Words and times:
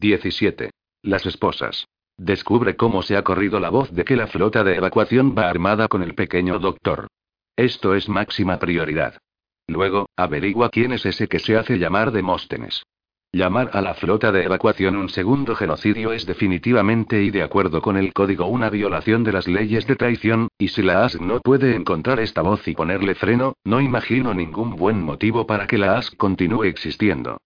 17. 0.00 0.70
Las 1.02 1.26
esposas. 1.26 1.88
Descubre 2.16 2.76
cómo 2.76 3.02
se 3.02 3.16
ha 3.16 3.24
corrido 3.24 3.58
la 3.58 3.68
voz 3.68 3.92
de 3.92 4.04
que 4.04 4.14
la 4.14 4.28
flota 4.28 4.62
de 4.62 4.76
evacuación 4.76 5.34
va 5.36 5.50
armada 5.50 5.88
con 5.88 6.04
el 6.04 6.14
pequeño 6.14 6.60
doctor. 6.60 7.08
Esto 7.56 7.96
es 7.96 8.08
máxima 8.08 8.60
prioridad. 8.60 9.18
Luego, 9.66 10.06
averigua 10.16 10.70
quién 10.70 10.92
es 10.92 11.04
ese 11.04 11.26
que 11.26 11.40
se 11.40 11.56
hace 11.56 11.80
llamar 11.80 12.12
Demóstenes. 12.12 12.84
Llamar 13.32 13.70
a 13.72 13.80
la 13.80 13.94
flota 13.94 14.30
de 14.30 14.44
evacuación 14.44 14.96
un 14.96 15.08
segundo 15.08 15.56
genocidio 15.56 16.12
es 16.12 16.26
definitivamente 16.26 17.20
y 17.20 17.30
de 17.30 17.42
acuerdo 17.42 17.82
con 17.82 17.96
el 17.96 18.12
código 18.12 18.46
una 18.46 18.70
violación 18.70 19.24
de 19.24 19.32
las 19.32 19.48
leyes 19.48 19.84
de 19.88 19.96
traición, 19.96 20.46
y 20.58 20.68
si 20.68 20.82
la 20.82 21.04
ASC 21.04 21.20
no 21.20 21.40
puede 21.40 21.74
encontrar 21.74 22.20
esta 22.20 22.42
voz 22.42 22.66
y 22.68 22.74
ponerle 22.74 23.16
freno, 23.16 23.54
no 23.64 23.80
imagino 23.80 24.32
ningún 24.32 24.76
buen 24.76 25.02
motivo 25.02 25.44
para 25.44 25.66
que 25.66 25.76
la 25.76 25.98
ASC 25.98 26.16
continúe 26.16 26.64
existiendo. 26.64 27.38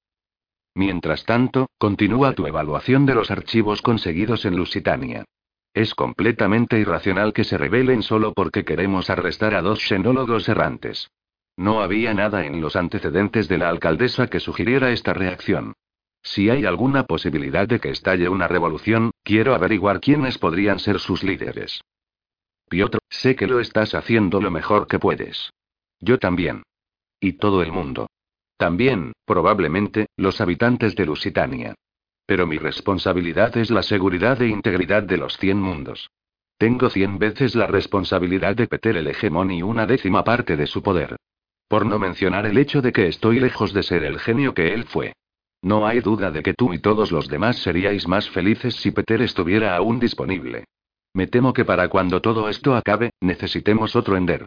Mientras 0.75 1.25
tanto, 1.25 1.69
continúa 1.79 2.33
tu 2.33 2.47
evaluación 2.47 3.05
de 3.07 3.15
los 3.15 3.30
archivos 3.30 3.83
conseguidos 3.83 4.45
en 4.45 4.57
Lusitania. 4.57 5.25
Es 5.75 5.95
completamente 5.95 6.79
irracional 6.79 7.33
que 7.33 7.45
se 7.45 7.59
rebelen 7.59 8.02
solo 8.02 8.33
porque 8.35 8.65
queremos 8.65 9.11
arrestar 9.11 9.55
a 9.55 9.63
dos 9.63 9.80
xenólogos 9.80 10.49
errantes. 10.49 11.11
No 11.57 11.83
había 11.83 12.15
nada 12.15 12.46
en 12.46 12.61
los 12.61 12.77
antecedentes 12.77 13.49
de 13.49 13.59
la 13.59 13.69
alcaldesa 13.69 14.29
que 14.29 14.41
sugiriera 14.41 14.91
esta 14.91 15.13
reacción. 15.13 15.74
Si 16.23 16.51
hay 16.51 16.65
alguna 16.65 17.05
posibilidad 17.05 17.66
de 17.66 17.80
que 17.80 17.91
estalle 17.91 18.29
una 18.29 18.49
revolución, 18.49 19.11
quiero 19.23 19.55
averiguar 19.55 20.01
quiénes 20.01 20.39
podrían 20.39 20.79
ser 20.79 20.99
sus 20.99 21.23
líderes. 21.23 21.83
Piotr, 22.68 22.99
sé 23.11 23.37
que 23.37 23.46
lo 23.46 23.61
estás 23.61 23.95
haciendo 23.95 24.41
lo 24.41 24.51
mejor 24.51 24.87
que 24.87 24.99
puedes. 24.99 25.52
Yo 26.01 26.18
también. 26.18 26.63
Y 27.21 27.35
todo 27.35 27.63
el 27.63 27.73
mundo. 27.73 28.09
También, 28.63 29.13
probablemente, 29.24 30.07
los 30.16 30.41
habitantes 30.41 30.95
de 30.95 31.05
Lusitania. 31.05 31.74
Pero 32.27 32.46
mi 32.46 32.59
responsabilidad 32.59 33.57
es 33.57 33.73
la 33.73 33.82
seguridad 33.82 34.41
e 34.41 34.46
integridad 34.46 35.02
de 35.02 35.16
los 35.16 35.37
cien 35.37 35.59
mundos. 35.60 36.13
Tengo 36.59 36.88
cien 36.88 37.18
veces 37.18 37.57
la 37.57 37.66
responsabilidad 37.66 38.55
de 38.55 38.68
Peter 38.68 38.96
el 38.96 39.09
hegemón 39.09 39.51
y 39.51 39.65
una 39.65 39.85
décima 39.85 40.23
parte 40.23 40.57
de 40.57 40.68
su 40.68 40.80
poder. 40.80 41.16
Por 41.66 41.85
no 41.87 41.99
mencionar 41.99 42.46
el 42.46 42.57
hecho 42.57 42.80
de 42.80 42.93
que 42.93 43.09
estoy 43.09 43.40
lejos 43.40 43.73
de 43.73 43.83
ser 43.83 44.05
el 44.05 44.21
genio 44.21 44.55
que 44.55 44.73
él 44.73 44.85
fue. 44.85 45.13
No 45.60 45.85
hay 45.85 45.99
duda 45.99 46.30
de 46.30 46.45
que 46.45 46.55
tú 46.55 46.73
y 46.73 46.79
todos 46.79 47.10
los 47.10 47.27
demás 47.27 47.57
seríais 47.57 48.07
más 48.07 48.30
felices 48.30 48.77
si 48.77 48.93
Peter 48.93 49.23
estuviera 49.23 49.74
aún 49.74 49.99
disponible. 49.99 50.66
Me 51.15 51.27
temo 51.27 51.52
que 51.52 51.65
para 51.65 51.88
cuando 51.88 52.23
todo 52.23 52.49
esto 52.49 52.77
acabe, 52.77 53.10
necesitemos 53.21 53.96
otro 53.96 54.16
Ender. 54.16 54.46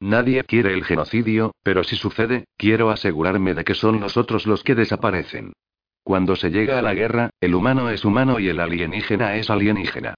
Nadie 0.00 0.44
quiere 0.44 0.74
el 0.74 0.84
genocidio, 0.84 1.54
pero 1.62 1.82
si 1.82 1.96
sucede, 1.96 2.44
quiero 2.56 2.90
asegurarme 2.90 3.54
de 3.54 3.64
que 3.64 3.74
son 3.74 3.98
nosotros 3.98 4.46
los 4.46 4.62
que 4.62 4.74
desaparecen. 4.74 5.52
Cuando 6.02 6.36
se 6.36 6.50
llega 6.50 6.78
a 6.78 6.82
la 6.82 6.94
guerra, 6.94 7.30
el 7.40 7.54
humano 7.54 7.90
es 7.90 8.04
humano 8.04 8.38
y 8.38 8.48
el 8.48 8.60
alienígena 8.60 9.36
es 9.36 9.50
alienígena. 9.50 10.14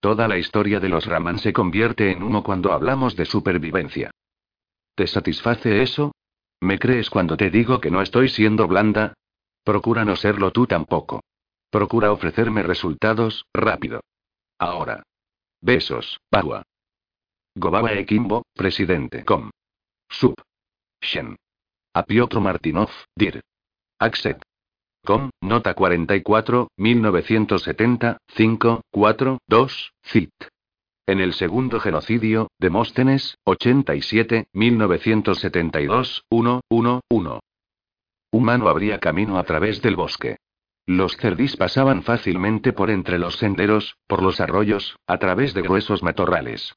Toda 0.00 0.28
la 0.28 0.38
historia 0.38 0.80
de 0.80 0.88
los 0.88 1.06
Raman 1.06 1.38
se 1.38 1.52
convierte 1.52 2.10
en 2.10 2.22
uno 2.22 2.42
cuando 2.42 2.72
hablamos 2.72 3.16
de 3.16 3.24
supervivencia. 3.24 4.10
¿Te 4.94 5.06
satisface 5.06 5.82
eso? 5.82 6.12
¿Me 6.60 6.78
crees 6.78 7.10
cuando 7.10 7.36
te 7.36 7.50
digo 7.50 7.80
que 7.80 7.90
no 7.90 8.02
estoy 8.02 8.28
siendo 8.28 8.66
blanda? 8.66 9.14
Procura 9.62 10.04
no 10.04 10.16
serlo 10.16 10.50
tú 10.50 10.66
tampoco. 10.66 11.20
Procura 11.70 12.10
ofrecerme 12.12 12.62
resultados, 12.62 13.44
rápido. 13.52 14.00
Ahora. 14.58 15.02
Besos, 15.60 16.18
Bagua. 16.30 16.62
Gobaba 17.58 17.92
Ekimbo, 17.92 18.44
presidente. 18.54 19.24
Com. 19.24 19.50
Sub. 20.08 20.34
Shen. 21.00 21.36
A 21.92 22.04
Piotr 22.04 22.38
Martinov, 22.38 22.90
Dir. 23.16 23.40
Axet. 23.98 24.40
Com, 25.04 25.30
nota 25.40 25.74
44, 25.74 26.68
1970, 26.76 28.18
5, 28.28 28.82
4, 28.92 29.38
2, 29.48 29.92
CIT. 30.02 30.32
En 31.08 31.18
el 31.18 31.32
segundo 31.32 31.80
genocidio, 31.80 32.48
Demóstenes, 32.60 33.36
87, 33.44 34.46
1972, 34.52 36.22
1, 36.30 36.60
1, 36.68 37.00
1. 37.08 37.40
Humano 38.30 38.68
abría 38.68 39.00
camino 39.00 39.36
a 39.36 39.42
través 39.42 39.82
del 39.82 39.96
bosque. 39.96 40.36
Los 40.86 41.16
cerdís 41.16 41.56
pasaban 41.56 42.04
fácilmente 42.04 42.72
por 42.72 42.90
entre 42.90 43.18
los 43.18 43.36
senderos, 43.36 43.96
por 44.06 44.22
los 44.22 44.40
arroyos, 44.40 44.96
a 45.08 45.18
través 45.18 45.54
de 45.54 45.62
gruesos 45.62 46.04
matorrales. 46.04 46.76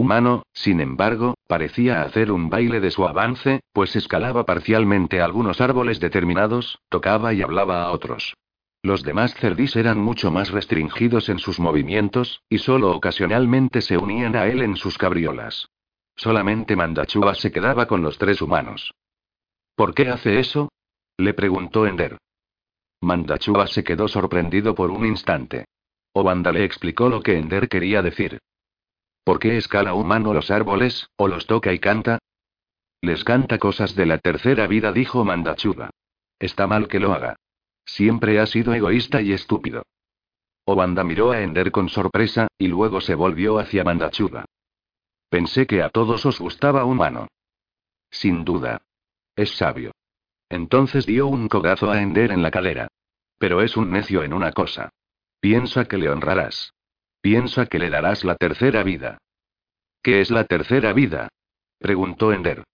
Humano, 0.00 0.44
sin 0.54 0.80
embargo, 0.80 1.34
parecía 1.46 2.00
hacer 2.00 2.32
un 2.32 2.48
baile 2.48 2.80
de 2.80 2.90
su 2.90 3.06
avance, 3.06 3.60
pues 3.74 3.94
escalaba 3.96 4.46
parcialmente 4.46 5.20
algunos 5.20 5.60
árboles 5.60 6.00
determinados, 6.00 6.78
tocaba 6.88 7.34
y 7.34 7.42
hablaba 7.42 7.82
a 7.82 7.90
otros. 7.92 8.32
Los 8.82 9.02
demás 9.02 9.34
cerdís 9.34 9.76
eran 9.76 10.00
mucho 10.00 10.30
más 10.30 10.52
restringidos 10.52 11.28
en 11.28 11.38
sus 11.38 11.60
movimientos, 11.60 12.40
y 12.48 12.60
solo 12.60 12.96
ocasionalmente 12.96 13.82
se 13.82 13.98
unían 13.98 14.36
a 14.36 14.46
él 14.46 14.62
en 14.62 14.76
sus 14.76 14.96
cabriolas. 14.96 15.68
Solamente 16.16 16.76
Mandachua 16.76 17.34
se 17.34 17.52
quedaba 17.52 17.84
con 17.84 18.00
los 18.00 18.16
tres 18.16 18.40
humanos. 18.40 18.94
¿Por 19.74 19.92
qué 19.92 20.08
hace 20.08 20.40
eso? 20.40 20.70
le 21.18 21.34
preguntó 21.34 21.86
Ender. 21.86 22.16
Mandachua 23.02 23.66
se 23.66 23.84
quedó 23.84 24.08
sorprendido 24.08 24.74
por 24.74 24.90
un 24.90 25.04
instante. 25.04 25.66
Obanda 26.14 26.52
le 26.52 26.64
explicó 26.64 27.10
lo 27.10 27.20
que 27.20 27.36
Ender 27.36 27.68
quería 27.68 28.00
decir. 28.00 28.38
¿Por 29.24 29.38
qué 29.38 29.56
escala 29.56 29.94
humano 29.94 30.32
los 30.34 30.50
árboles, 30.50 31.10
o 31.16 31.28
los 31.28 31.46
toca 31.46 31.72
y 31.72 31.78
canta? 31.78 32.18
Les 33.02 33.24
canta 33.24 33.58
cosas 33.58 33.94
de 33.94 34.06
la 34.06 34.18
tercera 34.18 34.66
vida, 34.66 34.92
dijo 34.92 35.24
Mandachuga. 35.24 35.90
Está 36.38 36.66
mal 36.66 36.88
que 36.88 37.00
lo 37.00 37.12
haga. 37.12 37.36
Siempre 37.84 38.38
ha 38.40 38.46
sido 38.46 38.74
egoísta 38.74 39.20
y 39.22 39.32
estúpido. 39.32 39.82
Obanda 40.64 41.02
miró 41.04 41.32
a 41.32 41.40
Ender 41.40 41.72
con 41.72 41.88
sorpresa, 41.88 42.48
y 42.58 42.68
luego 42.68 43.00
se 43.00 43.14
volvió 43.14 43.58
hacia 43.58 43.84
Mandachuga. 43.84 44.44
Pensé 45.28 45.66
que 45.66 45.82
a 45.82 45.90
todos 45.90 46.26
os 46.26 46.38
gustaba 46.38 46.84
humano. 46.84 47.28
Sin 48.10 48.44
duda. 48.44 48.82
Es 49.36 49.56
sabio. 49.56 49.92
Entonces 50.48 51.06
dio 51.06 51.28
un 51.28 51.48
cogazo 51.48 51.90
a 51.90 52.02
Ender 52.02 52.32
en 52.32 52.42
la 52.42 52.50
cadera. 52.50 52.88
Pero 53.38 53.62
es 53.62 53.76
un 53.76 53.90
necio 53.90 54.22
en 54.22 54.32
una 54.32 54.52
cosa. 54.52 54.90
Piensa 55.40 55.86
que 55.86 55.96
le 55.96 56.10
honrarás. 56.10 56.74
Piensa 57.20 57.66
que 57.66 57.78
le 57.78 57.90
darás 57.90 58.24
la 58.24 58.36
tercera 58.36 58.82
vida. 58.82 59.18
¿Qué 60.02 60.20
es 60.20 60.30
la 60.30 60.44
tercera 60.44 60.92
vida? 60.92 61.28
preguntó 61.78 62.32
Ender. 62.32 62.64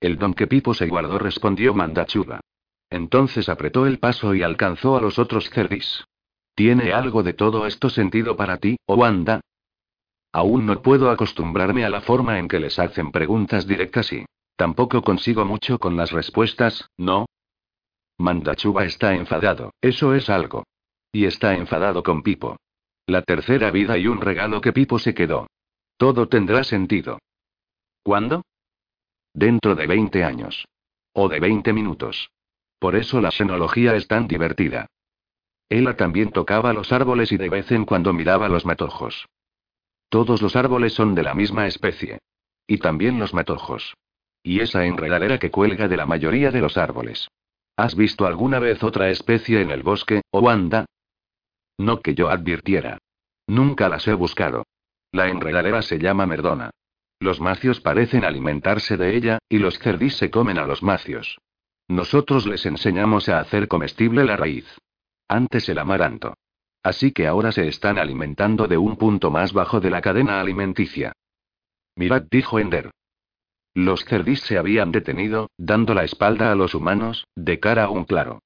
El 0.00 0.18
don 0.18 0.34
que 0.34 0.46
Pipo 0.46 0.74
se 0.74 0.86
guardó, 0.86 1.18
respondió 1.18 1.74
Mandachuga. 1.74 2.40
Entonces 2.90 3.48
apretó 3.48 3.86
el 3.86 3.98
paso 3.98 4.34
y 4.34 4.42
alcanzó 4.42 4.96
a 4.96 5.00
los 5.00 5.18
otros 5.18 5.50
cerdis. 5.50 6.04
¿Tiene 6.54 6.92
algo 6.92 7.22
de 7.22 7.32
todo 7.32 7.66
esto 7.66 7.90
sentido 7.90 8.36
para 8.36 8.58
ti, 8.58 8.76
Wanda? 8.86 9.40
Aún 10.32 10.66
no 10.66 10.80
puedo 10.82 11.10
acostumbrarme 11.10 11.84
a 11.84 11.90
la 11.90 12.00
forma 12.00 12.38
en 12.38 12.48
que 12.48 12.60
les 12.60 12.78
hacen 12.78 13.10
preguntas 13.10 13.66
directas 13.66 14.12
y. 14.12 14.24
Tampoco 14.56 15.02
consigo 15.02 15.44
mucho 15.44 15.78
con 15.78 15.96
las 15.96 16.12
respuestas, 16.12 16.88
¿no? 16.96 17.26
Mandachuba 18.18 18.84
está 18.84 19.14
enfadado, 19.14 19.72
eso 19.80 20.14
es 20.14 20.30
algo. 20.30 20.62
Y 21.12 21.24
está 21.24 21.54
enfadado 21.54 22.04
con 22.04 22.22
Pipo. 22.22 22.56
La 23.06 23.22
tercera 23.22 23.70
vida 23.70 23.98
y 23.98 24.06
un 24.06 24.20
regalo 24.20 24.60
que 24.60 24.72
Pipo 24.72 24.98
se 24.98 25.14
quedó. 25.14 25.46
Todo 25.96 26.28
tendrá 26.28 26.64
sentido. 26.64 27.18
¿Cuándo? 28.02 28.42
Dentro 29.34 29.74
de 29.74 29.86
20 29.86 30.24
años. 30.24 30.66
O 31.12 31.28
de 31.28 31.38
20 31.38 31.72
minutos. 31.72 32.30
Por 32.78 32.96
eso 32.96 33.20
la 33.20 33.30
xenología 33.30 33.94
es 33.94 34.08
tan 34.08 34.26
divertida. 34.26 34.86
Ella 35.68 35.96
también 35.96 36.30
tocaba 36.30 36.72
los 36.72 36.92
árboles 36.92 37.32
y 37.32 37.36
de 37.36 37.48
vez 37.48 37.70
en 37.72 37.84
cuando 37.84 38.12
miraba 38.12 38.48
los 38.48 38.64
matojos. 38.64 39.26
Todos 40.08 40.42
los 40.42 40.56
árboles 40.56 40.94
son 40.94 41.14
de 41.14 41.22
la 41.22 41.34
misma 41.34 41.66
especie. 41.66 42.18
Y 42.66 42.78
también 42.78 43.18
los 43.18 43.34
matojos. 43.34 43.94
Y 44.42 44.60
esa 44.60 44.84
enredadera 44.86 45.38
que 45.38 45.50
cuelga 45.50 45.88
de 45.88 45.96
la 45.96 46.06
mayoría 46.06 46.50
de 46.50 46.60
los 46.60 46.76
árboles. 46.76 47.28
¿Has 47.76 47.96
visto 47.96 48.26
alguna 48.26 48.58
vez 48.60 48.82
otra 48.82 49.10
especie 49.10 49.60
en 49.60 49.70
el 49.70 49.82
bosque, 49.82 50.22
Wanda? 50.32 50.86
No 51.78 52.00
que 52.00 52.14
yo 52.14 52.28
advirtiera. 52.28 52.98
Nunca 53.46 53.88
las 53.88 54.06
he 54.08 54.14
buscado. 54.14 54.64
La 55.12 55.28
enredadera 55.28 55.82
se 55.82 55.98
llama 55.98 56.26
merdona. 56.26 56.70
Los 57.20 57.40
macios 57.40 57.80
parecen 57.80 58.24
alimentarse 58.24 58.96
de 58.96 59.16
ella, 59.16 59.38
y 59.48 59.58
los 59.58 59.78
cerdís 59.78 60.16
se 60.16 60.30
comen 60.30 60.58
a 60.58 60.66
los 60.66 60.82
macios. 60.82 61.38
Nosotros 61.88 62.46
les 62.46 62.66
enseñamos 62.66 63.28
a 63.28 63.40
hacer 63.40 63.68
comestible 63.68 64.24
la 64.24 64.36
raíz. 64.36 64.66
Antes 65.28 65.68
el 65.68 65.78
amaranto. 65.78 66.34
Así 66.82 67.12
que 67.12 67.26
ahora 67.26 67.52
se 67.52 67.66
están 67.66 67.98
alimentando 67.98 68.66
de 68.66 68.76
un 68.76 68.96
punto 68.96 69.30
más 69.30 69.52
bajo 69.52 69.80
de 69.80 69.90
la 69.90 70.02
cadena 70.02 70.40
alimenticia. 70.40 71.12
Mirad, 71.96 72.24
dijo 72.30 72.58
Ender. 72.58 72.90
Los 73.74 74.04
cerdis 74.04 74.40
se 74.40 74.58
habían 74.58 74.92
detenido, 74.92 75.50
dando 75.56 75.94
la 75.94 76.04
espalda 76.04 76.52
a 76.52 76.54
los 76.54 76.74
humanos, 76.74 77.26
de 77.34 77.58
cara 77.58 77.84
a 77.84 77.90
un 77.90 78.04
claro. 78.04 78.40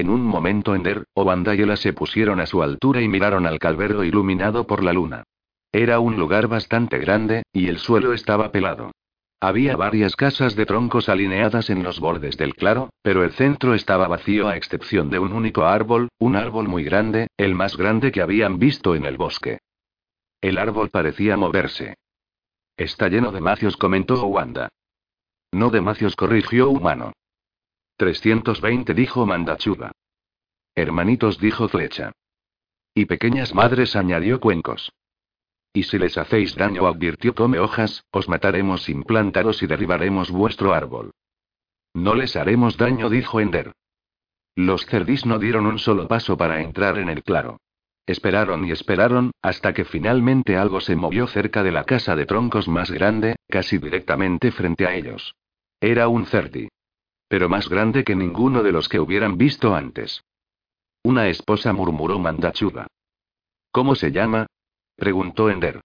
En 0.00 0.08
un 0.08 0.22
momento 0.22 0.74
Ender, 0.74 1.04
Obanda 1.12 1.54
y 1.54 1.60
Ela 1.60 1.76
se 1.76 1.92
pusieron 1.92 2.40
a 2.40 2.46
su 2.46 2.62
altura 2.62 3.02
y 3.02 3.08
miraron 3.08 3.44
al 3.46 3.58
calvero 3.58 4.02
iluminado 4.02 4.66
por 4.66 4.82
la 4.82 4.94
luna. 4.94 5.24
Era 5.72 6.00
un 6.00 6.16
lugar 6.16 6.48
bastante 6.48 6.96
grande, 6.96 7.42
y 7.52 7.68
el 7.68 7.76
suelo 7.76 8.14
estaba 8.14 8.50
pelado. 8.50 8.92
Había 9.40 9.76
varias 9.76 10.16
casas 10.16 10.56
de 10.56 10.64
troncos 10.64 11.10
alineadas 11.10 11.68
en 11.68 11.82
los 11.82 12.00
bordes 12.00 12.38
del 12.38 12.54
claro, 12.54 12.88
pero 13.02 13.24
el 13.24 13.32
centro 13.32 13.74
estaba 13.74 14.08
vacío 14.08 14.48
a 14.48 14.56
excepción 14.56 15.10
de 15.10 15.18
un 15.18 15.34
único 15.34 15.66
árbol, 15.66 16.08
un 16.18 16.34
árbol 16.34 16.66
muy 16.66 16.82
grande, 16.82 17.26
el 17.36 17.54
más 17.54 17.76
grande 17.76 18.10
que 18.10 18.22
habían 18.22 18.58
visto 18.58 18.94
en 18.94 19.04
el 19.04 19.18
bosque. 19.18 19.58
El 20.40 20.56
árbol 20.56 20.88
parecía 20.88 21.36
moverse. 21.36 21.98
Está 22.74 23.08
lleno 23.08 23.32
de 23.32 23.42
macios, 23.42 23.76
comentó 23.76 24.24
Wanda. 24.24 24.70
No 25.52 25.68
de 25.68 25.82
macios, 25.82 26.16
corrigió 26.16 26.70
Humano. 26.70 27.12
320 28.00 28.94
dijo 28.94 29.26
Mandachuba. 29.26 29.92
Hermanitos 30.74 31.38
dijo 31.38 31.68
Flecha. 31.68 32.12
Y 32.94 33.04
pequeñas 33.04 33.54
madres 33.54 33.94
añadió 33.94 34.40
Cuencos. 34.40 34.90
Y 35.74 35.82
si 35.82 35.98
les 35.98 36.16
hacéis 36.16 36.54
daño, 36.54 36.86
advirtió 36.86 37.34
Come 37.34 37.58
hojas, 37.58 38.06
os 38.10 38.26
mataremos 38.26 38.84
sin 38.84 39.02
plantaros 39.02 39.62
y 39.62 39.66
derribaremos 39.66 40.30
vuestro 40.30 40.72
árbol. 40.72 41.10
No 41.92 42.14
les 42.14 42.36
haremos 42.36 42.78
daño, 42.78 43.10
dijo 43.10 43.38
Ender. 43.38 43.72
Los 44.56 44.86
cerdis 44.86 45.26
no 45.26 45.38
dieron 45.38 45.66
un 45.66 45.78
solo 45.78 46.08
paso 46.08 46.38
para 46.38 46.62
entrar 46.62 46.96
en 46.96 47.10
el 47.10 47.22
claro. 47.22 47.60
Esperaron 48.06 48.64
y 48.64 48.70
esperaron, 48.70 49.32
hasta 49.42 49.74
que 49.74 49.84
finalmente 49.84 50.56
algo 50.56 50.80
se 50.80 50.96
movió 50.96 51.26
cerca 51.26 51.62
de 51.62 51.72
la 51.72 51.84
casa 51.84 52.16
de 52.16 52.24
troncos 52.24 52.66
más 52.66 52.90
grande, 52.90 53.36
casi 53.46 53.76
directamente 53.76 54.52
frente 54.52 54.86
a 54.86 54.94
ellos. 54.94 55.34
Era 55.82 56.08
un 56.08 56.24
cerdi. 56.24 56.70
Pero 57.30 57.48
más 57.48 57.68
grande 57.68 58.02
que 58.02 58.16
ninguno 58.16 58.64
de 58.64 58.72
los 58.72 58.88
que 58.88 58.98
hubieran 58.98 59.38
visto 59.38 59.72
antes. 59.72 60.24
Una 61.04 61.28
esposa 61.28 61.72
murmuró 61.72 62.18
Mandachuba. 62.18 62.88
¿Cómo 63.70 63.94
se 63.94 64.10
llama? 64.10 64.46
preguntó 64.96 65.48
Ender. 65.48 65.80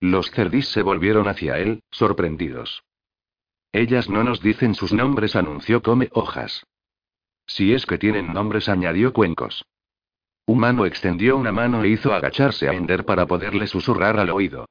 Los 0.00 0.32
cerdis 0.32 0.66
se 0.70 0.82
volvieron 0.82 1.28
hacia 1.28 1.56
él, 1.58 1.84
sorprendidos. 1.92 2.82
Ellas 3.70 4.10
no 4.10 4.24
nos 4.24 4.42
dicen 4.42 4.74
sus 4.74 4.92
nombres, 4.92 5.36
anunció 5.36 5.82
Come 5.82 6.08
Hojas. 6.12 6.64
Si 7.46 7.72
es 7.72 7.86
que 7.86 7.96
tienen 7.96 8.32
nombres, 8.32 8.68
añadió 8.68 9.12
Cuencos. 9.12 9.64
Humano 10.46 10.84
extendió 10.84 11.36
una 11.36 11.52
mano 11.52 11.84
e 11.84 11.90
hizo 11.90 12.12
agacharse 12.12 12.68
a 12.68 12.72
Ender 12.72 13.04
para 13.04 13.26
poderle 13.26 13.68
susurrar 13.68 14.18
al 14.18 14.30
oído. 14.30 14.66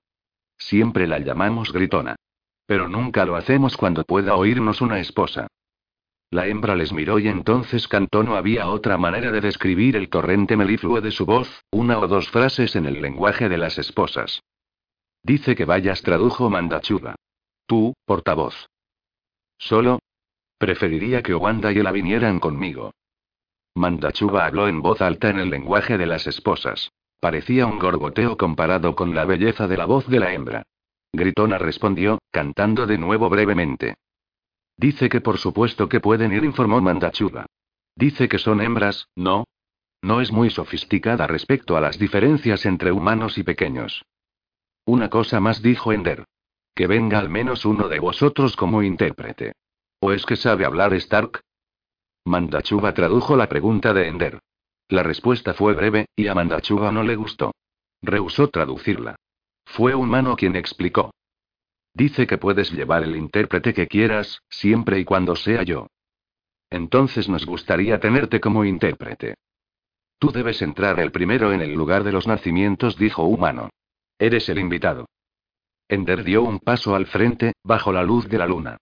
Siempre 0.58 1.08
la 1.08 1.20
llamamos 1.20 1.72
gritona. 1.72 2.18
Pero 2.66 2.90
nunca 2.90 3.24
lo 3.24 3.38
hacemos 3.38 3.78
cuando 3.78 4.04
pueda 4.04 4.36
oírnos 4.36 4.82
una 4.82 5.00
esposa. 5.00 5.48
La 6.32 6.48
hembra 6.48 6.76
les 6.76 6.92
miró 6.92 7.20
y 7.20 7.28
entonces 7.28 7.88
cantó. 7.88 8.24
No 8.24 8.36
había 8.36 8.68
otra 8.68 8.98
manera 8.98 9.32
de 9.32 9.42
describir 9.42 9.96
el 9.96 10.10
torrente 10.10 10.58
melifluo 10.58 11.02
de 11.02 11.12
su 11.12 11.26
voz, 11.26 11.64
una 11.72 12.00
o 12.00 12.08
dos 12.08 12.30
frases 12.30 12.76
en 12.76 12.86
el 12.86 13.02
lenguaje 13.02 13.50
de 13.50 13.58
las 13.58 13.78
esposas. 13.78 14.42
Dice 15.24 15.56
que 15.56 15.66
vayas, 15.66 16.02
tradujo 16.02 16.50
Mandachuba. 16.50 17.16
Tú, 17.66 17.94
portavoz. 18.06 18.68
Solo. 19.58 20.00
Preferiría 20.58 21.22
que 21.22 21.36
Wanda 21.36 21.72
y 21.72 21.80
Ella 21.80 21.92
vinieran 21.92 22.40
conmigo. 22.40 22.92
Mandachuba 23.76 24.46
habló 24.46 24.68
en 24.68 24.82
voz 24.82 25.02
alta 25.02 25.30
en 25.30 25.40
el 25.40 25.50
lenguaje 25.50 25.98
de 25.98 26.06
las 26.06 26.28
esposas. 26.28 26.92
Parecía 27.20 27.66
un 27.66 27.80
gorgoteo 27.80 28.38
comparado 28.38 28.96
con 28.96 29.16
la 29.16 29.26
belleza 29.26 29.68
de 29.68 29.78
la 29.78 29.86
voz 29.86 30.08
de 30.08 30.20
la 30.20 30.34
hembra. 30.34 30.64
Gritona 31.12 31.58
respondió, 31.58 32.20
cantando 32.32 32.86
de 32.86 32.98
nuevo 32.98 33.30
brevemente. 33.30 33.96
Dice 34.78 35.10
que 35.10 35.22
por 35.22 35.38
supuesto 35.38 35.88
que 35.88 36.00
pueden 36.00 36.34
ir, 36.34 36.44
informó 36.44 36.82
Mandachuba. 36.82 37.46
Dice 37.96 38.28
que 38.28 38.40
son 38.40 38.62
hembras, 38.62 39.08
¿no? 39.16 39.46
No 40.02 40.22
es 40.22 40.32
muy 40.32 40.50
sofisticada 40.50 41.28
respecto 41.28 41.78
a 41.78 41.82
las 41.82 41.98
diferencias 41.98 42.66
entre 42.66 42.92
humanos 42.92 43.38
y 43.38 43.44
pequeños. 43.44 44.06
Una 44.86 45.10
cosa 45.10 45.40
más 45.40 45.62
dijo 45.62 45.94
Ender. 45.94 46.26
Que 46.76 46.88
venga 46.88 47.20
al 47.20 47.30
menos 47.30 47.66
uno 47.66 47.88
de 47.88 48.00
vosotros 48.00 48.56
como 48.56 48.84
intérprete. 48.84 49.54
¿O 50.00 50.12
es 50.12 50.26
que 50.26 50.36
sabe 50.36 50.66
hablar 50.66 50.94
Stark? 50.94 51.42
Mandachuba 52.26 52.94
tradujo 52.94 53.36
la 53.36 53.48
pregunta 53.48 53.94
de 53.94 54.08
Ender. 54.08 54.40
La 54.90 55.02
respuesta 55.02 55.54
fue 55.54 55.74
breve, 55.74 56.08
y 56.16 56.28
a 56.28 56.36
Mandachuba 56.36 56.92
no 56.92 57.02
le 57.04 57.16
gustó. 57.16 57.54
Rehusó 58.02 58.50
traducirla. 58.50 59.16
Fue 59.66 59.96
humano 59.96 60.36
quien 60.36 60.56
explicó. 60.56 61.12
Dice 61.96 62.28
que 62.28 62.38
puedes 62.38 62.74
llevar 62.74 63.04
el 63.04 63.16
intérprete 63.16 63.74
que 63.74 63.88
quieras, 63.88 64.42
siempre 64.50 65.00
y 65.00 65.06
cuando 65.06 65.38
sea 65.38 65.64
yo. 65.64 65.88
Entonces 66.70 67.30
nos 67.30 67.46
gustaría 67.46 68.02
tenerte 68.02 68.42
como 68.42 68.66
intérprete. 68.66 69.36
Tú 70.20 70.32
debes 70.32 70.62
entrar 70.62 71.00
el 71.00 71.14
primero 71.14 71.54
en 71.54 71.62
el 71.62 71.74
lugar 71.74 72.04
de 72.04 72.12
los 72.12 72.28
nacimientos, 72.28 72.98
dijo 72.98 73.24
Humano. 73.24 73.70
Eres 74.20 74.50
el 74.50 74.60
invitado. 74.60 75.06
Ender 75.88 76.26
dio 76.26 76.44
un 76.44 76.60
paso 76.60 76.96
al 76.96 77.06
frente, 77.06 77.54
bajo 77.64 77.94
la 77.94 78.04
luz 78.04 78.28
de 78.28 78.40
la 78.40 78.48
luna. 78.48 78.78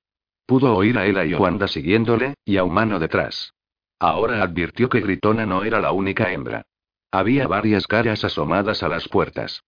Pudo 0.47 0.75
oír 0.75 0.97
a 0.97 1.05
Ela 1.05 1.23
y 1.23 1.35
Wanda 1.35 1.67
siguiéndole, 1.67 2.33
y 2.43 2.57
a 2.57 2.63
Humano 2.63 2.97
detrás. 2.97 3.53
Ahora 3.99 4.41
advirtió 4.41 4.89
que 4.89 5.01
Gritona 5.01 5.45
no 5.45 5.63
era 5.63 5.79
la 5.79 5.91
única 5.91 6.33
hembra. 6.33 6.63
Había 7.11 7.47
varias 7.47 7.85
caras 7.85 8.23
asomadas 8.23 8.81
a 8.81 8.87
las 8.87 9.07
puertas. 9.07 9.61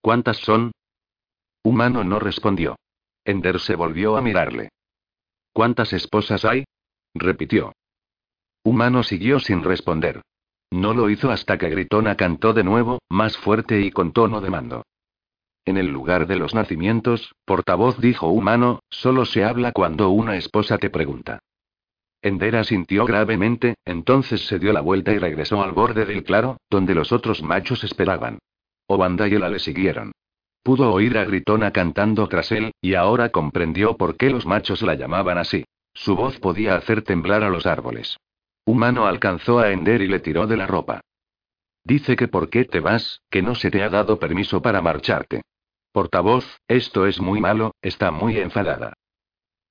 ¿Cuántas 0.00 0.36
son? 0.36 0.70
Humano 1.62 2.04
no 2.04 2.18
respondió. 2.18 2.76
Ender 3.24 3.60
se 3.60 3.76
volvió 3.76 4.16
a 4.16 4.22
mirarle. 4.22 4.70
¿Cuántas 5.52 5.92
esposas 5.92 6.44
hay? 6.44 6.64
repitió. 7.14 7.72
Humano 8.62 9.02
siguió 9.02 9.40
sin 9.40 9.62
responder. 9.62 10.22
No 10.70 10.94
lo 10.94 11.10
hizo 11.10 11.30
hasta 11.30 11.58
que 11.58 11.68
Gritona 11.68 12.16
cantó 12.16 12.52
de 12.52 12.64
nuevo, 12.64 13.00
más 13.08 13.36
fuerte 13.36 13.80
y 13.80 13.90
con 13.90 14.12
tono 14.12 14.40
de 14.40 14.50
mando. 14.50 14.84
En 15.64 15.76
el 15.76 15.88
lugar 15.88 16.26
de 16.26 16.36
los 16.36 16.54
nacimientos, 16.54 17.34
portavoz 17.44 18.00
dijo 18.00 18.28
Humano, 18.28 18.80
solo 18.88 19.26
se 19.26 19.44
habla 19.44 19.72
cuando 19.72 20.10
una 20.10 20.36
esposa 20.36 20.78
te 20.78 20.88
pregunta. 20.88 21.40
Ender 22.22 22.56
asintió 22.56 23.04
gravemente, 23.04 23.74
entonces 23.84 24.46
se 24.46 24.58
dio 24.58 24.72
la 24.72 24.80
vuelta 24.80 25.12
y 25.12 25.18
regresó 25.18 25.62
al 25.62 25.72
borde 25.72 26.04
del 26.04 26.22
claro, 26.22 26.58
donde 26.70 26.94
los 26.94 27.12
otros 27.12 27.42
machos 27.42 27.82
esperaban. 27.82 28.38
Obanda 28.86 29.26
y 29.28 29.34
Ela 29.34 29.48
le 29.48 29.58
siguieron. 29.58 30.12
Pudo 30.62 30.92
oír 30.92 31.16
a 31.16 31.24
Gritona 31.24 31.72
cantando 31.72 32.28
tras 32.28 32.52
él, 32.52 32.72
y 32.80 32.94
ahora 32.94 33.30
comprendió 33.30 33.96
por 33.96 34.16
qué 34.16 34.30
los 34.30 34.46
machos 34.46 34.82
la 34.82 34.94
llamaban 34.94 35.38
así. 35.38 35.64
Su 35.94 36.16
voz 36.16 36.38
podía 36.38 36.76
hacer 36.76 37.02
temblar 37.02 37.42
a 37.42 37.50
los 37.50 37.66
árboles. 37.66 38.16
Humano 38.64 39.06
alcanzó 39.06 39.58
a 39.58 39.70
Ender 39.72 40.02
y 40.02 40.06
le 40.06 40.20
tiró 40.20 40.46
de 40.46 40.56
la 40.56 40.66
ropa. 40.66 41.00
Dice 41.84 42.14
que 42.14 42.28
por 42.28 42.50
qué 42.50 42.64
te 42.64 42.80
vas, 42.80 43.22
que 43.30 43.42
no 43.42 43.54
se 43.54 43.70
te 43.70 43.82
ha 43.82 43.88
dado 43.88 44.18
permiso 44.18 44.60
para 44.60 44.82
marcharte. 44.82 45.42
Portavoz, 45.92 46.58
esto 46.68 47.06
es 47.06 47.20
muy 47.20 47.40
malo, 47.40 47.74
está 47.82 48.10
muy 48.10 48.38
enfadada. 48.38 48.92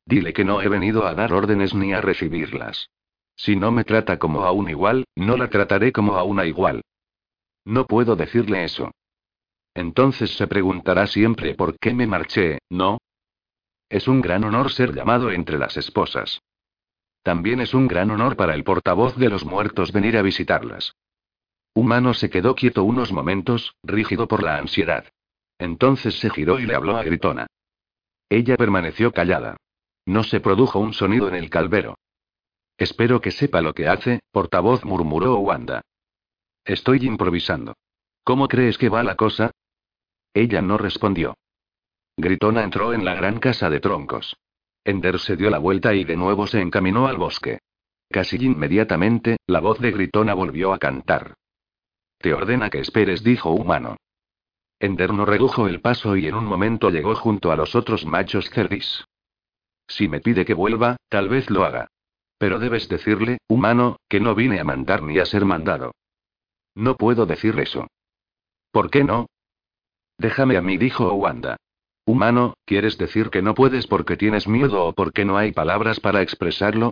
Dile 0.06 0.34
que 0.34 0.44
no 0.44 0.62
he 0.62 0.68
venido 0.68 1.06
a 1.06 1.14
dar 1.14 1.34
órdenes 1.34 1.74
ni 1.76 1.94
a 1.94 2.02
recibirlas. 2.02 2.90
Si 3.36 3.56
no 3.56 3.72
me 3.72 3.84
trata 3.84 4.18
como 4.18 4.44
a 4.44 4.52
un 4.52 4.70
igual, 4.70 5.06
no 5.16 5.38
la 5.38 5.50
trataré 5.50 5.94
como 5.94 6.16
a 6.16 6.24
una 6.24 6.46
igual. 6.46 6.82
No 7.64 7.86
puedo 7.86 8.16
decirle 8.16 8.64
eso. 8.64 8.92
Entonces 9.80 10.36
se 10.36 10.46
preguntará 10.46 11.08
siempre 11.08 11.56
por 11.56 11.80
qué 11.80 11.94
me 11.94 12.06
marché, 12.06 12.60
¿no? 12.70 12.98
Es 13.88 14.10
un 14.10 14.20
gran 14.20 14.44
honor 14.44 14.74
ser 14.74 14.94
llamado 14.94 15.32
entre 15.32 15.58
las 15.58 15.78
esposas. 15.78 16.42
También 17.24 17.62
es 17.62 17.74
un 17.74 17.88
gran 17.88 18.12
honor 18.12 18.36
para 18.36 18.56
el 18.56 18.66
portavoz 18.66 19.16
de 19.16 19.30
los 19.30 19.46
muertos 19.46 19.94
venir 19.94 20.18
a 20.18 20.22
visitarlas. 20.22 20.98
Humano 21.74 22.14
se 22.14 22.30
quedó 22.30 22.56
quieto 22.56 22.84
unos 22.84 23.14
momentos, 23.14 23.74
rígido 23.82 24.28
por 24.28 24.44
la 24.44 24.58
ansiedad. 24.58 25.06
Entonces 25.58 26.20
se 26.20 26.30
giró 26.30 26.60
y 26.60 26.66
le 26.66 26.76
habló 26.76 26.98
a 26.98 27.04
Gritona. 27.04 27.48
Ella 28.28 28.58
permaneció 28.58 29.14
callada. 29.14 29.56
No 30.06 30.26
se 30.26 30.42
produjo 30.42 30.80
un 30.80 30.92
sonido 30.92 31.30
en 31.30 31.36
el 31.36 31.50
calvero. 31.50 31.98
Espero 32.78 33.22
que 33.22 33.32
sepa 33.32 33.62
lo 33.62 33.74
que 33.74 33.88
hace, 33.88 34.20
portavoz 34.34 34.84
murmuró 34.84 35.38
Wanda. 35.38 35.84
Estoy 36.66 37.06
improvisando. 37.06 37.76
¿Cómo 38.26 38.50
crees 38.50 38.78
que 38.78 38.90
va 38.90 39.04
la 39.04 39.16
cosa? 39.16 39.52
Ella 40.40 40.62
no 40.62 40.78
respondió. 40.78 41.36
Gritona 42.16 42.64
entró 42.64 42.94
en 42.94 43.04
la 43.04 43.14
gran 43.14 43.40
casa 43.40 43.70
de 43.70 43.82
troncos. 43.82 44.38
Ender 44.86 45.20
se 45.20 45.36
dio 45.36 45.50
la 45.50 45.58
vuelta 45.58 45.94
y 45.94 46.06
de 46.06 46.16
nuevo 46.16 46.48
se 46.48 46.62
encaminó 46.62 47.08
al 47.08 47.18
bosque. 47.18 47.60
Casi 48.10 48.38
inmediatamente, 48.38 49.36
la 49.48 49.60
voz 49.60 49.80
de 49.80 49.92
Gritona 49.92 50.34
volvió 50.34 50.72
a 50.72 50.80
cantar. 50.80 51.34
Te 52.20 52.34
ordena 52.34 52.70
que 52.70 52.80
esperes, 52.80 53.22
dijo 53.22 53.52
Humano. 53.52 53.98
Ender 54.80 55.12
no 55.12 55.26
redujo 55.26 55.68
el 55.68 55.82
paso 55.82 56.16
y 56.16 56.28
en 56.28 56.36
un 56.36 56.46
momento 56.46 56.90
llegó 56.90 57.16
junto 57.16 57.52
a 57.52 57.58
los 57.58 57.76
otros 57.76 58.06
machos 58.06 58.50
cerdis. 58.50 59.04
Si 59.90 60.08
me 60.08 60.22
pide 60.22 60.46
que 60.46 60.54
vuelva, 60.54 60.96
tal 61.10 61.28
vez 61.28 61.50
lo 61.50 61.66
haga. 61.66 61.90
Pero 62.38 62.60
debes 62.60 62.88
decirle, 62.88 63.40
humano, 63.50 63.98
que 64.08 64.22
no 64.22 64.36
vine 64.36 64.62
a 64.62 64.64
mandar 64.64 65.04
ni 65.04 65.20
a 65.20 65.26
ser 65.26 65.44
mandado. 65.44 65.92
No 66.76 66.96
puedo 66.96 67.26
decir 67.26 67.60
eso. 67.60 67.88
¿Por 68.72 68.90
qué 68.90 69.04
no? 69.04 69.28
Déjame 70.20 70.58
a 70.58 70.62
mí, 70.62 70.78
dijo 70.78 71.12
Wanda. 71.14 71.56
Humano, 72.06 72.54
¿quieres 72.66 72.98
decir 72.98 73.30
que 73.30 73.42
no 73.42 73.54
puedes 73.56 73.88
porque 73.88 74.18
tienes 74.18 74.48
miedo 74.48 74.86
o 74.86 74.94
porque 74.94 75.24
no 75.24 75.38
hay 75.38 75.54
palabras 75.54 76.00
para 76.02 76.22
expresarlo? 76.22 76.92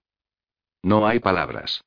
No 0.82 1.06
hay 1.06 1.20
palabras. 1.20 1.82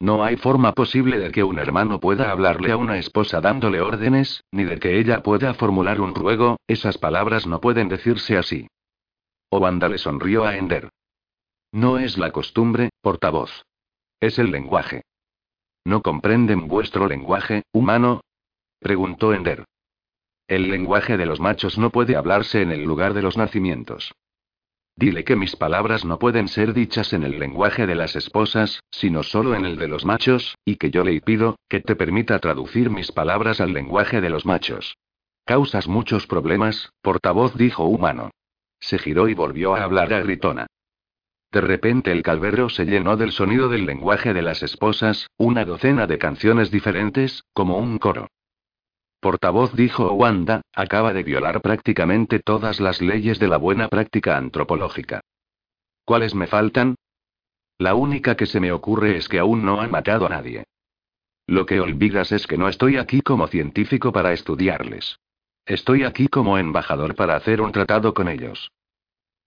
No 0.00 0.24
hay 0.24 0.36
forma 0.36 0.72
posible 0.72 1.18
de 1.18 1.30
que 1.30 1.44
un 1.44 1.58
hermano 1.58 2.00
pueda 2.00 2.30
hablarle 2.30 2.72
a 2.72 2.76
una 2.78 2.96
esposa 2.98 3.40
dándole 3.40 3.80
órdenes, 3.80 4.42
ni 4.52 4.64
de 4.64 4.78
que 4.78 4.98
ella 4.98 5.22
pueda 5.22 5.52
formular 5.54 6.00
un 6.00 6.14
ruego, 6.14 6.56
esas 6.66 6.96
palabras 6.96 7.46
no 7.46 7.60
pueden 7.60 7.88
decirse 7.88 8.38
así. 8.38 8.68
Wanda 9.50 9.88
le 9.88 9.98
sonrió 9.98 10.44
a 10.44 10.56
Ender. 10.56 10.90
No 11.72 11.98
es 11.98 12.16
la 12.16 12.30
costumbre, 12.30 12.90
portavoz. 13.02 13.64
Es 14.20 14.38
el 14.38 14.50
lenguaje. 14.50 15.02
¿No 15.84 16.00
comprenden 16.02 16.68
vuestro 16.68 17.06
lenguaje, 17.06 17.64
humano? 17.72 18.22
preguntó 18.80 19.34
Ender. 19.34 19.64
El 20.48 20.70
lenguaje 20.70 21.16
de 21.16 21.26
los 21.26 21.40
machos 21.40 21.76
no 21.76 21.90
puede 21.90 22.14
hablarse 22.14 22.62
en 22.62 22.70
el 22.70 22.84
lugar 22.84 23.14
de 23.14 23.22
los 23.22 23.36
nacimientos. 23.36 24.14
Dile 24.94 25.24
que 25.24 25.36
mis 25.36 25.56
palabras 25.56 26.04
no 26.04 26.18
pueden 26.18 26.48
ser 26.48 26.72
dichas 26.72 27.12
en 27.12 27.24
el 27.24 27.38
lenguaje 27.38 27.86
de 27.86 27.96
las 27.96 28.16
esposas, 28.16 28.80
sino 28.90 29.24
solo 29.24 29.54
en 29.54 29.66
el 29.66 29.76
de 29.76 29.88
los 29.88 30.04
machos, 30.04 30.56
y 30.64 30.76
que 30.76 30.90
yo 30.90 31.04
le 31.04 31.20
pido, 31.20 31.56
que 31.68 31.80
te 31.80 31.96
permita 31.96 32.38
traducir 32.38 32.90
mis 32.90 33.12
palabras 33.12 33.60
al 33.60 33.72
lenguaje 33.72 34.20
de 34.20 34.30
los 34.30 34.46
machos. 34.46 34.96
Causas 35.44 35.88
muchos 35.88 36.26
problemas, 36.26 36.92
portavoz 37.02 37.56
dijo 37.56 37.84
humano. 37.84 38.30
Se 38.78 38.98
giró 38.98 39.28
y 39.28 39.34
volvió 39.34 39.74
a 39.74 39.82
hablar 39.82 40.14
a 40.14 40.20
gritona. 40.20 40.66
De 41.52 41.60
repente 41.60 42.12
el 42.12 42.22
calvero 42.22 42.68
se 42.68 42.84
llenó 42.84 43.16
del 43.16 43.32
sonido 43.32 43.68
del 43.68 43.84
lenguaje 43.84 44.32
de 44.32 44.42
las 44.42 44.62
esposas, 44.62 45.26
una 45.36 45.64
docena 45.64 46.06
de 46.06 46.18
canciones 46.18 46.70
diferentes, 46.70 47.44
como 47.52 47.78
un 47.78 47.98
coro. 47.98 48.28
Portavoz 49.26 49.74
dijo 49.74 50.12
Wanda, 50.12 50.62
acaba 50.72 51.12
de 51.12 51.24
violar 51.24 51.60
prácticamente 51.60 52.38
todas 52.38 52.78
las 52.78 53.00
leyes 53.00 53.40
de 53.40 53.48
la 53.48 53.56
buena 53.56 53.88
práctica 53.88 54.36
antropológica. 54.36 55.20
¿Cuáles 56.04 56.36
me 56.36 56.46
faltan? 56.46 56.94
La 57.76 57.96
única 57.96 58.36
que 58.36 58.46
se 58.46 58.60
me 58.60 58.70
ocurre 58.70 59.16
es 59.16 59.28
que 59.28 59.40
aún 59.40 59.64
no 59.64 59.80
han 59.80 59.90
matado 59.90 60.26
a 60.26 60.28
nadie. 60.28 60.62
Lo 61.48 61.66
que 61.66 61.80
olvidas 61.80 62.30
es 62.30 62.46
que 62.46 62.56
no 62.56 62.68
estoy 62.68 62.98
aquí 62.98 63.20
como 63.20 63.48
científico 63.48 64.12
para 64.12 64.32
estudiarles. 64.32 65.18
Estoy 65.64 66.04
aquí 66.04 66.28
como 66.28 66.56
embajador 66.56 67.16
para 67.16 67.34
hacer 67.34 67.60
un 67.60 67.72
tratado 67.72 68.14
con 68.14 68.28
ellos. 68.28 68.70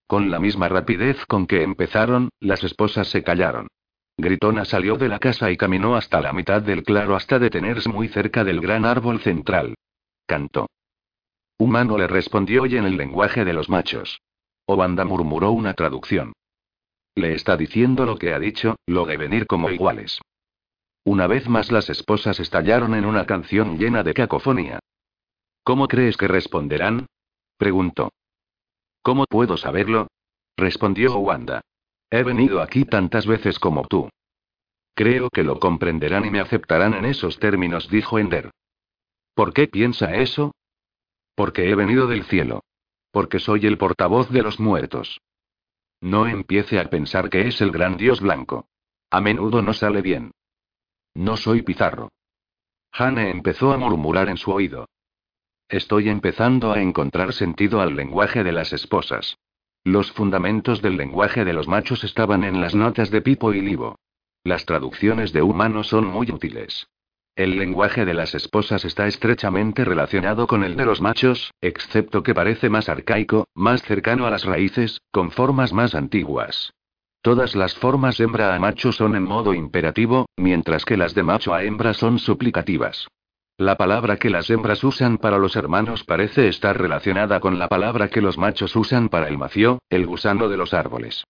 Con 0.06 0.30
la 0.30 0.40
misma 0.40 0.68
rapidez 0.68 1.24
con 1.24 1.46
que 1.46 1.62
empezaron, 1.62 2.28
las 2.38 2.62
esposas 2.64 3.08
se 3.08 3.22
callaron. 3.22 3.68
Gritona 4.20 4.64
salió 4.64 4.96
de 4.96 5.08
la 5.08 5.18
casa 5.18 5.50
y 5.50 5.56
caminó 5.56 5.96
hasta 5.96 6.20
la 6.20 6.32
mitad 6.32 6.62
del 6.62 6.82
claro 6.82 7.16
hasta 7.16 7.38
detenerse 7.38 7.88
muy 7.88 8.08
cerca 8.08 8.44
del 8.44 8.60
gran 8.60 8.84
árbol 8.84 9.20
central. 9.20 9.74
Cantó. 10.26 10.68
Humano 11.58 11.98
le 11.98 12.06
respondió 12.06 12.66
y 12.66 12.76
en 12.76 12.84
el 12.84 12.96
lenguaje 12.96 13.44
de 13.44 13.52
los 13.52 13.68
machos. 13.68 14.20
Obanda 14.66 15.04
murmuró 15.04 15.52
una 15.52 15.74
traducción. 15.74 16.32
Le 17.14 17.34
está 17.34 17.56
diciendo 17.56 18.06
lo 18.06 18.16
que 18.16 18.32
ha 18.32 18.38
dicho, 18.38 18.76
lo 18.86 19.04
de 19.04 19.16
venir 19.16 19.46
como 19.46 19.70
iguales. 19.70 20.20
Una 21.04 21.26
vez 21.26 21.48
más 21.48 21.72
las 21.72 21.90
esposas 21.90 22.40
estallaron 22.40 22.94
en 22.94 23.04
una 23.04 23.26
canción 23.26 23.78
llena 23.78 24.02
de 24.02 24.14
cacofonía. 24.14 24.78
¿Cómo 25.64 25.88
crees 25.88 26.16
que 26.16 26.28
responderán? 26.28 27.06
preguntó. 27.56 28.10
¿Cómo 29.02 29.24
puedo 29.28 29.56
saberlo? 29.56 30.08
respondió 30.56 31.18
Wanda. 31.18 31.62
He 32.10 32.22
venido 32.22 32.60
aquí 32.60 32.84
tantas 32.84 33.26
veces 33.26 33.58
como 33.58 33.86
tú. 33.86 34.08
Creo 34.94 35.30
que 35.30 35.44
lo 35.44 35.60
comprenderán 35.60 36.24
y 36.26 36.30
me 36.30 36.40
aceptarán 36.40 36.94
en 36.94 37.04
esos 37.04 37.38
términos, 37.38 37.88
dijo 37.88 38.18
Ender. 38.18 38.50
¿Por 39.34 39.54
qué 39.54 39.68
piensa 39.68 40.14
eso? 40.16 40.52
Porque 41.34 41.70
he 41.70 41.74
venido 41.74 42.06
del 42.06 42.24
cielo. 42.24 42.64
Porque 43.12 43.38
soy 43.38 43.66
el 43.66 43.78
portavoz 43.78 44.28
de 44.30 44.42
los 44.42 44.60
muertos. 44.60 45.20
No 46.00 46.26
empiece 46.26 46.78
a 46.78 46.90
pensar 46.90 47.30
que 47.30 47.46
es 47.46 47.60
el 47.60 47.70
gran 47.70 47.96
dios 47.96 48.20
blanco. 48.20 48.66
A 49.10 49.20
menudo 49.20 49.62
no 49.62 49.72
sale 49.72 50.02
bien. 50.02 50.32
No 51.14 51.36
soy 51.36 51.62
Pizarro. 51.62 52.10
Hane 52.92 53.30
empezó 53.30 53.72
a 53.72 53.78
murmurar 53.78 54.28
en 54.28 54.36
su 54.36 54.50
oído. 54.50 54.88
Estoy 55.68 56.08
empezando 56.08 56.72
a 56.72 56.80
encontrar 56.80 57.32
sentido 57.32 57.80
al 57.80 57.94
lenguaje 57.94 58.42
de 58.42 58.52
las 58.52 58.72
esposas. 58.72 59.36
Los 59.84 60.12
fundamentos 60.12 60.82
del 60.82 60.98
lenguaje 60.98 61.46
de 61.46 61.54
los 61.54 61.66
machos 61.66 62.04
estaban 62.04 62.44
en 62.44 62.60
las 62.60 62.74
notas 62.74 63.10
de 63.10 63.22
Pipo 63.22 63.54
y 63.54 63.62
Libo. 63.62 63.98
Las 64.44 64.66
traducciones 64.66 65.32
de 65.32 65.40
humano 65.40 65.84
son 65.84 66.06
muy 66.06 66.30
útiles. 66.30 66.88
El 67.34 67.56
lenguaje 67.58 68.04
de 68.04 68.12
las 68.12 68.34
esposas 68.34 68.84
está 68.84 69.06
estrechamente 69.06 69.86
relacionado 69.86 70.46
con 70.46 70.64
el 70.64 70.76
de 70.76 70.84
los 70.84 71.00
machos, 71.00 71.52
excepto 71.62 72.22
que 72.22 72.34
parece 72.34 72.68
más 72.68 72.90
arcaico, 72.90 73.46
más 73.54 73.82
cercano 73.82 74.26
a 74.26 74.30
las 74.30 74.44
raíces, 74.44 75.00
con 75.10 75.30
formas 75.30 75.72
más 75.72 75.94
antiguas. 75.94 76.74
Todas 77.22 77.54
las 77.56 77.74
formas 77.74 78.20
hembra 78.20 78.54
a 78.54 78.58
macho 78.58 78.92
son 78.92 79.16
en 79.16 79.22
modo 79.22 79.54
imperativo, 79.54 80.26
mientras 80.36 80.84
que 80.84 80.98
las 80.98 81.14
de 81.14 81.22
macho 81.22 81.54
a 81.54 81.64
hembra 81.64 81.94
son 81.94 82.18
suplicativas. 82.18 83.08
La 83.60 83.76
palabra 83.76 84.16
que 84.16 84.30
las 84.30 84.48
hembras 84.48 84.82
usan 84.84 85.18
para 85.18 85.36
los 85.36 85.54
hermanos 85.54 86.02
parece 86.02 86.48
estar 86.48 86.80
relacionada 86.80 87.40
con 87.40 87.58
la 87.58 87.68
palabra 87.68 88.08
que 88.08 88.22
los 88.22 88.38
machos 88.38 88.74
usan 88.74 89.10
para 89.10 89.28
el 89.28 89.36
mació, 89.36 89.80
el 89.90 90.06
gusano 90.06 90.48
de 90.48 90.56
los 90.56 90.72
árboles. 90.72 91.24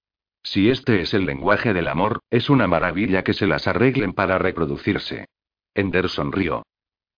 Si 0.44 0.70
este 0.70 1.00
es 1.00 1.12
el 1.12 1.26
lenguaje 1.26 1.74
del 1.74 1.88
amor, 1.88 2.20
es 2.30 2.48
una 2.48 2.68
maravilla 2.68 3.24
que 3.24 3.32
se 3.32 3.48
las 3.48 3.66
arreglen 3.66 4.12
para 4.12 4.38
reproducirse. 4.38 5.26
Ender 5.74 6.08
sonrió. 6.08 6.62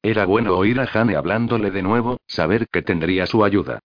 Era 0.01 0.25
bueno 0.25 0.57
oír 0.57 0.81
a 0.81 0.87
Jane 0.87 1.15
hablándole 1.15 1.71
de 1.71 1.83
nuevo, 1.83 2.17
saber 2.27 2.67
que 2.73 2.81
tendría 2.81 3.27
su 3.27 3.45
ayuda. 3.45 3.81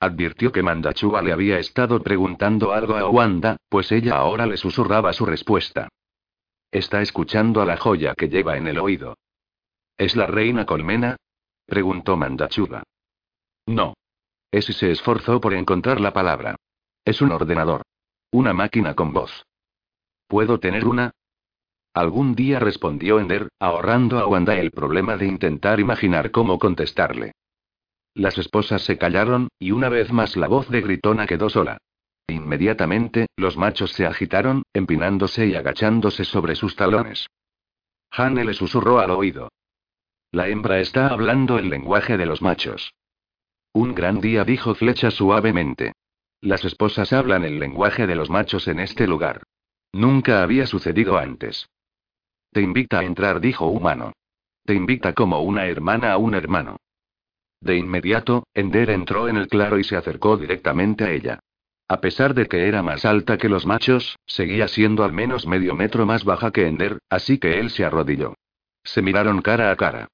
Advirtió 0.00 0.50
que 0.50 0.64
Mandachua 0.64 1.22
le 1.22 1.30
había 1.30 1.60
estado 1.60 2.02
preguntando 2.02 2.72
algo 2.72 2.96
a 2.96 3.08
Wanda, 3.08 3.56
pues 3.68 3.92
ella 3.92 4.16
ahora 4.16 4.46
le 4.46 4.56
susurraba 4.56 5.12
su 5.12 5.26
respuesta. 5.26 5.88
Está 6.72 7.02
escuchando 7.02 7.62
a 7.62 7.66
la 7.66 7.76
joya 7.76 8.16
que 8.16 8.28
lleva 8.28 8.56
en 8.56 8.66
el 8.66 8.80
oído. 8.80 9.14
¿Es 10.00 10.16
la 10.16 10.26
reina 10.26 10.64
colmena? 10.64 11.16
preguntó 11.66 12.16
Mandachuba. 12.16 12.82
No. 13.66 13.92
Ese 14.50 14.72
se 14.72 14.90
esforzó 14.90 15.42
por 15.42 15.52
encontrar 15.52 16.00
la 16.00 16.14
palabra. 16.14 16.56
Es 17.04 17.20
un 17.20 17.32
ordenador. 17.32 17.82
Una 18.30 18.54
máquina 18.54 18.94
con 18.94 19.12
voz. 19.12 19.44
¿Puedo 20.26 20.58
tener 20.58 20.86
una? 20.86 21.10
Algún 21.92 22.34
día 22.34 22.58
respondió 22.60 23.20
Ender, 23.20 23.50
ahorrando 23.58 24.18
a 24.18 24.26
Wanda 24.26 24.56
el 24.56 24.70
problema 24.70 25.18
de 25.18 25.26
intentar 25.26 25.80
imaginar 25.80 26.30
cómo 26.30 26.58
contestarle. 26.58 27.32
Las 28.14 28.38
esposas 28.38 28.80
se 28.80 28.96
callaron, 28.96 29.48
y 29.58 29.72
una 29.72 29.90
vez 29.90 30.10
más 30.12 30.34
la 30.34 30.48
voz 30.48 30.70
de 30.70 30.80
Gritona 30.80 31.26
quedó 31.26 31.50
sola. 31.50 31.76
Inmediatamente, 32.26 33.26
los 33.36 33.58
machos 33.58 33.92
se 33.92 34.06
agitaron, 34.06 34.62
empinándose 34.72 35.46
y 35.46 35.56
agachándose 35.56 36.24
sobre 36.24 36.54
sus 36.54 36.74
talones. 36.74 37.26
Hane 38.10 38.46
le 38.46 38.54
susurró 38.54 38.98
al 38.98 39.10
oído. 39.10 39.50
La 40.32 40.46
hembra 40.46 40.78
está 40.78 41.08
hablando 41.08 41.58
el 41.58 41.68
lenguaje 41.68 42.16
de 42.16 42.24
los 42.24 42.40
machos. 42.40 42.94
Un 43.72 43.96
gran 43.96 44.20
día 44.20 44.44
dijo 44.44 44.76
Flecha 44.76 45.10
suavemente. 45.10 45.92
Las 46.40 46.64
esposas 46.64 47.12
hablan 47.12 47.44
el 47.44 47.58
lenguaje 47.58 48.06
de 48.06 48.14
los 48.14 48.30
machos 48.30 48.68
en 48.68 48.78
este 48.78 49.08
lugar. 49.08 49.42
Nunca 49.92 50.42
había 50.42 50.66
sucedido 50.66 51.18
antes. 51.18 51.68
Te 52.52 52.60
invita 52.60 53.00
a 53.00 53.04
entrar, 53.04 53.40
dijo 53.40 53.66
Humano. 53.66 54.12
Te 54.64 54.74
invita 54.74 55.14
como 55.14 55.42
una 55.42 55.66
hermana 55.66 56.12
a 56.12 56.18
un 56.18 56.34
hermano. 56.34 56.76
De 57.60 57.76
inmediato, 57.76 58.44
Ender 58.54 58.90
entró 58.90 59.28
en 59.28 59.36
el 59.36 59.48
claro 59.48 59.78
y 59.80 59.84
se 59.84 59.96
acercó 59.96 60.36
directamente 60.36 61.04
a 61.04 61.10
ella. 61.10 61.40
A 61.88 62.00
pesar 62.00 62.34
de 62.34 62.46
que 62.46 62.68
era 62.68 62.84
más 62.84 63.04
alta 63.04 63.36
que 63.36 63.48
los 63.48 63.66
machos, 63.66 64.16
seguía 64.26 64.68
siendo 64.68 65.02
al 65.02 65.12
menos 65.12 65.44
medio 65.44 65.74
metro 65.74 66.06
más 66.06 66.24
baja 66.24 66.52
que 66.52 66.68
Ender, 66.68 67.00
así 67.08 67.38
que 67.38 67.58
él 67.58 67.70
se 67.70 67.84
arrodilló. 67.84 68.34
Se 68.84 69.02
miraron 69.02 69.42
cara 69.42 69.72
a 69.72 69.76
cara. 69.76 70.08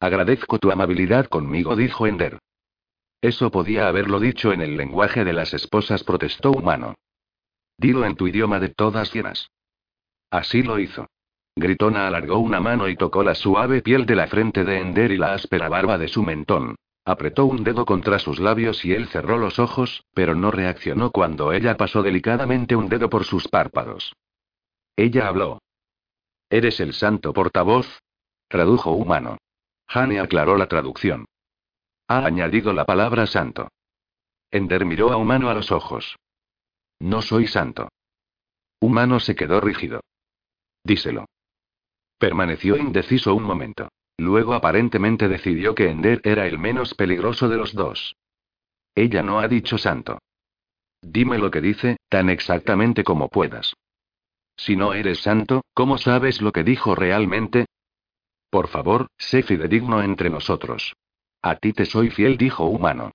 Agradezco 0.00 0.58
tu 0.58 0.70
amabilidad 0.70 1.26
conmigo, 1.26 1.76
dijo 1.76 2.06
Ender. 2.06 2.38
Eso 3.20 3.50
podía 3.50 3.86
haberlo 3.86 4.18
dicho 4.18 4.52
en 4.52 4.62
el 4.62 4.78
lenguaje 4.78 5.24
de 5.24 5.34
las 5.34 5.52
esposas, 5.52 6.04
protestó 6.04 6.52
Humano. 6.52 6.94
Dilo 7.76 8.06
en 8.06 8.16
tu 8.16 8.26
idioma 8.26 8.60
de 8.60 8.70
todas 8.70 9.12
llenas. 9.12 9.50
Así 10.30 10.62
lo 10.62 10.78
hizo. 10.78 11.06
Gritona 11.54 12.06
alargó 12.06 12.38
una 12.38 12.60
mano 12.60 12.88
y 12.88 12.96
tocó 12.96 13.22
la 13.22 13.34
suave 13.34 13.82
piel 13.82 14.06
de 14.06 14.16
la 14.16 14.26
frente 14.26 14.64
de 14.64 14.78
Ender 14.78 15.12
y 15.12 15.18
la 15.18 15.34
áspera 15.34 15.68
barba 15.68 15.98
de 15.98 16.08
su 16.08 16.22
mentón. 16.22 16.76
Apretó 17.04 17.44
un 17.44 17.64
dedo 17.64 17.84
contra 17.84 18.18
sus 18.18 18.38
labios 18.38 18.84
y 18.84 18.92
él 18.92 19.08
cerró 19.08 19.36
los 19.36 19.58
ojos, 19.58 20.04
pero 20.14 20.34
no 20.34 20.50
reaccionó 20.50 21.10
cuando 21.10 21.52
ella 21.52 21.76
pasó 21.76 22.02
delicadamente 22.02 22.76
un 22.76 22.88
dedo 22.88 23.10
por 23.10 23.24
sus 23.24 23.48
párpados. 23.48 24.14
Ella 24.96 25.28
habló. 25.28 25.60
¿Eres 26.48 26.80
el 26.80 26.94
santo 26.94 27.32
portavoz? 27.32 28.00
Tradujo 28.48 28.92
humano. 28.92 29.38
Hane 29.92 30.20
aclaró 30.20 30.56
la 30.56 30.68
traducción. 30.68 31.26
Ha 32.06 32.24
añadido 32.24 32.72
la 32.72 32.84
palabra 32.84 33.26
santo. 33.26 33.68
Ender 34.50 34.84
miró 34.84 35.12
a 35.12 35.16
Humano 35.16 35.50
a 35.50 35.54
los 35.54 35.72
ojos. 35.72 36.16
No 37.00 37.22
soy 37.22 37.48
santo. 37.48 37.88
Humano 38.80 39.18
se 39.18 39.34
quedó 39.34 39.60
rígido. 39.60 40.00
Díselo. 40.84 41.26
Permaneció 42.18 42.76
indeciso 42.76 43.34
un 43.34 43.42
momento. 43.42 43.88
Luego 44.16 44.54
aparentemente 44.54 45.28
decidió 45.28 45.74
que 45.74 45.88
Ender 45.88 46.20
era 46.24 46.46
el 46.46 46.58
menos 46.58 46.94
peligroso 46.94 47.48
de 47.48 47.56
los 47.56 47.74
dos. 47.74 48.14
Ella 48.94 49.22
no 49.22 49.40
ha 49.40 49.48
dicho 49.48 49.76
santo. 49.76 50.18
Dime 51.02 51.38
lo 51.38 51.50
que 51.50 51.60
dice, 51.60 51.96
tan 52.08 52.30
exactamente 52.30 53.02
como 53.02 53.28
puedas. 53.28 53.74
Si 54.56 54.76
no 54.76 54.92
eres 54.92 55.20
santo, 55.20 55.62
¿cómo 55.74 55.98
sabes 55.98 56.42
lo 56.42 56.52
que 56.52 56.62
dijo 56.62 56.94
realmente? 56.94 57.66
Por 58.50 58.68
favor, 58.68 59.06
sé 59.16 59.42
fidedigno 59.42 60.02
entre 60.02 60.28
nosotros. 60.28 60.96
A 61.40 61.56
ti 61.56 61.72
te 61.72 61.86
soy 61.86 62.10
fiel, 62.10 62.36
dijo 62.36 62.64
humano. 62.64 63.12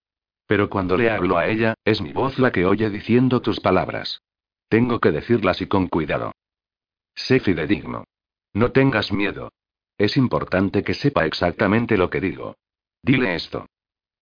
Pero 0.47 0.69
cuando 0.69 0.97
le 0.97 1.09
hablo 1.09 1.37
a 1.37 1.47
ella, 1.47 1.75
es 1.83 2.01
mi 2.01 2.13
voz 2.13 2.39
la 2.39 2.51
que 2.51 2.65
oye 2.65 2.89
diciendo 2.89 3.41
tus 3.41 3.59
palabras. 3.59 4.21
Tengo 4.69 4.99
que 4.99 5.11
decirlas 5.11 5.61
y 5.61 5.67
con 5.67 5.87
cuidado. 5.87 6.31
Sé 7.13 7.39
fidedigno. 7.39 8.05
No 8.53 8.71
tengas 8.71 9.11
miedo. 9.11 9.51
Es 9.97 10.17
importante 10.17 10.83
que 10.83 10.93
sepa 10.93 11.25
exactamente 11.25 11.97
lo 11.97 12.09
que 12.09 12.21
digo. 12.21 12.55
Dile 13.01 13.35
esto. 13.35 13.67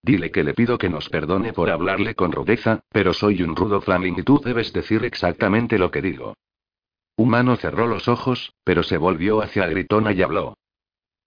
Dile 0.01 0.32
que 0.32 0.43
le 0.43 0.53
pido 0.53 0.77
que 0.77 0.89
nos 0.89 1.10
perdone 1.10 1.53
por 1.53 1.70
hablarle 1.70 2.13
con 2.13 2.32
rudeza, 2.32 2.82
pero 2.89 3.13
soy 3.13 3.41
un 3.41 3.55
rudo 3.55 3.82
flaming 3.82 4.20
y 4.20 4.24
tú 4.24 4.41
debes 4.43 4.74
decir 4.74 5.05
exactamente 5.05 5.77
lo 5.77 5.91
que 5.91 6.01
digo. 6.01 6.36
Humano 7.15 7.55
cerró 7.55 7.88
los 7.88 8.08
ojos, 8.08 8.53
pero 8.63 8.84
se 8.84 8.98
volvió 8.98 9.41
hacia 9.41 9.67
Gritona 9.67 10.12
y 10.12 10.22
habló. 10.22 10.55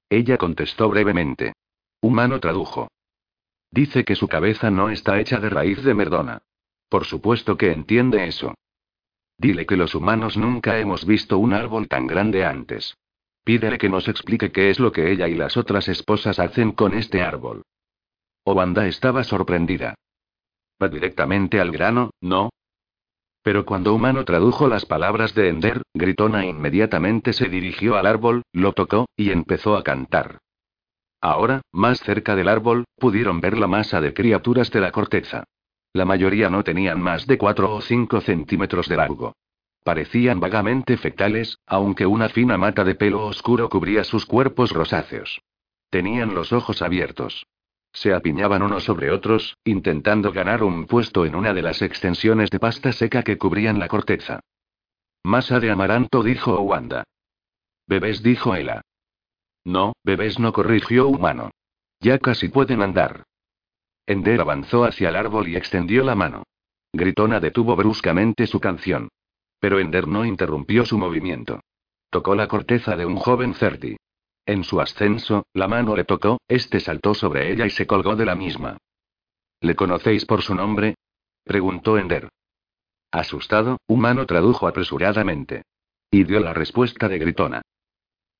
Ella 0.08 0.38
contestó 0.38 0.88
brevemente. 0.88 1.52
Humano 2.00 2.38
tradujo. 2.40 2.88
Dice 3.70 4.04
que 4.04 4.14
su 4.14 4.28
cabeza 4.28 4.70
no 4.70 4.90
está 4.90 5.18
hecha 5.20 5.38
de 5.38 5.50
raíz 5.50 5.82
de 5.82 5.94
merdona. 5.94 6.42
Por 6.88 7.04
supuesto 7.04 7.56
que 7.56 7.72
entiende 7.72 8.26
eso. 8.26 8.54
Dile 9.38 9.66
que 9.66 9.76
los 9.76 9.94
humanos 9.94 10.36
nunca 10.36 10.78
hemos 10.78 11.04
visto 11.04 11.38
un 11.38 11.52
árbol 11.52 11.88
tan 11.88 12.06
grande 12.06 12.44
antes. 12.44 12.96
Pídele 13.44 13.78
que 13.78 13.88
nos 13.88 14.08
explique 14.08 14.50
qué 14.50 14.70
es 14.70 14.80
lo 14.80 14.92
que 14.92 15.10
ella 15.12 15.28
y 15.28 15.34
las 15.34 15.56
otras 15.56 15.88
esposas 15.88 16.38
hacen 16.38 16.72
con 16.72 16.94
este 16.94 17.22
árbol. 17.22 17.62
Obanda 18.44 18.86
estaba 18.86 19.24
sorprendida. 19.24 19.94
Va 20.80 20.88
directamente 20.88 21.60
al 21.60 21.70
grano, 21.70 22.10
¿no? 22.20 22.50
Pero 23.46 23.64
cuando 23.64 23.94
Humano 23.94 24.24
tradujo 24.24 24.66
las 24.66 24.86
palabras 24.86 25.32
de 25.32 25.48
Ender, 25.48 25.82
Gritona 25.94 26.44
inmediatamente 26.44 27.32
se 27.32 27.48
dirigió 27.48 27.96
al 27.96 28.06
árbol, 28.06 28.42
lo 28.52 28.72
tocó, 28.72 29.06
y 29.16 29.30
empezó 29.30 29.76
a 29.76 29.84
cantar. 29.84 30.38
Ahora, 31.20 31.62
más 31.70 32.00
cerca 32.00 32.34
del 32.34 32.48
árbol, 32.48 32.86
pudieron 32.96 33.40
ver 33.40 33.56
la 33.56 33.68
masa 33.68 34.00
de 34.00 34.12
criaturas 34.12 34.72
de 34.72 34.80
la 34.80 34.90
corteza. 34.90 35.44
La 35.92 36.04
mayoría 36.04 36.50
no 36.50 36.64
tenían 36.64 37.00
más 37.00 37.28
de 37.28 37.38
4 37.38 37.72
o 37.72 37.80
5 37.80 38.20
centímetros 38.20 38.88
de 38.88 38.96
largo. 38.96 39.36
Parecían 39.84 40.40
vagamente 40.40 40.96
fecales, 40.96 41.56
aunque 41.68 42.04
una 42.04 42.28
fina 42.28 42.58
mata 42.58 42.82
de 42.82 42.96
pelo 42.96 43.26
oscuro 43.26 43.68
cubría 43.68 44.02
sus 44.02 44.26
cuerpos 44.26 44.72
rosáceos. 44.72 45.40
Tenían 45.88 46.34
los 46.34 46.52
ojos 46.52 46.82
abiertos. 46.82 47.46
Se 47.96 48.12
apiñaban 48.12 48.62
unos 48.62 48.84
sobre 48.84 49.10
otros, 49.10 49.56
intentando 49.64 50.30
ganar 50.30 50.62
un 50.62 50.84
puesto 50.84 51.24
en 51.24 51.34
una 51.34 51.54
de 51.54 51.62
las 51.62 51.80
extensiones 51.80 52.50
de 52.50 52.60
pasta 52.60 52.92
seca 52.92 53.22
que 53.22 53.38
cubrían 53.38 53.78
la 53.78 53.88
corteza. 53.88 54.40
Masa 55.24 55.60
de 55.60 55.70
amaranto, 55.70 56.22
dijo 56.22 56.60
Wanda. 56.60 57.04
Bebés, 57.86 58.22
dijo 58.22 58.54
Ela. 58.54 58.82
No, 59.64 59.94
bebés 60.04 60.38
no 60.38 60.52
corrigió 60.52 61.08
humano. 61.08 61.52
Ya 61.98 62.18
casi 62.18 62.50
pueden 62.50 62.82
andar. 62.82 63.24
Ender 64.04 64.42
avanzó 64.42 64.84
hacia 64.84 65.08
el 65.08 65.16
árbol 65.16 65.48
y 65.48 65.56
extendió 65.56 66.04
la 66.04 66.14
mano. 66.14 66.42
Gritona 66.92 67.40
detuvo 67.40 67.76
bruscamente 67.76 68.46
su 68.46 68.60
canción. 68.60 69.08
Pero 69.58 69.80
Ender 69.80 70.06
no 70.06 70.26
interrumpió 70.26 70.84
su 70.84 70.98
movimiento. 70.98 71.60
Tocó 72.10 72.34
la 72.34 72.46
corteza 72.46 72.94
de 72.94 73.06
un 73.06 73.16
joven 73.16 73.54
Certi. 73.54 73.96
En 74.46 74.62
su 74.62 74.80
ascenso, 74.80 75.44
la 75.52 75.66
mano 75.66 75.96
le 75.96 76.04
tocó, 76.04 76.38
este 76.46 76.78
saltó 76.78 77.14
sobre 77.14 77.52
ella 77.52 77.66
y 77.66 77.70
se 77.70 77.86
colgó 77.86 78.14
de 78.14 78.24
la 78.24 78.36
misma. 78.36 78.78
¿Le 79.60 79.74
conocéis 79.74 80.24
por 80.24 80.42
su 80.42 80.54
nombre? 80.54 80.94
preguntó 81.42 81.98
Ender. 81.98 82.30
Asustado, 83.10 83.78
Humano 83.88 84.24
tradujo 84.24 84.68
apresuradamente. 84.68 85.62
Y 86.10 86.22
dio 86.22 86.38
la 86.38 86.54
respuesta 86.54 87.08
de 87.08 87.18
Gritona. 87.18 87.62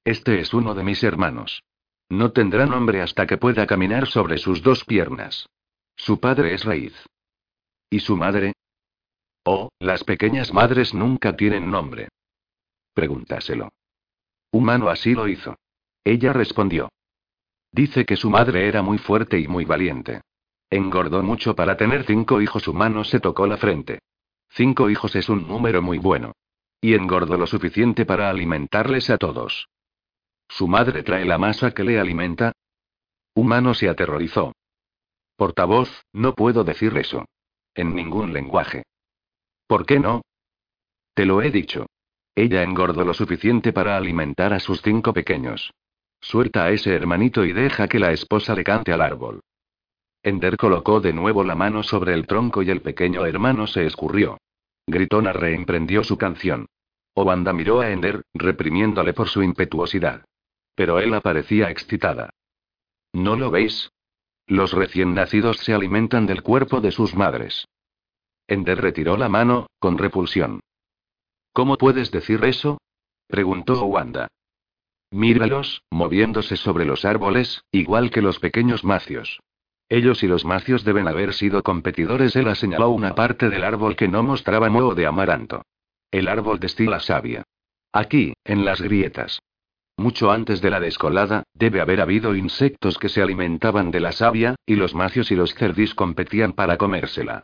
Este 0.05 0.39
es 0.39 0.55
uno 0.55 0.75
de 0.75 0.85
mis 0.85 1.03
hermanos. 1.03 1.65
No 2.09 2.31
tendrá 2.31 2.67
nombre 2.67 3.03
hasta 3.03 3.27
que 3.27 3.39
pueda 3.39 3.67
caminar 3.67 4.07
sobre 4.07 4.39
sus 4.39 4.63
dos 4.63 4.85
piernas. 4.85 5.49
Su 5.97 6.21
padre 6.21 6.55
es 6.55 6.65
raíz. 6.65 6.95
¿Y 7.91 7.99
su 7.99 8.17
madre? 8.17 8.53
Oh, 9.45 9.71
las 9.81 10.05
pequeñas 10.05 10.53
madres 10.53 10.95
nunca 10.95 11.37
tienen 11.37 11.69
nombre. 11.69 12.09
Pregúntaselo. 12.95 13.71
Humano 14.53 14.89
así 14.89 15.13
lo 15.15 15.27
hizo. 15.27 15.57
Ella 16.07 16.33
respondió. 16.33 16.89
Dice 17.73 18.07
que 18.07 18.15
su 18.15 18.31
madre 18.31 18.69
era 18.69 18.81
muy 18.81 18.97
fuerte 18.97 19.41
y 19.41 19.49
muy 19.49 19.65
valiente. 19.65 20.21
Engordó 20.71 21.21
mucho 21.25 21.57
para 21.57 21.77
tener 21.77 22.05
cinco 22.07 22.41
hijos 22.41 22.69
humanos, 22.69 23.09
se 23.09 23.19
tocó 23.19 23.49
la 23.49 23.57
frente. 23.57 23.99
Cinco 24.51 24.89
hijos 24.89 25.17
es 25.17 25.29
un 25.29 25.49
número 25.49 25.83
muy 25.83 25.99
bueno. 25.99 26.31
Y 26.81 26.95
engordó 26.95 27.37
lo 27.37 27.49
suficiente 27.49 28.07
para 28.07 28.31
alimentarles 28.31 29.11
a 29.11 29.19
todos. 29.19 29.67
¿Su 30.49 30.69
madre 30.69 31.03
trae 31.03 31.25
la 31.25 31.39
masa 31.39 31.73
que 31.73 31.83
le 31.83 31.99
alimenta? 31.99 32.53
Humano 33.35 33.75
se 33.75 33.89
aterrorizó. 33.89 34.53
Portavoz, 35.35 35.91
no 36.13 36.37
puedo 36.37 36.63
decir 36.63 36.97
eso. 36.97 37.25
En 37.75 37.97
ningún 37.97 38.33
lenguaje. 38.33 38.85
¿Por 39.67 39.85
qué 39.85 39.99
no? 39.99 40.23
Te 41.15 41.27
lo 41.27 41.43
he 41.43 41.51
dicho. 41.51 41.87
Ella 42.37 42.63
engordó 42.63 43.05
lo 43.05 43.13
suficiente 43.13 43.73
para 43.73 43.97
alimentar 43.97 44.53
a 44.53 44.61
sus 44.61 44.81
cinco 44.83 45.13
pequeños. 45.13 45.73
Suelta 46.29 46.65
a 46.65 46.71
ese 46.73 46.93
hermanito 46.93 47.45
y 47.45 47.53
deja 47.53 47.87
que 47.87 48.01
la 48.01 48.11
esposa 48.11 48.53
le 48.57 48.65
cante 48.65 48.93
al 48.93 49.01
árbol. 49.01 49.43
Ender 50.25 50.57
colocó 50.57 51.01
de 51.01 51.13
nuevo 51.13 51.45
la 51.45 51.55
mano 51.55 51.85
sobre 51.85 52.15
el 52.15 52.27
tronco 52.27 52.63
y 52.63 52.71
el 52.71 52.83
pequeño 52.83 53.25
hermano 53.25 53.69
se 53.69 53.87
escurrió. 53.87 54.37
Gritona 54.89 55.33
reemprendió 55.33 56.03
su 56.03 56.19
canción. 56.19 56.67
Obanda 57.15 57.53
miró 57.53 57.81
a 57.81 57.93
Ender, 57.93 58.23
reprimiéndole 58.35 59.15
por 59.15 59.29
su 59.29 59.41
impetuosidad. 59.45 60.25
Pero 60.75 60.99
él 60.99 61.17
parecía 61.23 61.71
excitada. 61.71 62.31
¿No 63.13 63.37
lo 63.37 63.53
veis? 63.53 63.93
Los 64.49 64.73
recién 64.73 65.15
nacidos 65.15 65.59
se 65.59 65.75
alimentan 65.75 66.27
del 66.27 66.43
cuerpo 66.43 66.81
de 66.81 66.91
sus 66.91 67.15
madres. 67.15 67.69
Ender 68.49 68.81
retiró 68.81 69.17
la 69.17 69.29
mano, 69.29 69.69
con 69.79 69.97
repulsión. 69.97 70.59
¿Cómo 71.53 71.79
puedes 71.79 72.11
decir 72.11 72.45
eso? 72.45 72.79
preguntó 73.29 73.81
Wanda. 73.85 74.27
Míralos, 75.17 75.83
moviéndose 75.91 76.59
sobre 76.59 76.85
los 76.85 77.07
árboles, 77.07 77.65
igual 77.73 78.11
que 78.11 78.21
los 78.21 78.39
pequeños 78.39 78.85
macios. 78.85 79.41
Ellos 79.89 80.23
y 80.23 80.27
los 80.27 80.45
macios 80.45 80.85
deben 80.85 81.09
haber 81.09 81.33
sido 81.33 81.63
competidores. 81.63 82.37
Él 82.37 82.55
señaló 82.55 82.91
una 82.91 83.15
parte 83.15 83.49
del 83.49 83.65
árbol 83.65 83.97
que 83.97 84.09
no 84.09 84.23
mostraba 84.23 84.69
moho 84.69 84.95
de 84.95 85.07
amaranto. 85.07 85.63
El 86.11 86.29
árbol 86.29 86.61
destila 86.61 87.01
savia. 87.01 87.45
Aquí, 87.95 88.35
en 88.45 88.67
las 88.67 88.83
grietas. 88.83 89.41
Mucho 89.97 90.31
antes 90.31 90.61
de 90.61 90.69
la 90.69 90.81
descolada, 90.81 91.45
debe 91.55 91.81
haber 91.81 92.03
habido 92.03 92.37
insectos 92.37 92.99
que 92.99 93.09
se 93.09 93.23
alimentaban 93.23 93.91
de 93.91 94.01
la 94.01 94.13
savia, 94.13 94.57
y 94.67 94.75
los 94.75 94.95
macios 94.95 95.31
y 95.31 95.35
los 95.35 95.55
cerdís 95.55 95.95
competían 95.95 96.53
para 96.53 96.77
comérsela. 96.77 97.43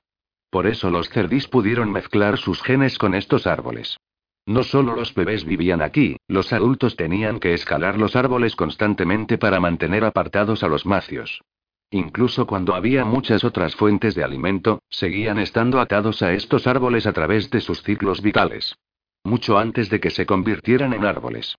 Por 0.51 0.67
eso 0.67 0.91
los 0.91 1.09
cerdís 1.09 1.49
pudieron 1.49 1.91
mezclar 1.91 2.37
sus 2.37 2.63
genes 2.63 2.99
con 2.99 3.15
estos 3.15 3.47
árboles. 3.47 3.97
No 4.47 4.65
solo 4.65 4.97
los 4.97 5.15
bebés 5.15 5.45
vivían 5.45 5.83
aquí, 5.83 6.17
los 6.27 6.53
adultos 6.53 6.97
tenían 6.97 7.39
que 7.39 7.55
escalar 7.55 7.99
los 7.99 8.17
árboles 8.17 8.57
constantemente 8.57 9.39
para 9.39 9.61
mantener 9.61 10.05
apartados 10.05 10.65
a 10.65 10.69
los 10.69 10.85
macios. 10.85 11.43
Incluso 11.91 12.47
cuando 12.47 12.75
había 12.75 13.05
muchas 13.05 13.45
otras 13.45 13.77
fuentes 13.77 14.15
de 14.15 14.25
alimento, 14.25 14.81
seguían 14.89 15.39
estando 15.39 15.79
atados 15.79 16.23
a 16.23 16.33
estos 16.33 16.67
árboles 16.67 17.07
a 17.07 17.13
través 17.13 17.51
de 17.51 17.61
sus 17.61 17.83
ciclos 17.83 18.23
vitales. 18.23 18.77
Mucho 19.25 19.59
antes 19.59 19.91
de 19.91 20.01
que 20.01 20.11
se 20.11 20.27
convirtieran 20.27 20.95
en 20.95 21.05
árboles. 21.05 21.55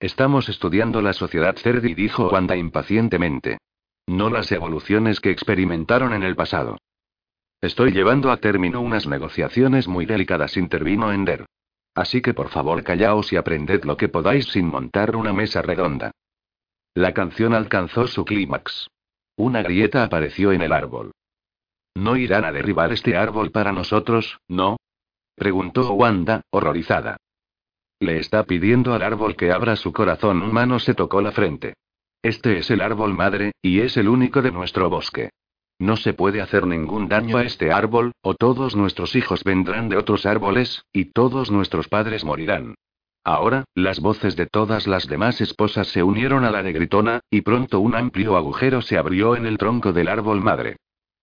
Estamos 0.00 0.48
estudiando 0.48 1.00
la 1.00 1.14
sociedad 1.14 1.56
Cerdi, 1.56 1.94
dijo 1.94 2.28
Wanda 2.28 2.56
impacientemente. 2.56 3.58
No 4.06 4.28
las 4.28 4.52
evoluciones 4.52 5.20
que 5.20 5.30
experimentaron 5.30 6.12
en 6.12 6.24
el 6.24 6.36
pasado. 6.36 6.76
Estoy 7.62 7.92
llevando 7.92 8.30
a 8.30 8.36
término 8.36 8.82
unas 8.82 9.06
negociaciones 9.06 9.88
muy 9.88 10.04
delicadas, 10.04 10.58
intervino 10.58 11.10
Ender. 11.12 11.46
Así 11.94 12.20
que 12.22 12.34
por 12.34 12.48
favor 12.48 12.82
callaos 12.82 13.32
y 13.32 13.36
aprended 13.36 13.84
lo 13.84 13.96
que 13.96 14.08
podáis 14.08 14.46
sin 14.46 14.66
montar 14.66 15.14
una 15.14 15.32
mesa 15.32 15.62
redonda. 15.62 16.10
La 16.94 17.14
canción 17.14 17.54
alcanzó 17.54 18.06
su 18.06 18.24
clímax. 18.24 18.88
Una 19.36 19.62
grieta 19.62 20.04
apareció 20.04 20.52
en 20.52 20.62
el 20.62 20.72
árbol. 20.72 21.12
¿No 21.94 22.16
irán 22.16 22.44
a 22.44 22.52
derribar 22.52 22.92
este 22.92 23.16
árbol 23.16 23.50
para 23.50 23.72
nosotros, 23.72 24.38
no? 24.48 24.76
preguntó 25.36 25.92
Wanda, 25.92 26.42
horrorizada. 26.50 27.16
Le 28.00 28.18
está 28.18 28.44
pidiendo 28.44 28.94
al 28.94 29.02
árbol 29.02 29.36
que 29.36 29.52
abra 29.52 29.76
su 29.76 29.92
corazón. 29.92 30.42
Humano 30.42 30.78
se 30.78 30.94
tocó 30.94 31.20
la 31.20 31.32
frente. 31.32 31.74
Este 32.22 32.58
es 32.58 32.70
el 32.70 32.80
árbol 32.80 33.14
madre, 33.14 33.52
y 33.62 33.80
es 33.80 33.96
el 33.96 34.08
único 34.08 34.42
de 34.42 34.50
nuestro 34.50 34.90
bosque. 34.90 35.30
No 35.78 35.96
se 35.96 36.14
puede 36.14 36.40
hacer 36.40 36.66
ningún 36.66 37.08
daño 37.08 37.36
a 37.36 37.42
este 37.44 37.72
árbol, 37.72 38.12
o 38.22 38.34
todos 38.34 38.76
nuestros 38.76 39.16
hijos 39.16 39.42
vendrán 39.44 39.88
de 39.88 39.96
otros 39.96 40.24
árboles, 40.26 40.84
y 40.92 41.06
todos 41.06 41.50
nuestros 41.50 41.88
padres 41.88 42.24
morirán. 42.24 42.74
Ahora, 43.24 43.64
las 43.74 44.00
voces 44.00 44.36
de 44.36 44.46
todas 44.46 44.86
las 44.86 45.08
demás 45.08 45.40
esposas 45.40 45.88
se 45.88 46.02
unieron 46.02 46.44
a 46.44 46.50
la 46.50 46.62
de 46.62 46.72
Gritona, 46.72 47.20
y 47.30 47.40
pronto 47.40 47.80
un 47.80 47.94
amplio 47.94 48.36
agujero 48.36 48.82
se 48.82 48.98
abrió 48.98 49.34
en 49.34 49.46
el 49.46 49.58
tronco 49.58 49.92
del 49.92 50.08
árbol 50.08 50.42
madre. 50.42 50.76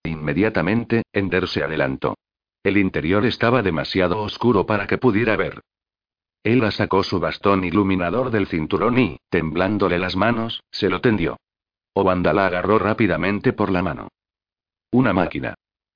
Inmediatamente, 0.04 1.04
Ender 1.12 1.46
se 1.46 1.62
adelantó. 1.62 2.16
El 2.64 2.76
interior 2.76 3.24
estaba 3.24 3.62
demasiado 3.62 4.20
oscuro 4.20 4.66
para 4.66 4.86
que 4.86 4.98
pudiera 4.98 5.36
ver. 5.36 5.60
Ella 6.44 6.72
sacó 6.72 7.04
su 7.04 7.20
bastón 7.20 7.64
iluminador 7.64 8.30
del 8.30 8.48
cinturón 8.48 8.98
y, 8.98 9.18
temblándole 9.30 9.98
las 9.98 10.16
manos, 10.16 10.64
se 10.72 10.88
lo 10.88 11.00
tendió. 11.00 11.36
Obanda 11.94 12.32
la 12.32 12.46
agarró 12.46 12.80
rápidamente 12.80 13.52
por 13.52 13.70
la 13.70 13.82
mano. 13.82 14.08
Una 14.92 15.14
máquina. 15.14 15.54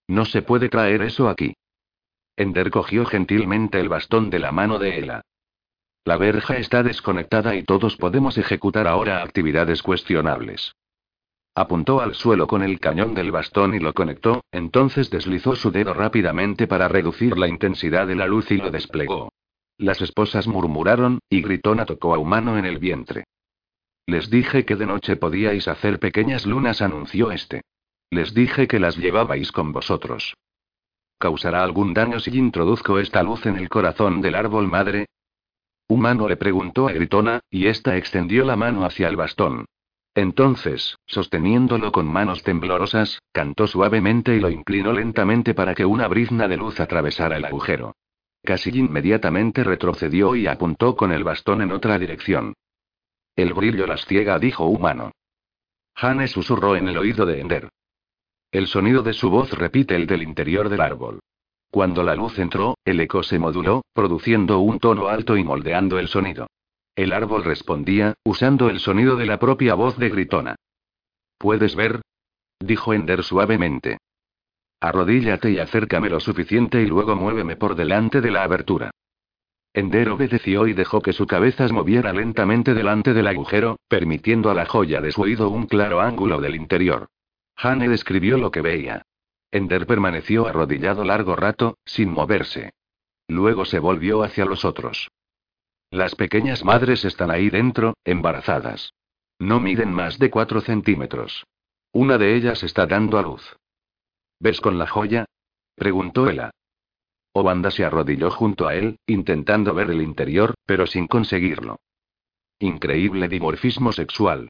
No 0.08 0.24
se 0.24 0.40
puede 0.40 0.70
traer 0.70 1.02
eso 1.02 1.28
aquí. 1.28 1.54
Ender 2.34 2.70
cogió 2.70 3.04
gentilmente 3.04 3.78
el 3.78 3.90
bastón 3.90 4.30
de 4.30 4.38
la 4.38 4.52
mano 4.52 4.78
de 4.78 4.98
Ella. 4.98 5.22
La 6.04 6.16
verja 6.16 6.56
está 6.56 6.82
desconectada 6.82 7.54
y 7.56 7.62
todos 7.62 7.96
podemos 7.96 8.38
ejecutar 8.38 8.86
ahora 8.86 9.22
actividades 9.22 9.82
cuestionables. 9.82 10.74
Apuntó 11.54 12.00
al 12.00 12.14
suelo 12.14 12.46
con 12.46 12.62
el 12.62 12.80
cañón 12.80 13.14
del 13.14 13.32
bastón 13.32 13.74
y 13.74 13.80
lo 13.80 13.92
conectó, 13.92 14.44
entonces 14.50 15.10
deslizó 15.10 15.56
su 15.56 15.70
dedo 15.70 15.92
rápidamente 15.92 16.66
para 16.66 16.88
reducir 16.88 17.36
la 17.36 17.48
intensidad 17.48 18.06
de 18.06 18.14
la 18.14 18.26
luz 18.26 18.50
y 18.50 18.56
lo 18.56 18.70
desplegó. 18.70 19.30
Las 19.76 20.00
esposas 20.00 20.46
murmuraron, 20.46 21.18
y 21.28 21.42
Gritona 21.42 21.84
tocó 21.84 22.14
a 22.14 22.18
Humano 22.18 22.56
en 22.56 22.64
el 22.64 22.78
vientre. 22.78 23.24
Les 24.06 24.30
dije 24.30 24.64
que 24.64 24.76
de 24.76 24.86
noche 24.86 25.16
podíais 25.16 25.68
hacer 25.68 25.98
pequeñas 25.98 26.46
lunas, 26.46 26.80
anunció 26.80 27.30
este. 27.30 27.62
Les 28.10 28.34
dije 28.34 28.68
que 28.68 28.78
las 28.78 28.96
llevabais 28.96 29.50
con 29.52 29.72
vosotros. 29.72 30.34
¿Causará 31.18 31.62
algún 31.62 31.94
daño 31.94 32.20
si 32.20 32.36
introduzco 32.36 32.98
esta 32.98 33.22
luz 33.22 33.46
en 33.46 33.56
el 33.56 33.68
corazón 33.68 34.20
del 34.20 34.34
árbol 34.34 34.68
madre? 34.68 35.06
Humano 35.88 36.28
le 36.28 36.36
preguntó 36.36 36.88
a 36.88 36.92
Gritona, 36.92 37.40
y 37.50 37.66
ésta 37.66 37.96
extendió 37.96 38.44
la 38.44 38.56
mano 38.56 38.84
hacia 38.84 39.08
el 39.08 39.16
bastón. 39.16 39.66
Entonces, 40.14 40.96
sosteniéndolo 41.06 41.92
con 41.92 42.06
manos 42.06 42.42
temblorosas, 42.42 43.20
cantó 43.32 43.66
suavemente 43.66 44.34
y 44.34 44.40
lo 44.40 44.50
inclinó 44.50 44.92
lentamente 44.92 45.54
para 45.54 45.74
que 45.74 45.84
una 45.84 46.08
brizna 46.08 46.48
de 46.48 46.56
luz 46.56 46.80
atravesara 46.80 47.36
el 47.36 47.44
agujero. 47.44 47.94
Casi 48.42 48.70
inmediatamente 48.70 49.64
retrocedió 49.64 50.34
y 50.34 50.46
apuntó 50.46 50.96
con 50.96 51.12
el 51.12 51.24
bastón 51.24 51.62
en 51.62 51.72
otra 51.72 51.98
dirección. 51.98 52.54
El 53.34 53.52
brillo 53.52 53.86
las 53.86 54.06
ciega, 54.06 54.38
dijo 54.38 54.64
Humano. 54.64 55.12
Hane 55.94 56.28
susurró 56.28 56.76
en 56.76 56.88
el 56.88 56.96
oído 56.96 57.26
de 57.26 57.40
Ender. 57.40 57.68
El 58.56 58.68
sonido 58.68 59.02
de 59.02 59.12
su 59.12 59.28
voz 59.28 59.50
repite 59.52 59.94
el 59.96 60.06
del 60.06 60.22
interior 60.22 60.70
del 60.70 60.80
árbol. 60.80 61.20
Cuando 61.70 62.02
la 62.02 62.14
luz 62.14 62.38
entró, 62.38 62.78
el 62.86 62.98
eco 63.00 63.22
se 63.22 63.38
moduló, 63.38 63.82
produciendo 63.92 64.60
un 64.60 64.78
tono 64.78 65.08
alto 65.08 65.36
y 65.36 65.44
moldeando 65.44 65.98
el 65.98 66.08
sonido. 66.08 66.46
El 66.94 67.12
árbol 67.12 67.44
respondía, 67.44 68.14
usando 68.24 68.70
el 68.70 68.80
sonido 68.80 69.16
de 69.16 69.26
la 69.26 69.38
propia 69.38 69.74
voz 69.74 69.98
de 69.98 70.08
Gritona. 70.08 70.56
¿Puedes 71.36 71.76
ver? 71.76 72.00
dijo 72.58 72.94
Ender 72.94 73.24
suavemente. 73.24 73.98
Arrodíllate 74.80 75.50
y 75.50 75.58
acércame 75.58 76.08
lo 76.08 76.18
suficiente 76.18 76.80
y 76.80 76.86
luego 76.86 77.14
muéveme 77.14 77.56
por 77.56 77.74
delante 77.74 78.22
de 78.22 78.30
la 78.30 78.42
abertura. 78.42 78.90
Ender 79.74 80.08
obedeció 80.08 80.66
y 80.66 80.72
dejó 80.72 81.02
que 81.02 81.12
su 81.12 81.26
cabeza 81.26 81.68
se 81.68 81.74
moviera 81.74 82.14
lentamente 82.14 82.72
delante 82.72 83.12
del 83.12 83.26
agujero, 83.26 83.76
permitiendo 83.86 84.48
a 84.50 84.54
la 84.54 84.64
joya 84.64 85.02
de 85.02 85.12
su 85.12 85.20
oído 85.20 85.50
un 85.50 85.66
claro 85.66 86.00
ángulo 86.00 86.40
del 86.40 86.56
interior. 86.56 87.08
Hane 87.56 87.88
describió 87.88 88.38
lo 88.38 88.50
que 88.50 88.60
veía. 88.60 89.02
Ender 89.50 89.86
permaneció 89.86 90.46
arrodillado 90.46 91.04
largo 91.04 91.36
rato, 91.36 91.78
sin 91.84 92.10
moverse. 92.10 92.72
Luego 93.28 93.64
se 93.64 93.78
volvió 93.78 94.22
hacia 94.22 94.44
los 94.44 94.64
otros. 94.64 95.08
Las 95.90 96.14
pequeñas 96.14 96.64
madres 96.64 97.04
están 97.04 97.30
ahí 97.30 97.48
dentro, 97.48 97.94
embarazadas. 98.04 98.92
No 99.38 99.60
miden 99.60 99.92
más 99.92 100.18
de 100.18 100.30
cuatro 100.30 100.60
centímetros. 100.60 101.44
Una 101.92 102.18
de 102.18 102.34
ellas 102.36 102.62
está 102.62 102.86
dando 102.86 103.18
a 103.18 103.22
luz. 103.22 103.56
¿Ves 104.38 104.60
con 104.60 104.78
la 104.78 104.86
joya? 104.86 105.26
preguntó 105.74 106.28
Ella. 106.28 106.50
Obanda 107.32 107.70
se 107.70 107.84
arrodilló 107.84 108.30
junto 108.30 108.66
a 108.66 108.74
él, 108.74 108.98
intentando 109.06 109.74
ver 109.74 109.90
el 109.90 110.00
interior, 110.00 110.54
pero 110.64 110.86
sin 110.86 111.06
conseguirlo. 111.06 111.78
Increíble 112.58 113.28
dimorfismo 113.28 113.92
sexual. 113.92 114.48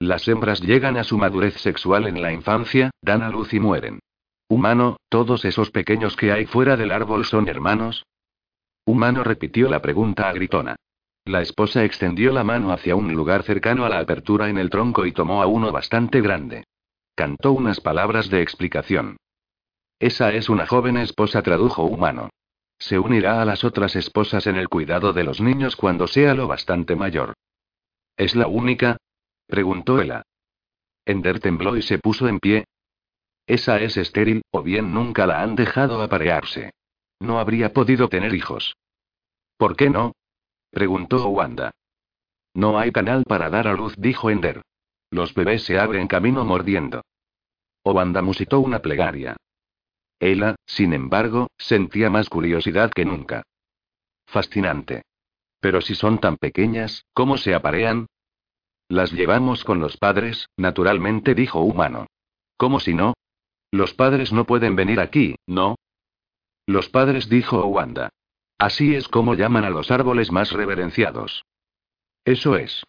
Las 0.00 0.28
hembras 0.28 0.60
llegan 0.60 0.96
a 0.96 1.04
su 1.04 1.18
madurez 1.18 1.54
sexual 1.60 2.06
en 2.06 2.22
la 2.22 2.32
infancia, 2.32 2.90
dan 3.02 3.22
a 3.22 3.30
luz 3.30 3.52
y 3.52 3.60
mueren. 3.60 3.98
Humano, 4.48 4.96
¿todos 5.08 5.44
esos 5.44 5.70
pequeños 5.70 6.16
que 6.16 6.32
hay 6.32 6.46
fuera 6.46 6.76
del 6.76 6.92
árbol 6.92 7.24
son 7.24 7.48
hermanos? 7.48 8.04
Humano 8.86 9.24
repitió 9.24 9.68
la 9.68 9.82
pregunta 9.82 10.28
a 10.28 10.32
Gritona. 10.32 10.76
La 11.24 11.42
esposa 11.42 11.84
extendió 11.84 12.32
la 12.32 12.44
mano 12.44 12.72
hacia 12.72 12.96
un 12.96 13.12
lugar 13.12 13.42
cercano 13.42 13.84
a 13.84 13.90
la 13.90 13.98
apertura 13.98 14.48
en 14.48 14.56
el 14.56 14.70
tronco 14.70 15.04
y 15.04 15.12
tomó 15.12 15.42
a 15.42 15.46
uno 15.46 15.72
bastante 15.72 16.22
grande. 16.22 16.64
Cantó 17.14 17.52
unas 17.52 17.80
palabras 17.80 18.30
de 18.30 18.40
explicación. 18.40 19.18
Esa 19.98 20.32
es 20.32 20.48
una 20.48 20.66
joven 20.66 20.96
esposa, 20.96 21.42
tradujo 21.42 21.82
Humano. 21.82 22.30
Se 22.78 22.98
unirá 22.98 23.42
a 23.42 23.44
las 23.44 23.64
otras 23.64 23.96
esposas 23.96 24.46
en 24.46 24.56
el 24.56 24.68
cuidado 24.68 25.12
de 25.12 25.24
los 25.24 25.40
niños 25.40 25.74
cuando 25.74 26.06
sea 26.06 26.32
lo 26.34 26.46
bastante 26.46 26.94
mayor. 26.94 27.34
¿Es 28.16 28.36
la 28.36 28.46
única? 28.46 28.96
Preguntó 29.48 30.00
Ella. 30.00 30.22
Ender 31.04 31.40
tembló 31.40 31.76
y 31.76 31.82
se 31.82 31.98
puso 31.98 32.28
en 32.28 32.38
pie, 32.38 32.64
esa 33.48 33.80
es 33.80 33.96
estéril, 33.96 34.42
o 34.50 34.62
bien 34.62 34.92
nunca 34.92 35.26
la 35.26 35.40
han 35.42 35.56
dejado 35.56 36.02
aparearse. 36.02 36.74
No 37.18 37.40
habría 37.40 37.72
podido 37.72 38.10
tener 38.10 38.34
hijos. 38.34 38.76
¿Por 39.56 39.74
qué 39.74 39.88
no? 39.88 40.12
preguntó 40.70 41.26
Wanda. 41.30 41.70
No 42.52 42.78
hay 42.78 42.92
canal 42.92 43.24
para 43.24 43.48
dar 43.48 43.66
a 43.66 43.72
luz, 43.72 43.94
dijo 43.96 44.28
Ender. 44.28 44.60
Los 45.10 45.32
bebés 45.32 45.64
se 45.64 45.78
abren 45.78 46.08
camino 46.08 46.44
mordiendo. 46.44 47.00
Wanda 47.84 48.20
musitó 48.20 48.60
una 48.60 48.80
plegaria. 48.80 49.34
Ella, 50.20 50.56
sin 50.66 50.92
embargo, 50.92 51.48
sentía 51.56 52.10
más 52.10 52.28
curiosidad 52.28 52.90
que 52.90 53.06
nunca. 53.06 53.44
Fascinante. 54.26 55.04
Pero 55.58 55.80
si 55.80 55.94
son 55.94 56.18
tan 56.18 56.36
pequeñas, 56.36 57.06
¿cómo 57.14 57.38
se 57.38 57.54
aparean? 57.54 58.08
Las 58.88 59.12
llevamos 59.12 59.64
con 59.64 59.80
los 59.80 59.98
padres, 59.98 60.48
naturalmente 60.56 61.34
dijo 61.34 61.60
Humano. 61.60 62.06
¿Cómo 62.56 62.80
si 62.80 62.94
no? 62.94 63.14
Los 63.70 63.92
padres 63.92 64.32
no 64.32 64.46
pueden 64.46 64.76
venir 64.76 64.98
aquí, 64.98 65.36
¿no? 65.46 65.76
Los 66.66 66.88
padres, 66.88 67.28
dijo 67.28 67.64
Wanda. 67.66 68.08
Así 68.58 68.94
es 68.94 69.08
como 69.08 69.34
llaman 69.34 69.64
a 69.64 69.70
los 69.70 69.90
árboles 69.90 70.32
más 70.32 70.52
reverenciados. 70.52 71.44
Eso 72.24 72.56
es. 72.56 72.84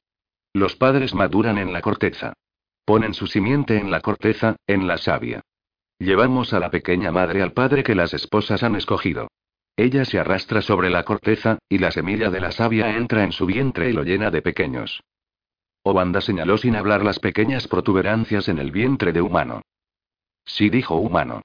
Los 0.53 0.75
padres 0.75 1.13
maduran 1.13 1.57
en 1.57 1.73
la 1.73 1.81
corteza. 1.81 2.33
Ponen 2.85 3.13
su 3.13 3.27
simiente 3.27 3.77
en 3.77 3.91
la 3.91 4.01
corteza, 4.01 4.55
en 4.67 4.87
la 4.87 4.97
savia. 4.97 5.41
Llevamos 5.99 6.53
a 6.53 6.59
la 6.59 6.71
pequeña 6.71 7.11
madre 7.11 7.43
al 7.43 7.51
padre 7.51 7.83
que 7.83 7.93
las 7.93 8.13
esposas 8.13 8.63
han 8.63 8.75
escogido. 8.75 9.27
Ella 9.75 10.05
se 10.05 10.17
arrastra 10.17 10.61
sobre 10.61 10.89
la 10.89 11.03
corteza, 11.03 11.59
y 11.69 11.77
la 11.77 11.91
semilla 11.91 12.29
de 12.29 12.39
la 12.39 12.51
savia 12.51 12.97
entra 12.97 13.23
en 13.23 13.31
su 13.31 13.45
vientre 13.45 13.89
y 13.89 13.93
lo 13.93 14.03
llena 14.03 14.31
de 14.31 14.41
pequeños. 14.41 15.01
Wanda 15.83 16.21
señaló 16.21 16.57
sin 16.57 16.75
hablar 16.75 17.03
las 17.03 17.19
pequeñas 17.19 17.67
protuberancias 17.67 18.47
en 18.47 18.59
el 18.59 18.71
vientre 18.71 19.11
de 19.11 19.21
humano. 19.21 19.61
Sí, 20.45 20.69
dijo 20.69 20.95
Humano. 20.95 21.41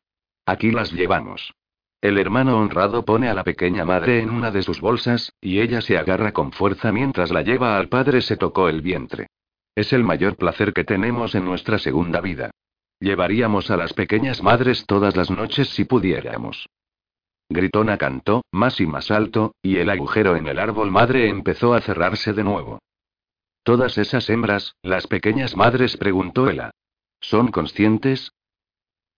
Aquí 0.46 0.70
las 0.70 0.92
llevamos. 0.92 1.54
El 2.00 2.18
hermano 2.18 2.58
honrado 2.58 3.04
pone 3.04 3.28
a 3.28 3.34
la 3.34 3.44
pequeña 3.44 3.84
madre 3.84 4.20
en 4.20 4.28
una 4.28 4.50
de 4.50 4.62
sus 4.62 4.80
bolsas, 4.80 5.32
y 5.40 5.60
ella 5.60 5.80
se 5.80 5.96
agarra 5.96 6.32
con 6.32 6.52
fuerza 6.52 6.92
mientras 6.92 7.30
la 7.30 7.42
lleva 7.42 7.78
al 7.78 7.88
padre 7.88 8.20
se 8.20 8.36
tocó 8.36 8.68
el 8.68 8.82
vientre. 8.82 9.28
Es 9.74 9.92
el 9.92 10.04
mayor 10.04 10.36
placer 10.36 10.72
que 10.74 10.84
tenemos 10.84 11.34
en 11.34 11.46
nuestra 11.46 11.78
segunda 11.78 12.20
vida. 12.20 12.50
Llevaríamos 13.00 13.70
a 13.70 13.76
las 13.76 13.92
pequeñas 13.92 14.42
madres 14.42 14.84
todas 14.86 15.16
las 15.16 15.30
noches 15.30 15.70
si 15.70 15.84
pudiéramos. 15.84 16.68
Gritona 17.48 17.98
cantó, 17.98 18.42
más 18.52 18.80
y 18.80 18.86
más 18.86 19.10
alto, 19.10 19.54
y 19.62 19.76
el 19.76 19.90
agujero 19.90 20.36
en 20.36 20.46
el 20.46 20.58
árbol 20.58 20.90
madre 20.90 21.28
empezó 21.28 21.74
a 21.74 21.80
cerrarse 21.80 22.32
de 22.32 22.44
nuevo. 22.44 22.80
¿Todas 23.64 23.96
esas 23.96 24.28
hembras, 24.28 24.76
las 24.82 25.06
pequeñas 25.06 25.56
madres? 25.56 25.96
preguntó 25.96 26.50
Ella. 26.50 26.70
¿Son 27.20 27.50
conscientes? 27.50 28.30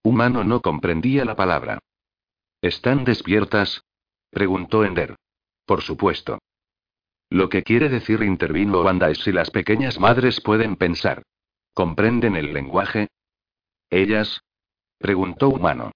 Humano 0.04 0.44
no 0.44 0.62
comprendía 0.62 1.24
la 1.24 1.34
palabra. 1.34 1.80
¿Están 2.62 3.04
despiertas? 3.04 3.82
preguntó 4.30 4.84
Ender. 4.84 5.16
Por 5.64 5.82
supuesto. 5.82 6.38
Lo 7.28 7.48
que 7.48 7.64
quiere 7.64 7.88
decir, 7.88 8.22
intervino 8.22 8.82
Wanda, 8.82 9.10
es 9.10 9.18
si 9.18 9.32
las 9.32 9.50
pequeñas 9.50 9.98
madres 9.98 10.40
pueden 10.40 10.76
pensar. 10.76 11.24
¿Comprenden 11.74 12.36
el 12.36 12.52
lenguaje? 12.52 13.08
¿Ellas? 13.90 14.42
preguntó 14.98 15.48
Humano. 15.48 15.90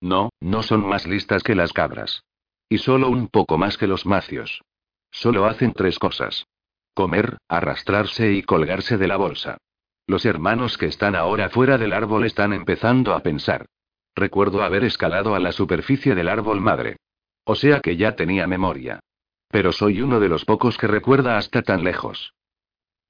No, 0.00 0.30
no 0.38 0.62
son 0.62 0.86
más 0.86 1.08
listas 1.08 1.42
que 1.42 1.56
las 1.56 1.72
cabras. 1.72 2.22
Y 2.68 2.78
solo 2.78 3.08
un 3.08 3.26
poco 3.26 3.58
más 3.58 3.76
que 3.76 3.88
los 3.88 4.06
macios. 4.06 4.62
Solo 5.10 5.46
hacen 5.46 5.72
tres 5.72 5.98
cosas. 5.98 6.46
Comer, 6.96 7.36
arrastrarse 7.46 8.32
y 8.32 8.42
colgarse 8.42 8.96
de 8.96 9.06
la 9.06 9.18
bolsa. 9.18 9.58
Los 10.06 10.24
hermanos 10.24 10.78
que 10.78 10.86
están 10.86 11.14
ahora 11.14 11.50
fuera 11.50 11.76
del 11.76 11.92
árbol 11.92 12.24
están 12.24 12.54
empezando 12.54 13.12
a 13.12 13.20
pensar. 13.20 13.66
Recuerdo 14.14 14.62
haber 14.62 14.82
escalado 14.82 15.34
a 15.34 15.38
la 15.38 15.52
superficie 15.52 16.14
del 16.14 16.30
árbol 16.30 16.62
madre. 16.62 16.96
O 17.44 17.54
sea 17.54 17.80
que 17.80 17.98
ya 17.98 18.16
tenía 18.16 18.46
memoria. 18.46 19.00
Pero 19.48 19.72
soy 19.72 20.00
uno 20.00 20.20
de 20.20 20.30
los 20.30 20.46
pocos 20.46 20.78
que 20.78 20.86
recuerda 20.86 21.36
hasta 21.36 21.60
tan 21.60 21.84
lejos. 21.84 22.32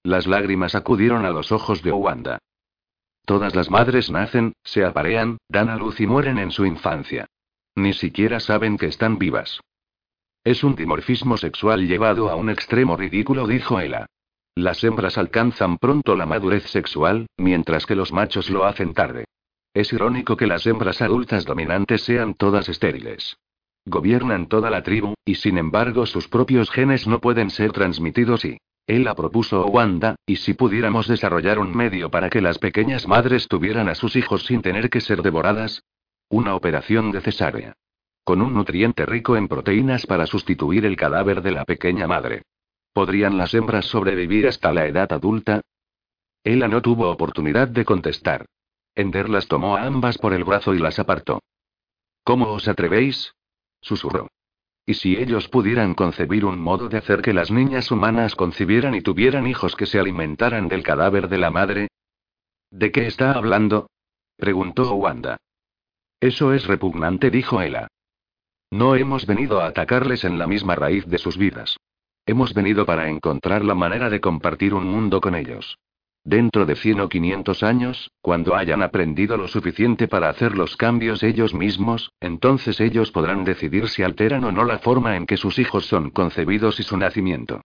Las 0.03 0.27
lágrimas 0.27 0.75
acudieron 0.75 1.25
a 1.25 1.31
los 1.31 1.53
ojos 1.53 1.85
de 1.85 1.92
Owanda. 1.92 2.38
Todas 3.25 3.55
las 3.55 3.70
madres 3.70 4.11
nacen, 4.11 4.55
se 4.64 4.85
aparean, 4.85 5.38
dan 5.49 5.68
a 5.68 5.77
luz 5.77 6.01
y 6.01 6.09
mueren 6.09 6.38
en 6.38 6.51
su 6.51 6.66
infancia. 6.66 7.27
Ni 7.77 7.92
siquiera 7.92 8.40
saben 8.40 8.79
que 8.79 8.87
están 8.87 9.16
vivas. 9.16 9.61
Es 10.47 10.63
un 10.63 10.77
dimorfismo 10.77 11.37
sexual 11.37 11.89
llevado 11.89 12.31
a 12.31 12.37
un 12.37 12.51
extremo 12.51 12.97
ridículo, 12.97 13.49
dijo 13.49 13.81
Ella. 13.81 14.07
Las 14.55 14.85
hembras 14.85 15.19
alcanzan 15.19 15.77
pronto 15.77 16.15
la 16.15 16.25
madurez 16.25 16.71
sexual, 16.71 17.27
mientras 17.37 17.85
que 17.85 17.97
los 17.97 18.13
machos 18.13 18.49
lo 18.49 18.65
hacen 18.65 18.95
tarde. 18.95 19.25
Es 19.75 19.93
irónico 19.93 20.37
que 20.37 20.47
las 20.47 20.65
hembras 20.65 21.03
adultas 21.03 21.47
dominantes 21.47 22.03
sean 22.03 22.35
todas 22.35 22.69
estériles. 22.69 23.39
Gobiernan 23.87 24.47
toda 24.47 24.71
la 24.71 24.85
tribu, 24.85 25.15
y 25.25 25.35
sin 25.35 25.59
embargo 25.59 26.07
sus 26.07 26.29
propios 26.29 26.71
genes 26.71 27.09
no 27.09 27.21
pueden 27.21 27.51
ser 27.51 27.73
transmitidos 27.73 28.45
y... 28.45 28.59
Él 28.87 29.03
la 29.03 29.17
propuso 29.17 29.67
Wanda, 29.67 30.15
y 30.27 30.37
si 30.37 30.55
pudiéramos 30.55 31.09
desarrollar 31.09 31.59
un 31.59 31.77
medio 31.77 32.09
para 32.09 32.31
que 32.31 32.41
las 32.41 32.59
pequeñas 32.59 33.09
madres 33.09 33.49
tuvieran 33.49 33.89
a 33.89 33.97
sus 33.97 34.15
hijos 34.15 34.47
sin 34.47 34.63
tener 34.63 34.91
que 34.91 35.01
ser 35.01 35.23
devoradas. 35.23 35.83
Una 36.29 36.55
operación 36.55 37.11
de 37.11 37.21
cesárea. 37.21 37.75
Con 38.27 38.43
un 38.43 38.55
nutriente 38.55 39.07
rico 39.07 39.37
en 39.37 39.47
proteínas 39.47 40.05
para 40.05 40.27
sustituir 40.27 40.85
el 40.85 40.97
cadáver 40.97 41.43
de 41.43 41.53
la 41.53 41.65
pequeña 41.65 42.09
madre. 42.09 42.43
¿Podrían 42.93 43.39
las 43.39 43.55
hembras 43.55 43.85
sobrevivir 43.85 44.49
hasta 44.49 44.73
la 44.73 44.85
edad 44.87 45.12
adulta? 45.12 45.61
Ella 46.43 46.67
no 46.67 46.83
tuvo 46.83 47.09
oportunidad 47.09 47.69
de 47.69 47.85
contestar. 47.85 48.45
Ender 48.97 49.29
las 49.29 49.47
tomó 49.47 49.77
a 49.77 49.85
ambas 49.85 50.19
por 50.19 50.35
el 50.35 50.43
brazo 50.43 50.75
y 50.75 50.81
las 50.81 50.99
apartó. 50.99 51.41
¿Cómo 52.25 52.51
os 52.51 52.67
atrevéis? 52.67 53.33
susurró. 53.81 54.27
¿Y 54.85 54.95
si 54.95 55.17
ellos 55.17 55.47
pudieran 55.47 55.95
concebir 55.95 56.45
un 56.45 56.59
modo 56.59 56.89
de 56.89 56.99
hacer 56.99 57.23
que 57.23 57.33
las 57.33 57.53
niñas 57.53 57.93
humanas 57.93 58.35
concibieran 58.35 58.97
y 58.97 59.03
tuvieran 59.03 59.47
hijos 59.47 59.77
que 59.77 59.87
se 59.87 60.01
alimentaran 60.01 60.67
del 60.67 60.83
cadáver 60.83 61.29
de 61.29 61.39
la 61.39 61.53
madre? 61.53 61.89
¿De 62.73 62.91
qué 62.91 63.07
está 63.07 63.35
hablando? 63.35 63.89
preguntó 64.37 64.93
Wanda. 64.95 65.37
Eso 66.19 66.53
es 66.53 66.67
repugnante, 66.67 67.31
dijo 67.31 67.61
Ella. 67.62 67.87
No 68.71 68.97
hemos 68.97 69.27
venido 69.27 69.61
a 69.61 69.67
atacarles 69.67 70.25
en 70.25 70.39
la 70.39 70.47
misma 70.47 70.75
raíz 70.75 71.07
de 71.07 71.19
sus 71.19 71.39
vidas. 71.39 71.77
Hemos 72.27 72.53
venido 72.55 72.85
para 72.85 73.09
encontrar 73.09 73.65
la 73.65 73.75
manera 73.75 74.11
de 74.11 74.21
compartir 74.21 74.75
un 74.75 74.87
mundo 74.87 75.21
con 75.21 75.37
ellos. 75.37 75.79
Dentro 76.25 76.67
de 76.67 76.75
100 76.75 77.01
o 77.03 77.09
500 77.09 77.63
años, 77.63 78.11
cuando 78.21 78.57
hayan 78.57 78.83
aprendido 78.83 79.37
lo 79.37 79.47
suficiente 79.47 80.09
para 80.09 80.29
hacer 80.29 80.57
los 80.57 80.77
cambios 80.77 81.23
ellos 81.23 81.55
mismos, 81.55 82.11
entonces 82.19 82.81
ellos 82.81 83.13
podrán 83.13 83.45
decidir 83.45 83.89
si 83.89 84.03
alteran 84.03 84.43
o 84.43 84.51
no 84.51 84.65
la 84.65 84.81
forma 84.81 85.17
en 85.17 85.27
que 85.27 85.37
sus 85.37 85.61
hijos 85.61 85.87
son 85.87 86.11
concebidos 86.11 86.81
y 86.81 86.83
su 86.83 86.97
nacimiento. 86.97 87.61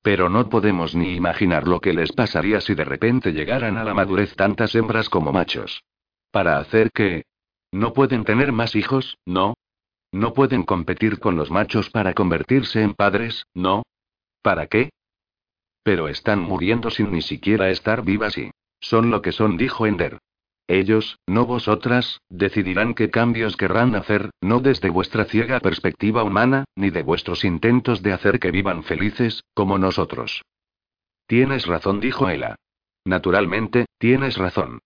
Pero 0.00 0.30
no 0.30 0.48
podemos 0.48 0.94
ni 0.94 1.14
imaginar 1.14 1.68
lo 1.68 1.80
que 1.80 1.92
les 1.92 2.12
pasaría 2.12 2.62
si 2.62 2.74
de 2.74 2.86
repente 2.86 3.32
llegaran 3.32 3.76
a 3.76 3.84
la 3.84 3.92
madurez 3.92 4.34
tantas 4.34 4.74
hembras 4.74 5.10
como 5.10 5.30
machos. 5.32 5.82
¿Para 6.30 6.56
hacer 6.56 6.90
qué? 6.92 7.24
¿No 7.70 7.92
pueden 7.92 8.24
tener 8.24 8.50
más 8.52 8.74
hijos? 8.76 9.18
No. 9.26 9.56
¿No 10.16 10.32
pueden 10.32 10.62
competir 10.62 11.18
con 11.18 11.36
los 11.36 11.50
machos 11.50 11.90
para 11.90 12.14
convertirse 12.14 12.80
en 12.80 12.94
padres? 12.94 13.44
No. 13.52 13.82
¿Para 14.40 14.66
qué? 14.66 14.88
Pero 15.82 16.08
están 16.08 16.40
muriendo 16.40 16.88
sin 16.88 17.12
ni 17.12 17.20
siquiera 17.20 17.68
estar 17.68 18.02
vivas 18.02 18.38
y... 18.38 18.50
Son 18.80 19.10
lo 19.10 19.20
que 19.20 19.32
son, 19.32 19.58
dijo 19.58 19.86
Ender. 19.86 20.16
Ellos, 20.68 21.18
no 21.26 21.44
vosotras, 21.44 22.22
decidirán 22.30 22.94
qué 22.94 23.10
cambios 23.10 23.58
querrán 23.58 23.94
hacer, 23.94 24.30
no 24.40 24.60
desde 24.60 24.88
vuestra 24.88 25.26
ciega 25.26 25.60
perspectiva 25.60 26.22
humana, 26.22 26.64
ni 26.76 26.88
de 26.88 27.02
vuestros 27.02 27.44
intentos 27.44 28.02
de 28.02 28.14
hacer 28.14 28.40
que 28.40 28.50
vivan 28.50 28.84
felices, 28.84 29.44
como 29.52 29.76
nosotros. 29.76 30.46
Tienes 31.26 31.66
razón, 31.66 32.00
dijo 32.00 32.30
Ella. 32.30 32.56
Naturalmente, 33.04 33.84
tienes 33.98 34.38
razón. 34.38 34.78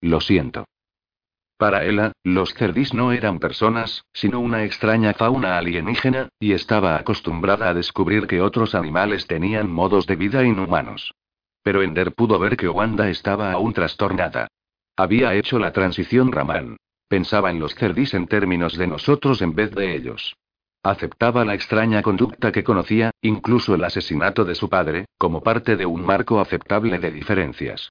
Lo 0.00 0.22
siento. 0.22 0.64
Para 1.60 1.84
ella, 1.84 2.12
los 2.24 2.54
cerdis 2.54 2.94
no 2.94 3.12
eran 3.12 3.38
personas, 3.38 4.06
sino 4.14 4.40
una 4.40 4.64
extraña 4.64 5.12
fauna 5.12 5.58
alienígena, 5.58 6.30
y 6.40 6.52
estaba 6.52 6.96
acostumbrada 6.96 7.68
a 7.68 7.74
descubrir 7.74 8.26
que 8.26 8.40
otros 8.40 8.74
animales 8.74 9.26
tenían 9.26 9.70
modos 9.70 10.06
de 10.06 10.16
vida 10.16 10.42
inhumanos. 10.42 11.12
Pero 11.62 11.82
Ender 11.82 12.14
pudo 12.14 12.38
ver 12.38 12.56
que 12.56 12.66
Wanda 12.66 13.10
estaba 13.10 13.52
aún 13.52 13.74
trastornada. 13.74 14.48
Había 14.96 15.34
hecho 15.34 15.58
la 15.58 15.70
transición 15.70 16.32
Raman. 16.32 16.78
Pensaba 17.08 17.50
en 17.50 17.60
los 17.60 17.74
cerdis 17.74 18.14
en 18.14 18.26
términos 18.26 18.78
de 18.78 18.86
nosotros 18.86 19.42
en 19.42 19.54
vez 19.54 19.70
de 19.72 19.94
ellos. 19.94 20.34
Aceptaba 20.82 21.44
la 21.44 21.52
extraña 21.52 22.00
conducta 22.00 22.52
que 22.52 22.64
conocía, 22.64 23.10
incluso 23.20 23.74
el 23.74 23.84
asesinato 23.84 24.46
de 24.46 24.54
su 24.54 24.70
padre, 24.70 25.04
como 25.18 25.42
parte 25.42 25.76
de 25.76 25.84
un 25.84 26.06
marco 26.06 26.40
aceptable 26.40 26.98
de 26.98 27.10
diferencias. 27.10 27.90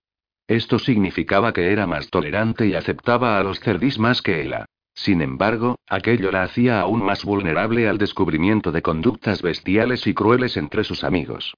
Esto 0.49 0.79
significaba 0.79 1.53
que 1.53 1.71
era 1.71 1.85
más 1.85 2.09
tolerante 2.09 2.65
y 2.65 2.73
aceptaba 2.73 3.37
a 3.37 3.43
los 3.43 3.59
cerdis 3.59 3.99
más 3.99 4.23
que 4.23 4.41
ella. 4.41 4.65
Sin 4.95 5.21
embargo, 5.21 5.77
aquello 5.87 6.31
la 6.31 6.41
hacía 6.41 6.81
aún 6.81 7.05
más 7.05 7.23
vulnerable 7.23 7.87
al 7.87 7.99
descubrimiento 7.99 8.71
de 8.71 8.81
conductas 8.81 9.43
bestiales 9.43 10.07
y 10.07 10.15
crueles 10.15 10.57
entre 10.57 10.83
sus 10.83 11.03
amigos. 11.03 11.53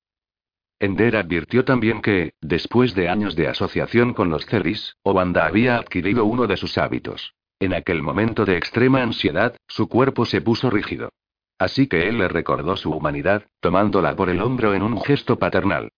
Ender 0.77 1.15
advirtió 1.15 1.63
también 1.63 2.01
que, 2.01 2.33
después 2.41 2.93
de 2.93 3.07
años 3.07 3.37
de 3.37 3.47
asociación 3.47 4.13
con 4.13 4.29
los 4.29 4.45
cerdis, 4.45 4.97
Obanda 5.03 5.45
había 5.45 5.77
adquirido 5.77 6.25
uno 6.25 6.45
de 6.45 6.57
sus 6.57 6.77
hábitos. 6.77 7.33
En 7.61 7.73
aquel 7.73 8.01
momento 8.01 8.43
de 8.43 8.57
extrema 8.57 9.01
ansiedad, 9.01 9.55
su 9.69 9.87
cuerpo 9.87 10.25
se 10.25 10.41
puso 10.41 10.69
rígido. 10.69 11.13
Así 11.57 11.87
que 11.87 12.09
él 12.09 12.17
le 12.17 12.27
recordó 12.27 12.75
su 12.75 12.91
humanidad, 12.91 13.45
tomándola 13.61 14.17
por 14.17 14.29
el 14.29 14.41
hombro 14.41 14.73
en 14.73 14.81
un 14.81 15.01
gesto 15.01 15.39
paternal. 15.39 15.91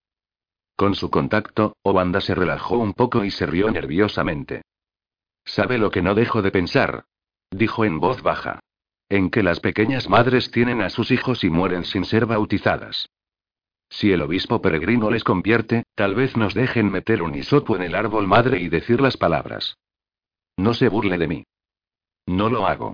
Con 0.84 0.96
su 0.96 1.10
contacto, 1.10 1.78
Obanda 1.82 2.19
se 2.19 2.36
relajó 2.36 2.78
un 2.78 2.91
poco 2.91 3.24
y 3.24 3.32
se 3.32 3.46
rió 3.46 3.72
nerviosamente. 3.72 4.63
¿Sabe 5.46 5.78
lo 5.78 5.91
que 5.91 6.02
no 6.02 6.13
dejo 6.13 6.41
de 6.41 6.52
pensar? 6.52 7.06
Dijo 7.52 7.86
en 7.86 8.02
voz 8.02 8.22
baja. 8.22 8.60
En 9.08 9.30
que 9.30 9.43
las 9.43 9.62
pequeñas 9.62 10.10
madres 10.10 10.52
tienen 10.52 10.82
a 10.82 10.89
sus 10.89 11.10
hijos 11.12 11.46
y 11.46 11.50
mueren 11.50 11.86
sin 11.86 12.04
ser 12.04 12.26
bautizadas. 12.26 13.08
Si 13.89 14.12
el 14.12 14.22
obispo 14.22 14.62
peregrino 14.62 15.10
les 15.10 15.24
convierte, 15.24 15.84
tal 15.96 16.15
vez 16.15 16.36
nos 16.36 16.54
dejen 16.54 16.91
meter 16.91 17.24
un 17.24 17.34
hisopo 17.34 17.78
en 17.78 17.84
el 17.84 17.96
árbol 17.96 18.28
madre 18.28 18.60
y 18.60 18.67
decir 18.67 19.00
las 19.00 19.15
palabras. 19.15 19.78
No 20.58 20.74
se 20.74 20.89
burle 20.89 21.17
de 21.17 21.28
mí. 21.30 21.43
No 22.26 22.50
lo 22.50 22.67
hago. 22.67 22.91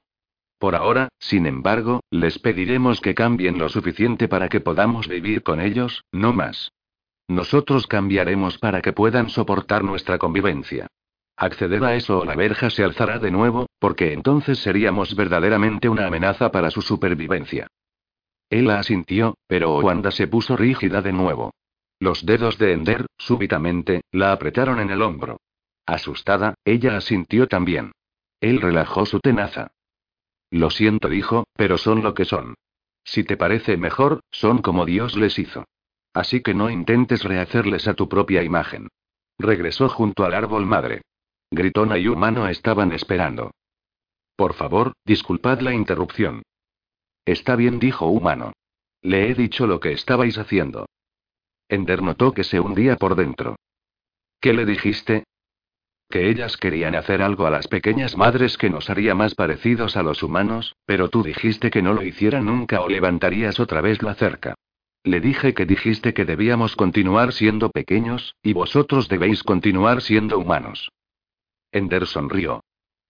Por 0.60 0.76
ahora, 0.76 1.10
sin 1.18 1.48
embargo, 1.48 2.02
les 2.12 2.38
pediremos 2.38 3.02
que 3.02 3.16
cambien 3.16 3.58
lo 3.58 3.68
suficiente 3.68 4.28
para 4.28 4.48
que 4.48 4.62
podamos 4.62 5.08
vivir 5.08 5.42
con 5.42 5.60
ellos, 5.60 6.04
no 6.12 6.34
más. 6.34 6.72
Nosotros 7.30 7.86
cambiaremos 7.86 8.58
para 8.58 8.82
que 8.82 8.92
puedan 8.92 9.30
soportar 9.30 9.84
nuestra 9.84 10.18
convivencia. 10.18 10.88
Acceder 11.38 11.84
a 11.86 11.96
eso 11.96 12.20
o 12.20 12.26
la 12.26 12.36
verja 12.36 12.72
se 12.72 12.84
alzará 12.84 13.20
de 13.20 13.30
nuevo, 13.30 13.68
porque 13.78 14.14
entonces 14.14 14.58
seríamos 14.58 15.16
verdaderamente 15.16 15.88
una 15.88 16.08
amenaza 16.08 16.52
para 16.52 16.72
su 16.72 16.82
supervivencia. 16.82 17.68
Él 18.50 18.72
asintió, 18.72 19.38
pero 19.46 19.78
Wanda 19.78 20.10
se 20.10 20.28
puso 20.28 20.58
rígida 20.58 21.04
de 21.04 21.14
nuevo. 21.14 21.54
Los 22.00 22.26
dedos 22.26 22.58
de 22.58 22.74
Ender, 22.74 23.06
súbitamente, 23.20 24.02
la 24.12 24.32
apretaron 24.32 24.80
en 24.80 24.90
el 24.90 25.04
hombro. 25.04 25.38
Asustada, 25.86 26.56
ella 26.66 26.98
asintió 26.98 27.48
también. 27.48 27.92
Él 28.42 28.60
relajó 28.60 29.06
su 29.06 29.20
tenaza. 29.20 29.70
Lo 30.50 30.72
siento, 30.72 31.10
dijo, 31.10 31.46
pero 31.54 31.78
son 31.78 32.02
lo 32.02 32.16
que 32.16 32.26
son. 32.26 32.56
Si 33.04 33.24
te 33.24 33.38
parece 33.38 33.78
mejor, 33.78 34.22
son 34.32 34.64
como 34.64 34.88
Dios 34.88 35.16
les 35.16 35.38
hizo. 35.38 35.66
Así 36.14 36.42
que 36.42 36.54
no 36.54 36.70
intentes 36.70 37.24
rehacerles 37.24 37.88
a 37.88 37.94
tu 37.94 38.10
propia 38.10 38.44
imagen. 38.44 38.88
Regresó 39.38 39.90
junto 39.90 40.26
al 40.26 40.34
árbol 40.34 40.66
madre. 40.66 41.02
Gritona 41.52 41.98
y 41.98 42.08
Humano 42.08 42.48
estaban 42.48 42.92
esperando. 42.92 43.52
Por 44.36 44.54
favor, 44.54 44.94
disculpad 45.06 45.62
la 45.62 45.74
interrupción. 45.74 46.44
Está 47.26 47.56
bien, 47.56 47.80
dijo 47.80 48.08
Humano. 48.08 48.54
Le 49.02 49.30
he 49.30 49.36
dicho 49.36 49.68
lo 49.68 49.80
que 49.80 49.92
estabais 49.94 50.38
haciendo. 50.38 50.88
Ender 51.68 52.02
notó 52.02 52.34
que 52.34 52.44
se 52.44 52.60
hundía 52.60 52.98
por 52.98 53.16
dentro. 53.16 53.56
¿Qué 54.42 54.54
le 54.54 54.66
dijiste? 54.66 55.26
Que 56.10 56.30
ellas 56.30 56.58
querían 56.58 56.96
hacer 56.96 57.22
algo 57.22 57.46
a 57.46 57.52
las 57.52 57.68
pequeñas 57.68 58.18
madres 58.18 58.58
que 58.58 58.70
nos 58.70 58.90
haría 58.90 59.14
más 59.14 59.36
parecidos 59.36 59.96
a 59.96 60.04
los 60.04 60.24
humanos, 60.24 60.76
pero 60.86 61.10
tú 61.10 61.22
dijiste 61.22 61.70
que 61.70 61.84
no 61.84 61.94
lo 61.94 62.02
hicieran 62.02 62.46
nunca 62.46 62.82
o 62.82 62.90
levantarías 62.90 63.60
otra 63.60 63.82
vez 63.82 64.02
la 64.02 64.16
cerca. 64.16 64.56
Le 65.10 65.22
dije 65.22 65.56
que 65.56 65.66
dijiste 65.66 66.14
que 66.14 66.24
debíamos 66.24 66.76
continuar 66.76 67.34
siendo 67.34 67.72
pequeños, 67.72 68.36
y 68.44 68.54
vosotros 68.54 69.10
debéis 69.10 69.42
continuar 69.42 70.04
siendo 70.04 70.38
humanos. 70.38 70.92
Ender 71.72 72.06
sonrió. 72.06 72.64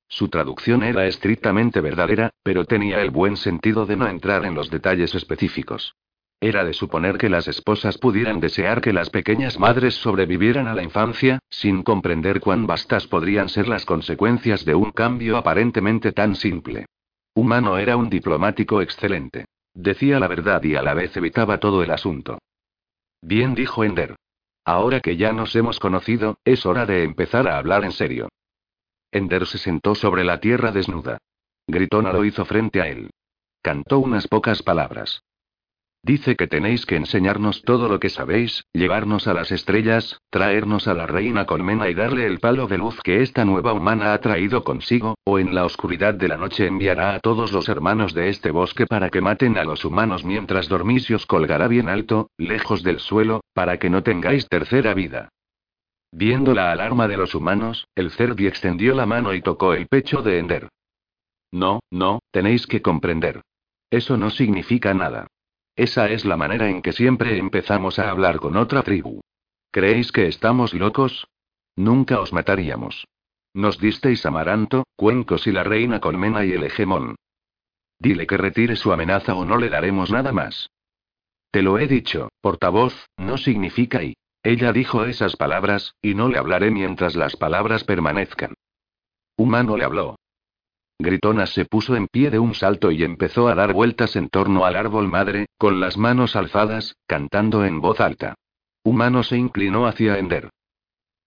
Su 0.08 0.30
traducción 0.30 0.82
era 0.84 1.08
estrictamente 1.08 1.82
verdadera, 1.82 2.30
pero 2.42 2.64
tenía 2.64 3.02
el 3.02 3.10
buen 3.10 3.36
sentido 3.36 3.86
de 3.86 3.98
no 3.98 4.08
entrar 4.08 4.46
en 4.46 4.56
los 4.56 4.70
detalles 4.70 5.14
específicos. 5.14 5.94
Era 6.40 6.64
de 6.64 6.72
suponer 6.72 7.18
que 7.18 7.28
las 7.28 7.50
esposas 7.50 7.98
pudieran 7.98 8.40
desear 8.40 8.80
que 8.80 8.94
las 8.94 9.10
pequeñas 9.10 9.60
madres 9.60 9.96
sobrevivieran 9.96 10.68
a 10.68 10.76
la 10.76 10.84
infancia, 10.84 11.40
sin 11.50 11.84
comprender 11.84 12.40
cuán 12.40 12.66
vastas 12.66 13.08
podrían 13.08 13.50
ser 13.50 13.68
las 13.68 13.84
consecuencias 13.84 14.64
de 14.64 14.74
un 14.74 14.92
cambio 14.92 15.36
aparentemente 15.36 16.14
tan 16.14 16.38
simple. 16.38 16.86
Humano 17.34 17.78
era 17.78 17.98
un 17.98 18.10
diplomático 18.10 18.82
excelente. 18.82 19.48
Decía 19.82 20.20
la 20.20 20.28
verdad 20.28 20.64
y 20.64 20.76
a 20.76 20.82
la 20.82 20.94
vez 20.94 21.16
evitaba 21.16 21.60
todo 21.60 21.84
el 21.84 21.92
asunto. 21.92 22.40
Bien 23.22 23.56
dijo 23.56 23.84
Ender. 23.84 24.16
Ahora 24.66 25.00
que 25.00 25.18
ya 25.18 25.32
nos 25.32 25.56
hemos 25.56 25.80
conocido, 25.80 26.38
es 26.44 26.66
hora 26.66 26.86
de 26.86 27.04
empezar 27.04 27.48
a 27.48 27.58
hablar 27.58 27.84
en 27.84 27.92
serio. 27.92 28.30
Ender 29.12 29.48
se 29.48 29.58
sentó 29.58 29.96
sobre 29.96 30.24
la 30.24 30.40
tierra 30.40 30.72
desnuda. 30.72 31.18
Gritona 31.68 32.12
lo 32.14 32.26
hizo 32.26 32.46
frente 32.46 32.82
a 32.82 32.88
él. 32.88 33.10
Cantó 33.62 34.00
unas 34.00 34.28
pocas 34.28 34.62
palabras. 34.62 35.24
Dice 36.02 36.38
que 36.38 36.48
tenéis 36.48 36.86
que 36.86 36.96
enseñarnos 36.96 37.62
todo 37.64 37.90
lo 37.90 38.00
que 38.00 38.10
sabéis, 38.10 38.64
llevarnos 38.72 39.28
a 39.28 39.34
las 39.34 39.52
estrellas, 39.52 40.18
traernos 40.30 40.88
a 40.88 40.94
la 40.94 41.06
reina 41.06 41.46
colmena 41.46 41.90
y 41.90 41.94
darle 41.94 42.26
el 42.26 42.40
palo 42.40 42.68
de 42.68 42.78
luz 42.78 43.02
que 43.04 43.22
esta 43.22 43.44
nueva 43.44 43.74
humana 43.74 44.14
ha 44.14 44.22
traído 44.22 44.64
consigo, 44.64 45.16
o 45.26 45.40
en 45.40 45.54
la 45.54 45.66
oscuridad 45.66 46.14
de 46.14 46.30
la 46.30 46.38
noche 46.38 46.68
enviará 46.68 47.16
a 47.16 47.20
todos 47.20 47.52
los 47.52 47.68
hermanos 47.68 48.14
de 48.14 48.30
este 48.30 48.50
bosque 48.52 48.86
para 48.86 49.10
que 49.10 49.20
maten 49.20 49.58
a 49.58 49.66
los 49.66 49.84
humanos 49.84 50.24
mientras 50.24 50.70
dormís 50.70 51.10
y 51.10 51.16
os 51.16 51.26
colgará 51.26 51.68
bien 51.68 51.90
alto, 51.90 52.30
lejos 52.38 52.82
del 52.82 53.00
suelo, 53.00 53.42
para 53.54 53.78
que 53.78 53.90
no 53.90 54.02
tengáis 54.02 54.48
tercera 54.48 54.94
vida. 54.94 55.30
Viendo 56.14 56.54
la 56.54 56.72
alarma 56.72 57.10
de 57.10 57.18
los 57.18 57.36
humanos, 57.36 57.88
el 57.94 58.12
Cerdi 58.12 58.48
extendió 58.48 58.96
la 58.96 59.06
mano 59.06 59.34
y 59.34 59.42
tocó 59.42 59.74
el 59.74 59.88
pecho 59.88 60.22
de 60.22 60.40
Ender. 60.40 60.70
No, 61.52 61.82
no, 61.92 62.20
tenéis 62.32 62.68
que 62.68 62.82
comprender. 62.82 63.42
Eso 63.92 64.18
no 64.18 64.30
significa 64.30 64.94
nada. 64.94 65.28
Esa 65.80 66.10
es 66.10 66.26
la 66.26 66.36
manera 66.36 66.70
en 66.70 66.82
que 66.82 66.92
siempre 66.92 67.38
empezamos 67.38 68.00
a 68.00 68.10
hablar 68.10 68.42
con 68.42 68.58
otra 68.58 68.84
tribu. 68.84 69.22
¿Creéis 69.72 70.12
que 70.12 70.28
estamos 70.28 70.74
locos? 70.74 71.30
Nunca 71.78 72.20
os 72.20 72.34
mataríamos. 72.34 73.08
Nos 73.54 73.80
disteis 73.80 74.26
amaranto, 74.26 74.84
cuencos 74.98 75.48
y 75.48 75.54
la 75.54 75.64
reina 75.64 76.02
colmena 76.02 76.44
y 76.44 76.52
el 76.52 76.66
hegemón. 76.66 77.16
Dile 77.98 78.28
que 78.28 78.36
retire 78.36 78.76
su 78.76 78.92
amenaza 78.92 79.36
o 79.36 79.46
no 79.46 79.56
le 79.56 79.70
daremos 79.70 80.12
nada 80.12 80.34
más. 80.34 80.70
Te 81.50 81.62
lo 81.62 81.80
he 81.80 81.88
dicho, 81.88 82.28
portavoz, 82.42 83.08
no 83.16 83.38
significa 83.38 84.04
y. 84.04 84.16
Ella 84.44 84.74
dijo 84.74 85.06
esas 85.06 85.38
palabras, 85.38 85.96
y 86.02 86.14
no 86.14 86.28
le 86.28 86.40
hablaré 86.40 86.72
mientras 86.72 87.16
las 87.16 87.38
palabras 87.38 87.86
permanezcan. 87.86 88.54
Humano 89.38 89.78
le 89.78 89.86
habló. 89.86 90.18
Gritona 91.02 91.48
se 91.48 91.64
puso 91.64 91.96
en 91.96 92.08
pie 92.08 92.30
de 92.30 92.40
un 92.40 92.54
salto 92.54 92.92
y 92.92 93.04
empezó 93.04 93.48
a 93.48 93.56
dar 93.56 93.72
vueltas 93.72 94.18
en 94.18 94.28
torno 94.28 94.66
al 94.66 94.76
árbol 94.76 95.08
madre, 95.08 95.48
con 95.58 95.80
las 95.80 95.98
manos 95.98 96.36
alzadas, 96.36 96.98
cantando 97.08 97.64
en 97.64 97.80
voz 97.80 98.02
alta. 98.02 98.36
Humano 98.84 99.24
se 99.24 99.38
inclinó 99.38 99.88
hacia 99.88 100.20
Ender. 100.20 100.50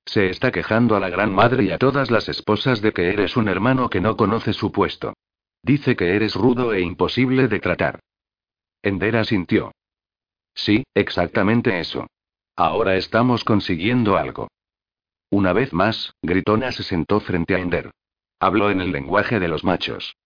Se 0.04 0.28
está 0.28 0.50
quejando 0.50 0.94
a 0.94 1.00
la 1.00 1.08
gran 1.08 1.34
madre 1.34 1.64
y 1.64 1.70
a 1.70 1.78
todas 1.78 2.10
las 2.10 2.28
esposas 2.28 2.82
de 2.82 2.92
que 2.92 3.08
eres 3.08 3.36
un 3.36 3.48
hermano 3.48 3.88
que 3.88 4.02
no 4.02 4.16
conoce 4.16 4.52
su 4.52 4.72
puesto. 4.72 5.14
Dice 5.62 5.96
que 5.96 6.16
eres 6.16 6.34
rudo 6.34 6.74
e 6.74 6.82
imposible 6.82 7.48
de 7.48 7.60
tratar. 7.60 8.00
Ender 8.82 9.16
asintió. 9.16 9.72
Sí, 10.54 10.84
exactamente 10.92 11.80
eso. 11.80 12.08
Ahora 12.56 12.96
estamos 12.96 13.42
consiguiendo 13.44 14.18
algo. 14.18 14.48
Una 15.30 15.54
vez 15.54 15.72
más, 15.72 16.12
Gritona 16.20 16.72
se 16.72 16.82
sentó 16.82 17.20
frente 17.20 17.54
a 17.54 17.58
Ender. 17.58 17.90
Habló 18.42 18.70
en 18.70 18.80
el 18.80 18.90
lenguaje 18.90 19.38
de 19.38 19.46
los 19.46 19.62
machos. 19.62 20.16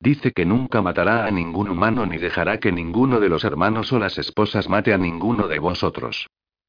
Dice 0.00 0.32
que 0.32 0.44
nunca 0.44 0.82
matará 0.82 1.26
a 1.26 1.30
ningún 1.30 1.68
humano 1.68 2.04
ni 2.04 2.18
dejará 2.18 2.58
que 2.58 2.72
ninguno 2.72 3.20
de 3.20 3.28
los 3.28 3.44
hermanos 3.44 3.92
o 3.92 4.00
las 4.00 4.18
esposas 4.18 4.68
mate 4.68 4.92
a 4.92 4.98
ninguno 4.98 5.46
de 5.46 5.60
vosotros. 5.60 6.26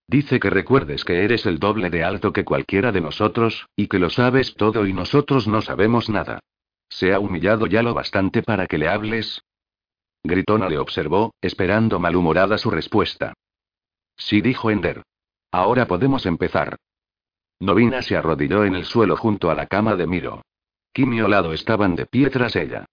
Dice 0.08 0.40
que 0.40 0.52
recuerdes 0.52 1.04
que 1.04 1.24
eres 1.24 1.48
el 1.48 1.58
doble 1.58 1.90
de 1.90 2.04
alto 2.04 2.32
que 2.32 2.46
cualquiera 2.46 2.92
de 2.92 3.02
nosotros, 3.02 3.66
y 3.76 3.88
que 3.88 3.98
lo 3.98 4.12
sabes 4.12 4.54
todo 4.54 4.86
y 4.86 4.94
nosotros 4.94 5.48
no 5.48 5.63
sabemos 5.63 6.10
nada. 6.10 6.42
¿Se 6.90 7.12
ha 7.12 7.20
humillado 7.20 7.66
ya 7.66 7.82
lo 7.82 7.96
bastante 7.96 8.44
para 8.44 8.68
que 8.68 8.78
le 8.78 8.88
hables? 8.88 9.42
Gritona 10.24 10.70
le 10.70 10.78
observó, 10.78 11.34
esperando 11.42 12.00
malhumorada 12.00 12.60
su 12.60 12.70
respuesta. 12.70 13.34
Sí, 14.16 14.42
dijo 14.42 14.70
Ender. 14.70 15.02
Ahora 15.52 15.88
podemos 15.88 16.28
empezar. 16.28 16.76
Novina 17.60 18.04
se 18.04 18.16
arrodilló 18.16 18.63
en 18.63 18.76
el 18.76 18.86
suelo 18.86 19.18
junto 19.18 19.50
a 19.50 19.56
la 19.56 19.66
cama 19.66 19.96
de 19.96 20.06
Miro. 20.06 20.44
Kim 20.93 21.13
y 21.13 21.21
Olado 21.21 21.54
estaban 21.54 21.95
de 21.95 22.06
pie 22.06 22.30
tras 22.30 22.56
ella. 22.56 22.86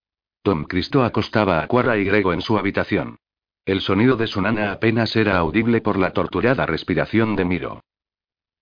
Tom 0.43 0.65
Cristo 0.65 1.05
acostaba 1.05 1.63
a 1.63 1.67
Cuara 1.67 1.97
y 1.97 2.05
Grego 2.05 2.33
en 2.33 2.43
su 2.43 2.59
habitación. 2.59 3.17
El 3.65 3.81
sonido 3.81 4.17
de 4.17 4.27
su 4.27 4.43
nana 4.43 4.73
apenas 4.73 5.17
era 5.17 5.39
audible 5.39 5.81
por 5.81 5.99
la 5.99 6.13
torturada 6.13 6.67
respiración 6.67 7.35
de 7.35 7.47
Miro. 7.47 7.81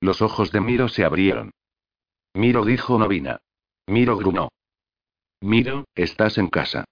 Los 0.01 0.23
ojos 0.23 0.53
de 0.53 0.61
Miro 0.61 0.88
se 0.88 1.05
abrieron. 1.05 1.51
Miro 2.35 2.64
dijo 2.64 2.99
Novina. 2.99 3.40
Miro 3.87 4.16
grunó. 4.16 4.49
Miro, 5.40 5.85
estás 5.97 6.38
en 6.38 6.49
casa. 6.49 6.85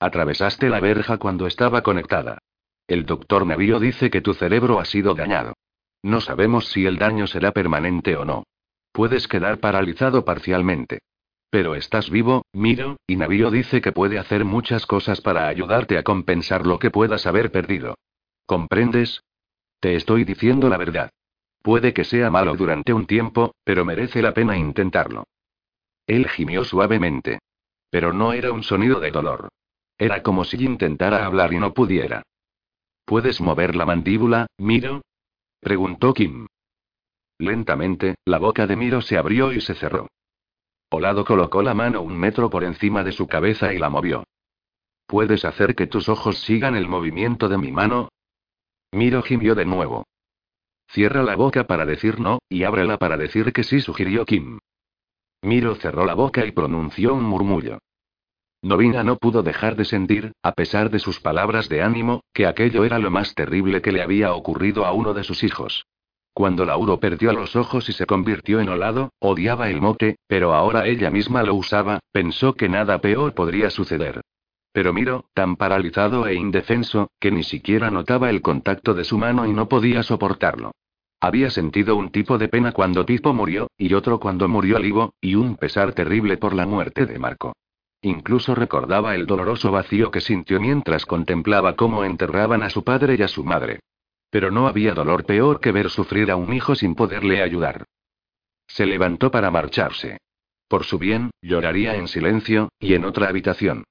Atravesaste 0.00 0.68
la 0.70 0.80
verja 0.80 1.18
cuando 1.18 1.46
estaba 1.46 1.82
conectada. 1.82 2.38
El 2.86 3.04
doctor 3.04 3.46
Navío 3.46 3.78
dice 3.80 4.08
que 4.08 4.22
tu 4.22 4.32
cerebro 4.32 4.80
ha 4.80 4.86
sido 4.86 5.14
dañado. 5.14 5.54
No 6.02 6.22
sabemos 6.22 6.68
si 6.68 6.86
el 6.86 6.96
daño 6.96 7.26
será 7.26 7.52
permanente 7.52 8.16
o 8.16 8.24
no. 8.24 8.44
Puedes 8.92 9.28
quedar 9.28 9.58
paralizado 9.58 10.24
parcialmente. 10.24 11.00
Pero 11.50 11.74
estás 11.74 12.10
vivo, 12.10 12.44
Miro, 12.52 12.98
y 13.06 13.16
Navío 13.16 13.50
dice 13.50 13.80
que 13.80 13.92
puede 13.92 14.18
hacer 14.18 14.44
muchas 14.44 14.84
cosas 14.84 15.20
para 15.20 15.48
ayudarte 15.48 15.96
a 15.96 16.02
compensar 16.02 16.66
lo 16.66 16.78
que 16.78 16.90
puedas 16.90 17.26
haber 17.26 17.50
perdido. 17.50 17.96
¿Comprendes? 18.44 19.22
Te 19.80 19.94
estoy 19.94 20.24
diciendo 20.24 20.68
la 20.68 20.76
verdad. 20.76 21.10
Puede 21.62 21.92
que 21.92 22.04
sea 22.04 22.30
malo 22.30 22.54
durante 22.54 22.92
un 22.92 23.06
tiempo, 23.06 23.54
pero 23.64 23.84
merece 23.84 24.20
la 24.22 24.34
pena 24.34 24.56
intentarlo. 24.56 25.24
Él 26.06 26.28
gimió 26.28 26.64
suavemente. 26.64 27.38
Pero 27.90 28.12
no 28.12 28.32
era 28.34 28.52
un 28.52 28.62
sonido 28.62 29.00
de 29.00 29.10
dolor. 29.10 29.48
Era 29.96 30.22
como 30.22 30.44
si 30.44 30.62
intentara 30.62 31.24
hablar 31.24 31.52
y 31.52 31.58
no 31.58 31.72
pudiera. 31.72 32.22
¿Puedes 33.04 33.40
mover 33.40 33.74
la 33.74 33.86
mandíbula, 33.86 34.46
Miro? 34.58 35.00
preguntó 35.60 36.12
Kim. 36.12 36.46
Lentamente, 37.38 38.16
la 38.26 38.38
boca 38.38 38.66
de 38.66 38.76
Miro 38.76 39.00
se 39.00 39.16
abrió 39.16 39.52
y 39.52 39.60
se 39.60 39.74
cerró. 39.74 40.08
Olado 40.90 41.24
colocó 41.24 41.62
la 41.62 41.74
mano 41.74 42.00
un 42.00 42.16
metro 42.16 42.48
por 42.48 42.64
encima 42.64 43.04
de 43.04 43.12
su 43.12 43.26
cabeza 43.26 43.72
y 43.74 43.78
la 43.78 43.90
movió. 43.90 44.24
¿Puedes 45.06 45.44
hacer 45.44 45.74
que 45.74 45.86
tus 45.86 46.08
ojos 46.08 46.38
sigan 46.38 46.76
el 46.76 46.88
movimiento 46.88 47.48
de 47.48 47.58
mi 47.58 47.72
mano? 47.72 48.08
Miro 48.92 49.22
gimió 49.22 49.54
de 49.54 49.64
nuevo. 49.64 50.04
Cierra 50.90 51.22
la 51.22 51.36
boca 51.36 51.66
para 51.66 51.84
decir 51.84 52.18
no, 52.18 52.38
y 52.48 52.64
ábrela 52.64 52.96
para 52.96 53.18
decir 53.18 53.52
que 53.52 53.64
sí, 53.64 53.80
sugirió 53.80 54.24
Kim. 54.24 54.58
Miro 55.42 55.74
cerró 55.74 56.06
la 56.06 56.14
boca 56.14 56.46
y 56.46 56.52
pronunció 56.52 57.14
un 57.14 57.24
murmullo. 57.24 57.78
Novina 58.62 59.04
no 59.04 59.16
pudo 59.16 59.42
dejar 59.42 59.76
de 59.76 59.84
sentir, 59.84 60.32
a 60.42 60.52
pesar 60.52 60.90
de 60.90 60.98
sus 60.98 61.20
palabras 61.20 61.68
de 61.68 61.82
ánimo, 61.82 62.22
que 62.32 62.46
aquello 62.46 62.84
era 62.84 62.98
lo 62.98 63.10
más 63.10 63.34
terrible 63.34 63.82
que 63.82 63.92
le 63.92 64.02
había 64.02 64.32
ocurrido 64.32 64.84
a 64.84 64.92
uno 64.92 65.14
de 65.14 65.22
sus 65.22 65.44
hijos. 65.44 65.86
Cuando 66.38 66.64
Lauro 66.64 67.00
perdió 67.00 67.32
los 67.32 67.56
ojos 67.56 67.88
y 67.88 67.92
se 67.92 68.06
convirtió 68.06 68.60
en 68.60 68.68
olado, 68.68 69.10
odiaba 69.18 69.70
el 69.70 69.80
mote, 69.80 70.20
pero 70.28 70.54
ahora 70.54 70.86
ella 70.86 71.10
misma 71.10 71.42
lo 71.42 71.56
usaba, 71.56 71.98
pensó 72.12 72.54
que 72.54 72.68
nada 72.68 73.00
peor 73.00 73.34
podría 73.34 73.70
suceder. 73.70 74.20
Pero 74.70 74.92
Miro, 74.92 75.24
tan 75.34 75.56
paralizado 75.56 76.28
e 76.28 76.36
indefenso, 76.36 77.10
que 77.18 77.32
ni 77.32 77.42
siquiera 77.42 77.90
notaba 77.90 78.30
el 78.30 78.40
contacto 78.40 78.94
de 78.94 79.02
su 79.02 79.18
mano 79.18 79.48
y 79.48 79.52
no 79.52 79.68
podía 79.68 80.04
soportarlo. 80.04 80.70
Había 81.18 81.50
sentido 81.50 81.96
un 81.96 82.12
tipo 82.12 82.38
de 82.38 82.46
pena 82.46 82.70
cuando 82.70 83.04
Pipo 83.04 83.34
murió, 83.34 83.66
y 83.76 83.92
otro 83.94 84.20
cuando 84.20 84.46
murió 84.46 84.78
Livo, 84.78 85.14
y 85.20 85.34
un 85.34 85.56
pesar 85.56 85.92
terrible 85.92 86.36
por 86.36 86.54
la 86.54 86.66
muerte 86.66 87.06
de 87.06 87.18
Marco. 87.18 87.56
Incluso 88.00 88.54
recordaba 88.54 89.16
el 89.16 89.26
doloroso 89.26 89.72
vacío 89.72 90.12
que 90.12 90.20
sintió 90.20 90.60
mientras 90.60 91.04
contemplaba 91.04 91.74
cómo 91.74 92.04
enterraban 92.04 92.62
a 92.62 92.70
su 92.70 92.84
padre 92.84 93.16
y 93.18 93.22
a 93.22 93.28
su 93.28 93.42
madre. 93.42 93.80
Pero 94.30 94.50
no 94.50 94.66
había 94.66 94.94
dolor 94.94 95.24
peor 95.24 95.60
que 95.60 95.72
ver 95.72 95.90
sufrir 95.90 96.30
a 96.30 96.36
un 96.36 96.52
hijo 96.52 96.74
sin 96.74 96.94
poderle 96.94 97.42
ayudar. 97.42 97.84
Se 98.66 98.86
levantó 98.86 99.30
para 99.30 99.50
marcharse. 99.50 100.18
Por 100.68 100.84
su 100.84 100.98
bien, 100.98 101.30
lloraría 101.40 101.96
en 101.96 102.08
silencio, 102.08 102.68
y 102.78 102.94
en 102.94 103.04
otra 103.04 103.28
habitación. 103.28 103.84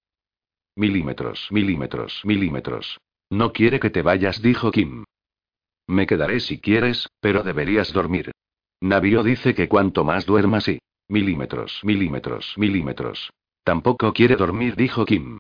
Milímetros, 0.76 1.48
milímetros, 1.52 2.22
milímetros. 2.24 3.00
No 3.32 3.52
quiere 3.52 3.80
que 3.80 3.90
te 3.90 4.04
vayas, 4.04 4.42
dijo 4.42 4.72
Kim. 4.72 5.04
Me 5.88 6.06
quedaré 6.06 6.40
si 6.40 6.60
quieres, 6.60 7.08
pero 7.20 7.44
deberías 7.44 7.92
dormir. 7.92 8.32
Navío 8.80 9.24
dice 9.24 9.56
que 9.56 9.68
cuanto 9.68 10.04
más 10.04 10.26
duermas 10.26 10.68
y... 10.68 10.80
Milímetros, 11.10 11.80
milímetros, 11.84 12.54
milímetros. 12.58 13.32
Tampoco 13.64 14.14
quiere 14.14 14.36
dormir, 14.36 14.76
dijo 14.76 15.06
Kim. 15.06 15.40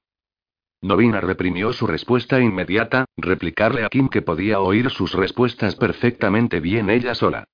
Novina 0.81 1.21
reprimió 1.21 1.73
su 1.73 1.87
respuesta 1.87 2.39
inmediata, 2.39 3.05
replicarle 3.17 3.83
a 3.83 3.89
Kim 3.89 4.09
que 4.09 4.21
podía 4.21 4.59
oír 4.59 4.91
sus 4.91 5.13
respuestas 5.13 5.75
perfectamente 5.75 6.59
bien 6.59 6.89
ella 6.89 7.15
sola. 7.15 7.45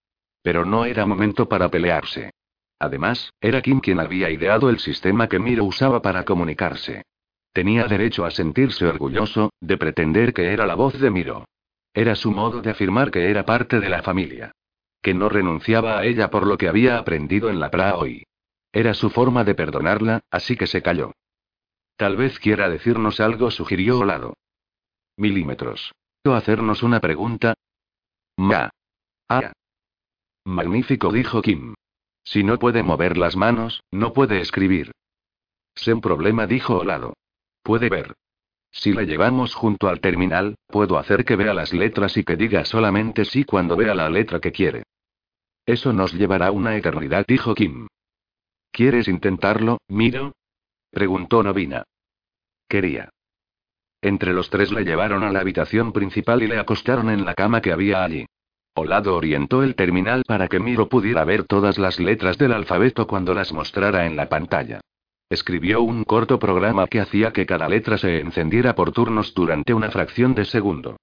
Pero 0.41 0.65
no 0.65 0.83
era 0.83 1.05
momento 1.05 1.47
para 1.47 1.69
pelearse. 1.69 2.31
Además, 2.79 3.31
era 3.39 3.61
Kim 3.61 3.79
quien 3.79 4.01
había 4.01 4.29
ideado 4.29 4.69
el 4.69 4.79
sistema 4.79 5.29
que 5.29 5.39
Miro 5.39 5.63
usaba 5.63 6.01
para 6.01 6.25
comunicarse. 6.25 7.03
Tenía 7.53 7.85
derecho 7.85 8.25
a 8.25 8.31
sentirse 8.31 8.85
orgulloso, 8.85 9.53
de 9.61 9.77
pretender 9.77 10.33
que 10.33 10.51
era 10.51 10.65
la 10.65 10.75
voz 10.75 10.99
de 10.99 11.09
Miro. 11.09 11.45
Era 11.93 12.15
su 12.15 12.31
modo 12.31 12.61
de 12.61 12.71
afirmar 12.71 13.09
que 13.09 13.29
era 13.29 13.45
parte 13.45 13.79
de 13.79 13.87
la 13.87 14.03
familia. 14.03 14.51
Que 15.01 15.13
no 15.13 15.29
renunciaba 15.29 15.99
a 15.99 16.05
ella 16.05 16.29
por 16.29 16.45
lo 16.45 16.57
que 16.57 16.67
había 16.67 16.97
aprendido 16.97 17.49
en 17.49 17.61
la 17.61 17.71
PRA 17.71 17.95
hoy. 17.95 18.25
Era 18.73 18.93
su 18.95 19.09
forma 19.09 19.45
de 19.45 19.55
perdonarla, 19.55 20.21
así 20.29 20.57
que 20.57 20.67
se 20.67 20.81
calló. 20.81 21.13
Tal 21.95 22.17
vez 22.17 22.39
quiera 22.39 22.69
decirnos 22.69 23.19
algo, 23.19 23.51
sugirió 23.51 23.99
Olado. 23.99 24.33
milímetros. 25.17 25.93
¿O 26.25 26.31
hacernos 26.31 26.83
una 26.83 26.99
pregunta? 26.99 27.53
Ma. 28.37 28.69
Ah. 29.29 29.51
Magnífico, 30.45 31.11
dijo 31.11 31.41
Kim. 31.41 31.75
Si 32.23 32.43
no 32.43 32.57
puede 32.57 32.83
mover 32.83 33.17
las 33.17 33.35
manos, 33.35 33.83
no 33.91 34.13
puede 34.13 34.39
escribir. 34.39 34.91
Sin 35.75 36.01
problema, 36.01 36.47
dijo 36.47 36.77
Olado. 36.77 37.13
Puede 37.61 37.89
ver. 37.89 38.15
Si 38.71 38.91
la 38.91 39.03
llevamos 39.03 39.53
junto 39.53 39.87
al 39.87 39.99
terminal, 39.99 40.55
puedo 40.67 40.97
hacer 40.97 41.25
que 41.25 41.35
vea 41.35 41.53
las 41.53 41.73
letras 41.73 42.17
y 42.17 42.23
que 42.23 42.35
diga 42.35 42.65
solamente 42.65 43.23
sí 43.23 43.43
cuando 43.43 43.75
vea 43.75 43.93
la 43.93 44.09
letra 44.09 44.39
que 44.39 44.51
quiere. 44.51 44.83
Eso 45.65 45.93
nos 45.93 46.13
llevará 46.13 46.51
una 46.51 46.75
eternidad, 46.75 47.25
dijo 47.27 47.53
Kim. 47.53 47.87
¿Quieres 48.71 49.07
intentarlo, 49.07 49.77
Miro? 49.87 50.33
Preguntó 50.93 51.41
Novina. 51.41 51.83
Quería. 52.69 53.09
Entre 54.01 54.31
los 54.31 54.49
tres 54.49 54.71
le 54.71 54.83
llevaron 54.83 55.23
a 55.23 55.31
la 55.31 55.39
habitación 55.39 55.91
principal 55.91 56.43
y 56.43 56.47
le 56.47 56.59
acostaron 56.59 57.09
en 57.09 57.25
la 57.25 57.33
cama 57.33 57.61
que 57.61 57.71
había 57.71 58.03
allí. 58.03 58.25
Olado 58.75 59.15
orientó 59.15 59.63
el 59.63 59.75
terminal 59.75 60.23
para 60.27 60.47
que 60.47 60.59
Miro 60.59 60.89
pudiera 60.89 61.25
ver 61.25 61.45
todas 61.45 61.77
las 61.77 61.99
letras 61.99 62.37
del 62.37 62.53
alfabeto 62.53 63.07
cuando 63.07 63.33
las 63.33 63.53
mostrara 63.53 64.05
en 64.05 64.15
la 64.15 64.29
pantalla. 64.29 64.81
Escribió 65.29 65.81
un 65.81 66.03
corto 66.03 66.37
programa 66.37 66.85
que 66.87 66.99
hacía 66.99 67.33
que 67.33 67.45
cada 67.45 67.67
letra 67.67 67.97
se 67.97 68.19
encendiera 68.19 68.75
por 68.75 68.91
turnos 68.91 69.33
durante 69.33 69.73
una 69.73 69.89
fracción 69.89 70.35
de 70.35 70.45
segundo. 70.45 70.97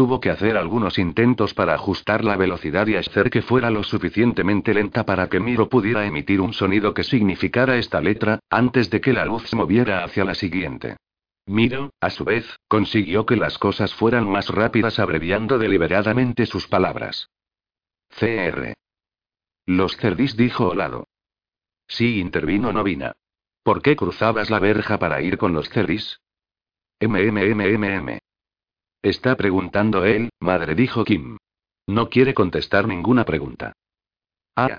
Tuvo 0.00 0.18
que 0.18 0.30
hacer 0.30 0.56
algunos 0.56 0.98
intentos 0.98 1.52
para 1.52 1.74
ajustar 1.74 2.24
la 2.24 2.34
velocidad 2.34 2.86
y 2.86 2.96
hacer 2.96 3.28
que 3.28 3.42
fuera 3.42 3.68
lo 3.68 3.82
suficientemente 3.82 4.72
lenta 4.72 5.04
para 5.04 5.28
que 5.28 5.40
Miro 5.40 5.68
pudiera 5.68 6.06
emitir 6.06 6.40
un 6.40 6.54
sonido 6.54 6.94
que 6.94 7.04
significara 7.04 7.76
esta 7.76 8.00
letra, 8.00 8.40
antes 8.48 8.88
de 8.88 9.02
que 9.02 9.12
la 9.12 9.26
luz 9.26 9.46
se 9.46 9.56
moviera 9.56 10.02
hacia 10.02 10.24
la 10.24 10.34
siguiente. 10.34 10.96
Miro, 11.44 11.90
a 12.00 12.08
su 12.08 12.24
vez, 12.24 12.46
consiguió 12.66 13.26
que 13.26 13.36
las 13.36 13.58
cosas 13.58 13.92
fueran 13.92 14.26
más 14.26 14.48
rápidas 14.48 14.98
abreviando 14.98 15.58
deliberadamente 15.58 16.46
sus 16.46 16.66
palabras. 16.66 17.28
CR. 18.08 18.72
Los 19.66 19.98
cerdis 19.98 20.34
dijo 20.34 20.68
Olado. 20.68 21.08
Sí, 21.86 22.20
intervino 22.20 22.72
Novina. 22.72 23.12
¿Por 23.62 23.82
qué 23.82 23.96
cruzabas 23.96 24.48
la 24.48 24.60
verja 24.60 24.98
para 24.98 25.20
ir 25.20 25.36
con 25.36 25.52
los 25.52 25.68
cerdis? 25.68 26.22
MMMMM. 27.02 28.18
Está 29.02 29.36
preguntando 29.36 30.04
él, 30.04 30.30
madre, 30.40 30.74
dijo 30.74 31.04
Kim. 31.04 31.38
No 31.86 32.10
quiere 32.10 32.34
contestar 32.34 32.86
ninguna 32.86 33.24
pregunta. 33.24 33.72
Ah. 34.56 34.78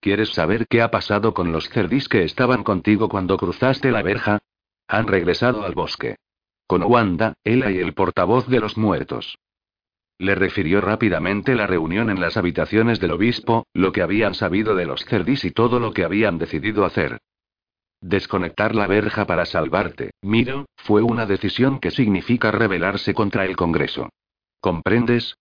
¿Quieres 0.00 0.30
saber 0.30 0.66
qué 0.68 0.80
ha 0.80 0.90
pasado 0.90 1.34
con 1.34 1.52
los 1.52 1.68
cerdis 1.68 2.08
que 2.08 2.24
estaban 2.24 2.64
contigo 2.64 3.08
cuando 3.08 3.36
cruzaste 3.36 3.90
la 3.90 4.02
verja? 4.02 4.38
Han 4.88 5.06
regresado 5.06 5.64
al 5.64 5.74
bosque. 5.74 6.16
Con 6.66 6.82
Wanda, 6.82 7.34
Ella 7.44 7.70
y 7.70 7.78
el 7.78 7.94
portavoz 7.94 8.46
de 8.46 8.60
los 8.60 8.78
muertos. 8.78 9.38
Le 10.18 10.34
refirió 10.34 10.80
rápidamente 10.80 11.54
la 11.54 11.66
reunión 11.66 12.10
en 12.10 12.20
las 12.20 12.36
habitaciones 12.36 12.98
del 12.98 13.12
obispo, 13.12 13.66
lo 13.72 13.92
que 13.92 14.02
habían 14.02 14.34
sabido 14.34 14.74
de 14.74 14.86
los 14.86 15.04
cerdis 15.04 15.44
y 15.44 15.50
todo 15.50 15.78
lo 15.78 15.92
que 15.92 16.04
habían 16.04 16.38
decidido 16.38 16.84
hacer. 16.84 17.20
Desconectar 18.00 18.74
la 18.74 18.86
verja 18.86 19.26
para 19.26 19.44
salvarte, 19.44 20.10
Miro, 20.22 20.66
fue 20.76 21.02
una 21.02 21.26
decisión 21.26 21.80
que 21.80 21.90
significa 21.90 22.50
rebelarse 22.50 23.12
contra 23.12 23.44
el 23.44 23.56
Congreso. 23.56 24.10
¿Comprendes? 24.60 25.36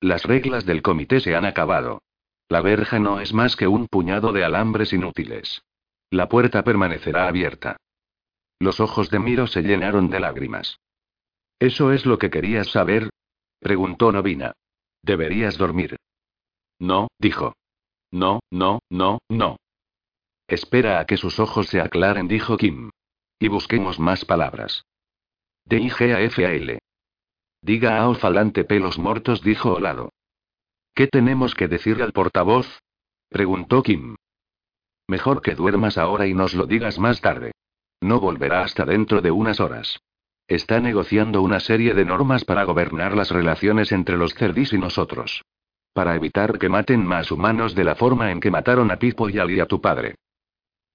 Las 0.00 0.22
reglas 0.24 0.66
del 0.66 0.82
comité 0.82 1.20
se 1.20 1.34
han 1.34 1.44
acabado. 1.44 2.02
La 2.48 2.60
verja 2.60 2.98
no 3.00 3.20
es 3.20 3.32
más 3.32 3.56
que 3.56 3.66
un 3.66 3.88
puñado 3.88 4.32
de 4.32 4.44
alambres 4.44 4.92
inútiles. 4.92 5.62
La 6.10 6.28
puerta 6.28 6.62
permanecerá 6.62 7.26
abierta. 7.26 7.76
Los 8.60 8.78
ojos 8.78 9.10
de 9.10 9.18
Miro 9.18 9.46
se 9.48 9.62
llenaron 9.62 10.08
de 10.08 10.20
lágrimas. 10.20 10.78
¿Eso 11.58 11.92
es 11.92 12.06
lo 12.06 12.18
que 12.18 12.30
querías 12.30 12.68
saber? 12.68 13.10
preguntó 13.58 14.12
Novina. 14.12 14.52
Deberías 15.02 15.58
dormir. 15.58 15.96
No, 16.78 17.08
dijo. 17.18 17.54
No, 18.12 18.40
no, 18.50 18.80
no, 18.90 19.18
no. 19.28 19.56
Espera 20.48 21.00
a 21.00 21.06
que 21.06 21.16
sus 21.16 21.40
ojos 21.40 21.68
se 21.68 21.80
aclaren, 21.80 22.28
dijo 22.28 22.56
Kim. 22.56 22.90
Y 23.38 23.48
busquemos 23.48 23.98
más 23.98 24.24
palabras. 24.24 24.84
D-I-G-A-F-A-L. 25.64 26.78
Diga 27.60 28.04
a 28.04 28.14
falante 28.14 28.64
pelos 28.64 28.98
muertos, 28.98 29.42
dijo 29.42 29.74
Olado. 29.74 30.10
¿Qué 30.94 31.08
tenemos 31.08 31.54
que 31.54 31.66
decirle 31.66 32.04
al 32.04 32.12
portavoz? 32.12 32.80
preguntó 33.28 33.82
Kim. 33.82 34.14
Mejor 35.08 35.42
que 35.42 35.54
duermas 35.54 35.98
ahora 35.98 36.26
y 36.26 36.34
nos 36.34 36.54
lo 36.54 36.66
digas 36.66 36.98
más 36.98 37.20
tarde. 37.20 37.52
No 38.00 38.20
volverá 38.20 38.62
hasta 38.62 38.84
dentro 38.84 39.20
de 39.20 39.30
unas 39.32 39.58
horas. 39.58 39.98
Está 40.48 40.78
negociando 40.78 41.42
una 41.42 41.58
serie 41.58 41.92
de 41.94 42.04
normas 42.04 42.44
para 42.44 42.62
gobernar 42.62 43.16
las 43.16 43.30
relaciones 43.30 43.90
entre 43.90 44.16
los 44.16 44.34
cerdis 44.34 44.72
y 44.72 44.78
nosotros. 44.78 45.42
Para 45.92 46.14
evitar 46.14 46.58
que 46.58 46.68
maten 46.68 47.04
más 47.04 47.32
humanos 47.32 47.74
de 47.74 47.82
la 47.82 47.96
forma 47.96 48.30
en 48.30 48.38
que 48.38 48.50
mataron 48.50 48.92
a 48.92 48.98
Pipo 48.98 49.28
y 49.28 49.38
Ali 49.38 49.58
a 49.58 49.66
tu 49.66 49.80
padre. 49.80 50.14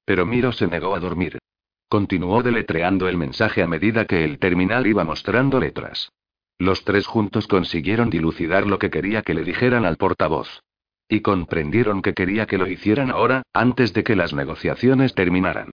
Pero 0.06 0.26
Miro 0.26 0.52
se 0.52 0.68
negó 0.68 0.95
a 0.95 0.99
dormir. 0.99 1.39
Continuó 1.88 2.41
deletreando 2.41 3.10
el 3.10 3.18
mensaje 3.18 3.62
a 3.62 3.68
medida 3.68 4.06
que 4.06 4.24
el 4.24 4.39
terminal 4.39 4.88
iba 4.88 5.04
mostrando 5.04 5.60
letras. 5.60 6.12
Los 6.58 6.86
tres 6.86 7.08
juntos 7.08 7.47
consiguieron 7.47 8.10
dilucidar 8.10 8.68
lo 8.68 8.80
que 8.80 8.89
quería 8.89 9.24
que 9.24 9.34
le 9.34 9.43
dijeran 9.43 9.86
al 9.86 9.97
portavoz. 9.97 10.62
Y 11.10 11.22
comprendieron 11.22 12.02
que 12.02 12.14
quería 12.14 12.45
que 12.45 12.58
lo 12.58 12.68
hicieran 12.68 13.12
ahora, 13.12 13.43
antes 13.52 13.93
de 13.93 14.04
que 14.04 14.16
las 14.16 14.34
negociaciones 14.34 15.14
terminaran. 15.14 15.72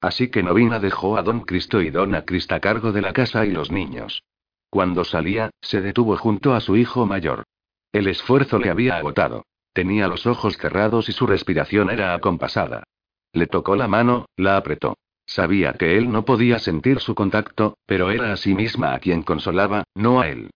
Así 0.00 0.28
que 0.28 0.42
Novina 0.42 0.78
dejó 0.80 1.16
a 1.16 1.22
Don 1.22 1.40
Cristo 1.40 1.82
y 1.82 1.90
Dona 1.90 2.24
Crista 2.24 2.56
a 2.56 2.60
cargo 2.60 2.92
de 2.92 3.02
la 3.02 3.12
casa 3.12 3.44
y 3.46 3.50
los 3.50 3.70
niños. 3.70 4.22
Cuando 4.70 5.04
salía, 5.04 5.50
se 5.60 5.80
detuvo 5.80 6.16
junto 6.16 6.54
a 6.54 6.60
su 6.60 6.76
hijo 6.76 7.06
mayor. 7.06 7.44
El 7.92 8.06
esfuerzo 8.06 8.58
le 8.58 8.70
había 8.70 8.96
agotado. 8.96 9.44
Tenía 9.72 10.08
los 10.08 10.26
ojos 10.26 10.56
cerrados 10.56 11.08
y 11.08 11.12
su 11.12 11.26
respiración 11.26 11.90
era 11.90 12.14
acompasada. 12.14 12.84
Le 13.38 13.46
tocó 13.46 13.76
la 13.76 13.86
mano, 13.86 14.26
la 14.36 14.56
apretó. 14.56 14.98
Sabía 15.24 15.74
que 15.74 15.96
él 15.96 16.10
no 16.10 16.24
podía 16.24 16.58
sentir 16.58 16.98
su 16.98 17.14
contacto, 17.14 17.78
pero 17.86 18.10
era 18.10 18.32
a 18.32 18.36
sí 18.36 18.52
misma 18.52 18.94
a 18.94 18.98
quien 18.98 19.22
consolaba, 19.22 19.84
no 19.94 20.20
a 20.20 20.28
él. 20.28 20.50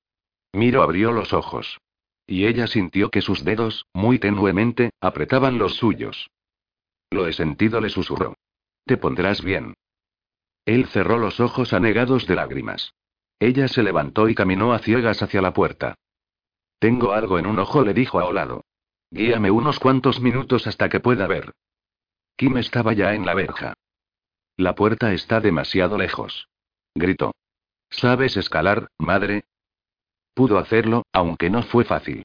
Miro 0.52 0.82
abrió 0.82 1.12
los 1.12 1.32
ojos. 1.32 1.78
Y 2.26 2.46
ella 2.46 2.66
sintió 2.66 3.08
que 3.08 3.22
sus 3.22 3.44
dedos, 3.44 3.86
muy 3.92 4.18
tenuemente, 4.18 4.90
apretaban 5.00 5.58
los 5.58 5.76
suyos. 5.76 6.28
Lo 7.12 7.28
he 7.28 7.32
sentido, 7.32 7.80
le 7.80 7.88
susurró. 7.88 8.34
Te 8.84 8.96
pondrás 8.96 9.44
bien. 9.44 9.74
Él 10.64 10.86
cerró 10.86 11.18
los 11.18 11.38
ojos 11.38 11.72
anegados 11.72 12.26
de 12.26 12.34
lágrimas. 12.34 12.94
Ella 13.38 13.68
se 13.68 13.84
levantó 13.84 14.28
y 14.28 14.34
caminó 14.34 14.72
a 14.72 14.80
ciegas 14.80 15.22
hacia 15.22 15.40
la 15.40 15.52
puerta. 15.52 15.94
Tengo 16.80 17.12
algo 17.12 17.38
en 17.38 17.46
un 17.46 17.60
ojo, 17.60 17.84
le 17.84 17.94
dijo 17.94 18.18
a 18.18 18.24
Olado. 18.24 18.64
Guíame 19.12 19.52
unos 19.52 19.78
cuantos 19.78 20.20
minutos 20.20 20.66
hasta 20.66 20.88
que 20.88 20.98
pueda 20.98 21.28
ver. 21.28 21.52
Kim 22.42 22.56
estaba 22.56 22.92
ya 22.92 23.14
en 23.14 23.24
la 23.24 23.34
verja. 23.34 23.74
La 24.56 24.74
puerta 24.74 25.12
está 25.12 25.38
demasiado 25.38 25.96
lejos. 25.96 26.48
Gritó. 26.92 27.36
¿Sabes 27.88 28.36
escalar, 28.36 28.88
madre? 28.98 29.44
Pudo 30.34 30.58
hacerlo, 30.58 31.04
aunque 31.12 31.50
no 31.50 31.62
fue 31.62 31.84
fácil. 31.84 32.24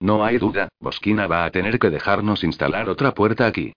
No 0.00 0.24
hay 0.24 0.38
duda, 0.38 0.70
Bosquina 0.80 1.26
va 1.26 1.44
a 1.44 1.50
tener 1.50 1.78
que 1.78 1.90
dejarnos 1.90 2.44
instalar 2.44 2.88
otra 2.88 3.12
puerta 3.12 3.46
aquí. 3.46 3.74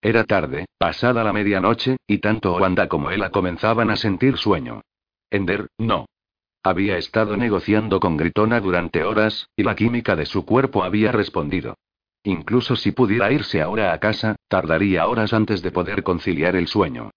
Era 0.00 0.24
tarde, 0.24 0.66
pasada 0.78 1.22
la 1.22 1.32
medianoche, 1.32 1.98
y 2.08 2.18
tanto 2.18 2.56
Wanda 2.56 2.88
como 2.88 3.12
ella 3.12 3.30
comenzaban 3.30 3.88
a 3.88 3.94
sentir 3.94 4.36
sueño. 4.36 4.80
Ender, 5.30 5.68
no. 5.78 6.06
Había 6.64 6.96
estado 6.96 7.36
negociando 7.36 8.00
con 8.00 8.16
Gritona 8.16 8.58
durante 8.58 9.04
horas, 9.04 9.48
y 9.54 9.62
la 9.62 9.76
química 9.76 10.16
de 10.16 10.26
su 10.26 10.44
cuerpo 10.44 10.82
había 10.82 11.12
respondido. 11.12 11.76
Incluso 12.24 12.76
si 12.76 12.92
pudiera 12.92 13.32
irse 13.32 13.60
ahora 13.60 13.92
a 13.92 13.98
casa, 13.98 14.36
tardaría 14.48 15.06
horas 15.06 15.32
antes 15.32 15.62
de 15.62 15.72
poder 15.72 16.02
conciliar 16.02 16.54
el 16.56 16.68
sueño. 16.68 17.10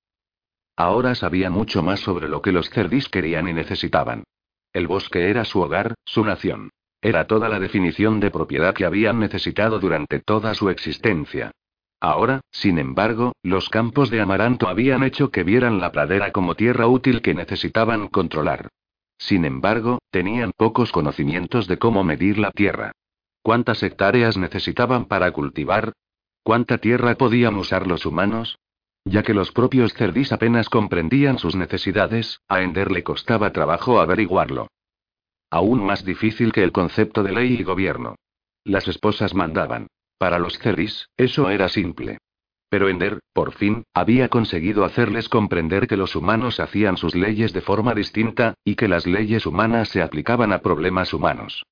Ahora 0.76 1.16
sabía 1.16 1.50
mucho 1.50 1.84
más 1.84 2.00
sobre 2.00 2.28
lo 2.28 2.42
que 2.42 2.52
los 2.52 2.70
cerdis 2.70 3.08
querían 3.08 3.48
y 3.48 3.54
necesitaban. 3.54 4.24
El 4.74 4.88
bosque 4.88 5.30
era 5.30 5.46
su 5.46 5.62
hogar, 5.62 5.96
su 6.04 6.26
nación. 6.26 6.70
Era 7.02 7.28
toda 7.28 7.50
la 7.50 7.60
definición 7.60 8.20
de 8.20 8.32
propiedad 8.32 8.74
que 8.74 8.84
habían 8.84 9.20
necesitado 9.20 9.80
durante 9.80 10.20
toda 10.20 10.56
su 10.56 10.70
existencia. 10.70 11.52
Ahora, 12.02 12.42
sin 12.52 12.78
embargo, 12.78 13.34
los 13.42 13.70
campos 13.70 14.10
de 14.10 14.22
amaranto 14.22 14.68
habían 14.68 15.04
hecho 15.04 15.30
que 15.30 15.44
vieran 15.44 15.80
la 15.80 15.92
pradera 15.92 16.32
como 16.32 16.56
tierra 16.56 16.88
útil 16.88 17.22
que 17.22 17.34
necesitaban 17.34 18.08
controlar. 18.08 18.70
Sin 19.18 19.46
embargo, 19.46 20.00
tenían 20.12 20.52
pocos 20.58 20.92
conocimientos 20.92 21.68
de 21.68 21.78
cómo 21.78 22.04
medir 22.04 22.38
la 22.38 22.52
tierra. 22.52 22.92
¿Cuántas 23.46 23.84
hectáreas 23.84 24.38
necesitaban 24.38 25.06
para 25.06 25.32
cultivar? 25.32 25.94
¿Cuánta 26.42 26.80
tierra 26.80 27.14
podían 27.14 27.58
usar 27.58 27.86
los 27.86 28.08
humanos? 28.08 28.58
Ya 29.04 29.22
que 29.22 29.36
los 29.36 29.52
propios 29.52 29.94
cerdis 29.94 30.32
apenas 30.32 30.68
comprendían 30.68 31.38
sus 31.38 31.56
necesidades, 31.56 32.40
a 32.48 32.64
Ender 32.64 32.90
le 32.90 33.04
costaba 33.04 33.52
trabajo 33.52 34.00
averiguarlo. 34.00 34.70
Aún 35.52 35.86
más 35.86 36.04
difícil 36.04 36.52
que 36.52 36.64
el 36.64 36.72
concepto 36.72 37.22
de 37.22 37.34
ley 37.34 37.58
y 37.60 37.64
gobierno. 37.64 38.16
Las 38.64 38.88
esposas 38.88 39.36
mandaban. 39.36 39.90
Para 40.18 40.40
los 40.40 40.58
cerdis, 40.58 41.10
eso 41.16 41.52
era 41.52 41.70
simple. 41.70 42.18
Pero 42.68 42.90
Ender, 42.90 43.20
por 43.32 43.52
fin, 43.52 43.84
había 43.94 44.28
conseguido 44.30 44.86
hacerles 44.86 45.30
comprender 45.30 45.86
que 45.86 45.98
los 45.98 46.16
humanos 46.16 46.60
hacían 46.60 46.98
sus 46.98 47.14
leyes 47.14 47.54
de 47.54 47.62
forma 47.62 47.94
distinta, 47.94 48.56
y 48.64 48.74
que 48.74 48.88
las 48.88 49.06
leyes 49.06 49.46
humanas 49.46 49.90
se 49.90 50.02
aplicaban 50.02 50.52
a 50.52 50.64
problemas 50.64 51.14
humanos. 51.14 51.64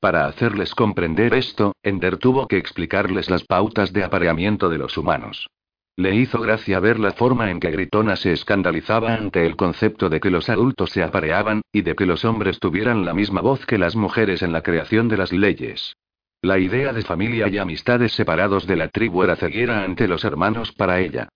Para 0.00 0.24
hacerles 0.24 0.74
comprender 0.74 1.34
esto, 1.34 1.74
Ender 1.82 2.16
tuvo 2.16 2.48
que 2.48 2.56
explicarles 2.56 3.28
las 3.28 3.44
pautas 3.44 3.92
de 3.92 4.02
apareamiento 4.02 4.70
de 4.70 4.78
los 4.78 4.96
humanos. 4.96 5.48
Le 5.96 6.14
hizo 6.14 6.40
gracia 6.40 6.80
ver 6.80 6.98
la 6.98 7.12
forma 7.12 7.50
en 7.50 7.60
que 7.60 7.70
Gritona 7.70 8.16
se 8.16 8.32
escandalizaba 8.32 9.12
ante 9.12 9.44
el 9.44 9.56
concepto 9.56 10.08
de 10.08 10.18
que 10.18 10.30
los 10.30 10.48
adultos 10.48 10.90
se 10.90 11.02
apareaban, 11.02 11.60
y 11.70 11.82
de 11.82 11.94
que 11.94 12.06
los 12.06 12.24
hombres 12.24 12.58
tuvieran 12.58 13.04
la 13.04 13.12
misma 13.12 13.42
voz 13.42 13.66
que 13.66 13.76
las 13.76 13.94
mujeres 13.94 14.40
en 14.40 14.52
la 14.52 14.62
creación 14.62 15.08
de 15.08 15.18
las 15.18 15.32
leyes. 15.32 15.94
La 16.40 16.58
idea 16.58 16.94
de 16.94 17.02
familia 17.02 17.48
y 17.48 17.58
amistades 17.58 18.12
separados 18.12 18.66
de 18.66 18.76
la 18.76 18.88
tribu 18.88 19.22
era 19.22 19.36
ceguera 19.36 19.84
ante 19.84 20.08
los 20.08 20.24
hermanos 20.24 20.72
para 20.72 21.00
ella. 21.00 21.28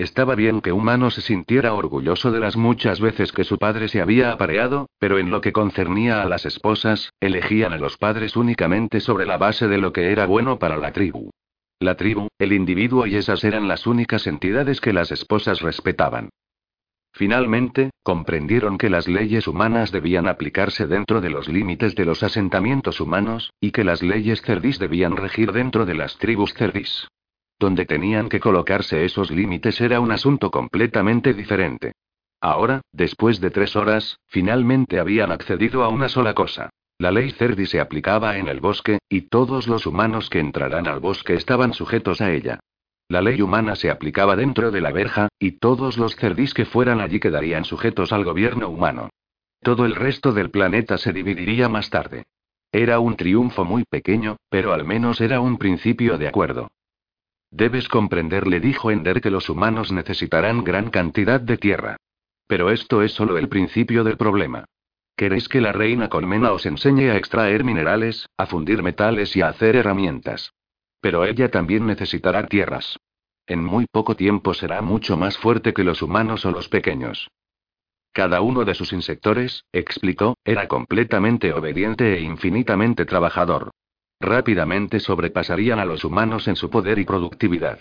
Estaba 0.00 0.34
bien 0.34 0.62
que 0.62 0.72
Humano 0.72 1.10
se 1.10 1.20
sintiera 1.20 1.74
orgulloso 1.74 2.32
de 2.32 2.40
las 2.40 2.56
muchas 2.56 3.02
veces 3.02 3.32
que 3.32 3.44
su 3.44 3.58
padre 3.58 3.86
se 3.86 4.00
había 4.00 4.32
apareado, 4.32 4.88
pero 4.98 5.18
en 5.18 5.30
lo 5.30 5.42
que 5.42 5.52
concernía 5.52 6.22
a 6.22 6.24
las 6.24 6.46
esposas, 6.46 7.12
elegían 7.20 7.74
a 7.74 7.76
los 7.76 7.98
padres 7.98 8.34
únicamente 8.34 9.00
sobre 9.00 9.26
la 9.26 9.36
base 9.36 9.68
de 9.68 9.76
lo 9.76 9.92
que 9.92 10.10
era 10.10 10.24
bueno 10.24 10.58
para 10.58 10.78
la 10.78 10.92
tribu. 10.92 11.28
La 11.80 11.98
tribu, 11.98 12.28
el 12.38 12.54
individuo 12.54 13.06
y 13.06 13.16
esas 13.16 13.44
eran 13.44 13.68
las 13.68 13.86
únicas 13.86 14.26
entidades 14.26 14.80
que 14.80 14.94
las 14.94 15.12
esposas 15.12 15.60
respetaban. 15.60 16.30
Finalmente, 17.12 17.90
comprendieron 18.02 18.78
que 18.78 18.88
las 18.88 19.06
leyes 19.06 19.46
humanas 19.46 19.92
debían 19.92 20.28
aplicarse 20.28 20.86
dentro 20.86 21.20
de 21.20 21.28
los 21.28 21.46
límites 21.46 21.94
de 21.94 22.06
los 22.06 22.22
asentamientos 22.22 23.02
humanos, 23.02 23.52
y 23.60 23.70
que 23.70 23.84
las 23.84 24.02
leyes 24.02 24.40
cerdís 24.40 24.78
debían 24.78 25.18
regir 25.18 25.52
dentro 25.52 25.84
de 25.84 25.94
las 25.94 26.16
tribus 26.16 26.54
cerdís. 26.54 27.06
Donde 27.60 27.84
tenían 27.84 28.30
que 28.30 28.40
colocarse 28.40 29.04
esos 29.04 29.30
límites 29.30 29.82
era 29.82 30.00
un 30.00 30.12
asunto 30.12 30.50
completamente 30.50 31.34
diferente. 31.34 31.92
Ahora, 32.40 32.80
después 32.90 33.38
de 33.38 33.50
tres 33.50 33.76
horas, 33.76 34.18
finalmente 34.28 34.98
habían 34.98 35.30
accedido 35.30 35.84
a 35.84 35.88
una 35.88 36.08
sola 36.08 36.32
cosa. 36.32 36.70
La 36.96 37.10
ley 37.10 37.32
Cerdi 37.32 37.66
se 37.66 37.78
aplicaba 37.78 38.38
en 38.38 38.48
el 38.48 38.60
bosque, 38.60 38.98
y 39.10 39.28
todos 39.28 39.68
los 39.68 39.84
humanos 39.84 40.30
que 40.30 40.38
entrarán 40.38 40.88
al 40.88 41.00
bosque 41.00 41.34
estaban 41.34 41.74
sujetos 41.74 42.22
a 42.22 42.32
ella. 42.32 42.60
La 43.08 43.20
ley 43.20 43.42
humana 43.42 43.76
se 43.76 43.90
aplicaba 43.90 44.36
dentro 44.36 44.70
de 44.70 44.80
la 44.80 44.90
verja, 44.90 45.28
y 45.38 45.58
todos 45.58 45.98
los 45.98 46.16
cerdís 46.16 46.54
que 46.54 46.64
fueran 46.64 46.98
allí 46.98 47.20
quedarían 47.20 47.66
sujetos 47.66 48.10
al 48.14 48.24
gobierno 48.24 48.70
humano. 48.70 49.10
Todo 49.60 49.84
el 49.84 49.96
resto 49.96 50.32
del 50.32 50.50
planeta 50.50 50.96
se 50.96 51.12
dividiría 51.12 51.68
más 51.68 51.90
tarde. 51.90 52.22
Era 52.72 53.00
un 53.00 53.16
triunfo 53.16 53.66
muy 53.66 53.84
pequeño, 53.84 54.38
pero 54.48 54.72
al 54.72 54.86
menos 54.86 55.20
era 55.20 55.42
un 55.42 55.58
principio 55.58 56.16
de 56.16 56.26
acuerdo. 56.26 56.70
Debes 57.50 57.88
comprender, 57.88 58.46
le 58.46 58.60
dijo 58.60 58.90
Ender, 58.90 59.20
que 59.20 59.30
los 59.30 59.48
humanos 59.48 59.90
necesitarán 59.90 60.62
gran 60.62 60.90
cantidad 60.90 61.40
de 61.40 61.56
tierra. 61.56 61.96
Pero 62.46 62.70
esto 62.70 63.02
es 63.02 63.12
solo 63.12 63.38
el 63.38 63.48
principio 63.48 64.04
del 64.04 64.16
problema. 64.16 64.64
¿Queréis 65.16 65.48
que 65.48 65.60
la 65.60 65.72
reina 65.72 66.08
Colmena 66.08 66.52
os 66.52 66.64
enseñe 66.64 67.10
a 67.10 67.16
extraer 67.16 67.64
minerales, 67.64 68.28
a 68.36 68.46
fundir 68.46 68.82
metales 68.82 69.36
y 69.36 69.42
a 69.42 69.48
hacer 69.48 69.76
herramientas? 69.76 70.52
Pero 71.00 71.24
ella 71.24 71.50
también 71.50 71.86
necesitará 71.86 72.46
tierras. 72.46 72.98
En 73.46 73.64
muy 73.64 73.86
poco 73.90 74.14
tiempo 74.16 74.54
será 74.54 74.80
mucho 74.80 75.16
más 75.16 75.36
fuerte 75.36 75.74
que 75.74 75.84
los 75.84 76.02
humanos 76.02 76.46
o 76.46 76.52
los 76.52 76.68
pequeños. 76.68 77.28
Cada 78.12 78.40
uno 78.40 78.64
de 78.64 78.74
sus 78.74 78.92
insectores, 78.92 79.64
explicó, 79.72 80.36
era 80.44 80.68
completamente 80.68 81.52
obediente 81.52 82.14
e 82.14 82.20
infinitamente 82.20 83.04
trabajador. 83.04 83.70
Rápidamente 84.20 85.00
sobrepasarían 85.00 85.78
a 85.78 85.86
los 85.86 86.04
humanos 86.04 86.46
en 86.46 86.56
su 86.56 86.68
poder 86.68 86.98
y 86.98 87.04
productividad. 87.04 87.80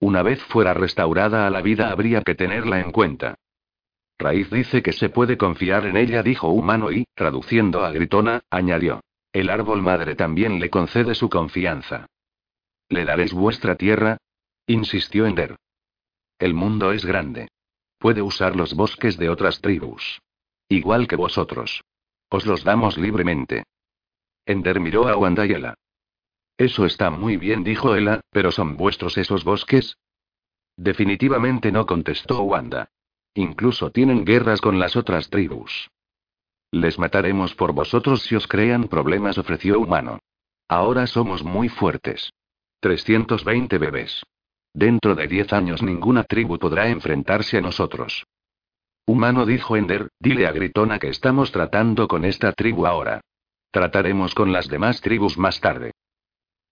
Una 0.00 0.22
vez 0.22 0.42
fuera 0.44 0.74
restaurada 0.74 1.46
a 1.46 1.50
la 1.50 1.62
vida 1.62 1.90
habría 1.90 2.22
que 2.22 2.34
tenerla 2.34 2.80
en 2.80 2.92
cuenta. 2.92 3.36
Raíz 4.18 4.50
dice 4.50 4.82
que 4.82 4.92
se 4.92 5.08
puede 5.08 5.38
confiar 5.38 5.86
en 5.86 5.96
ella, 5.96 6.22
dijo 6.22 6.48
humano 6.48 6.92
y, 6.92 7.04
traduciendo 7.14 7.84
a 7.84 7.90
Gritona, 7.90 8.42
añadió. 8.50 9.00
El 9.32 9.48
árbol 9.48 9.82
madre 9.82 10.14
también 10.14 10.60
le 10.60 10.70
concede 10.70 11.14
su 11.14 11.28
confianza. 11.28 12.06
¿Le 12.88 13.04
daréis 13.04 13.32
vuestra 13.32 13.76
tierra? 13.76 14.18
insistió 14.66 15.26
Ender. 15.26 15.56
El 16.38 16.54
mundo 16.54 16.92
es 16.92 17.04
grande. 17.04 17.48
Puede 17.98 18.22
usar 18.22 18.56
los 18.56 18.74
bosques 18.74 19.16
de 19.16 19.28
otras 19.28 19.60
tribus. 19.60 20.20
Igual 20.68 21.08
que 21.08 21.16
vosotros. 21.16 21.82
Os 22.28 22.46
los 22.46 22.62
damos 22.62 22.98
libremente. 22.98 23.64
Ender 24.48 24.80
miró 24.80 25.06
a 25.08 25.16
Wanda 25.16 25.44
y 25.44 25.52
Ela. 25.52 25.74
Eso 26.56 26.86
está 26.86 27.10
muy 27.10 27.36
bien, 27.36 27.62
dijo 27.62 27.94
Ela, 27.94 28.22
pero 28.30 28.50
¿son 28.50 28.78
vuestros 28.78 29.18
esos 29.18 29.44
bosques? 29.44 29.98
Definitivamente 30.74 31.70
no 31.70 31.84
contestó 31.84 32.42
Wanda. 32.42 32.88
Incluso 33.34 33.90
tienen 33.90 34.24
guerras 34.24 34.62
con 34.62 34.78
las 34.78 34.96
otras 34.96 35.28
tribus. 35.28 35.90
Les 36.70 36.98
mataremos 36.98 37.54
por 37.54 37.72
vosotros 37.72 38.22
si 38.22 38.36
os 38.36 38.46
crean 38.46 38.88
problemas, 38.88 39.36
ofreció 39.36 39.78
Humano. 39.80 40.18
Ahora 40.66 41.06
somos 41.06 41.44
muy 41.44 41.68
fuertes. 41.68 42.32
320 42.80 43.76
bebés. 43.76 44.22
Dentro 44.72 45.14
de 45.14 45.28
10 45.28 45.52
años 45.52 45.82
ninguna 45.82 46.24
tribu 46.24 46.58
podrá 46.58 46.88
enfrentarse 46.88 47.58
a 47.58 47.60
nosotros. 47.60 48.24
Humano 49.06 49.44
dijo 49.44 49.76
Ender, 49.76 50.08
dile 50.18 50.46
a 50.46 50.52
Gritona 50.52 50.98
que 50.98 51.08
estamos 51.08 51.52
tratando 51.52 52.08
con 52.08 52.24
esta 52.24 52.52
tribu 52.52 52.86
ahora. 52.86 53.20
Trataremos 53.70 54.34
con 54.34 54.52
las 54.52 54.68
demás 54.68 55.00
tribus 55.00 55.36
más 55.38 55.60
tarde. 55.60 55.92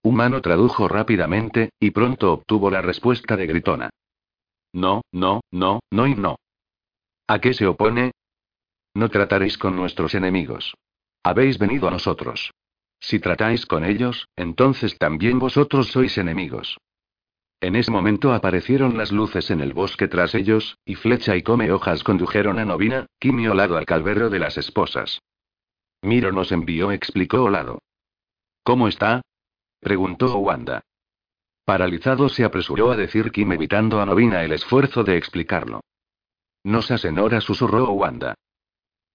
Humano 0.03 0.41
tradujo 0.41 0.87
rápidamente, 0.87 1.71
y 1.79 1.91
pronto 1.91 2.33
obtuvo 2.33 2.71
la 2.71 2.81
respuesta 2.81 3.35
de 3.35 3.47
Gritona. 3.47 3.89
No, 4.73 5.01
no, 5.11 5.41
no, 5.51 5.81
no 5.91 6.07
y 6.07 6.15
no. 6.15 6.37
¿A 7.27 7.39
qué 7.39 7.53
se 7.53 7.67
opone? 7.67 8.11
No 8.93 9.09
trataréis 9.09 9.57
con 9.57 9.75
nuestros 9.75 10.15
enemigos. 10.15 10.73
Habéis 11.23 11.57
venido 11.57 11.87
a 11.87 11.91
nosotros. 11.91 12.51
Si 12.99 13.19
tratáis 13.19 13.65
con 13.65 13.85
ellos, 13.85 14.27
entonces 14.35 14.97
también 14.97 15.39
vosotros 15.39 15.89
sois 15.89 16.17
enemigos. 16.17 16.77
En 17.59 17.75
ese 17.75 17.91
momento 17.91 18.33
aparecieron 18.33 18.97
las 18.97 19.11
luces 19.11 19.49
en 19.51 19.61
el 19.61 19.73
bosque 19.73 20.07
tras 20.07 20.35
ellos, 20.35 20.77
y 20.85 20.95
Flecha 20.95 21.35
y 21.35 21.43
Come 21.43 21.71
Hojas 21.71 22.03
condujeron 22.03 22.59
a 22.59 22.65
Novina, 22.65 23.07
Kimi 23.19 23.47
Olado 23.47 23.77
al 23.77 23.85
calvero 23.85 24.29
de 24.29 24.39
las 24.39 24.57
esposas. 24.57 25.21
Miro 26.01 26.31
nos 26.31 26.51
envió, 26.51 26.91
explicó 26.91 27.43
Olado. 27.43 27.79
¿Cómo 28.63 28.87
está? 28.87 29.21
preguntó 29.79 30.37
Wanda. 30.37 30.83
Paralizado 31.65 32.29
se 32.29 32.43
apresuró 32.43 32.91
a 32.91 32.95
decir 32.95 33.31
Kim 33.31 33.51
evitando 33.51 34.01
a 34.01 34.05
Novina 34.05 34.43
el 34.43 34.53
esfuerzo 34.53 35.03
de 35.03 35.17
explicarlo. 35.17 35.81
Nos 36.63 36.91
asenora, 36.91 37.41
susurró 37.41 37.91
Wanda. 37.91 38.35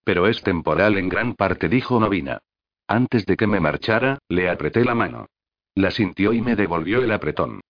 Pero 0.04 0.26
es 0.26 0.42
temporal 0.42 0.98
en 0.98 1.08
gran 1.08 1.34
parte, 1.34 1.68
dijo 1.68 2.00
Novina. 2.00 2.38
Antes 2.86 3.24
de 3.26 3.36
que 3.36 3.46
me 3.46 3.60
marchara, 3.60 4.18
le 4.28 4.50
apreté 4.50 4.84
la 4.84 4.94
mano. 4.94 5.26
La 5.74 5.90
sintió 5.90 6.32
y 6.32 6.40
me 6.40 6.56
devolvió 6.56 7.02
el 7.02 7.12
apretón. 7.12 7.60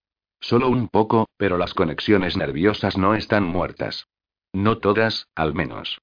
Solo 0.40 0.68
un 0.68 0.88
poco, 0.88 1.28
pero 1.36 1.56
las 1.58 1.74
conexiones 1.74 2.36
nerviosas 2.36 2.98
no 2.98 3.14
están 3.14 3.44
muertas. 3.44 4.08
No 4.52 4.78
todas, 4.78 5.28
al 5.36 5.54
menos. 5.54 6.00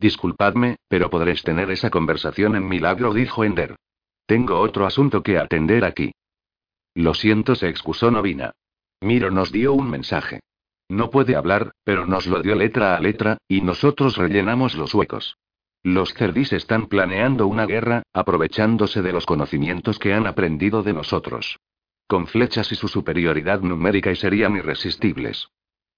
Disculpadme, 0.00 0.76
pero 0.88 1.10
podréis 1.10 1.42
tener 1.42 1.70
esa 1.70 1.90
conversación 1.90 2.56
en 2.56 2.66
Milagro, 2.66 3.12
dijo 3.12 3.44
Ender. 3.44 3.76
Tengo 4.24 4.58
otro 4.58 4.86
asunto 4.86 5.22
que 5.22 5.38
atender 5.38 5.84
aquí. 5.84 6.12
Lo 6.94 7.12
siento, 7.12 7.54
se 7.54 7.68
excusó 7.68 8.10
Novina. 8.10 8.52
Miro 9.02 9.30
nos 9.30 9.52
dio 9.52 9.74
un 9.74 9.90
mensaje. 9.90 10.40
No 10.88 11.10
puede 11.10 11.36
hablar, 11.36 11.72
pero 11.84 12.06
nos 12.06 12.26
lo 12.26 12.40
dio 12.40 12.54
letra 12.54 12.96
a 12.96 13.00
letra, 13.00 13.36
y 13.46 13.60
nosotros 13.60 14.16
rellenamos 14.16 14.74
los 14.74 14.94
huecos. 14.94 15.36
Los 15.82 16.14
cerdis 16.14 16.54
están 16.54 16.86
planeando 16.86 17.46
una 17.46 17.66
guerra, 17.66 18.02
aprovechándose 18.14 19.02
de 19.02 19.12
los 19.12 19.26
conocimientos 19.26 19.98
que 19.98 20.14
han 20.14 20.26
aprendido 20.26 20.82
de 20.82 20.94
nosotros. 20.94 21.58
Con 22.06 22.26
flechas 22.26 22.72
y 22.72 22.74
su 22.74 22.88
superioridad 22.88 23.60
numérica 23.60 24.10
y 24.10 24.16
serían 24.16 24.56
irresistibles. 24.56 25.50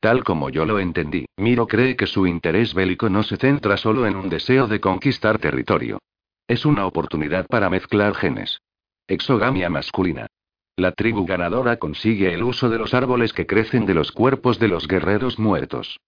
Tal 0.03 0.25
como 0.25 0.51
yo 0.51 0.67
lo 0.67 0.81
entendí, 0.81 1.27
Miro 1.37 1.69
cree 1.69 1.95
que 1.95 2.09
su 2.09 2.27
interés 2.27 2.75
bélico 2.75 3.09
no 3.09 3.23
se 3.23 3.37
centra 3.37 3.77
solo 3.77 4.05
en 4.05 4.17
un 4.17 4.29
deseo 4.29 4.67
de 4.67 4.81
conquistar 4.81 5.39
territorio. 5.39 6.01
Es 6.49 6.67
una 6.67 6.87
oportunidad 6.87 7.47
para 7.47 7.71
mezclar 7.71 8.17
genes. 8.17 8.59
Exogamia 9.07 9.71
masculina. 9.71 10.27
La 10.75 10.91
tribu 10.91 11.25
ganadora 11.25 11.77
consigue 11.77 12.35
el 12.35 12.43
uso 12.43 12.69
de 12.69 12.79
los 12.79 12.95
árboles 12.95 13.33
que 13.33 13.47
crecen 13.47 13.87
de 13.87 13.95
los 13.95 14.11
cuerpos 14.11 14.59
de 14.59 14.67
los 14.67 14.89
guerreros 14.89 15.39
muertos. 15.39 16.01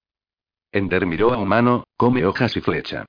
Ender 0.72 1.07
miró 1.07 1.32
a 1.32 1.38
humano, 1.38 1.84
come 1.97 2.26
hojas 2.26 2.57
y 2.57 2.61
flecha. 2.61 3.07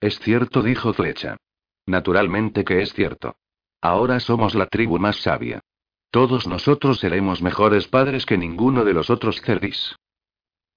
Es 0.00 0.20
cierto, 0.20 0.62
dijo 0.62 0.92
Flecha. 0.92 1.36
Naturalmente 1.84 2.64
que 2.64 2.80
es 2.80 2.92
cierto. 2.92 3.34
Ahora 3.80 4.20
somos 4.20 4.54
la 4.54 4.66
tribu 4.66 5.00
más 5.00 5.16
sabia. 5.16 5.62
Todos 6.10 6.46
nosotros 6.46 6.98
seremos 6.98 7.42
mejores 7.42 7.88
padres 7.88 8.26
que 8.26 8.38
ninguno 8.38 8.84
de 8.84 8.94
los 8.94 9.10
otros 9.10 9.40
cerdis. 9.40 9.96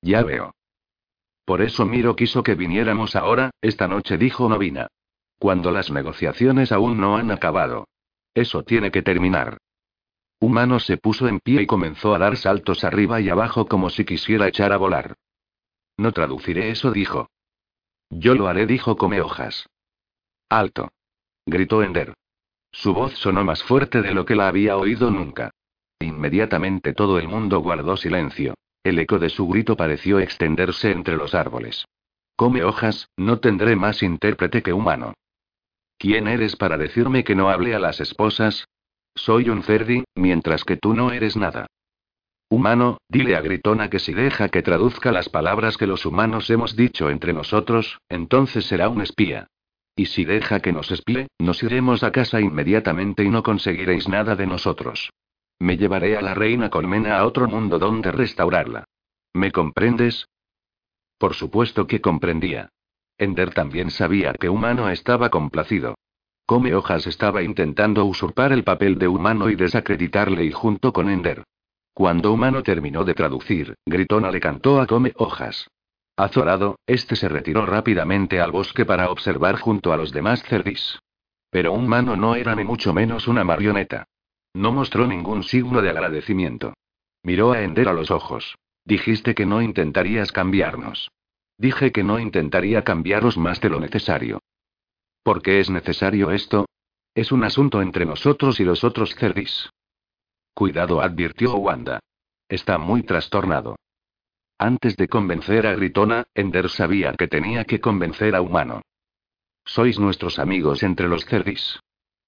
Ya 0.01 0.23
veo. 0.23 0.53
Por 1.45 1.61
eso 1.61 1.85
Miro 1.85 2.15
quiso 2.15 2.43
que 2.43 2.55
viniéramos 2.55 3.15
ahora, 3.15 3.51
esta 3.61 3.87
noche, 3.87 4.17
dijo 4.17 4.47
Novina. 4.49 4.87
Cuando 5.39 5.71
las 5.71 5.89
negociaciones 5.89 6.71
aún 6.71 6.99
no 6.99 7.17
han 7.17 7.31
acabado. 7.31 7.87
Eso 8.33 8.63
tiene 8.63 8.91
que 8.91 9.01
terminar. 9.01 9.57
Humano 10.39 10.79
se 10.79 10.97
puso 10.97 11.27
en 11.27 11.39
pie 11.39 11.63
y 11.63 11.65
comenzó 11.65 12.15
a 12.15 12.19
dar 12.19 12.37
saltos 12.37 12.83
arriba 12.83 13.19
y 13.19 13.29
abajo 13.29 13.67
como 13.67 13.89
si 13.89 14.05
quisiera 14.05 14.47
echar 14.47 14.71
a 14.71 14.77
volar. 14.77 15.15
No 15.97 16.13
traduciré 16.13 16.69
eso, 16.69 16.91
dijo. 16.91 17.29
Yo 18.09 18.35
lo 18.35 18.47
haré, 18.47 18.65
dijo 18.65 18.95
Come 18.95 19.19
Hojas. 19.21 19.67
Alto. 20.49 20.89
Gritó 21.45 21.83
Ender. 21.83 22.13
Su 22.71 22.93
voz 22.93 23.13
sonó 23.15 23.43
más 23.43 23.63
fuerte 23.63 24.01
de 24.01 24.13
lo 24.13 24.25
que 24.25 24.35
la 24.35 24.47
había 24.47 24.77
oído 24.77 25.11
nunca. 25.11 25.51
Inmediatamente 25.99 26.93
todo 26.93 27.19
el 27.19 27.27
mundo 27.27 27.59
guardó 27.59 27.97
silencio. 27.97 28.53
El 28.83 28.99
eco 28.99 29.19
de 29.19 29.29
su 29.29 29.47
grito 29.47 29.75
pareció 29.75 30.19
extenderse 30.19 30.91
entre 30.91 31.17
los 31.17 31.35
árboles. 31.35 31.85
Come 32.35 32.63
hojas, 32.63 33.09
no 33.17 33.39
tendré 33.39 33.75
más 33.75 34.01
intérprete 34.01 34.63
que 34.63 34.71
humano. 34.71 35.13
¿Quién 35.97 36.29
eres 36.29 36.55
para 36.55 36.77
decirme 36.77 37.25
que 37.25 37.35
no 37.35 37.49
hable 37.49 37.75
a 37.75 37.79
las 37.79 37.99
esposas? 37.99 38.69
Soy 39.15 39.49
un 39.49 39.63
cerdi, 39.63 40.05
mientras 40.15 40.63
que 40.63 40.77
tú 40.77 40.93
no 40.93 41.11
eres 41.11 41.35
nada. 41.35 41.67
Humano, 42.49 42.97
dile 43.09 43.35
a 43.35 43.41
Gritona 43.41 43.89
que 43.89 43.99
si 43.99 44.13
deja 44.13 44.47
que 44.47 44.61
traduzca 44.61 45.11
las 45.11 45.27
palabras 45.27 45.75
que 45.75 45.85
los 45.85 46.05
humanos 46.05 46.49
hemos 46.49 46.75
dicho 46.75 47.09
entre 47.09 47.33
nosotros, 47.33 47.99
entonces 48.07 48.65
será 48.65 48.87
un 48.87 49.01
espía. 49.01 49.47
Y 49.99 50.05
si 50.05 50.23
deja 50.23 50.61
que 50.61 50.71
nos 50.71 50.91
espíe, 50.91 51.27
nos 51.39 51.61
iremos 51.61 52.03
a 52.03 52.13
casa 52.13 52.39
inmediatamente 52.39 53.25
y 53.25 53.29
no 53.29 53.43
conseguiréis 53.43 54.07
nada 54.07 54.37
de 54.37 54.47
nosotros. 54.47 55.11
Me 55.59 55.75
llevaré 55.75 56.15
a 56.15 56.21
la 56.21 56.33
reina 56.33 56.69
Colmena 56.69 57.17
a 57.17 57.25
otro 57.25 57.49
mundo 57.49 57.79
donde 57.79 58.09
restaurarla. 58.13 58.85
¿Me 59.33 59.51
comprendes? 59.51 60.29
Por 61.17 61.33
supuesto 61.33 61.85
que 61.85 61.99
comprendía. 61.99 62.69
Ender 63.17 63.53
también 63.53 63.91
sabía 63.91 64.31
que 64.31 64.47
Humano 64.47 64.89
estaba 64.89 65.29
complacido. 65.29 65.95
Come 66.45 66.73
Hojas 66.75 67.05
estaba 67.05 67.43
intentando 67.43 68.05
usurpar 68.05 68.53
el 68.53 68.63
papel 68.63 68.97
de 68.99 69.09
Humano 69.09 69.49
y 69.49 69.57
desacreditarle 69.57 70.45
y 70.45 70.53
junto 70.53 70.93
con 70.93 71.09
Ender. 71.09 71.43
Cuando 71.93 72.31
Humano 72.31 72.63
terminó 72.63 73.03
de 73.03 73.15
traducir, 73.15 73.75
Gritona 73.85 74.31
le 74.31 74.39
cantó 74.39 74.79
a 74.79 74.87
Come 74.87 75.11
Hojas. 75.17 75.67
Azorado, 76.19 76.77
este 76.85 77.15
se 77.15 77.29
retiró 77.29 77.65
rápidamente 77.65 78.41
al 78.41 78.51
bosque 78.51 78.85
para 78.85 79.09
observar 79.09 79.57
junto 79.57 79.93
a 79.93 79.95
los 79.95 80.11
demás 80.11 80.43
cerdis. 80.43 80.99
Pero 81.49 81.71
Humano 81.71 82.17
no 82.17 82.35
era 82.35 82.55
ni 82.55 82.65
mucho 82.65 82.93
menos 82.93 83.29
una 83.29 83.45
marioneta. 83.45 84.03
No 84.53 84.73
mostró 84.73 85.07
ningún 85.07 85.43
signo 85.43 85.81
de 85.81 85.91
agradecimiento. 85.91 86.73
Miró 87.23 87.53
a 87.53 87.61
Ender 87.61 87.87
a 87.87 87.93
los 87.93 88.11
ojos. 88.11 88.57
Dijiste 88.83 89.33
que 89.33 89.45
no 89.45 89.61
intentarías 89.61 90.33
cambiarnos. 90.33 91.09
Dije 91.57 91.93
que 91.93 92.03
no 92.03 92.19
intentaría 92.19 92.83
cambiaros 92.83 93.37
más 93.37 93.61
de 93.61 93.69
lo 93.69 93.79
necesario. 93.79 94.41
¿Por 95.23 95.41
qué 95.41 95.61
es 95.61 95.69
necesario 95.69 96.31
esto? 96.31 96.65
Es 97.15 97.31
un 97.31 97.45
asunto 97.45 97.81
entre 97.81 98.05
nosotros 98.05 98.59
y 98.59 98.65
los 98.65 98.83
otros 98.83 99.15
cerdis. 99.15 99.69
Cuidado, 100.53 100.99
advirtió 100.99 101.55
Wanda. 101.55 102.01
Está 102.49 102.77
muy 102.77 103.03
trastornado. 103.03 103.77
Antes 104.61 104.97
de 104.97 105.07
convencer 105.07 105.65
a 105.65 105.73
Gritona, 105.73 106.25
Ender 106.35 106.67
sabía 106.69 107.13
que 107.13 107.29
tenía 107.29 107.63
que 107.63 107.79
convencer 107.79 108.35
a 108.35 108.41
Humano. 108.41 108.81
Sois 109.63 109.97
nuestros 109.97 110.37
amigos 110.37 110.83
entre 110.83 111.07
los 111.07 111.23
cerdis. 111.25 111.79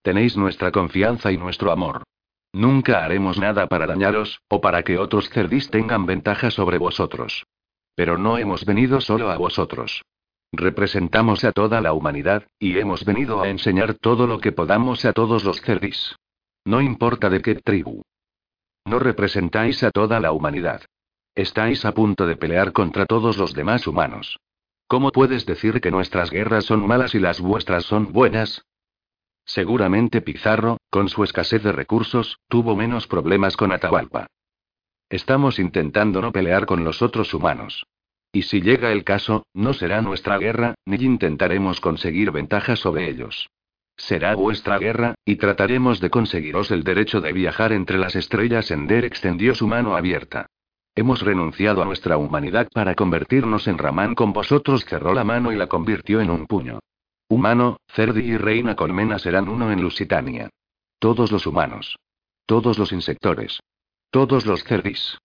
Tenéis 0.01 0.37
nuestra 0.37 0.71
confianza 0.71 1.33
y 1.33 1.37
nuestro 1.37 1.73
amor. 1.73 2.03
Nunca 2.53 3.03
haremos 3.03 3.37
nada 3.37 3.67
para 3.67 3.85
dañaros, 3.85 4.39
o 4.47 4.61
para 4.61 4.83
que 4.83 4.97
otros 4.97 5.29
cerdis 5.29 5.69
tengan 5.69 6.05
ventaja 6.05 6.51
sobre 6.51 6.77
vosotros. 6.77 7.45
Pero 7.95 8.17
no 8.17 8.37
hemos 8.37 8.63
venido 8.63 9.01
solo 9.01 9.29
a 9.29 9.35
vosotros. 9.35 10.01
Representamos 10.53 11.43
a 11.43 11.51
toda 11.51 11.81
la 11.81 11.91
humanidad, 11.91 12.47
y 12.59 12.77
hemos 12.77 13.03
venido 13.03 13.41
a 13.41 13.49
enseñar 13.49 13.95
todo 13.95 14.25
lo 14.25 14.39
que 14.39 14.53
podamos 14.53 15.03
a 15.03 15.11
todos 15.11 15.43
los 15.43 15.59
cerdis. 15.59 16.15
No 16.63 16.79
importa 16.79 17.29
de 17.29 17.41
qué 17.41 17.55
tribu. 17.55 18.03
No 18.85 18.99
representáis 18.99 19.83
a 19.83 19.91
toda 19.91 20.21
la 20.21 20.31
humanidad. 20.31 20.83
Estáis 21.35 21.85
a 21.85 21.93
punto 21.93 22.27
de 22.27 22.35
pelear 22.35 22.73
contra 22.73 23.05
todos 23.05 23.37
los 23.37 23.53
demás 23.53 23.87
humanos. 23.87 24.39
¿Cómo 24.87 25.11
puedes 25.13 25.45
decir 25.45 25.79
que 25.79 25.89
nuestras 25.89 26.29
guerras 26.29 26.65
son 26.65 26.85
malas 26.85 27.15
y 27.15 27.19
las 27.19 27.39
vuestras 27.39 27.85
son 27.85 28.11
buenas? 28.11 28.65
Seguramente 29.45 30.21
Pizarro, 30.21 30.77
con 30.89 31.07
su 31.07 31.23
escasez 31.23 31.63
de 31.63 31.71
recursos, 31.71 32.37
tuvo 32.49 32.75
menos 32.75 33.07
problemas 33.07 33.55
con 33.55 33.71
Atahualpa. 33.71 34.27
Estamos 35.09 35.59
intentando 35.59 36.21
no 36.21 36.33
pelear 36.33 36.65
con 36.65 36.83
los 36.83 37.01
otros 37.01 37.33
humanos. 37.33 37.85
Y 38.33 38.43
si 38.43 38.61
llega 38.61 38.91
el 38.91 39.05
caso, 39.05 39.45
no 39.53 39.73
será 39.73 40.01
nuestra 40.01 40.37
guerra, 40.37 40.75
ni 40.85 40.97
intentaremos 40.97 41.79
conseguir 41.79 42.31
ventaja 42.31 42.75
sobre 42.75 43.09
ellos. 43.09 43.49
Será 43.95 44.35
vuestra 44.35 44.77
guerra, 44.79 45.15
y 45.25 45.37
trataremos 45.37 46.01
de 46.01 46.09
conseguiros 46.09 46.71
el 46.71 46.83
derecho 46.83 47.21
de 47.21 47.33
viajar 47.33 47.71
entre 47.71 47.97
las 47.97 48.15
estrellas. 48.15 48.71
Ender 48.71 49.05
extendió 49.05 49.55
su 49.55 49.67
mano 49.67 49.95
abierta. 49.95 50.47
Hemos 50.93 51.21
renunciado 51.21 51.81
a 51.81 51.85
nuestra 51.85 52.17
humanidad 52.17 52.67
para 52.73 52.95
convertirnos 52.95 53.67
en 53.67 53.77
Ramán 53.77 54.13
con 54.13 54.33
vosotros. 54.33 54.85
Cerró 54.85 55.13
la 55.13 55.23
mano 55.23 55.51
y 55.51 55.55
la 55.55 55.67
convirtió 55.67 56.19
en 56.19 56.29
un 56.29 56.47
puño. 56.47 56.79
Humano, 57.29 57.77
Cerdi 57.87 58.21
y 58.21 58.37
Reina 58.37 58.75
Colmena 58.75 59.17
serán 59.17 59.47
uno 59.47 59.71
en 59.71 59.81
Lusitania. 59.81 60.49
Todos 60.99 61.31
los 61.31 61.47
humanos. 61.47 61.97
Todos 62.45 62.77
los 62.77 62.91
insectores. 62.91 63.61
Todos 64.09 64.45
los 64.45 64.65
cerdis. 64.65 65.17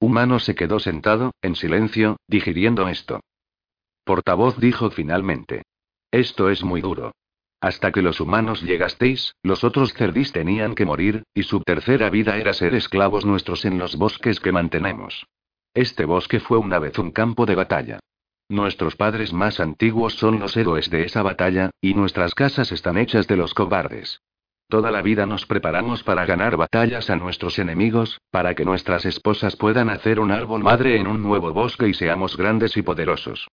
Humano 0.00 0.40
se 0.40 0.56
quedó 0.56 0.80
sentado, 0.80 1.32
en 1.40 1.54
silencio, 1.54 2.16
digiriendo 2.26 2.88
esto. 2.88 3.20
Portavoz 4.04 4.58
dijo 4.58 4.90
finalmente. 4.90 5.62
Esto 6.10 6.50
es 6.50 6.64
muy 6.64 6.80
duro. 6.80 7.12
Hasta 7.60 7.92
que 7.92 8.00
los 8.00 8.20
humanos 8.20 8.62
llegasteis, 8.62 9.34
los 9.42 9.64
otros 9.64 9.92
cerdis 9.92 10.32
tenían 10.32 10.74
que 10.74 10.86
morir, 10.86 11.24
y 11.34 11.42
su 11.42 11.60
tercera 11.60 12.08
vida 12.08 12.38
era 12.38 12.54
ser 12.54 12.74
esclavos 12.74 13.26
nuestros 13.26 13.66
en 13.66 13.78
los 13.78 13.96
bosques 13.96 14.40
que 14.40 14.50
mantenemos. 14.50 15.26
Este 15.74 16.06
bosque 16.06 16.40
fue 16.40 16.56
una 16.58 16.78
vez 16.78 16.98
un 16.98 17.10
campo 17.10 17.44
de 17.44 17.54
batalla. 17.54 18.00
Nuestros 18.48 18.96
padres 18.96 19.32
más 19.32 19.60
antiguos 19.60 20.14
son 20.14 20.40
los 20.40 20.56
héroes 20.56 20.90
de 20.90 21.04
esa 21.04 21.22
batalla, 21.22 21.70
y 21.80 21.94
nuestras 21.94 22.34
casas 22.34 22.72
están 22.72 22.96
hechas 22.96 23.28
de 23.28 23.36
los 23.36 23.52
cobardes. 23.52 24.20
Toda 24.68 24.90
la 24.90 25.02
vida 25.02 25.26
nos 25.26 25.46
preparamos 25.46 26.02
para 26.02 26.24
ganar 26.24 26.56
batallas 26.56 27.10
a 27.10 27.16
nuestros 27.16 27.58
enemigos, 27.58 28.20
para 28.30 28.54
que 28.54 28.64
nuestras 28.64 29.04
esposas 29.04 29.56
puedan 29.56 29.90
hacer 29.90 30.18
un 30.18 30.30
árbol 30.30 30.62
madre 30.62 30.98
en 30.98 31.06
un 31.06 31.22
nuevo 31.22 31.52
bosque 31.52 31.88
y 31.88 31.94
seamos 31.94 32.36
grandes 32.36 32.76
y 32.76 32.82
poderosos. 32.82 33.48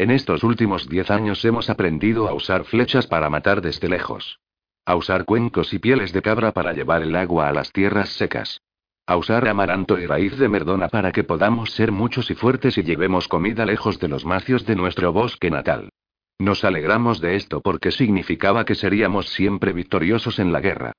En 0.00 0.10
estos 0.10 0.44
últimos 0.44 0.88
diez 0.88 1.10
años 1.10 1.44
hemos 1.44 1.68
aprendido 1.68 2.26
a 2.26 2.32
usar 2.32 2.64
flechas 2.64 3.06
para 3.06 3.28
matar 3.28 3.60
desde 3.60 3.86
lejos. 3.86 4.40
A 4.86 4.96
usar 4.96 5.26
cuencos 5.26 5.74
y 5.74 5.78
pieles 5.78 6.14
de 6.14 6.22
cabra 6.22 6.52
para 6.52 6.72
llevar 6.72 7.02
el 7.02 7.14
agua 7.14 7.50
a 7.50 7.52
las 7.52 7.70
tierras 7.70 8.08
secas 8.08 8.62
a 9.06 9.18
usar 9.18 9.46
amaranto 9.46 9.98
y 9.98 10.06
raíz 10.06 10.38
de 10.38 10.48
merdona 10.48 10.88
para 10.88 11.12
que 11.12 11.22
podamos 11.22 11.72
ser 11.72 11.92
muchos 11.92 12.30
y 12.30 12.34
fuertes 12.34 12.78
y 12.78 12.82
llevemos 12.82 13.28
comida 13.28 13.66
lejos 13.66 13.98
de 13.98 14.08
los 14.08 14.24
macios 14.24 14.64
de 14.64 14.74
nuestro 14.74 15.12
bosque 15.12 15.50
natal. 15.50 15.90
Nos 16.38 16.64
alegramos 16.64 17.20
de 17.20 17.36
esto 17.36 17.60
porque 17.60 17.90
significaba 17.90 18.64
que 18.64 18.74
seríamos 18.74 19.28
siempre 19.28 19.74
victoriosos 19.74 20.38
en 20.38 20.50
la 20.50 20.60
guerra. 20.60 20.92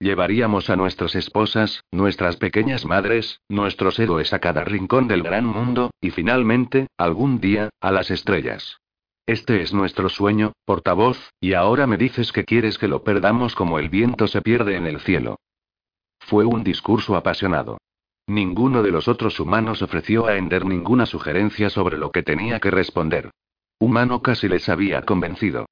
Llevaríamos 0.00 0.70
a 0.70 0.76
nuestras 0.76 1.16
esposas, 1.16 1.84
nuestras 1.90 2.36
pequeñas 2.36 2.84
madres, 2.84 3.40
nuestros 3.48 3.98
héroes 3.98 4.32
a 4.32 4.38
cada 4.38 4.62
rincón 4.62 5.08
del 5.08 5.24
gran 5.24 5.44
mundo, 5.44 5.90
y 6.00 6.10
finalmente, 6.10 6.86
algún 6.96 7.40
día, 7.40 7.70
a 7.80 7.90
las 7.90 8.10
estrellas. 8.12 8.78
Este 9.26 9.60
es 9.60 9.74
nuestro 9.74 10.08
sueño, 10.08 10.52
portavoz, 10.64 11.32
y 11.40 11.54
ahora 11.54 11.86
me 11.86 11.96
dices 11.96 12.32
que 12.32 12.44
quieres 12.44 12.78
que 12.78 12.88
lo 12.88 13.02
perdamos 13.02 13.56
como 13.56 13.80
el 13.80 13.88
viento 13.88 14.28
se 14.28 14.40
pierde 14.40 14.76
en 14.76 14.86
el 14.86 15.00
cielo. 15.00 15.40
Fue 16.20 16.44
un 16.44 16.62
discurso 16.62 17.16
apasionado. 17.16 17.78
Ninguno 18.28 18.82
de 18.82 18.92
los 18.92 19.08
otros 19.08 19.40
humanos 19.40 19.82
ofreció 19.82 20.26
a 20.26 20.36
Ender 20.36 20.64
ninguna 20.64 21.06
sugerencia 21.06 21.70
sobre 21.70 21.98
lo 21.98 22.12
que 22.12 22.22
tenía 22.22 22.60
que 22.60 22.70
responder. 22.70 23.30
Humano 23.80 24.22
casi 24.22 24.48
les 24.48 24.68
había 24.68 25.02
convencido. 25.02 25.66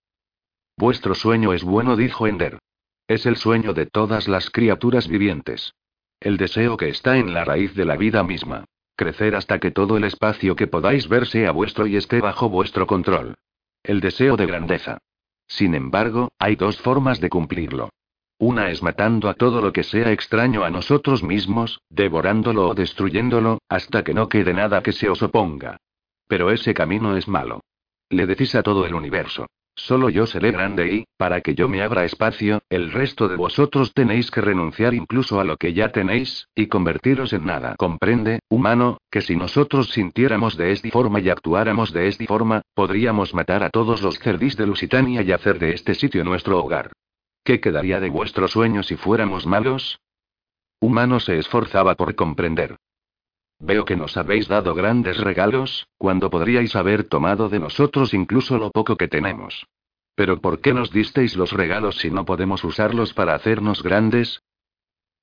Vuestro 0.76 1.14
sueño 1.14 1.52
es 1.52 1.62
bueno, 1.62 1.96
dijo 1.96 2.26
Ender. 2.26 2.58
Es 3.08 3.24
el 3.24 3.36
sueño 3.36 3.72
de 3.72 3.86
todas 3.86 4.26
las 4.26 4.50
criaturas 4.50 5.06
vivientes. 5.06 5.74
El 6.18 6.36
deseo 6.38 6.76
que 6.76 6.88
está 6.88 7.18
en 7.18 7.34
la 7.34 7.44
raíz 7.44 7.74
de 7.74 7.84
la 7.84 7.96
vida 7.96 8.24
misma. 8.24 8.64
Crecer 8.96 9.36
hasta 9.36 9.60
que 9.60 9.70
todo 9.70 9.96
el 9.96 10.04
espacio 10.04 10.56
que 10.56 10.66
podáis 10.66 11.06
ver 11.08 11.26
sea 11.26 11.52
vuestro 11.52 11.86
y 11.86 11.96
esté 11.96 12.20
bajo 12.20 12.48
vuestro 12.48 12.86
control. 12.86 13.36
El 13.84 14.00
deseo 14.00 14.36
de 14.36 14.46
grandeza. 14.46 14.98
Sin 15.46 15.76
embargo, 15.76 16.32
hay 16.38 16.56
dos 16.56 16.78
formas 16.78 17.20
de 17.20 17.28
cumplirlo. 17.28 17.90
Una 18.38 18.70
es 18.70 18.82
matando 18.82 19.28
a 19.28 19.34
todo 19.34 19.60
lo 19.60 19.72
que 19.72 19.84
sea 19.84 20.10
extraño 20.10 20.64
a 20.64 20.70
nosotros 20.70 21.22
mismos, 21.22 21.80
devorándolo 21.88 22.70
o 22.70 22.74
destruyéndolo, 22.74 23.60
hasta 23.68 24.02
que 24.02 24.14
no 24.14 24.28
quede 24.28 24.52
nada 24.52 24.82
que 24.82 24.92
se 24.92 25.08
os 25.08 25.22
oponga. 25.22 25.78
Pero 26.26 26.50
ese 26.50 26.74
camino 26.74 27.16
es 27.16 27.28
malo. 27.28 27.60
Le 28.08 28.26
decís 28.26 28.54
a 28.56 28.62
todo 28.62 28.84
el 28.84 28.94
universo. 28.94 29.46
Solo 29.78 30.08
yo 30.08 30.26
seré 30.26 30.52
grande 30.52 30.90
y, 30.90 31.04
para 31.18 31.42
que 31.42 31.54
yo 31.54 31.68
me 31.68 31.82
abra 31.82 32.06
espacio, 32.06 32.62
el 32.70 32.90
resto 32.90 33.28
de 33.28 33.36
vosotros 33.36 33.92
tenéis 33.92 34.30
que 34.30 34.40
renunciar 34.40 34.94
incluso 34.94 35.38
a 35.38 35.44
lo 35.44 35.58
que 35.58 35.74
ya 35.74 35.92
tenéis, 35.92 36.48
y 36.54 36.66
convertiros 36.66 37.34
en 37.34 37.44
nada. 37.44 37.76
Comprende, 37.76 38.40
humano, 38.48 38.96
que 39.10 39.20
si 39.20 39.36
nosotros 39.36 39.90
sintiéramos 39.90 40.56
de 40.56 40.72
esta 40.72 40.88
forma 40.88 41.20
y 41.20 41.28
actuáramos 41.28 41.92
de 41.92 42.08
esta 42.08 42.24
forma, 42.24 42.62
podríamos 42.74 43.34
matar 43.34 43.62
a 43.62 43.70
todos 43.70 44.00
los 44.00 44.18
cerdis 44.18 44.56
de 44.56 44.66
Lusitania 44.66 45.20
y 45.20 45.30
hacer 45.30 45.58
de 45.58 45.74
este 45.74 45.94
sitio 45.94 46.24
nuestro 46.24 46.58
hogar. 46.58 46.92
¿Qué 47.44 47.60
quedaría 47.60 48.00
de 48.00 48.08
vuestro 48.08 48.48
sueño 48.48 48.82
si 48.82 48.96
fuéramos 48.96 49.46
malos? 49.46 50.00
Humano 50.80 51.20
se 51.20 51.38
esforzaba 51.38 51.94
por 51.96 52.14
comprender. 52.14 52.76
Veo 53.58 53.84
que 53.84 53.96
nos 53.96 54.16
habéis 54.16 54.48
dado 54.48 54.74
grandes 54.74 55.18
regalos, 55.18 55.88
cuando 55.96 56.30
podríais 56.30 56.76
haber 56.76 57.04
tomado 57.04 57.48
de 57.48 57.58
nosotros 57.58 58.12
incluso 58.12 58.58
lo 58.58 58.70
poco 58.70 58.96
que 58.96 59.08
tenemos. 59.08 59.66
Pero 60.14 60.40
¿por 60.40 60.60
qué 60.60 60.72
nos 60.74 60.90
disteis 60.90 61.36
los 61.36 61.52
regalos 61.52 61.96
si 61.96 62.10
no 62.10 62.24
podemos 62.24 62.64
usarlos 62.64 63.12
para 63.14 63.34
hacernos 63.34 63.82
grandes? 63.82 64.42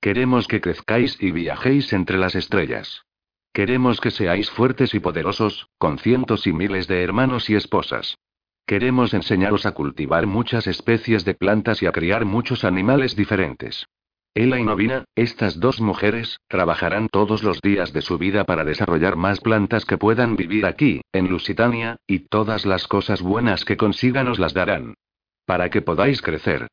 Queremos 0.01 0.47
que 0.47 0.61
crezcáis 0.61 1.17
y 1.21 1.31
viajéis 1.31 1.93
entre 1.93 2.17
las 2.17 2.35
estrellas. 2.35 3.05
Queremos 3.53 4.01
que 4.01 4.11
seáis 4.11 4.49
fuertes 4.49 4.93
y 4.95 4.99
poderosos, 4.99 5.69
con 5.77 5.99
cientos 5.99 6.47
y 6.47 6.53
miles 6.53 6.87
de 6.87 7.03
hermanos 7.03 7.49
y 7.49 7.55
esposas. 7.55 8.17
Queremos 8.65 9.13
enseñaros 9.13 9.65
a 9.65 9.73
cultivar 9.73 10.25
muchas 10.25 10.67
especies 10.67 11.23
de 11.23 11.35
plantas 11.35 11.83
y 11.83 11.85
a 11.85 11.91
criar 11.91 12.25
muchos 12.25 12.63
animales 12.63 13.15
diferentes. 13.15 13.87
Ella 14.35 14.57
y 14.57 14.63
Novina, 14.63 15.05
estas 15.13 15.59
dos 15.59 15.79
mujeres, 15.79 16.39
trabajarán 16.47 17.07
todos 17.07 17.43
los 17.43 17.61
días 17.61 17.93
de 17.93 18.01
su 18.01 18.17
vida 18.17 18.45
para 18.45 18.63
desarrollar 18.63 19.15
más 19.15 19.39
plantas 19.39 19.85
que 19.85 19.99
puedan 19.99 20.35
vivir 20.35 20.65
aquí, 20.65 21.01
en 21.11 21.29
Lusitania, 21.29 21.97
y 22.07 22.19
todas 22.29 22.65
las 22.65 22.87
cosas 22.87 23.21
buenas 23.21 23.63
que 23.63 23.77
consigan 23.77 24.27
os 24.27 24.39
las 24.39 24.55
darán. 24.55 24.95
Para 25.45 25.69
que 25.69 25.83
podáis 25.83 26.23
crecer. 26.23 26.67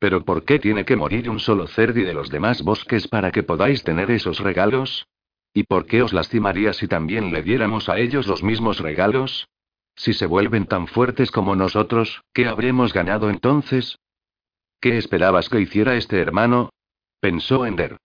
Pero 0.00 0.24
¿por 0.24 0.44
qué 0.44 0.58
tiene 0.58 0.84
que 0.84 0.96
morir 0.96 1.30
un 1.30 1.38
solo 1.38 1.68
cerdi 1.68 2.02
de 2.02 2.14
los 2.14 2.30
demás 2.30 2.62
bosques 2.62 3.06
para 3.06 3.30
que 3.30 3.44
podáis 3.44 3.84
tener 3.84 4.10
esos 4.10 4.40
regalos? 4.40 5.06
¿Y 5.52 5.62
por 5.62 5.86
qué 5.86 6.02
os 6.02 6.12
lastimaría 6.12 6.72
si 6.72 6.88
también 6.88 7.32
le 7.32 7.44
diéramos 7.44 7.88
a 7.88 7.96
ellos 7.98 8.26
los 8.26 8.42
mismos 8.42 8.80
regalos? 8.80 9.46
Si 9.94 10.14
se 10.14 10.26
vuelven 10.26 10.66
tan 10.66 10.88
fuertes 10.88 11.30
como 11.30 11.54
nosotros, 11.54 12.22
¿qué 12.32 12.48
habremos 12.48 12.92
ganado 12.92 13.30
entonces? 13.30 14.00
¿Qué 14.80 14.98
esperabas 14.98 15.48
que 15.48 15.60
hiciera 15.60 15.94
este 15.94 16.18
hermano? 16.18 16.70
Pensó 17.24 17.64
Ender. 17.64 17.96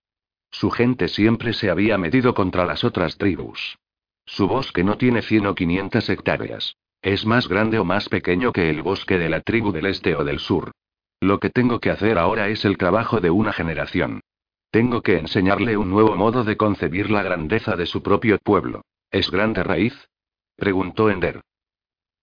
Su 0.50 0.70
gente 0.70 1.06
siempre 1.06 1.52
se 1.52 1.68
había 1.68 1.98
metido 1.98 2.32
contra 2.32 2.64
las 2.64 2.84
otras 2.84 3.18
tribus. 3.18 3.76
Su 4.24 4.48
bosque 4.48 4.82
no 4.82 4.96
tiene 4.96 5.20
100 5.20 5.46
o 5.48 5.54
500 5.54 6.08
hectáreas. 6.08 6.78
Es 7.02 7.26
más 7.26 7.46
grande 7.46 7.78
o 7.78 7.84
más 7.84 8.08
pequeño 8.08 8.50
que 8.50 8.70
el 8.70 8.80
bosque 8.80 9.18
de 9.18 9.28
la 9.28 9.42
tribu 9.42 9.72
del 9.72 9.84
este 9.84 10.16
o 10.16 10.24
del 10.24 10.38
sur. 10.38 10.72
Lo 11.20 11.38
que 11.38 11.50
tengo 11.50 11.80
que 11.80 11.90
hacer 11.90 12.16
ahora 12.16 12.48
es 12.48 12.64
el 12.64 12.78
trabajo 12.78 13.20
de 13.20 13.28
una 13.28 13.52
generación. 13.52 14.22
Tengo 14.70 15.02
que 15.02 15.18
enseñarle 15.18 15.76
un 15.76 15.90
nuevo 15.90 16.16
modo 16.16 16.42
de 16.42 16.56
concebir 16.56 17.10
la 17.10 17.22
grandeza 17.22 17.76
de 17.76 17.84
su 17.84 18.02
propio 18.02 18.38
pueblo. 18.38 18.86
¿Es 19.10 19.30
grande 19.30 19.62
raíz? 19.62 20.08
preguntó 20.56 21.10
Ender. 21.10 21.42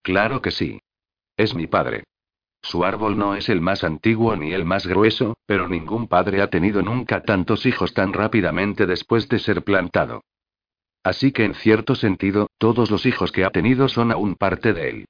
Claro 0.02 0.41
que 0.41 0.50
sí. 0.50 0.82
Es 1.36 1.54
mi 1.54 1.68
padre. 1.68 2.06
Su 2.68 2.84
árbol 2.84 3.18
no 3.18 3.34
es 3.34 3.47
el 3.47 3.61
más 3.61 3.86
antiguo 3.86 4.36
ni 4.36 4.51
el 4.51 4.65
más 4.65 4.86
grueso, 4.86 5.38
pero 5.45 5.70
ningún 5.70 6.09
padre 6.09 6.41
ha 6.41 6.49
tenido 6.49 6.82
nunca 6.82 7.22
tantos 7.22 7.65
hijos 7.65 7.93
tan 7.93 8.11
rápidamente 8.11 8.86
después 8.86 9.30
de 9.30 9.39
ser 9.39 9.63
plantado. 9.63 10.26
Así 11.01 11.32
que 11.32 11.45
en 11.45 11.53
cierto 11.53 11.95
sentido, 11.95 12.49
todos 12.57 12.91
los 12.91 13.05
hijos 13.05 13.32
que 13.32 13.45
ha 13.45 13.51
tenido 13.51 13.88
son 13.88 14.11
aún 14.11 14.36
parte 14.36 14.74
de 14.74 14.89
él. 14.89 15.05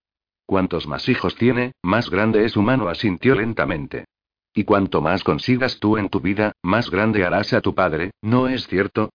Cuantos 0.45 0.86
más 0.86 1.10
hijos 1.10 1.36
tiene, 1.36 1.72
más 1.82 2.12
grande 2.12 2.45
es 2.45 2.55
humano, 2.58 2.89
asintió 2.89 3.34
lentamente. 3.34 4.05
Y 4.53 4.64
cuanto 4.64 5.01
más 5.01 5.24
consigas 5.24 5.80
tú 5.80 5.97
en 5.97 6.10
tu 6.10 6.20
vida, 6.20 6.51
más 6.62 6.91
grande 6.91 7.26
harás 7.26 7.53
a 7.53 7.62
tu 7.62 7.74
padre, 7.74 8.12
¿no 8.22 8.47
es 8.49 8.68
cierto? 8.68 9.10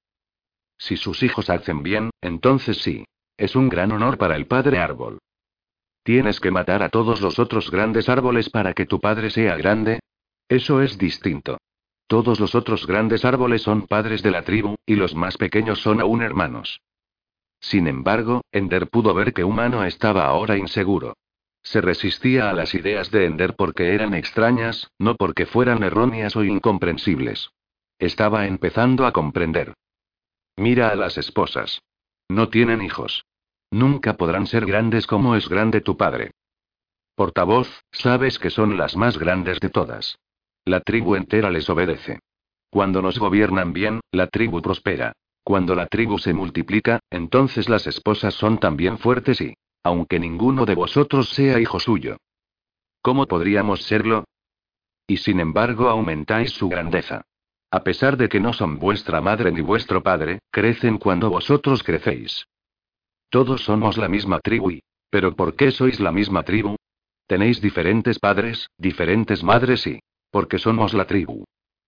Si 0.79 0.97
sus 0.97 1.23
hijos 1.23 1.49
hacen 1.49 1.85
bien, 1.85 2.11
entonces 2.21 2.79
sí. 2.79 3.05
Es 3.37 3.55
un 3.55 3.69
gran 3.69 3.93
honor 3.93 4.19
para 4.19 4.35
el 4.35 4.49
padre 4.49 4.79
árbol. 4.79 5.21
¿Tienes 6.03 6.41
que 6.41 6.51
matar 6.51 6.83
a 6.83 6.89
todos 6.89 7.21
los 7.21 7.39
otros 7.39 7.71
grandes 7.71 8.09
árboles 8.09 8.51
para 8.51 8.75
que 8.75 8.87
tu 8.87 9.01
padre 9.01 9.31
sea 9.31 9.57
grande? 9.57 10.01
Eso 10.49 10.83
es 10.83 10.99
distinto. 10.99 11.59
Todos 12.09 12.41
los 12.41 12.55
otros 12.55 12.87
grandes 12.87 13.25
árboles 13.25 13.63
son 13.63 13.87
padres 13.87 14.23
de 14.23 14.33
la 14.33 14.43
tribu, 14.43 14.75
y 14.85 14.97
los 14.97 15.15
más 15.15 15.37
pequeños 15.37 15.81
son 15.81 16.01
aún 16.01 16.23
hermanos. 16.23 16.81
Sin 17.61 17.87
embargo, 17.87 18.43
Ender 18.51 18.89
pudo 18.89 19.15
ver 19.15 19.33
que 19.33 19.45
Humano 19.45 19.85
estaba 19.85 20.27
ahora 20.27 20.59
inseguro. 20.59 21.15
Se 21.63 21.81
resistía 21.81 22.51
a 22.51 22.53
las 22.53 22.75
ideas 22.75 23.13
de 23.13 23.25
Ender 23.25 23.55
porque 23.55 23.95
eran 23.95 24.15
extrañas, 24.15 24.91
no 24.99 25.15
porque 25.15 25.47
fueran 25.47 25.85
erróneas 25.85 26.35
o 26.35 26.43
incomprensibles. 26.43 27.51
Estaba 28.01 28.47
empezando 28.49 29.07
a 29.07 29.13
comprender. 29.13 29.75
Mira 30.57 30.89
a 30.89 30.97
las 30.97 31.17
esposas. 31.17 31.81
No 32.29 32.49
tienen 32.49 32.83
hijos. 32.83 33.25
Nunca 33.73 34.19
podrán 34.19 34.47
ser 34.47 34.67
grandes 34.67 35.07
como 35.07 35.35
es 35.35 35.49
grande 35.49 35.81
tu 35.81 35.97
padre. 35.97 36.33
Portavoz, 37.15 37.69
sabes 37.91 38.39
que 38.39 38.51
son 38.51 38.77
las 38.77 38.97
más 38.97 39.19
grandes 39.19 39.61
de 39.61 39.71
todas. 39.71 40.19
La 40.67 40.81
tribu 40.81 41.17
entera 41.17 41.51
les 41.51 41.71
obedece. 41.71 42.21
Cuando 42.69 43.01
nos 43.01 43.19
gobiernan 43.19 43.73
bien, 43.73 44.01
la 44.13 44.27
tribu 44.27 44.61
prospera. 44.61 45.15
Cuando 45.43 45.75
la 45.75 45.87
tribu 45.87 46.19
se 46.19 46.35
multiplica, 46.35 47.01
entonces 47.09 47.71
las 47.71 47.87
esposas 47.87 48.35
son 48.35 48.59
también 48.59 48.99
fuertes 48.99 49.41
y, 49.41 49.55
aunque 49.83 50.21
ninguno 50.21 50.67
de 50.67 50.75
vosotros 50.75 51.31
sea 51.31 51.59
hijo 51.59 51.81
suyo. 51.81 52.19
¿Cómo 53.01 53.27
podríamos 53.27 53.85
serlo? 53.85 54.25
Y 55.07 55.17
sin 55.17 55.41
embargo 55.41 55.89
aumentáis 55.89 56.51
su 56.51 56.69
grandeza. 56.69 57.23
A 57.71 57.83
pesar 57.83 58.19
de 58.19 58.29
que 58.29 58.39
no 58.39 58.53
son 58.53 58.79
vuestra 58.79 59.23
madre 59.23 59.51
ni 59.51 59.63
vuestro 59.63 60.03
padre, 60.03 60.41
crecen 60.51 60.99
cuando 60.99 61.31
vosotros 61.31 61.83
crecéis. 61.83 62.45
Todos 63.33 63.63
somos 63.63 63.97
la 63.97 64.09
misma 64.09 64.41
tribu 64.41 64.73
y... 64.73 64.83
¿Pero 65.09 65.35
por 65.35 65.57
qué 65.57 65.71
sois 65.71 66.01
la 66.01 66.13
misma 66.13 66.43
tribu? 66.43 66.77
Tenéis 67.27 67.63
diferentes 67.63 68.19
padres, 68.19 68.67
diferentes 68.77 69.43
madres 69.43 69.87
y... 69.87 70.01
Porque 70.31 70.59
somos 70.59 70.93
la 70.93 71.07
tribu. 71.07 71.45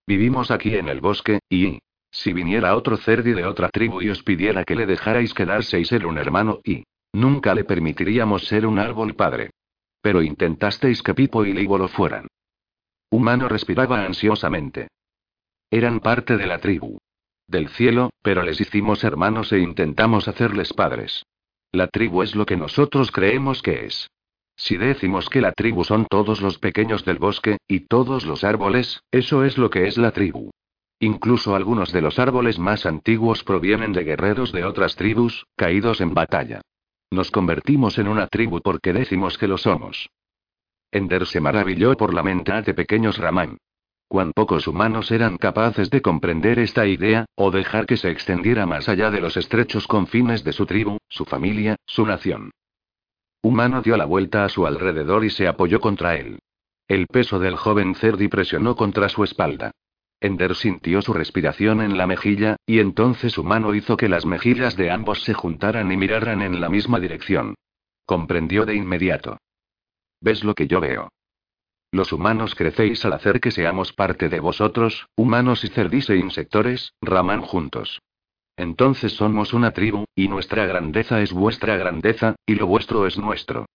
Vivimos 0.07 0.49
aquí 0.49 0.73
en 0.73 0.89
el 0.89 1.01
bosque, 1.01 1.41
y... 1.47 1.77
Si 2.09 2.33
viniera 2.33 2.75
otro 2.75 2.97
cerdi 2.97 3.33
de 3.33 3.45
otra 3.45 3.69
tribu 3.69 4.01
y 4.01 4.09
os 4.09 4.23
pidiera 4.23 4.63
que 4.63 4.73
le 4.73 4.87
dejarais 4.87 5.35
quedarse 5.35 5.79
y 5.79 5.85
ser 5.85 6.07
un 6.07 6.17
hermano, 6.17 6.61
y... 6.63 6.83
Nunca 7.13 7.53
le 7.53 7.63
permitiríamos 7.63 8.47
ser 8.47 8.65
un 8.65 8.79
árbol 8.79 9.13
padre. 9.13 9.51
Pero 10.01 10.23
intentasteis 10.23 11.03
que 11.03 11.13
Pipo 11.13 11.45
y 11.45 11.53
Libo 11.53 11.77
lo 11.77 11.89
fueran. 11.89 12.25
Humano 13.11 13.47
respiraba 13.49 14.03
ansiosamente. 14.03 14.87
Eran 15.69 15.99
parte 15.99 16.37
de 16.37 16.47
la 16.47 16.57
tribu. 16.57 16.97
Del 17.45 17.69
cielo, 17.69 18.09
pero 18.23 18.41
les 18.41 18.59
hicimos 18.59 19.03
hermanos 19.03 19.53
e 19.53 19.59
intentamos 19.59 20.27
hacerles 20.27 20.73
padres. 20.73 21.23
La 21.75 21.87
tribu 21.87 22.23
es 22.23 22.35
lo 22.35 22.45
que 22.45 22.55
nosotros 22.55 23.11
creemos 23.11 23.61
que 23.61 23.85
es. 23.85 24.09
Si 24.55 24.77
decimos 24.77 25.27
que 25.27 25.41
la 25.41 25.51
tribu 25.51 25.83
son 25.83 26.05
todos 26.05 26.39
los 26.39 26.57
pequeños 26.57 27.03
del 27.03 27.19
bosque, 27.19 27.57
y 27.67 27.81
todos 27.81 28.25
los 28.25 28.45
árboles, 28.45 29.01
eso 29.11 29.43
es 29.43 29.57
lo 29.57 29.69
que 29.69 29.85
es 29.85 29.97
la 29.97 30.11
tribu. 30.11 30.51
Incluso 31.01 31.53
algunos 31.53 31.91
de 31.91 31.99
los 31.99 32.17
árboles 32.17 32.59
más 32.59 32.85
antiguos 32.85 33.43
provienen 33.43 33.91
de 33.91 34.05
guerreros 34.05 34.53
de 34.53 34.63
otras 34.63 34.95
tribus, 34.95 35.47
caídos 35.57 35.99
en 35.99 36.13
batalla. 36.13 36.61
Nos 37.11 37.29
convertimos 37.29 37.97
en 37.97 38.07
una 38.07 38.27
tribu 38.27 38.61
porque 38.61 38.93
decimos 38.93 39.37
que 39.37 39.49
lo 39.49 39.57
somos. 39.57 40.09
Ender 40.91 41.25
se 41.25 41.41
maravilló 41.41 41.97
por 41.97 42.13
la 42.13 42.23
mente 42.23 42.53
de 42.61 42.73
pequeños 42.73 43.17
Ramán. 43.17 43.57
Cuán 44.07 44.31
pocos 44.33 44.67
humanos 44.67 45.11
eran 45.11 45.37
capaces 45.37 45.89
de 45.89 46.01
comprender 46.01 46.59
esta 46.59 46.85
idea, 46.85 47.25
o 47.35 47.51
dejar 47.51 47.85
que 47.85 47.97
se 47.97 48.09
extendiera 48.09 48.65
más 48.65 48.87
allá 48.87 49.09
de 49.11 49.19
los 49.19 49.35
estrechos 49.35 49.87
confines 49.87 50.43
de 50.43 50.53
su 50.53 50.65
tribu, 50.65 50.97
su 51.09 51.25
familia, 51.25 51.75
su 51.85 52.05
nación. 52.05 52.51
Humano 53.41 53.81
dio 53.81 53.97
la 53.97 54.05
vuelta 54.05 54.45
a 54.45 54.49
su 54.49 54.65
alrededor 54.65 55.25
y 55.25 55.29
se 55.29 55.47
apoyó 55.47 55.79
contra 55.79 56.15
él. 56.15 56.39
El 56.87 57.07
peso 57.07 57.39
del 57.39 57.55
joven 57.55 57.95
Cerdi 57.95 58.27
presionó 58.27 58.75
contra 58.75 59.09
su 59.09 59.23
espalda. 59.23 59.71
Ender 60.19 60.55
sintió 60.55 61.01
su 61.01 61.13
respiración 61.13 61.81
en 61.81 61.97
la 61.97 62.07
mejilla, 62.07 62.57
y 62.65 62.79
entonces 62.79 63.33
su 63.33 63.43
mano 63.43 63.75
hizo 63.75 63.97
que 63.97 64.09
las 64.09 64.25
mejillas 64.25 64.75
de 64.77 64.91
ambos 64.91 65.23
se 65.23 65.33
juntaran 65.33 65.91
y 65.91 65.97
miraran 65.97 66.41
en 66.41 66.61
la 66.61 66.69
misma 66.69 66.99
dirección. 66.99 67.55
Comprendió 68.05 68.65
de 68.65 68.75
inmediato. 68.75 69.37
¿Ves 70.21 70.43
lo 70.43 70.53
que 70.53 70.67
yo 70.67 70.79
veo? 70.79 71.09
Los 71.95 72.11
humanos 72.11 72.55
crecéis 72.55 73.05
al 73.05 73.13
hacer 73.13 73.39
que 73.39 73.51
seamos 73.51 73.93
parte 73.93 74.27
de 74.27 74.41
vosotros, 74.41 75.07
humanos 75.15 75.63
y 75.63 75.69
cerdis 75.69 76.09
e 76.09 76.17
insectores, 76.17 76.91
raman 77.01 77.39
juntos. 77.39 78.01
Entonces 78.57 79.13
somos 79.13 79.53
una 79.53 79.71
tribu, 79.71 80.03
y 80.13 80.27
nuestra 80.27 80.65
grandeza 80.65 81.21
es 81.21 81.31
vuestra 81.31 81.77
grandeza, 81.77 82.35
y 82.45 82.55
lo 82.55 82.67
vuestro 82.67 83.07
es 83.07 83.17
nuestro. 83.17 83.65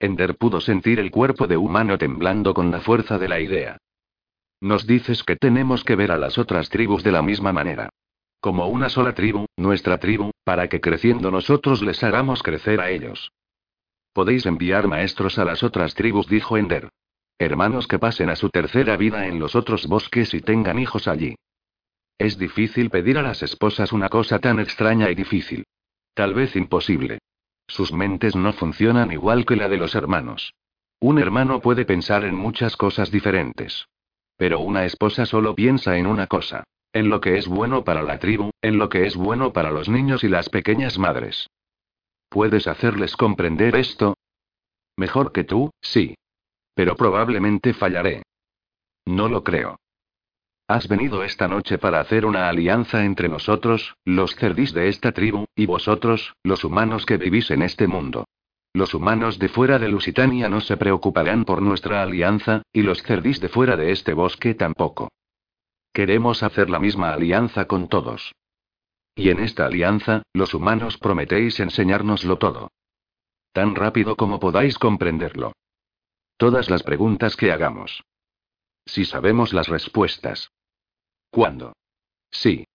Ender 0.00 0.36
pudo 0.36 0.60
sentir 0.60 0.98
el 0.98 1.12
cuerpo 1.12 1.46
de 1.46 1.56
humano 1.56 1.98
temblando 1.98 2.52
con 2.52 2.72
la 2.72 2.80
fuerza 2.80 3.16
de 3.16 3.28
la 3.28 3.38
idea. 3.38 3.78
Nos 4.60 4.84
dices 4.84 5.22
que 5.22 5.36
tenemos 5.36 5.84
que 5.84 5.94
ver 5.94 6.10
a 6.10 6.18
las 6.18 6.38
otras 6.38 6.68
tribus 6.68 7.04
de 7.04 7.12
la 7.12 7.22
misma 7.22 7.52
manera. 7.52 7.90
Como 8.40 8.66
una 8.66 8.88
sola 8.88 9.14
tribu, 9.14 9.46
nuestra 9.56 9.98
tribu, 9.98 10.32
para 10.42 10.68
que 10.68 10.80
creciendo 10.80 11.30
nosotros 11.30 11.80
les 11.80 12.02
hagamos 12.02 12.42
crecer 12.42 12.80
a 12.80 12.90
ellos. 12.90 13.30
Podéis 14.12 14.46
enviar 14.46 14.88
maestros 14.88 15.38
a 15.38 15.44
las 15.44 15.62
otras 15.62 15.94
tribus, 15.94 16.26
dijo 16.26 16.56
Ender. 16.56 16.88
Hermanos 17.38 17.86
que 17.86 17.98
pasen 17.98 18.30
a 18.30 18.36
su 18.36 18.48
tercera 18.48 18.96
vida 18.96 19.26
en 19.26 19.38
los 19.38 19.54
otros 19.54 19.86
bosques 19.86 20.32
y 20.32 20.40
tengan 20.40 20.78
hijos 20.78 21.06
allí. 21.06 21.36
Es 22.18 22.38
difícil 22.38 22.88
pedir 22.88 23.18
a 23.18 23.22
las 23.22 23.42
esposas 23.42 23.92
una 23.92 24.08
cosa 24.08 24.38
tan 24.38 24.58
extraña 24.58 25.10
y 25.10 25.14
difícil. 25.14 25.64
Tal 26.14 26.32
vez 26.32 26.56
imposible. 26.56 27.18
Sus 27.68 27.92
mentes 27.92 28.34
no 28.34 28.52
funcionan 28.54 29.12
igual 29.12 29.44
que 29.44 29.56
la 29.56 29.68
de 29.68 29.76
los 29.76 29.94
hermanos. 29.94 30.54
Un 30.98 31.18
hermano 31.18 31.60
puede 31.60 31.84
pensar 31.84 32.24
en 32.24 32.34
muchas 32.34 32.76
cosas 32.76 33.10
diferentes. 33.10 33.86
Pero 34.38 34.60
una 34.60 34.86
esposa 34.86 35.26
solo 35.26 35.54
piensa 35.54 35.98
en 35.98 36.06
una 36.06 36.26
cosa. 36.26 36.64
en 36.96 37.10
lo 37.10 37.20
que 37.20 37.36
es 37.36 37.46
bueno 37.46 37.84
para 37.84 38.02
la 38.02 38.18
tribu, 38.18 38.52
en 38.62 38.78
lo 38.78 38.88
que 38.88 39.04
es 39.04 39.16
bueno 39.16 39.52
para 39.52 39.70
los 39.70 39.86
niños 39.86 40.24
y 40.24 40.28
las 40.28 40.48
pequeñas 40.48 40.98
madres. 40.98 41.50
¿Puedes 42.30 42.66
hacerles 42.66 43.16
comprender 43.16 43.76
esto? 43.76 44.14
Mejor 44.96 45.30
que 45.30 45.44
tú, 45.44 45.70
sí. 45.82 46.14
Pero 46.76 46.94
probablemente 46.94 47.72
fallaré. 47.72 48.22
No 49.06 49.28
lo 49.28 49.42
creo. 49.42 49.80
Has 50.68 50.88
venido 50.88 51.24
esta 51.24 51.48
noche 51.48 51.78
para 51.78 52.00
hacer 52.00 52.26
una 52.26 52.50
alianza 52.50 53.04
entre 53.04 53.30
nosotros, 53.30 53.96
los 54.04 54.34
cerdis 54.36 54.74
de 54.74 54.88
esta 54.88 55.12
tribu, 55.12 55.46
y 55.54 55.64
vosotros, 55.64 56.34
los 56.42 56.64
humanos 56.64 57.06
que 57.06 57.16
vivís 57.16 57.50
en 57.50 57.62
este 57.62 57.86
mundo. 57.86 58.26
Los 58.74 58.92
humanos 58.92 59.38
de 59.38 59.48
fuera 59.48 59.78
de 59.78 59.88
Lusitania 59.88 60.50
no 60.50 60.60
se 60.60 60.76
preocuparán 60.76 61.46
por 61.46 61.62
nuestra 61.62 62.02
alianza, 62.02 62.60
y 62.74 62.82
los 62.82 63.02
cerdis 63.02 63.40
de 63.40 63.48
fuera 63.48 63.74
de 63.76 63.92
este 63.92 64.12
bosque 64.12 64.54
tampoco. 64.54 65.08
Queremos 65.94 66.42
hacer 66.42 66.68
la 66.68 66.78
misma 66.78 67.14
alianza 67.14 67.64
con 67.64 67.88
todos. 67.88 68.34
Y 69.14 69.30
en 69.30 69.38
esta 69.40 69.64
alianza, 69.64 70.24
los 70.34 70.52
humanos 70.52 70.98
prometéis 70.98 71.58
enseñárnoslo 71.58 72.36
todo. 72.36 72.70
Tan 73.52 73.74
rápido 73.74 74.14
como 74.14 74.38
podáis 74.38 74.78
comprenderlo. 74.78 75.52
Todas 76.36 76.68
las 76.68 76.82
preguntas 76.82 77.34
que 77.34 77.50
hagamos. 77.50 78.04
Si 78.84 79.04
sabemos 79.04 79.52
las 79.54 79.68
respuestas. 79.68 80.50
¿Cuándo? 81.30 81.74
Sí. 82.30 82.66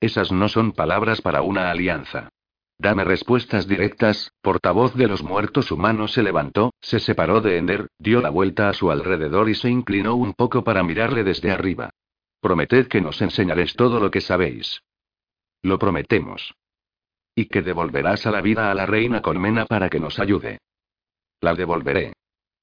Esas 0.00 0.32
no 0.32 0.48
son 0.48 0.72
palabras 0.72 1.22
para 1.22 1.42
una 1.42 1.70
alianza. 1.70 2.28
Dame 2.76 3.04
respuestas 3.04 3.68
directas, 3.68 4.32
portavoz 4.42 4.94
de 4.94 5.06
los 5.06 5.22
muertos 5.22 5.70
humanos 5.70 6.12
se 6.12 6.24
levantó, 6.24 6.74
se 6.80 6.98
separó 6.98 7.40
de 7.40 7.56
Ender, 7.58 7.88
dio 7.98 8.20
la 8.20 8.30
vuelta 8.30 8.68
a 8.68 8.74
su 8.74 8.90
alrededor 8.90 9.48
y 9.48 9.54
se 9.54 9.70
inclinó 9.70 10.16
un 10.16 10.34
poco 10.34 10.64
para 10.64 10.82
mirarle 10.82 11.22
desde 11.22 11.52
arriba. 11.52 11.90
Prometed 12.40 12.88
que 12.88 13.00
nos 13.00 13.22
enseñaréis 13.22 13.74
todo 13.74 14.00
lo 14.00 14.10
que 14.10 14.20
sabéis. 14.20 14.82
Lo 15.62 15.78
prometemos. 15.78 16.54
Y 17.36 17.46
que 17.46 17.62
devolverás 17.62 18.26
a 18.26 18.32
la 18.32 18.40
vida 18.40 18.70
a 18.70 18.74
la 18.74 18.86
reina 18.86 19.22
Colmena 19.22 19.66
para 19.66 19.88
que 19.88 20.00
nos 20.00 20.18
ayude. 20.18 20.58
La 21.40 21.54
devolveré. 21.54 22.12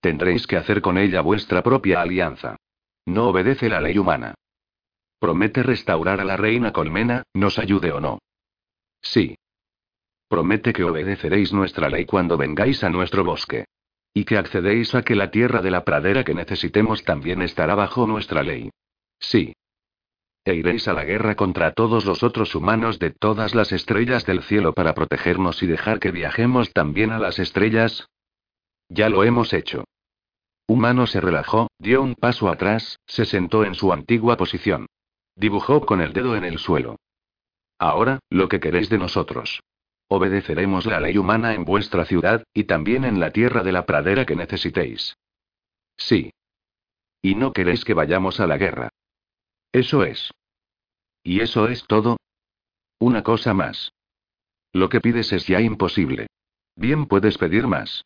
Tendréis 0.01 0.47
que 0.47 0.57
hacer 0.57 0.81
con 0.81 0.97
ella 0.97 1.21
vuestra 1.21 1.61
propia 1.61 2.01
alianza. 2.01 2.57
No 3.05 3.29
obedece 3.29 3.69
la 3.69 3.79
ley 3.79 3.97
humana. 3.97 4.33
Promete 5.19 5.61
restaurar 5.61 6.19
a 6.19 6.25
la 6.25 6.35
reina 6.35 6.73
Colmena, 6.73 7.23
nos 7.35 7.59
ayude 7.59 7.91
o 7.91 7.99
no. 7.99 8.19
Sí. 9.01 9.35
Promete 10.27 10.73
que 10.73 10.83
obedeceréis 10.83 11.53
nuestra 11.53 11.89
ley 11.89 12.05
cuando 12.05 12.37
vengáis 12.37 12.83
a 12.83 12.89
nuestro 12.89 13.23
bosque. 13.23 13.65
Y 14.13 14.25
que 14.25 14.37
accedéis 14.37 14.95
a 14.95 15.03
que 15.03 15.15
la 15.15 15.29
tierra 15.29 15.61
de 15.61 15.71
la 15.71 15.85
pradera 15.85 16.23
que 16.23 16.33
necesitemos 16.33 17.03
también 17.03 17.41
estará 17.41 17.75
bajo 17.75 18.07
nuestra 18.07 18.41
ley. 18.41 18.71
Sí. 19.19 19.53
E 20.43 20.55
iréis 20.55 20.87
a 20.87 20.93
la 20.93 21.05
guerra 21.05 21.35
contra 21.35 21.73
todos 21.73 22.05
los 22.05 22.23
otros 22.23 22.55
humanos 22.55 22.97
de 22.97 23.11
todas 23.11 23.53
las 23.53 23.71
estrellas 23.71 24.25
del 24.25 24.41
cielo 24.41 24.73
para 24.73 24.95
protegernos 24.95 25.61
y 25.61 25.67
dejar 25.67 25.99
que 25.99 26.11
viajemos 26.11 26.71
también 26.73 27.11
a 27.11 27.19
las 27.19 27.37
estrellas. 27.37 28.07
Ya 28.93 29.07
lo 29.07 29.23
hemos 29.23 29.53
hecho. 29.53 29.85
Humano 30.67 31.07
se 31.07 31.21
relajó, 31.21 31.69
dio 31.79 32.01
un 32.01 32.13
paso 32.13 32.49
atrás, 32.49 32.99
se 33.07 33.23
sentó 33.23 33.63
en 33.63 33.73
su 33.73 33.93
antigua 33.93 34.35
posición. 34.35 34.87
Dibujó 35.33 35.85
con 35.85 36.01
el 36.01 36.11
dedo 36.11 36.35
en 36.35 36.43
el 36.43 36.59
suelo. 36.59 36.97
Ahora, 37.79 38.19
lo 38.29 38.49
que 38.49 38.59
queréis 38.59 38.89
de 38.89 38.97
nosotros. 38.97 39.61
Obedeceremos 40.09 40.85
la 40.85 40.99
ley 40.99 41.17
humana 41.17 41.53
en 41.53 41.63
vuestra 41.63 42.03
ciudad, 42.03 42.43
y 42.53 42.65
también 42.65 43.05
en 43.05 43.21
la 43.21 43.31
tierra 43.31 43.63
de 43.63 43.71
la 43.71 43.85
pradera 43.85 44.25
que 44.25 44.35
necesitéis. 44.35 45.15
Sí. 45.95 46.33
Y 47.21 47.35
no 47.35 47.53
queréis 47.53 47.85
que 47.85 47.93
vayamos 47.93 48.41
a 48.41 48.47
la 48.47 48.57
guerra. 48.57 48.89
Eso 49.71 50.03
es. 50.03 50.31
¿Y 51.23 51.39
eso 51.39 51.69
es 51.69 51.85
todo? 51.87 52.17
Una 52.99 53.23
cosa 53.23 53.53
más. 53.53 53.93
Lo 54.73 54.89
que 54.89 54.99
pides 54.99 55.31
es 55.31 55.47
ya 55.47 55.61
imposible. 55.61 56.27
Bien 56.75 57.05
puedes 57.05 57.37
pedir 57.37 57.67
más. 57.67 58.03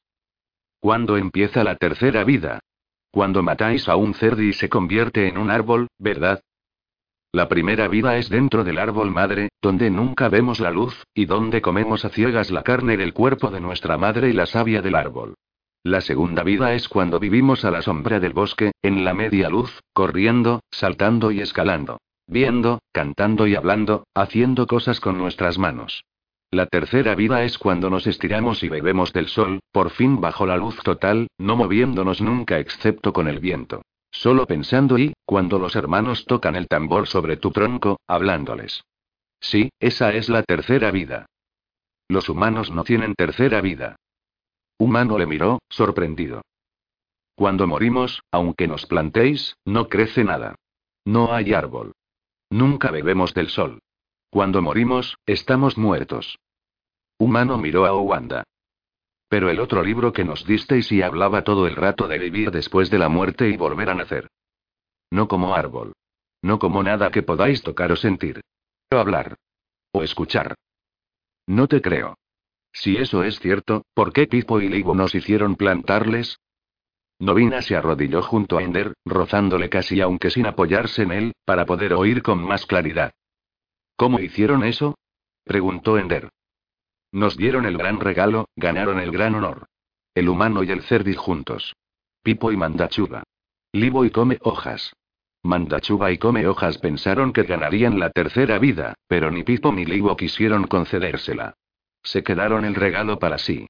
¿Cuándo 0.86 1.18
empieza 1.18 1.64
la 1.64 1.78
tercera 1.78 2.24
vida? 2.24 2.60
Cuando 3.10 3.42
matáis 3.42 3.90
a 3.90 3.96
un 3.96 4.14
cerdo 4.14 4.44
y 4.44 4.54
se 4.54 4.70
convierte 4.70 5.28
en 5.28 5.40
un 5.40 5.50
árbol, 5.50 5.88
¿verdad? 5.98 6.44
La 7.32 7.50
primera 7.50 7.88
vida 7.88 8.18
es 8.18 8.30
dentro 8.30 8.64
del 8.64 8.78
árbol 8.78 9.10
madre, 9.10 9.50
donde 9.64 9.90
nunca 9.90 10.30
vemos 10.30 10.60
la 10.60 10.70
luz, 10.70 11.04
y 11.16 11.26
donde 11.26 11.60
comemos 11.60 12.06
a 12.06 12.10
ciegas 12.10 12.52
la 12.52 12.62
carne 12.62 12.98
del 12.98 13.14
cuerpo 13.14 13.50
de 13.50 13.62
nuestra 13.62 13.98
madre 13.98 14.30
y 14.30 14.34
la 14.34 14.46
savia 14.46 14.84
del 14.84 14.94
árbol. 14.94 15.34
La 15.82 16.02
segunda 16.02 16.44
vida 16.44 16.76
es 16.76 16.88
cuando 16.88 17.20
vivimos 17.20 17.66
a 17.66 17.72
la 17.72 17.82
sombra 17.82 18.20
del 18.20 18.34
bosque, 18.34 18.72
en 18.84 19.04
la 19.04 19.16
media 19.16 19.50
luz, 19.50 19.82
corriendo, 19.92 20.60
saltando 20.70 21.32
y 21.32 21.42
escalando. 21.42 21.98
Viendo, 22.28 22.78
cantando 22.92 23.48
y 23.48 23.56
hablando, 23.56 24.06
haciendo 24.14 24.68
cosas 24.68 25.00
con 25.00 25.18
nuestras 25.18 25.58
manos. 25.58 26.04
La 26.52 26.68
tercera 26.68 27.16
vida 27.16 27.44
es 27.44 27.58
cuando 27.58 27.90
nos 27.90 28.08
estiramos 28.08 28.64
y 28.64 28.70
bebemos 28.70 29.12
del 29.14 29.28
sol, 29.28 29.60
por 29.72 29.90
fin 29.90 30.22
bajo 30.22 30.46
la 30.46 30.58
luz 30.58 30.78
total, 30.84 31.28
no 31.38 31.56
moviéndonos 31.56 32.22
nunca 32.22 32.60
excepto 32.60 33.14
con 33.14 33.28
el 33.28 33.40
viento. 33.40 33.82
Solo 34.12 34.46
pensando 34.46 34.98
y, 34.98 35.14
cuando 35.26 35.60
los 35.60 35.76
hermanos 35.76 36.26
tocan 36.26 36.56
el 36.56 36.68
tambor 36.68 37.08
sobre 37.08 37.36
tu 37.38 37.52
tronco, 37.52 38.00
hablándoles. 38.08 38.84
Sí, 39.42 39.70
esa 39.80 40.14
es 40.14 40.30
la 40.30 40.44
tercera 40.44 40.92
vida. 40.92 41.26
Los 42.08 42.30
humanos 42.30 42.72
no 42.72 42.84
tienen 42.84 43.16
tercera 43.16 43.62
vida. 43.62 43.98
Humano 44.78 45.18
le 45.18 45.26
miró, 45.26 45.60
sorprendido. 45.70 46.42
Cuando 47.36 47.68
morimos, 47.68 48.22
aunque 48.32 48.68
nos 48.68 48.86
plantéis, 48.86 49.58
no 49.66 49.90
crece 49.90 50.24
nada. 50.24 50.56
No 51.04 51.34
hay 51.34 51.54
árbol. 51.54 51.92
Nunca 52.50 52.92
bebemos 52.92 53.34
del 53.34 53.50
sol. 53.50 53.80
Cuando 54.36 54.62
morimos, 54.62 55.18
estamos 55.26 55.78
muertos. 55.78 56.40
Humano 57.18 57.58
miró 57.58 57.86
a 57.86 57.94
Owanda. 57.94 58.44
Pero 59.30 59.50
el 59.50 59.62
otro 59.62 59.82
libro 59.82 60.12
que 60.12 60.26
nos 60.26 60.46
disteis 60.46 60.92
y 60.92 61.02
hablaba 61.02 61.46
todo 61.46 61.68
el 61.68 61.78
rato 61.78 62.10
de 62.10 62.20
vivir 62.20 62.52
después 62.52 62.90
de 62.90 63.00
la 63.00 63.08
muerte 63.08 63.48
y 63.48 63.56
volver 63.56 63.90
a 63.90 63.96
nacer. 63.96 64.28
No 65.10 65.30
como 65.30 65.56
árbol. 65.56 65.94
No 66.42 66.60
como 66.60 66.84
nada 66.84 67.12
que 67.12 67.24
podáis 67.24 67.64
tocar 67.64 67.94
o 67.94 67.96
sentir. 67.96 68.42
O 68.92 68.98
hablar. 68.98 69.38
O 69.94 70.04
escuchar. 70.04 70.56
No 71.48 71.70
te 71.70 71.82
creo. 71.82 72.18
Si 72.74 72.98
eso 72.98 73.24
es 73.24 73.40
cierto, 73.40 73.86
¿por 73.94 74.12
qué 74.12 74.28
Pipo 74.28 74.60
y 74.60 74.68
Libo 74.68 74.96
nos 74.96 75.16
hicieron 75.16 75.56
plantarles? 75.56 76.42
Novina 77.20 77.62
se 77.62 77.78
arrodilló 77.78 78.22
junto 78.22 78.58
a 78.58 78.64
Ender, 78.64 78.96
rozándole 79.06 79.70
casi 79.70 80.02
aunque 80.02 80.30
sin 80.30 80.46
apoyarse 80.46 81.04
en 81.04 81.14
él, 81.14 81.34
para 81.46 81.66
poder 81.66 81.94
oír 81.94 82.22
con 82.22 82.44
más 82.44 82.66
claridad. 82.66 83.14
¿Cómo 83.96 84.20
hicieron 84.20 84.64
eso? 84.64 84.98
preguntó 85.44 85.98
Ender. 85.98 86.30
Nos 87.12 87.38
dieron 87.38 87.66
el 87.66 87.78
gran 87.78 88.00
regalo, 88.00 88.50
ganaron 88.56 89.00
el 89.00 89.12
gran 89.12 89.36
honor. 89.36 89.68
El 90.14 90.28
humano 90.30 90.64
y 90.64 90.72
el 90.72 90.82
cerdi 90.82 91.16
juntos. 91.16 91.76
Pipo 92.22 92.52
y 92.52 92.58
Mandachuba. 92.58 93.24
Libo 93.72 94.04
y 94.06 94.10
come 94.10 94.38
hojas. 94.42 94.94
Mandachuba 95.44 96.12
y 96.12 96.18
come 96.18 96.48
hojas 96.48 96.78
pensaron 96.80 97.32
que 97.32 97.44
ganarían 97.44 98.00
la 98.00 98.10
tercera 98.10 98.58
vida, 98.58 98.96
pero 99.08 99.32
ni 99.32 99.44
Pipo 99.44 99.72
ni 99.72 99.86
Libo 99.86 100.18
quisieron 100.18 100.68
concedérsela. 100.68 101.54
Se 102.04 102.24
quedaron 102.24 102.66
el 102.66 102.76
regalo 102.76 103.20
para 103.20 103.38
sí. 103.38 103.68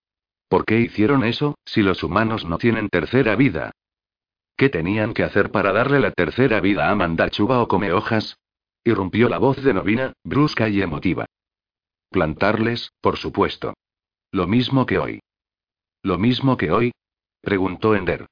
¿Por 0.48 0.66
qué 0.66 0.80
hicieron 0.80 1.24
eso, 1.24 1.56
si 1.66 1.82
los 1.82 2.04
humanos 2.04 2.46
no 2.46 2.58
tienen 2.58 2.90
tercera 2.90 3.36
vida? 3.36 3.72
¿Qué 4.56 4.70
tenían 4.70 5.14
que 5.14 5.24
hacer 5.24 5.52
para 5.52 5.74
darle 5.74 6.00
la 6.00 6.12
tercera 6.12 6.62
vida 6.62 6.90
a 6.90 6.96
Mandachuba 6.96 7.62
o 7.62 7.68
come 7.68 7.92
hojas? 7.92 8.38
Irrumpió 8.88 9.30
la 9.30 9.40
voz 9.40 9.64
de 9.64 9.74
Novina, 9.74 10.14
brusca 10.24 10.70
y 10.70 10.80
emotiva. 10.80 11.26
Plantarles, 12.12 12.92
por 13.02 13.18
supuesto. 13.18 13.74
Lo 14.32 14.48
mismo 14.48 14.86
que 14.86 15.00
hoy. 15.00 15.22
¿Lo 16.04 16.20
mismo 16.20 16.56
que 16.56 16.72
hoy? 16.72 16.92
preguntó 17.42 17.96
Ender. 17.96 18.28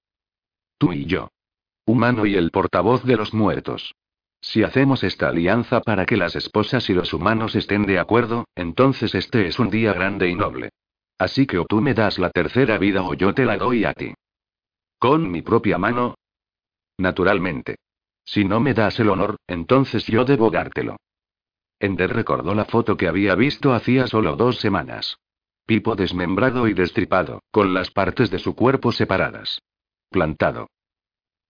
Tú 0.78 0.94
y 0.94 1.06
yo. 1.06 1.30
Humano 1.86 2.28
y 2.28 2.36
el 2.36 2.52
portavoz 2.52 3.04
de 3.04 3.18
los 3.18 3.34
muertos. 3.34 3.96
Si 4.42 4.62
hacemos 4.62 5.04
esta 5.04 5.30
alianza 5.30 5.82
para 5.82 6.06
que 6.06 6.18
las 6.18 6.36
esposas 6.36 6.88
y 6.90 6.94
los 6.94 7.14
humanos 7.14 7.56
estén 7.56 7.88
de 7.88 7.98
acuerdo, 7.98 8.46
entonces 8.54 9.16
este 9.16 9.48
es 9.48 9.58
un 9.58 9.72
día 9.72 9.92
grande 9.94 10.30
y 10.30 10.36
noble. 10.36 10.70
Así 11.18 11.48
que 11.48 11.58
o 11.58 11.66
tú 11.66 11.82
me 11.82 11.96
das 11.96 12.20
la 12.20 12.30
tercera 12.30 12.78
vida 12.78 13.02
o 13.02 13.16
yo 13.16 13.34
te 13.34 13.46
la 13.46 13.58
doy 13.58 13.86
a 13.86 13.94
ti. 13.94 14.14
¿Con 15.00 15.32
mi 15.32 15.42
propia 15.42 15.80
mano? 15.80 16.16
Naturalmente. 16.98 17.78
Si 18.26 18.46
no 18.46 18.60
me 18.60 18.74
das 18.74 19.00
el 19.00 19.10
honor, 19.10 19.38
entonces 19.48 20.06
yo 20.06 20.26
debo 20.26 20.50
dártelo. 20.50 20.98
Ender 21.80 22.14
recordó 22.14 22.56
la 22.56 22.66
foto 22.66 22.96
que 22.96 23.08
había 23.08 23.36
visto 23.36 23.74
hacía 23.74 24.08
solo 24.08 24.36
dos 24.36 24.58
semanas. 24.60 25.18
Pipo 25.66 25.96
desmembrado 25.96 26.68
y 26.68 26.74
destripado, 26.74 27.42
con 27.52 27.74
las 27.74 27.92
partes 27.92 28.30
de 28.32 28.40
su 28.40 28.56
cuerpo 28.56 28.92
separadas. 28.92 29.62
Plantado. 30.10 30.68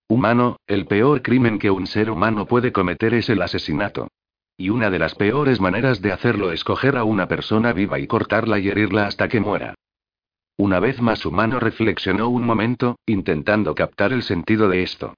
Humano, 0.08 0.58
el 0.68 0.86
peor 0.86 1.22
crimen 1.22 1.60
que 1.60 1.72
un 1.72 1.88
ser 1.88 2.10
humano 2.10 2.46
puede 2.46 2.72
cometer 2.72 3.14
es 3.14 3.30
el 3.30 3.42
asesinato. 3.42 4.10
Y 4.58 4.70
una 4.70 4.90
de 4.92 5.00
las 5.00 5.16
peores 5.16 5.60
maneras 5.60 6.02
de 6.02 6.12
hacerlo 6.12 6.52
es 6.52 6.64
coger 6.64 6.98
a 6.98 7.04
una 7.04 7.28
persona 7.28 7.74
viva 7.74 7.98
y 8.00 8.06
cortarla 8.08 8.60
y 8.60 8.70
herirla 8.70 9.08
hasta 9.08 9.28
que 9.28 9.40
muera. 9.40 9.74
Una 10.58 10.80
vez 10.80 11.02
más 11.02 11.26
humano 11.26 11.60
reflexionó 11.60 12.30
un 12.30 12.46
momento, 12.46 13.00
intentando 13.08 13.74
captar 13.74 14.14
el 14.14 14.22
sentido 14.22 14.70
de 14.70 14.84
esto. 14.84 15.16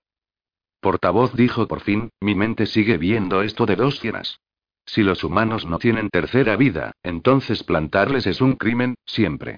Portavoz 0.86 1.34
dijo 1.34 1.68
por 1.68 1.82
fin, 1.82 2.12
mi 2.22 2.36
mente 2.36 2.68
sigue 2.68 3.00
viendo 3.00 3.42
esto 3.42 3.66
de 3.66 3.76
dos 3.76 4.00
hienas. 4.04 4.40
Si 4.86 5.02
los 5.02 5.24
humanos 5.24 5.66
no 5.66 5.80
tienen 5.80 6.12
tercera 6.12 6.56
vida, 6.58 6.92
entonces 7.02 7.64
plantarles 7.64 8.28
es 8.28 8.40
un 8.40 8.54
crimen, 8.54 8.94
siempre. 9.04 9.58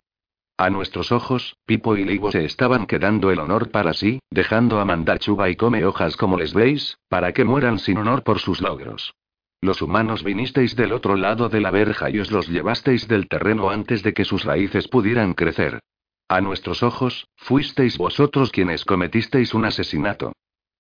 A 0.56 0.70
nuestros 0.70 1.12
ojos, 1.12 1.58
Pipo 1.66 1.98
y 1.98 2.06
Ligo 2.06 2.32
se 2.32 2.46
estaban 2.46 2.86
quedando 2.86 3.30
el 3.30 3.40
honor 3.40 3.72
para 3.72 3.92
sí, 3.92 4.20
dejando 4.32 4.80
a 4.80 4.86
Mandachuba 4.86 5.50
y 5.50 5.58
come 5.58 5.84
hojas 5.84 6.16
como 6.16 6.38
les 6.38 6.54
veis, 6.54 6.98
para 7.10 7.34
que 7.34 7.44
mueran 7.44 7.80
sin 7.80 7.98
honor 7.98 8.24
por 8.24 8.40
sus 8.40 8.62
logros. 8.62 9.14
Los 9.60 9.82
humanos 9.82 10.24
vinisteis 10.24 10.78
del 10.78 10.94
otro 10.94 11.18
lado 11.18 11.50
de 11.50 11.60
la 11.60 11.72
verja 11.72 12.10
y 12.10 12.20
os 12.20 12.32
los 12.32 12.48
llevasteis 12.48 13.06
del 13.10 13.28
terreno 13.28 13.70
antes 13.70 14.02
de 14.02 14.14
que 14.14 14.24
sus 14.24 14.46
raíces 14.46 14.88
pudieran 14.88 15.34
crecer. 15.34 15.82
A 16.30 16.40
nuestros 16.40 16.84
ojos, 16.84 17.28
fuisteis 17.36 17.98
vosotros 17.98 18.50
quienes 18.50 18.86
cometisteis 18.86 19.54
un 19.54 19.66
asesinato. 19.66 20.32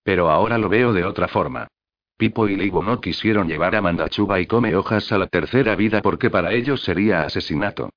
Pero 0.08 0.30
ahora 0.30 0.58
lo 0.58 0.70
veo 0.70 0.94
de 0.94 1.04
otra 1.04 1.28
forma. 1.28 1.68
Pipo 2.16 2.48
y 2.48 2.56
Ligo 2.56 2.82
no 2.82 3.02
quisieron 3.02 3.50
llevar 3.50 3.76
a 3.76 3.82
Mandachuba 3.82 4.40
y 4.40 4.46
come 4.46 4.74
hojas 4.74 5.12
a 5.12 5.18
la 5.18 5.28
tercera 5.28 5.76
vida 5.76 6.02
porque 6.02 6.30
para 6.30 6.54
ellos 6.54 6.82
sería 6.82 7.24
asesinato. 7.24 7.90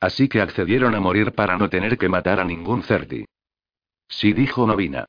Así 0.00 0.30
que 0.30 0.40
accedieron 0.40 0.94
a 0.94 1.00
morir 1.00 1.32
para 1.32 1.58
no 1.58 1.68
tener 1.68 1.98
que 1.98 2.08
matar 2.08 2.40
a 2.40 2.44
ningún 2.44 2.84
Certi. 2.84 3.26
Sí 4.08 4.32
dijo 4.32 4.66
Novina. 4.66 5.04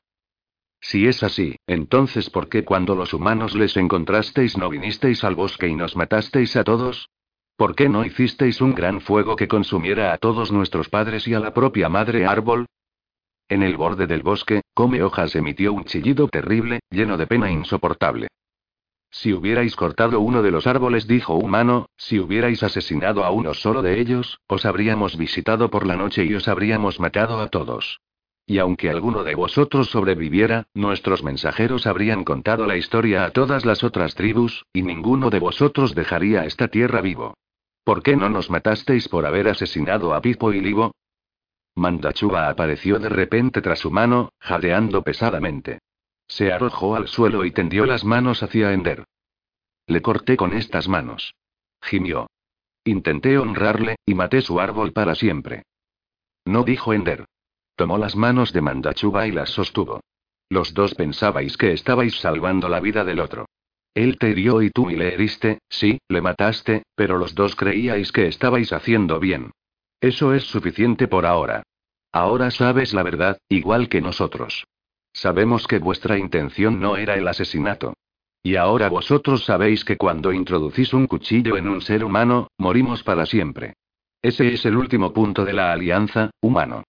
Si 0.82 1.06
es 1.06 1.22
así, 1.22 1.56
entonces 1.66 2.28
¿por 2.28 2.50
qué 2.50 2.62
cuando 2.62 2.94
los 2.94 3.14
humanos 3.14 3.54
les 3.54 3.74
encontrasteis 3.78 4.58
no 4.58 4.68
vinisteis 4.68 5.24
al 5.24 5.36
bosque 5.36 5.66
y 5.66 5.74
nos 5.74 5.96
matasteis 5.96 6.56
a 6.56 6.62
todos? 6.62 7.08
¿Por 7.56 7.74
qué 7.74 7.88
no 7.88 8.04
hicisteis 8.04 8.60
un 8.60 8.74
gran 8.74 9.00
fuego 9.00 9.34
que 9.34 9.48
consumiera 9.48 10.12
a 10.12 10.18
todos 10.18 10.52
nuestros 10.52 10.90
padres 10.90 11.26
y 11.26 11.32
a 11.32 11.40
la 11.40 11.54
propia 11.54 11.88
madre 11.88 12.26
árbol? 12.26 12.66
En 13.50 13.64
el 13.64 13.76
borde 13.76 14.06
del 14.06 14.22
bosque, 14.22 14.62
Come 14.74 15.02
Hojas 15.02 15.34
emitió 15.34 15.72
un 15.72 15.84
chillido 15.84 16.28
terrible, 16.28 16.78
lleno 16.88 17.16
de 17.16 17.26
pena 17.26 17.50
insoportable. 17.50 18.28
Si 19.10 19.32
hubierais 19.32 19.74
cortado 19.74 20.20
uno 20.20 20.40
de 20.40 20.52
los 20.52 20.68
árboles, 20.68 21.08
dijo 21.08 21.34
Humano, 21.34 21.86
si 21.96 22.20
hubierais 22.20 22.62
asesinado 22.62 23.24
a 23.24 23.32
uno 23.32 23.52
solo 23.52 23.82
de 23.82 24.00
ellos, 24.00 24.38
os 24.46 24.64
habríamos 24.64 25.16
visitado 25.16 25.68
por 25.68 25.84
la 25.84 25.96
noche 25.96 26.24
y 26.24 26.32
os 26.34 26.46
habríamos 26.46 27.00
matado 27.00 27.40
a 27.40 27.48
todos. 27.48 28.00
Y 28.46 28.58
aunque 28.58 28.88
alguno 28.88 29.24
de 29.24 29.34
vosotros 29.34 29.90
sobreviviera, 29.90 30.68
nuestros 30.72 31.24
mensajeros 31.24 31.88
habrían 31.88 32.22
contado 32.22 32.68
la 32.68 32.76
historia 32.76 33.24
a 33.24 33.30
todas 33.32 33.64
las 33.64 33.82
otras 33.82 34.14
tribus, 34.14 34.64
y 34.72 34.82
ninguno 34.82 35.28
de 35.28 35.40
vosotros 35.40 35.96
dejaría 35.96 36.44
esta 36.44 36.68
tierra 36.68 37.00
vivo. 37.00 37.34
¿Por 37.82 38.04
qué 38.04 38.14
no 38.14 38.28
nos 38.28 38.48
matasteis 38.48 39.08
por 39.08 39.26
haber 39.26 39.48
asesinado 39.48 40.14
a 40.14 40.20
Pipo 40.20 40.52
y 40.52 40.60
Livo? 40.60 40.92
Mandachuba 41.80 42.50
apareció 42.50 42.98
de 42.98 43.08
repente 43.08 43.62
tras 43.62 43.78
su 43.78 43.90
mano, 43.90 44.34
jadeando 44.38 45.02
pesadamente. 45.02 45.80
Se 46.28 46.52
arrojó 46.52 46.94
al 46.94 47.08
suelo 47.08 47.44
y 47.46 47.50
tendió 47.50 47.86
las 47.86 48.04
manos 48.04 48.42
hacia 48.42 48.72
Ender. 48.72 49.04
Le 49.86 50.02
corté 50.02 50.36
con 50.36 50.52
estas 50.52 50.88
manos. 50.88 51.34
Gimió. 51.82 52.28
Intenté 52.84 53.38
honrarle, 53.38 53.96
y 54.04 54.14
maté 54.14 54.42
su 54.42 54.60
árbol 54.60 54.92
para 54.92 55.14
siempre. 55.14 55.62
No 56.44 56.64
dijo 56.64 56.92
Ender. 56.92 57.24
Tomó 57.76 57.96
las 57.96 58.14
manos 58.14 58.52
de 58.52 58.60
Mandachuba 58.60 59.26
y 59.26 59.32
las 59.32 59.48
sostuvo. 59.48 60.00
Los 60.50 60.74
dos 60.74 60.94
pensabais 60.94 61.56
que 61.56 61.72
estabais 61.72 62.20
salvando 62.20 62.68
la 62.68 62.80
vida 62.80 63.04
del 63.04 63.20
otro. 63.20 63.46
Él 63.94 64.18
te 64.18 64.28
hirió 64.28 64.60
y 64.60 64.70
tú 64.70 64.90
y 64.90 64.96
le 64.96 65.14
heriste, 65.14 65.60
sí, 65.70 65.98
le 66.08 66.20
mataste, 66.20 66.82
pero 66.94 67.16
los 67.16 67.34
dos 67.34 67.56
creíais 67.56 68.12
que 68.12 68.26
estabais 68.28 68.72
haciendo 68.72 69.18
bien. 69.18 69.52
Eso 70.00 70.34
es 70.34 70.44
suficiente 70.44 71.08
por 71.08 71.26
ahora. 71.26 71.62
Ahora 72.12 72.50
sabes 72.50 72.92
la 72.92 73.02
verdad, 73.02 73.38
igual 73.48 73.88
que 73.88 74.00
nosotros. 74.00 74.66
Sabemos 75.12 75.66
que 75.66 75.78
vuestra 75.78 76.18
intención 76.18 76.80
no 76.80 76.96
era 76.96 77.14
el 77.14 77.26
asesinato. 77.28 77.94
Y 78.42 78.56
ahora 78.56 78.88
vosotros 78.88 79.44
sabéis 79.44 79.84
que 79.84 79.96
cuando 79.96 80.32
introducís 80.32 80.94
un 80.94 81.06
cuchillo 81.06 81.56
en 81.56 81.68
un 81.68 81.80
ser 81.82 82.04
humano, 82.04 82.48
morimos 82.58 83.02
para 83.02 83.26
siempre. 83.26 83.74
Ese 84.22 84.52
es 84.52 84.64
el 84.64 84.76
último 84.76 85.12
punto 85.12 85.44
de 85.44 85.52
la 85.52 85.72
alianza, 85.72 86.30
humano. 86.40 86.84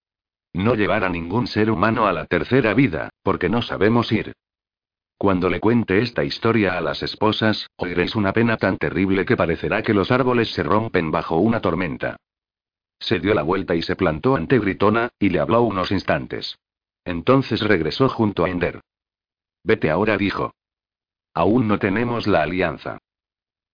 No 0.54 0.74
llevar 0.74 1.04
a 1.04 1.08
ningún 1.08 1.46
ser 1.46 1.70
humano 1.70 2.06
a 2.06 2.12
la 2.12 2.26
tercera 2.26 2.74
vida, 2.74 3.10
porque 3.22 3.48
no 3.48 3.62
sabemos 3.62 4.12
ir. 4.12 4.32
Cuando 5.16 5.48
le 5.48 5.60
cuente 5.60 5.98
esta 6.00 6.24
historia 6.24 6.76
a 6.76 6.80
las 6.80 7.02
esposas, 7.02 7.68
oiréis 7.76 8.16
una 8.16 8.32
pena 8.32 8.56
tan 8.56 8.76
terrible 8.76 9.24
que 9.24 9.36
parecerá 9.36 9.82
que 9.82 9.94
los 9.94 10.10
árboles 10.10 10.52
se 10.52 10.62
rompen 10.62 11.10
bajo 11.10 11.36
una 11.36 11.60
tormenta. 11.60 12.16
Se 13.02 13.18
dio 13.18 13.34
la 13.34 13.42
vuelta 13.42 13.74
y 13.74 13.82
se 13.82 13.96
plantó 13.96 14.36
ante 14.36 14.60
Gritona, 14.60 15.10
y 15.18 15.30
le 15.30 15.40
habló 15.40 15.62
unos 15.62 15.90
instantes. 15.90 16.60
Entonces 17.04 17.60
regresó 17.60 18.08
junto 18.08 18.44
a 18.44 18.48
Ender. 18.48 18.80
Vete 19.64 19.90
ahora, 19.90 20.16
dijo. 20.16 20.54
Aún 21.34 21.66
no 21.66 21.80
tenemos 21.80 22.28
la 22.28 22.42
alianza. 22.42 22.98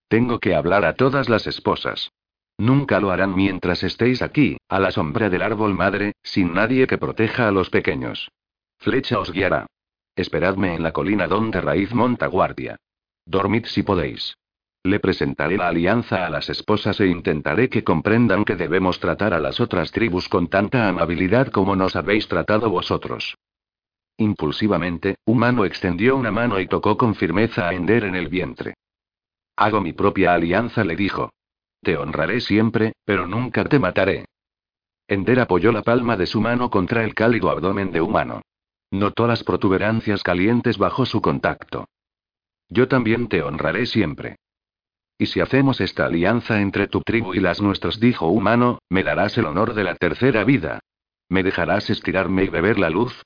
Tengo 0.09 0.39
que 0.39 0.55
hablar 0.55 0.87
a 0.87 0.95
todas 0.95 1.29
las 1.29 1.47
esposas. 1.47 2.11
Nunca 2.57 3.01
lo 3.01 3.11
harán 3.11 3.35
mientras 3.35 3.83
estéis 3.83 4.23
aquí, 4.23 4.57
a 4.67 4.81
la 4.81 4.91
sombra 4.91 5.29
del 5.29 5.43
árbol 5.43 5.75
madre, 5.75 6.15
sin 6.23 6.55
nadie 6.55 6.87
que 6.87 6.97
proteja 6.97 7.49
a 7.49 7.53
los 7.53 7.69
pequeños. 7.69 8.31
Flecha 8.79 9.19
os 9.19 9.31
guiará. 9.31 9.67
Esperadme 10.17 10.75
en 10.75 10.83
la 10.83 10.93
colina 10.93 11.29
donde 11.29 11.61
Raíz 11.61 11.93
monta 11.93 12.27
guardia. 12.29 12.79
Dormid 13.27 13.67
si 13.67 13.83
podéis. 13.83 14.39
Le 14.85 15.01
presentaré 15.01 15.57
la 15.57 15.69
alianza 15.69 16.25
a 16.25 16.31
las 16.31 16.49
esposas 16.49 17.01
e 17.01 17.07
intentaré 17.07 17.69
que 17.69 17.85
comprendan 17.85 18.45
que 18.45 18.57
debemos 18.57 19.01
tratar 19.01 19.35
a 19.35 19.41
las 19.41 19.61
otras 19.61 19.91
tribus 19.91 20.29
con 20.29 20.49
tanta 20.49 20.89
amabilidad 20.89 21.49
como 21.49 21.75
nos 21.77 21.97
habéis 21.97 22.29
tratado 22.29 22.71
vosotros. 22.71 23.37
Impulsivamente, 24.17 25.17
Humano 25.25 25.65
extendió 25.65 26.17
una 26.17 26.31
mano 26.31 26.59
y 26.59 26.67
tocó 26.67 26.97
con 26.97 27.15
firmeza 27.15 27.69
a 27.69 27.75
Ender 27.75 28.05
en 28.05 28.15
el 28.15 28.29
vientre. 28.29 28.75
Hago 29.57 29.81
mi 29.81 29.93
propia 29.93 30.35
alianza, 30.35 30.85
le 30.85 30.97
dijo. 30.97 31.33
Te 31.83 31.97
honraré 31.97 32.41
siempre, 32.41 32.95
pero 33.05 33.27
nunca 33.27 33.65
te 33.65 33.79
mataré. 33.79 34.27
Ender 35.07 35.41
apoyó 35.41 35.73
la 35.73 35.83
palma 35.83 36.17
de 36.17 36.27
su 36.27 36.41
mano 36.41 36.71
contra 36.71 37.05
el 37.05 37.15
cálido 37.15 37.51
abdomen 37.51 37.93
de 37.93 38.01
Humano. 38.01 38.43
Notó 38.91 39.27
las 39.27 39.45
protuberancias 39.45 40.23
calientes 40.23 40.79
bajo 40.79 41.07
su 41.07 41.21
contacto. 41.21 41.87
Yo 42.69 42.89
también 42.89 43.29
te 43.29 43.43
honraré 43.43 43.87
siempre. 43.87 44.37
Y 45.19 45.27
si 45.27 45.41
hacemos 45.41 45.81
esta 45.81 46.07
alianza 46.07 46.61
entre 46.61 46.87
tu 46.87 47.01
tribu 47.01 47.35
y 47.35 47.41
las 47.41 47.61
nuestras, 47.61 47.99
dijo 47.99 48.29
Humano, 48.29 48.79
me 48.89 49.03
darás 49.03 49.37
el 49.37 49.47
honor 49.47 49.75
de 49.75 49.83
la 49.83 49.97
tercera 49.97 50.45
vida. 50.45 50.79
¿Me 51.29 51.43
dejarás 51.43 51.91
estirarme 51.91 52.45
y 52.45 52.49
beber 52.49 52.79
la 52.79 52.89
luz? 52.89 53.23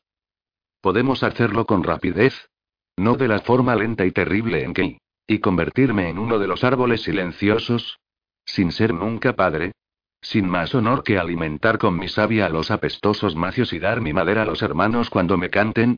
¿Podemos 0.80 1.22
hacerlo 1.22 1.66
con 1.66 1.84
rapidez? 1.84 2.48
No 2.96 3.16
de 3.16 3.28
la 3.28 3.40
forma 3.40 3.76
lenta 3.76 4.06
y 4.06 4.10
terrible 4.10 4.64
en 4.64 4.72
que... 4.72 4.98
¿Y 5.26 5.38
convertirme 5.38 6.08
en 6.08 6.18
uno 6.18 6.38
de 6.38 6.48
los 6.48 6.64
árboles 6.64 7.02
silenciosos? 7.02 8.00
Sin 8.44 8.72
ser 8.72 8.92
nunca 8.92 9.34
padre. 9.34 9.72
Sin 10.20 10.48
más 10.48 10.74
honor 10.74 11.04
que 11.04 11.18
alimentar 11.18 11.78
con 11.78 11.98
mi 11.98 12.08
savia 12.08 12.46
a 12.46 12.48
los 12.48 12.70
apestosos 12.70 13.36
macios 13.36 13.72
y 13.72 13.78
dar 13.78 14.00
mi 14.00 14.12
madera 14.12 14.42
a 14.42 14.46
los 14.46 14.62
hermanos 14.62 15.10
cuando 15.10 15.36
me 15.36 15.50
canten. 15.50 15.96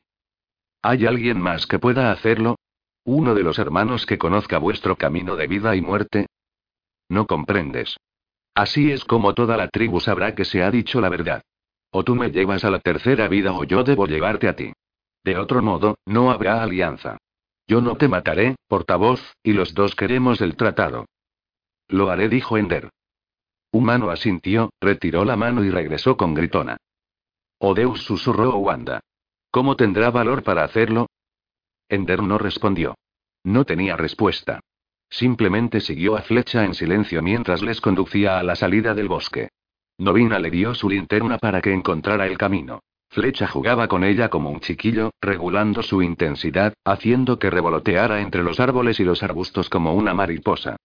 ¿Hay 0.81 1.05
alguien 1.05 1.39
más 1.39 1.65
que 1.67 1.79
pueda 1.79 2.11
hacerlo? 2.11 2.57
¿Uno 3.05 3.35
de 3.35 3.43
los 3.43 3.59
hermanos 3.59 4.07
que 4.07 4.17
conozca 4.17 4.57
vuestro 4.57 4.95
camino 4.95 5.35
de 5.35 5.45
vida 5.45 5.75
y 5.75 5.81
muerte? 5.81 6.25
No 7.07 7.27
comprendes. 7.27 7.97
Así 8.55 8.91
es 8.91 9.05
como 9.05 9.35
toda 9.35 9.57
la 9.57 9.67
tribu 9.67 9.99
sabrá 9.99 10.33
que 10.33 10.43
se 10.43 10.63
ha 10.63 10.71
dicho 10.71 10.99
la 10.99 11.09
verdad. 11.09 11.43
O 11.91 12.03
tú 12.03 12.15
me 12.15 12.31
llevas 12.31 12.65
a 12.65 12.71
la 12.71 12.79
tercera 12.79 13.27
vida 13.27 13.53
o 13.53 13.63
yo 13.63 13.83
debo 13.83 14.07
llevarte 14.07 14.47
a 14.47 14.55
ti. 14.55 14.73
De 15.23 15.37
otro 15.37 15.61
modo, 15.61 15.99
no 16.07 16.31
habrá 16.31 16.63
alianza. 16.63 17.17
Yo 17.67 17.79
no 17.79 17.95
te 17.95 18.07
mataré, 18.07 18.55
portavoz, 18.67 19.21
y 19.43 19.53
los 19.53 19.75
dos 19.75 19.95
queremos 19.95 20.41
el 20.41 20.55
tratado. 20.55 21.05
Lo 21.87 22.09
haré, 22.09 22.27
dijo 22.27 22.57
Ender. 22.57 22.89
Humano 23.71 24.09
asintió, 24.09 24.71
retiró 24.81 25.25
la 25.25 25.35
mano 25.35 25.63
y 25.63 25.69
regresó 25.69 26.17
con 26.17 26.33
gritona. 26.33 26.77
Odeus 27.59 28.01
susurró 28.01 28.57
Wanda. 28.57 29.01
¿Cómo 29.51 29.75
tendrá 29.75 30.09
valor 30.09 30.43
para 30.43 30.63
hacerlo? 30.63 31.07
Ender 31.89 32.23
no 32.23 32.37
respondió. 32.37 32.95
No 33.43 33.65
tenía 33.65 33.95
respuesta. 33.95 34.59
Simplemente 35.09 35.81
siguió 35.81 36.17
a 36.17 36.21
Flecha 36.21 36.65
en 36.65 36.73
silencio 36.73 37.21
mientras 37.21 37.61
les 37.61 37.79
conducía 37.79 38.39
a 38.39 38.43
la 38.43 38.55
salida 38.55 38.93
del 38.93 39.07
bosque. 39.07 39.49
Novina 39.97 40.39
le 40.39 40.49
dio 40.49 40.73
su 40.73 40.89
linterna 40.89 41.37
para 41.37 41.61
que 41.61 41.73
encontrara 41.73 42.25
el 42.25 42.37
camino. 42.37 42.81
Flecha 43.09 43.47
jugaba 43.47 43.87
con 43.87 44.03
ella 44.03 44.29
como 44.29 44.49
un 44.49 44.59
chiquillo, 44.59 45.11
regulando 45.21 45.83
su 45.83 46.01
intensidad, 46.01 46.73
haciendo 46.83 47.39
que 47.39 47.49
revoloteara 47.49 48.19
entre 48.21 48.43
los 48.43 48.59
árboles 48.59 48.99
y 48.99 49.03
los 49.03 49.23
arbustos 49.23 49.69
como 49.69 49.93
una 49.93 50.13
mariposa. 50.13 50.75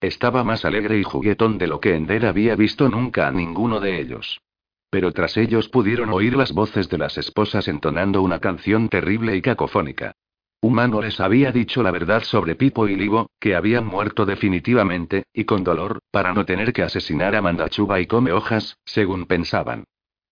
Estaba 0.00 0.44
más 0.44 0.64
alegre 0.64 0.98
y 0.98 1.02
juguetón 1.02 1.58
de 1.58 1.66
lo 1.66 1.80
que 1.80 1.94
Ender 1.96 2.26
había 2.26 2.54
visto 2.54 2.88
nunca 2.88 3.26
a 3.26 3.32
ninguno 3.32 3.80
de 3.80 4.00
ellos. 4.00 4.40
Pero 4.88 5.12
tras 5.12 5.36
ellos 5.36 5.68
pudieron 5.68 6.10
oír 6.10 6.36
las 6.36 6.52
voces 6.52 6.88
de 6.88 6.98
las 6.98 7.18
esposas 7.18 7.66
entonando 7.66 8.22
una 8.22 8.38
canción 8.38 8.88
terrible 8.88 9.36
y 9.36 9.42
cacofónica. 9.42 10.14
Humano 10.62 11.00
les 11.00 11.18
había 11.20 11.52
dicho 11.52 11.82
la 11.82 11.90
verdad 11.90 12.22
sobre 12.22 12.54
Pipo 12.54 12.86
y 12.86 12.94
Livo, 12.94 13.30
que 13.40 13.54
habían 13.54 13.86
muerto 13.86 14.26
definitivamente, 14.26 15.24
y 15.32 15.44
con 15.44 15.64
dolor, 15.64 16.00
para 16.10 16.34
no 16.34 16.44
tener 16.44 16.74
que 16.74 16.82
asesinar 16.82 17.34
a 17.34 17.40
Mandachuba 17.40 17.98
y 18.00 18.06
Come 18.06 18.32
Hojas, 18.32 18.76
según 18.84 19.24
pensaban. 19.24 19.84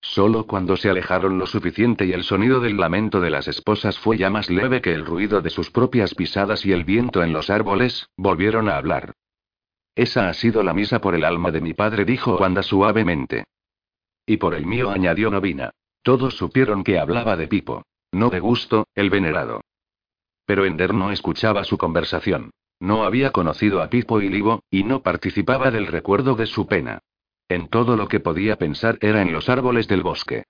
Solo 0.02 0.46
cuando 0.46 0.76
se 0.76 0.90
alejaron 0.90 1.38
lo 1.38 1.46
suficiente 1.46 2.04
y 2.04 2.12
el 2.12 2.24
sonido 2.24 2.60
del 2.60 2.76
lamento 2.76 3.20
de 3.20 3.30
las 3.30 3.48
esposas 3.48 3.98
fue 3.98 4.18
ya 4.18 4.28
más 4.28 4.50
leve 4.50 4.82
que 4.82 4.92
el 4.92 5.06
ruido 5.06 5.40
de 5.40 5.50
sus 5.50 5.70
propias 5.70 6.14
pisadas 6.14 6.64
y 6.66 6.72
el 6.72 6.84
viento 6.84 7.22
en 7.22 7.32
los 7.32 7.48
árboles, 7.48 8.08
volvieron 8.16 8.68
a 8.68 8.76
hablar. 8.76 9.14
Esa 9.94 10.28
ha 10.28 10.34
sido 10.34 10.62
la 10.62 10.74
misa 10.74 11.00
por 11.00 11.14
el 11.14 11.24
alma 11.24 11.50
de 11.50 11.62
mi 11.62 11.72
padre, 11.72 12.04
dijo 12.04 12.36
Wanda 12.36 12.62
suavemente. 12.62 13.44
Y 14.26 14.36
por 14.36 14.54
el 14.54 14.66
mío, 14.66 14.90
añadió 14.90 15.30
Novina. 15.30 15.70
Todos 16.02 16.36
supieron 16.36 16.84
que 16.84 16.98
hablaba 16.98 17.36
de 17.36 17.48
Pipo. 17.48 17.82
No 18.12 18.30
de 18.30 18.40
gusto, 18.40 18.86
el 18.94 19.10
venerado. 19.10 19.62
Pero 20.48 20.64
Ender 20.64 20.94
no 20.94 21.12
escuchaba 21.12 21.62
su 21.64 21.76
conversación. 21.76 22.52
No 22.80 23.04
había 23.04 23.32
conocido 23.32 23.82
a 23.82 23.90
Pipo 23.90 24.22
y 24.22 24.30
Livo, 24.30 24.62
y 24.70 24.82
no 24.82 25.02
participaba 25.02 25.70
del 25.70 25.86
recuerdo 25.86 26.36
de 26.36 26.46
su 26.46 26.66
pena. 26.66 27.00
En 27.50 27.68
todo 27.68 27.98
lo 27.98 28.08
que 28.08 28.18
podía 28.18 28.56
pensar 28.56 28.96
era 29.02 29.20
en 29.20 29.30
los 29.34 29.50
árboles 29.50 29.88
del 29.88 30.02
bosque. 30.02 30.44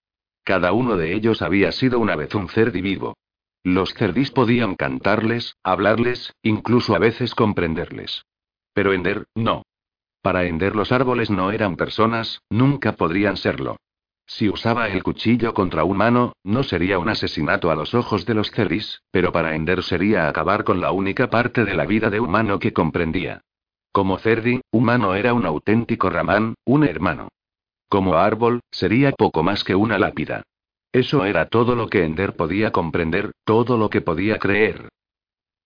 Cada 0.45 0.71
uno 0.71 0.97
de 0.97 1.15
ellos 1.15 1.43
había 1.43 1.73
sido 1.73 1.99
una 1.99 2.15
vez 2.15 2.33
un 2.37 2.49
cerdi 2.49 2.81
vivo. 2.81 3.17
Los 3.65 3.93
cerdis 3.93 4.31
podían 4.31 4.77
cantarles, 4.77 5.57
hablarles, 5.65 6.33
incluso 6.43 6.95
a 6.95 7.01
veces 7.01 7.35
comprenderles. 7.35 8.25
Pero 8.75 8.93
Ender, 8.93 9.25
no. 9.35 9.65
Para 10.23 10.45
Ender 10.45 10.77
los 10.77 10.93
árboles 10.93 11.29
no 11.29 11.51
eran 11.51 11.75
personas, 11.75 12.41
nunca 12.51 12.93
podrían 12.93 13.37
serlo. 13.37 13.79
Si 14.31 14.47
usaba 14.47 14.89
el 14.89 15.03
cuchillo 15.03 15.55
contra 15.55 15.85
un 15.85 15.93
humano, 15.93 16.35
no 16.45 16.63
sería 16.63 16.99
un 16.99 17.09
asesinato 17.09 17.71
a 17.71 17.75
los 17.75 17.95
ojos 17.95 18.27
de 18.27 18.35
los 18.35 18.51
cerdis, 18.51 19.01
pero 19.11 19.33
para 19.33 19.55
Ender 19.55 19.83
sería 19.83 20.29
acabar 20.29 20.65
con 20.65 20.83
la 20.83 20.93
única 20.93 21.31
parte 21.31 21.65
de 21.65 21.75
la 21.75 21.87
vida 21.87 22.11
de 22.11 22.21
humano 22.21 22.59
que 22.59 22.75
comprendía. 22.75 23.41
Como 23.91 24.19
cerdi, 24.19 24.61
humano 24.71 25.15
era 25.15 25.33
un 25.33 25.47
auténtico 25.47 26.11
ramán, 26.11 26.55
un 26.67 26.85
hermano. 26.85 27.29
Como 27.89 28.17
árbol, 28.17 28.61
sería 28.71 29.13
poco 29.13 29.43
más 29.43 29.65
que 29.65 29.75
una 29.75 29.99
lápida. 29.99 30.43
Eso 30.93 31.25
era 31.25 31.47
todo 31.47 31.75
lo 31.75 31.89
que 31.89 32.05
Ender 32.05 32.37
podía 32.37 32.71
comprender, 32.71 33.33
todo 33.45 33.79
lo 33.79 33.89
que 33.89 34.03
podía 34.03 34.39
creer. 34.39 34.91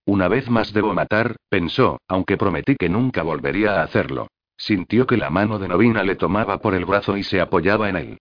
Una 0.04 0.28
vez 0.28 0.48
más 0.48 0.72
debo 0.72 0.94
matar, 0.94 1.34
pensó, 1.48 2.00
aunque 2.06 2.36
prometí 2.36 2.76
que 2.76 2.88
nunca 2.88 3.24
volvería 3.24 3.80
a 3.80 3.82
hacerlo. 3.82 4.28
Sintió 4.56 5.04
que 5.08 5.16
la 5.16 5.30
mano 5.30 5.58
de 5.58 5.66
Novina 5.66 6.04
le 6.04 6.14
tomaba 6.14 6.58
por 6.58 6.74
el 6.76 6.84
brazo 6.84 7.16
y 7.16 7.24
se 7.24 7.40
apoyaba 7.40 7.88
en 7.88 7.96
él. 7.96 8.18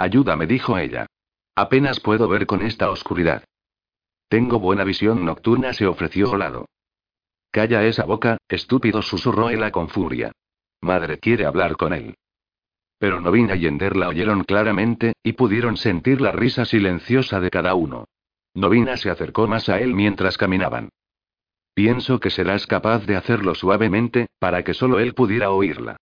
Ayúdame, 0.00 0.46
dijo 0.46 0.78
ella. 0.78 1.04
Apenas 1.54 2.00
puedo 2.00 2.26
ver 2.26 2.46
con 2.46 2.62
esta 2.62 2.90
oscuridad. 2.90 3.44
Tengo 4.28 4.58
buena 4.58 4.82
visión 4.82 5.26
nocturna, 5.26 5.74
se 5.74 5.86
ofreció 5.86 6.30
Olado. 6.30 6.64
Calla 7.50 7.84
esa 7.84 8.06
boca, 8.06 8.38
estúpido, 8.48 9.02
susurró 9.02 9.50
Ela 9.50 9.70
con 9.70 9.90
furia. 9.90 10.32
Madre 10.80 11.18
quiere 11.18 11.44
hablar 11.44 11.76
con 11.76 11.92
él. 11.92 12.14
Pero 12.96 13.20
Novina 13.20 13.56
y 13.56 13.66
Ender 13.66 13.94
la 13.94 14.08
oyeron 14.08 14.44
claramente, 14.44 15.12
y 15.22 15.34
pudieron 15.34 15.76
sentir 15.76 16.22
la 16.22 16.32
risa 16.32 16.64
silenciosa 16.64 17.38
de 17.38 17.50
cada 17.50 17.74
uno. 17.74 18.06
Novina 18.54 18.96
se 18.96 19.10
acercó 19.10 19.46
más 19.48 19.68
a 19.68 19.80
él 19.80 19.92
mientras 19.92 20.38
caminaban. 20.38 20.88
Pienso 21.74 22.20
que 22.20 22.30
serás 22.30 22.66
capaz 22.66 23.04
de 23.04 23.16
hacerlo 23.16 23.54
suavemente, 23.54 24.28
para 24.38 24.64
que 24.64 24.72
solo 24.72 24.98
él 24.98 25.12
pudiera 25.12 25.50
oírla. 25.50 25.98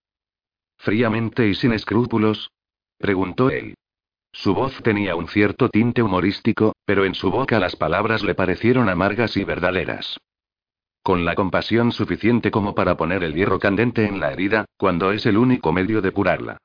Fríamente 0.76 1.48
y 1.48 1.56
sin 1.56 1.72
escrúpulos, 1.72 2.52
preguntó 2.96 3.50
él. 3.50 3.74
Su 4.40 4.54
voz 4.54 4.80
tenía 4.84 5.16
un 5.16 5.26
cierto 5.26 5.68
tinte 5.68 6.00
humorístico, 6.00 6.72
pero 6.84 7.04
en 7.04 7.16
su 7.16 7.28
boca 7.28 7.58
las 7.58 7.74
palabras 7.74 8.22
le 8.22 8.36
parecieron 8.36 8.88
amargas 8.88 9.36
y 9.36 9.42
verdaderas 9.42 10.16
con 11.02 11.24
la 11.24 11.34
compasión 11.34 11.90
suficiente 11.90 12.50
como 12.50 12.74
para 12.74 12.96
poner 12.96 13.24
el 13.24 13.34
hierro 13.34 13.58
candente 13.58 14.04
en 14.04 14.20
la 14.20 14.30
herida, 14.30 14.66
cuando 14.76 15.10
es 15.10 15.24
el 15.24 15.38
único 15.38 15.72
medio 15.72 16.02
de 16.02 16.12
curarla. 16.12 16.58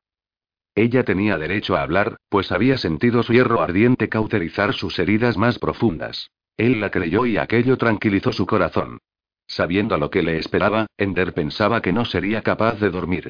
Ella 0.75 1.03
tenía 1.03 1.37
derecho 1.37 1.77
a 1.77 1.81
hablar, 1.81 2.17
pues 2.27 2.51
había 2.51 2.77
sentido 2.77 3.23
su 3.23 3.31
hierro 3.31 3.61
ardiente 3.61 4.09
cauterizar 4.09 4.73
sus 4.73 4.99
heridas 4.99 5.37
más 5.37 5.59
profundas. 5.59 6.29
Él 6.57 6.81
la 6.81 6.91
creyó 6.91 7.25
y 7.25 7.37
aquello 7.37 7.77
tranquilizó 7.77 8.33
su 8.33 8.45
corazón. 8.45 8.99
Sabiendo 9.47 9.97
lo 9.97 10.11
que 10.11 10.21
le 10.21 10.37
esperaba, 10.37 10.87
Ender 10.97 11.33
pensaba 11.33 11.81
que 11.81 11.93
no 11.93 12.03
sería 12.03 12.41
capaz 12.41 12.79
de 12.81 12.89
dormir. 12.89 13.29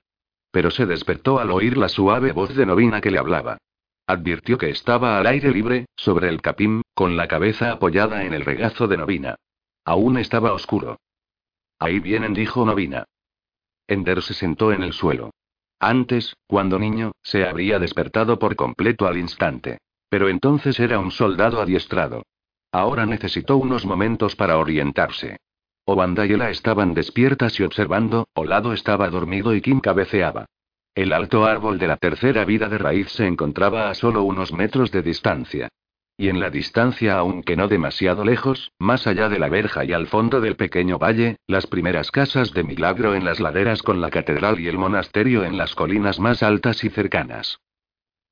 Pero 0.51 0.71
se 0.71 0.87
despertó 0.87 1.39
al 1.39 1.51
oír 1.51 1.77
la 1.77 1.89
suave 1.89 2.31
voz 2.31 2.55
de 2.55 2.65
Novina 2.65 2.99
que 2.99 3.11
le 3.11 3.19
hablaba. 3.19 3.57
Advirtió 4.05 4.57
que 4.57 4.69
estaba 4.69 5.17
al 5.17 5.27
aire 5.27 5.51
libre, 5.51 5.85
sobre 5.95 6.29
el 6.29 6.41
capim, 6.41 6.81
con 6.93 7.15
la 7.15 7.27
cabeza 7.27 7.71
apoyada 7.71 8.23
en 8.25 8.33
el 8.33 8.43
regazo 8.43 8.87
de 8.87 8.97
Novina. 8.97 9.35
Aún 9.85 10.17
estaba 10.17 10.53
oscuro. 10.53 10.99
Ahí 11.79 11.99
vienen, 11.99 12.33
dijo 12.33 12.65
Novina. 12.65 13.05
Ender 13.87 14.21
se 14.21 14.33
sentó 14.33 14.71
en 14.71 14.83
el 14.83 14.93
suelo. 14.93 15.31
Antes, 15.79 16.35
cuando 16.47 16.79
niño, 16.79 17.11
se 17.23 17.45
habría 17.45 17.79
despertado 17.79 18.39
por 18.39 18.55
completo 18.55 19.05
al 19.05 19.17
instante. 19.17 19.79
Pero 20.09 20.29
entonces 20.29 20.79
era 20.79 20.99
un 20.99 21.11
soldado 21.11 21.61
adiestrado. 21.61 22.23
Ahora 22.71 23.05
necesitó 23.05 23.57
unos 23.57 23.85
momentos 23.85 24.35
para 24.35 24.57
orientarse. 24.57 25.37
Obanda 25.85 26.25
y 26.25 26.31
Ela 26.31 26.49
estaban 26.49 26.93
despiertas 26.93 27.59
y 27.59 27.63
observando, 27.63 28.27
Olado 28.33 28.73
estaba 28.73 29.09
dormido 29.09 29.53
y 29.53 29.61
Kim 29.61 29.79
cabeceaba. 29.81 30.45
El 30.95 31.11
alto 31.11 31.45
árbol 31.45 31.79
de 31.79 31.87
la 31.87 31.97
tercera 31.97 32.45
vida 32.45 32.69
de 32.69 32.77
raíz 32.77 33.09
se 33.09 33.25
encontraba 33.25 33.89
a 33.89 33.95
solo 33.95 34.21
unos 34.21 34.53
metros 34.53 34.91
de 34.91 35.01
distancia. 35.01 35.69
Y 36.17 36.29
en 36.29 36.39
la 36.39 36.51
distancia, 36.51 37.17
aunque 37.17 37.55
no 37.55 37.67
demasiado 37.67 38.23
lejos, 38.23 38.71
más 38.77 39.07
allá 39.07 39.27
de 39.27 39.39
la 39.39 39.49
verja 39.49 39.83
y 39.85 39.93
al 39.93 40.05
fondo 40.05 40.39
del 40.39 40.55
pequeño 40.55 40.99
valle, 40.99 41.37
las 41.47 41.65
primeras 41.65 42.11
casas 42.11 42.53
de 42.53 42.63
milagro 42.63 43.15
en 43.15 43.25
las 43.25 43.39
laderas 43.39 43.81
con 43.81 44.01
la 44.01 44.11
catedral 44.11 44.59
y 44.59 44.67
el 44.67 44.77
monasterio 44.77 45.43
en 45.43 45.57
las 45.57 45.73
colinas 45.73 46.19
más 46.19 46.43
altas 46.43 46.83
y 46.83 46.89
cercanas. 46.91 47.57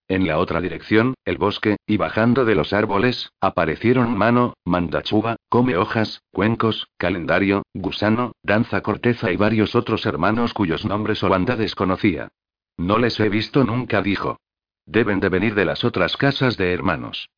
En 0.08 0.28
la 0.28 0.38
otra 0.38 0.62
dirección, 0.62 1.16
el 1.26 1.40
bosque, 1.40 1.78
y 1.88 1.98
bajando 1.98 2.46
de 2.46 2.54
los 2.54 2.74
árboles, 2.74 3.32
aparecieron 3.42 4.16
mano, 4.16 4.54
mandachuba, 4.66 5.38
come 5.50 5.78
hojas, 5.78 6.22
cuencos, 6.32 6.90
calendario, 6.98 7.64
gusano, 7.74 8.34
danza 8.44 8.82
corteza 8.82 9.32
y 9.32 9.38
varios 9.38 9.74
otros 9.74 10.06
hermanos 10.06 10.54
cuyos 10.54 10.86
nombres 10.86 11.24
Obanda 11.24 11.56
desconocía. 11.56 12.30
No 12.78 12.98
les 12.98 13.20
he 13.20 13.30
visto 13.30 13.64
nunca, 13.64 14.02
dijo. 14.02 14.38
Deben 14.86 15.20
de 15.20 15.30
venir 15.30 15.56
de 15.56 15.66
las 15.66 15.84
otras 15.84 16.18
casas 16.18 16.58
de 16.58 16.74
hermanos. 16.74 17.30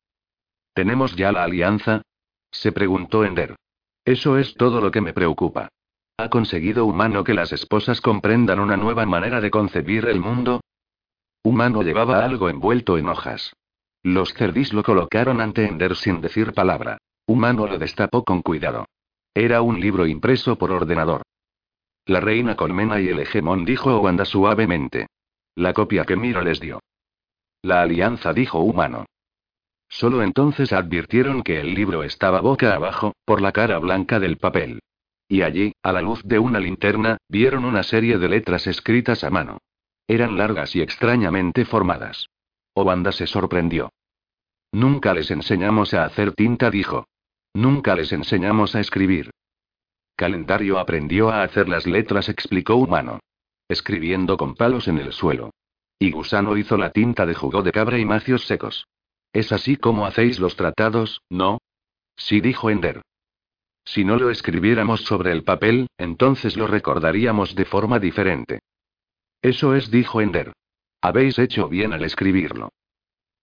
¿Tenemos 0.74 1.14
ya 1.16 1.32
la 1.32 1.44
alianza? 1.44 2.02
se 2.50 2.72
preguntó 2.72 3.24
Ender. 3.24 3.56
Eso 4.04 4.38
es 4.38 4.54
todo 4.54 4.80
lo 4.80 4.90
que 4.90 5.00
me 5.00 5.12
preocupa. 5.12 5.68
¿Ha 6.16 6.28
conseguido 6.28 6.86
Humano 6.86 7.24
que 7.24 7.34
las 7.34 7.52
esposas 7.52 8.00
comprendan 8.00 8.60
una 8.60 8.76
nueva 8.76 9.04
manera 9.06 9.40
de 9.40 9.50
concebir 9.50 10.06
el 10.06 10.20
mundo? 10.20 10.60
Humano 11.42 11.82
llevaba 11.82 12.24
algo 12.24 12.48
envuelto 12.48 12.98
en 12.98 13.08
hojas. 13.08 13.52
Los 14.02 14.32
cerdis 14.34 14.72
lo 14.72 14.82
colocaron 14.82 15.40
ante 15.40 15.66
Ender 15.66 15.96
sin 15.96 16.20
decir 16.20 16.52
palabra. 16.52 16.98
Humano 17.26 17.66
lo 17.66 17.78
destapó 17.78 18.22
con 18.22 18.42
cuidado. 18.42 18.86
Era 19.34 19.62
un 19.62 19.80
libro 19.80 20.06
impreso 20.06 20.56
por 20.56 20.70
ordenador. 20.70 21.22
La 22.06 22.20
reina 22.20 22.54
Colmena 22.54 23.00
y 23.00 23.08
el 23.08 23.20
hegemón 23.20 23.64
dijo 23.64 23.98
Wanda 23.98 24.24
suavemente. 24.24 25.06
La 25.56 25.72
copia 25.72 26.04
que 26.04 26.16
Miro 26.16 26.42
les 26.42 26.60
dio. 26.60 26.80
La 27.62 27.82
alianza 27.82 28.32
dijo 28.32 28.58
Humano. 28.58 29.06
Solo 29.88 30.22
entonces 30.22 30.72
advirtieron 30.72 31.42
que 31.42 31.60
el 31.60 31.74
libro 31.74 32.02
estaba 32.02 32.40
boca 32.40 32.74
abajo, 32.74 33.14
por 33.24 33.40
la 33.40 33.52
cara 33.52 33.78
blanca 33.78 34.18
del 34.18 34.36
papel. 34.38 34.80
Y 35.28 35.42
allí, 35.42 35.72
a 35.82 35.92
la 35.92 36.02
luz 36.02 36.22
de 36.24 36.38
una 36.38 36.58
linterna, 36.58 37.18
vieron 37.28 37.64
una 37.64 37.82
serie 37.82 38.18
de 38.18 38.28
letras 38.28 38.66
escritas 38.66 39.24
a 39.24 39.30
mano. 39.30 39.58
Eran 40.08 40.36
largas 40.36 40.74
y 40.76 40.82
extrañamente 40.82 41.64
formadas. 41.64 42.28
Obanda 42.74 43.12
se 43.12 43.26
sorprendió. 43.26 43.92
Nunca 44.72 45.14
les 45.14 45.30
enseñamos 45.30 45.94
a 45.94 46.04
hacer 46.04 46.32
tinta, 46.32 46.70
dijo. 46.70 47.06
Nunca 47.54 47.94
les 47.94 48.12
enseñamos 48.12 48.74
a 48.74 48.80
escribir. 48.80 49.30
Calendario 50.16 50.78
aprendió 50.78 51.30
a 51.30 51.44
hacer 51.44 51.68
las 51.68 51.86
letras, 51.86 52.28
explicó 52.28 52.74
Humano. 52.74 53.20
Escribiendo 53.68 54.36
con 54.36 54.54
palos 54.54 54.88
en 54.88 54.98
el 54.98 55.12
suelo. 55.12 55.50
Y 55.98 56.10
Gusano 56.10 56.56
hizo 56.56 56.76
la 56.76 56.90
tinta 56.90 57.26
de 57.26 57.34
jugo 57.34 57.62
de 57.62 57.72
cabra 57.72 57.98
y 57.98 58.04
macios 58.04 58.46
secos. 58.46 58.86
Es 59.32 59.52
así 59.52 59.76
como 59.76 60.06
hacéis 60.06 60.38
los 60.38 60.56
tratados, 60.56 61.22
¿no? 61.28 61.58
Sí, 62.16 62.40
dijo 62.40 62.70
Ender. 62.70 63.02
Si 63.84 64.04
no 64.04 64.16
lo 64.16 64.30
escribiéramos 64.30 65.02
sobre 65.02 65.32
el 65.32 65.44
papel, 65.44 65.88
entonces 65.98 66.56
lo 66.56 66.66
recordaríamos 66.66 67.54
de 67.54 67.64
forma 67.64 67.98
diferente. 67.98 68.60
Eso 69.42 69.74
es, 69.74 69.90
dijo 69.90 70.20
Ender. 70.20 70.52
Habéis 71.02 71.38
hecho 71.38 71.68
bien 71.68 71.92
al 71.92 72.04
escribirlo. 72.04 72.70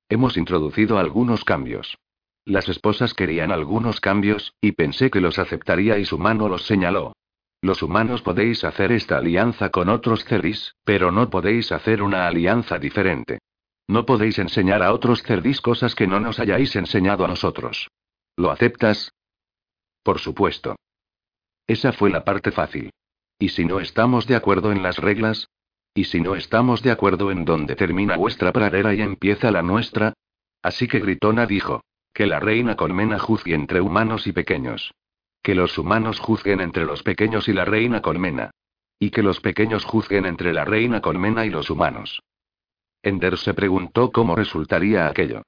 Hemos 0.10 0.38
introducido 0.38 0.98
algunos 0.98 1.45
cambios. 1.45 1.98
Las 2.43 2.68
esposas 2.69 3.14
querían 3.14 3.52
algunos 3.52 4.02
cambios, 4.02 4.56
y 4.60 4.72
pensé 4.72 5.11
que 5.11 5.22
los 5.22 5.38
aceptaría 5.38 5.99
y 5.99 6.06
su 6.06 6.18
mano 6.18 6.49
los 6.49 6.65
señaló. 6.65 7.14
Los 7.62 7.84
humanos 7.84 8.24
podéis 8.24 8.64
hacer 8.64 8.92
esta 8.92 9.18
alianza 9.18 9.70
con 9.70 9.88
otros 9.90 10.26
ceris, 10.26 10.76
pero 10.84 11.12
no 11.12 11.30
podéis 11.30 11.72
hacer 11.72 12.02
una 12.02 12.26
alianza 12.26 12.80
diferente. 12.80 13.40
No 13.88 14.06
podéis 14.06 14.40
enseñar 14.40 14.82
a 14.82 14.94
otros 14.94 15.22
cerdis 15.22 15.62
cosas 15.62 15.94
que 15.94 16.08
no 16.08 16.20
nos 16.20 16.40
hayáis 16.40 16.76
enseñado 16.76 17.24
a 17.24 17.28
nosotros. 17.28 17.90
¿Lo 18.36 18.50
aceptas? 18.50 19.12
Por 20.02 20.20
supuesto. 20.20 20.76
Esa 21.68 21.92
fue 21.92 22.10
la 22.10 22.24
parte 22.24 22.52
fácil. 22.52 22.90
¿Y 23.38 23.50
si 23.50 23.66
no 23.66 23.80
estamos 23.80 24.26
de 24.28 24.36
acuerdo 24.36 24.72
en 24.72 24.82
las 24.82 24.98
reglas? 24.98 25.48
¿Y 25.94 26.06
si 26.06 26.20
no 26.20 26.36
estamos 26.36 26.82
de 26.82 26.92
acuerdo 26.92 27.32
en 27.32 27.46
dónde 27.46 27.76
termina 27.76 28.16
vuestra 28.16 28.52
pradera 28.52 28.94
y 28.96 29.02
empieza 29.02 29.52
la 29.52 29.62
nuestra? 29.62 30.14
Así 30.64 30.88
que 30.88 31.00
Gritona 31.00 31.46
dijo. 31.46 31.84
Que 32.14 32.26
la 32.26 32.40
reina 32.40 32.76
colmena 32.76 33.20
juzgue 33.20 33.54
entre 33.54 33.82
humanos 33.82 34.28
y 34.28 34.32
pequeños. 34.32 34.94
Que 35.42 35.56
los 35.56 35.78
humanos 35.78 36.20
juzguen 36.20 36.62
entre 36.62 36.86
los 36.86 37.04
pequeños 37.04 37.48
y 37.48 37.54
la 37.54 37.66
reina 37.66 38.02
colmena. 38.02 38.52
Y 39.00 39.10
que 39.10 39.24
los 39.24 39.40
pequeños 39.40 39.84
juzguen 39.86 40.26
entre 40.26 40.54
la 40.54 40.66
reina 40.66 41.02
colmena 41.02 41.46
y 41.46 41.50
los 41.50 41.70
humanos. 41.70 42.22
Ender 43.02 43.38
se 43.38 43.54
preguntó 43.54 44.12
cómo 44.12 44.36
resultaría 44.36 45.08
aquello. 45.08 45.42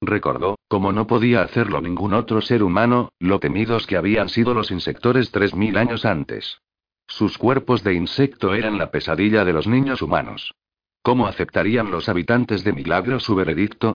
Recordó, 0.00 0.58
como 0.68 0.92
no 0.92 1.06
podía 1.06 1.42
hacerlo 1.42 1.80
ningún 1.80 2.14
otro 2.14 2.40
ser 2.40 2.62
humano, 2.62 3.12
lo 3.18 3.38
temidos 3.40 3.86
que 3.86 3.96
habían 3.96 4.28
sido 4.28 4.54
los 4.54 4.70
insectores 4.70 5.30
tres 5.30 5.54
mil 5.54 5.76
años 5.76 6.04
antes. 6.04 6.60
Sus 7.06 7.36
cuerpos 7.36 7.82
de 7.82 7.94
insecto 7.94 8.54
eran 8.54 8.78
la 8.78 8.90
pesadilla 8.90 9.44
de 9.44 9.52
los 9.52 9.66
niños 9.66 10.00
humanos. 10.00 10.54
¿Cómo 11.02 11.26
aceptarían 11.26 11.90
los 11.90 12.08
habitantes 12.08 12.62
de 12.62 12.72
Milagro 12.72 13.18
su 13.18 13.34
veredicto? 13.34 13.94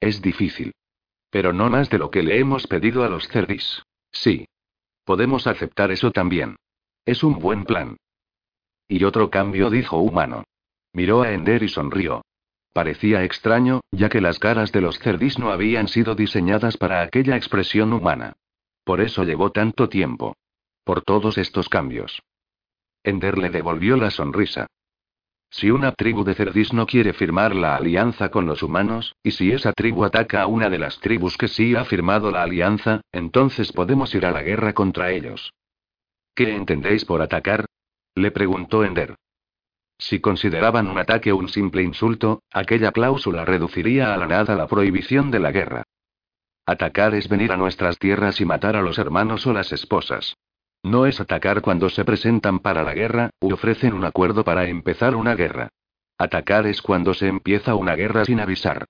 Es 0.00 0.20
difícil. 0.20 0.74
Pero 1.30 1.52
no 1.52 1.70
más 1.70 1.88
de 1.90 1.98
lo 1.98 2.10
que 2.10 2.22
le 2.22 2.38
hemos 2.38 2.66
pedido 2.66 3.04
a 3.04 3.08
los 3.08 3.28
cerdis. 3.28 3.82
Sí. 4.10 4.46
Podemos 5.04 5.46
aceptar 5.46 5.90
eso 5.90 6.10
también. 6.10 6.56
Es 7.04 7.22
un 7.22 7.38
buen 7.38 7.64
plan. 7.64 7.96
Y 8.88 9.04
otro 9.04 9.30
cambio, 9.30 9.70
dijo 9.70 9.98
Humano. 9.98 10.44
Miró 10.92 11.22
a 11.22 11.32
Ender 11.32 11.62
y 11.62 11.68
sonrió. 11.68 12.22
Parecía 12.72 13.22
extraño, 13.24 13.80
ya 13.92 14.08
que 14.08 14.20
las 14.20 14.38
caras 14.38 14.72
de 14.72 14.80
los 14.80 14.98
cerdis 14.98 15.38
no 15.38 15.50
habían 15.50 15.88
sido 15.88 16.14
diseñadas 16.14 16.76
para 16.76 17.02
aquella 17.02 17.36
expresión 17.36 17.92
humana. 17.92 18.32
Por 18.84 19.00
eso 19.00 19.24
llevó 19.24 19.52
tanto 19.52 19.88
tiempo. 19.88 20.36
Por 20.84 21.02
todos 21.02 21.38
estos 21.38 21.68
cambios. 21.68 22.22
Ender 23.02 23.38
le 23.38 23.50
devolvió 23.50 23.96
la 23.96 24.10
sonrisa. 24.10 24.66
Si 25.56 25.70
una 25.70 25.92
tribu 25.92 26.24
de 26.24 26.34
Cerdis 26.34 26.72
no 26.72 26.84
quiere 26.84 27.12
firmar 27.12 27.54
la 27.54 27.76
alianza 27.76 28.28
con 28.28 28.44
los 28.44 28.64
humanos, 28.64 29.14
y 29.22 29.30
si 29.30 29.52
esa 29.52 29.72
tribu 29.72 30.04
ataca 30.04 30.42
a 30.42 30.48
una 30.48 30.68
de 30.68 30.80
las 30.80 30.98
tribus 30.98 31.36
que 31.36 31.46
sí 31.46 31.76
ha 31.76 31.84
firmado 31.84 32.32
la 32.32 32.42
alianza, 32.42 33.02
entonces 33.12 33.70
podemos 33.70 34.12
ir 34.16 34.26
a 34.26 34.32
la 34.32 34.42
guerra 34.42 34.72
contra 34.72 35.12
ellos. 35.12 35.54
¿Qué 36.34 36.56
entendéis 36.56 37.04
por 37.04 37.22
atacar? 37.22 37.66
Le 38.16 38.32
preguntó 38.32 38.82
Ender. 38.82 39.14
Si 39.96 40.18
consideraban 40.18 40.88
un 40.88 40.98
ataque 40.98 41.32
un 41.32 41.48
simple 41.48 41.84
insulto, 41.84 42.42
aquella 42.50 42.90
cláusula 42.90 43.44
reduciría 43.44 44.12
a 44.12 44.16
la 44.16 44.26
nada 44.26 44.56
la 44.56 44.66
prohibición 44.66 45.30
de 45.30 45.38
la 45.38 45.52
guerra. 45.52 45.84
Atacar 46.66 47.14
es 47.14 47.28
venir 47.28 47.52
a 47.52 47.56
nuestras 47.56 47.96
tierras 48.00 48.40
y 48.40 48.44
matar 48.44 48.74
a 48.74 48.82
los 48.82 48.98
hermanos 48.98 49.46
o 49.46 49.52
las 49.52 49.70
esposas. 49.70 50.34
No 50.84 51.06
es 51.06 51.18
atacar 51.18 51.62
cuando 51.62 51.88
se 51.88 52.04
presentan 52.04 52.58
para 52.58 52.82
la 52.82 52.92
guerra, 52.92 53.30
u 53.40 53.50
ofrecen 53.50 53.94
un 53.94 54.04
acuerdo 54.04 54.44
para 54.44 54.68
empezar 54.68 55.16
una 55.16 55.34
guerra. 55.34 55.70
Atacar 56.18 56.66
es 56.66 56.82
cuando 56.82 57.14
se 57.14 57.26
empieza 57.26 57.74
una 57.74 57.96
guerra 57.96 58.26
sin 58.26 58.38
avisar. 58.38 58.84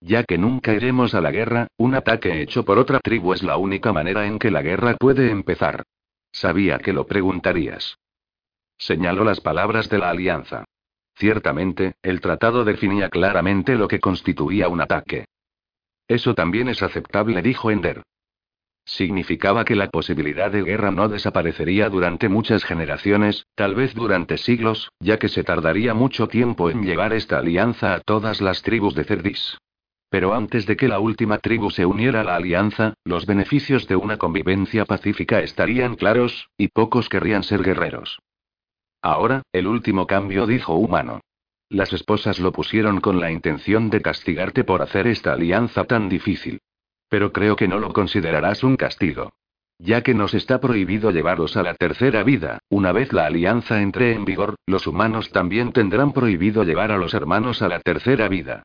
Ya 0.00 0.22
que 0.22 0.38
nunca 0.38 0.72
iremos 0.72 1.12
a 1.12 1.20
la 1.20 1.32
guerra, 1.32 1.66
un 1.76 1.96
ataque 1.96 2.40
hecho 2.40 2.64
por 2.64 2.78
otra 2.78 3.00
tribu 3.00 3.32
es 3.32 3.42
la 3.42 3.56
única 3.56 3.92
manera 3.92 4.28
en 4.28 4.38
que 4.38 4.52
la 4.52 4.62
guerra 4.62 4.94
puede 4.94 5.28
empezar. 5.32 5.82
Sabía 6.30 6.78
que 6.78 6.92
lo 6.92 7.06
preguntarías. 7.06 7.98
Señaló 8.78 9.24
las 9.24 9.40
palabras 9.40 9.88
de 9.88 9.98
la 9.98 10.10
alianza. 10.10 10.64
Ciertamente, 11.16 11.94
el 12.00 12.20
tratado 12.20 12.64
definía 12.64 13.08
claramente 13.10 13.74
lo 13.74 13.88
que 13.88 13.98
constituía 13.98 14.68
un 14.68 14.82
ataque. 14.82 15.24
Eso 16.06 16.32
también 16.36 16.68
es 16.68 16.80
aceptable, 16.80 17.42
dijo 17.42 17.72
Ender. 17.72 18.02
Significaba 18.90 19.64
que 19.64 19.76
la 19.76 19.88
posibilidad 19.88 20.50
de 20.50 20.64
guerra 20.64 20.90
no 20.90 21.08
desaparecería 21.08 21.88
durante 21.88 22.28
muchas 22.28 22.64
generaciones, 22.64 23.46
tal 23.54 23.76
vez 23.76 23.94
durante 23.94 24.36
siglos, 24.36 24.90
ya 24.98 25.16
que 25.16 25.28
se 25.28 25.44
tardaría 25.44 25.94
mucho 25.94 26.26
tiempo 26.26 26.70
en 26.70 26.82
llevar 26.82 27.12
esta 27.12 27.38
alianza 27.38 27.94
a 27.94 28.00
todas 28.00 28.40
las 28.40 28.62
tribus 28.62 28.96
de 28.96 29.04
Cerdis. 29.04 29.58
Pero 30.08 30.34
antes 30.34 30.66
de 30.66 30.76
que 30.76 30.88
la 30.88 30.98
última 30.98 31.38
tribu 31.38 31.70
se 31.70 31.86
uniera 31.86 32.22
a 32.22 32.24
la 32.24 32.34
alianza, 32.34 32.94
los 33.04 33.26
beneficios 33.26 33.86
de 33.86 33.94
una 33.94 34.16
convivencia 34.16 34.84
pacífica 34.84 35.38
estarían 35.38 35.94
claros, 35.94 36.48
y 36.58 36.66
pocos 36.66 37.08
querrían 37.08 37.44
ser 37.44 37.62
guerreros. 37.62 38.18
Ahora, 39.02 39.42
el 39.52 39.68
último 39.68 40.08
cambio 40.08 40.48
dijo 40.48 40.74
humano. 40.74 41.20
Las 41.68 41.92
esposas 41.92 42.40
lo 42.40 42.50
pusieron 42.50 43.00
con 43.00 43.20
la 43.20 43.30
intención 43.30 43.88
de 43.88 44.02
castigarte 44.02 44.64
por 44.64 44.82
hacer 44.82 45.06
esta 45.06 45.34
alianza 45.34 45.84
tan 45.84 46.08
difícil. 46.08 46.58
Pero 47.10 47.32
creo 47.32 47.56
que 47.56 47.68
no 47.68 47.78
lo 47.78 47.92
considerarás 47.92 48.64
un 48.64 48.76
castigo. 48.76 49.34
Ya 49.78 50.02
que 50.02 50.14
nos 50.14 50.32
está 50.32 50.60
prohibido 50.60 51.10
llevaros 51.10 51.56
a 51.56 51.62
la 51.62 51.74
tercera 51.74 52.22
vida, 52.22 52.60
una 52.68 52.92
vez 52.92 53.12
la 53.12 53.26
alianza 53.26 53.82
entre 53.82 54.12
en 54.12 54.24
vigor, 54.24 54.56
los 54.66 54.86
humanos 54.86 55.30
también 55.30 55.72
tendrán 55.72 56.12
prohibido 56.12 56.64
llevar 56.64 56.92
a 56.92 56.98
los 56.98 57.12
hermanos 57.12 57.62
a 57.62 57.68
la 57.68 57.80
tercera 57.80 58.28
vida. 58.28 58.62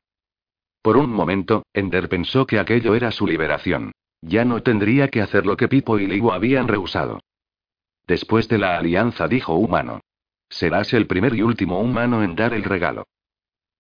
Por 0.82 0.98
un 0.98 1.10
momento, 1.10 1.64
Ender 1.74 2.08
pensó 2.08 2.46
que 2.46 2.60
aquello 2.60 2.94
era 2.96 3.12
su 3.12 3.26
liberación. 3.26 3.92
Ya 4.22 4.46
no 4.46 4.62
tendría 4.62 5.08
que 5.08 5.22
hacer 5.22 5.46
lo 5.46 5.58
que 5.58 5.68
Pipo 5.68 5.98
y 5.98 6.06
Ligo 6.06 6.32
habían 6.32 6.68
rehusado. 6.68 7.22
Después 8.06 8.48
de 8.48 8.60
la 8.60 8.78
alianza 8.78 9.28
dijo 9.28 9.56
humano. 9.56 10.02
Serás 10.50 10.94
el 10.94 11.08
primer 11.08 11.34
y 11.34 11.42
último 11.42 11.80
humano 11.80 12.22
en 12.22 12.36
dar 12.36 12.54
el 12.54 12.64
regalo. 12.64 13.08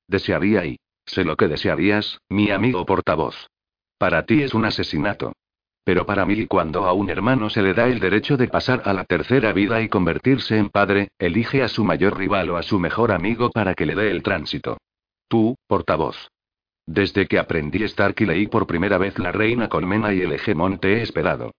Desearía 0.07 0.65
y... 0.65 0.79
Sé 1.05 1.23
lo 1.23 1.35
que 1.35 1.47
desearías, 1.47 2.19
mi 2.29 2.49
amigo 2.49 2.83
portavoz. 2.83 3.47
Para 3.97 4.25
ti 4.25 4.41
es 4.41 4.53
un 4.53 4.65
asesinato. 4.65 5.33
Pero 5.85 6.05
para 6.05 6.25
mí, 6.25 6.47
cuando 6.47 6.85
a 6.85 6.93
un 6.93 7.09
hermano 7.09 7.49
se 7.49 7.61
le 7.61 7.73
da 7.73 7.87
el 7.87 7.99
derecho 7.99 8.37
de 8.37 8.47
pasar 8.47 8.81
a 8.85 8.93
la 8.93 9.05
tercera 9.05 9.53
vida 9.53 9.81
y 9.81 9.87
convertirse 9.87 10.57
en 10.57 10.69
padre, 10.69 11.09
elige 11.19 11.61
a 11.61 11.67
su 11.67 11.83
mayor 11.83 12.17
rival 12.17 12.49
o 12.49 12.57
a 12.57 12.63
su 12.63 12.79
mejor 12.79 13.11
amigo 13.11 13.51
para 13.51 13.75
que 13.75 13.85
le 13.85 13.93
dé 13.93 14.09
el 14.09 14.23
tránsito. 14.23 14.77
Tú, 15.27 15.55
portavoz. 15.67 16.29
Desde 16.87 17.27
que 17.27 17.39
aprendí 17.39 17.83
Stark 17.83 18.15
y 18.19 18.25
leí 18.25 18.47
por 18.47 18.65
primera 18.65 18.97
vez 18.97 19.17
La 19.19 19.31
Reina 19.31 19.69
Colmena 19.69 20.13
y 20.13 20.21
el 20.21 20.33
Hegemón 20.33 20.79
te 20.79 20.93
he 20.93 21.01
esperado. 21.01 21.51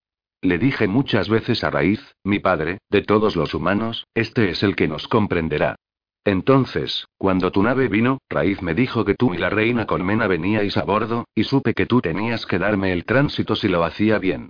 Le 0.43 0.59
dije 0.59 0.87
muchas 0.87 1.29
veces 1.29 1.65
a 1.65 1.71
Raíz, 1.71 2.01
mi 2.23 2.41
padre, 2.41 2.79
de 2.91 3.03
todos 3.03 3.37
los 3.37 3.55
humanos, 3.55 4.07
este 4.15 4.51
es 4.51 4.63
el 4.63 4.77
que 4.77 4.89
nos 4.89 5.09
comprenderá. 5.09 5.77
Entonces, 6.27 7.07
cuando 7.19 7.53
tu 7.53 7.63
nave 7.63 7.87
vino, 7.87 8.19
Raíz 8.29 8.61
me 8.61 8.75
dijo 8.75 9.05
que 9.05 9.15
tú 9.15 9.33
y 9.33 9.39
la 9.39 9.49
reina 9.49 9.87
Colmena 9.87 10.27
veníais 10.27 10.77
a 10.77 10.83
bordo, 10.83 11.29
y 11.37 11.45
supe 11.45 11.73
que 11.73 11.87
tú 11.87 12.01
tenías 12.01 12.47
que 12.47 12.59
darme 12.59 12.93
el 12.93 13.05
tránsito 13.05 13.55
si 13.55 13.69
lo 13.69 13.85
hacía 13.85 14.19
bien. 14.19 14.49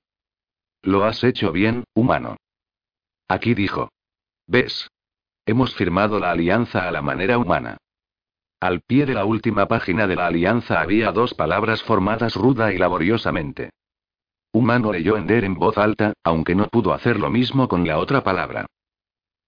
Lo 0.81 1.05
has 1.05 1.23
hecho 1.23 1.53
bien, 1.53 1.85
humano. 1.95 2.39
Aquí 3.29 3.53
dijo. 3.53 3.91
¿Ves? 4.47 4.89
Hemos 5.45 5.75
firmado 5.75 6.19
la 6.19 6.31
alianza 6.31 6.89
a 6.89 6.91
la 6.91 7.03
manera 7.03 7.37
humana. 7.37 7.77
Al 8.59 8.81
pie 8.81 9.05
de 9.05 9.13
la 9.13 9.27
última 9.27 9.69
página 9.69 10.07
de 10.07 10.17
la 10.17 10.29
alianza 10.29 10.81
había 10.81 11.13
dos 11.13 11.35
palabras 11.35 11.83
formadas 11.83 12.37
ruda 12.37 12.73
y 12.73 12.79
laboriosamente. 12.79 13.69
Humano 14.51 14.93
leyó 14.93 15.19
Ender 15.19 15.45
en 15.45 15.57
voz 15.57 15.77
alta, 15.77 16.15
aunque 16.25 16.55
no 16.55 16.69
pudo 16.69 16.95
hacer 16.95 17.21
lo 17.21 17.29
mismo 17.29 17.69
con 17.69 17.87
la 17.87 17.99
otra 17.99 18.25
palabra. 18.25 18.65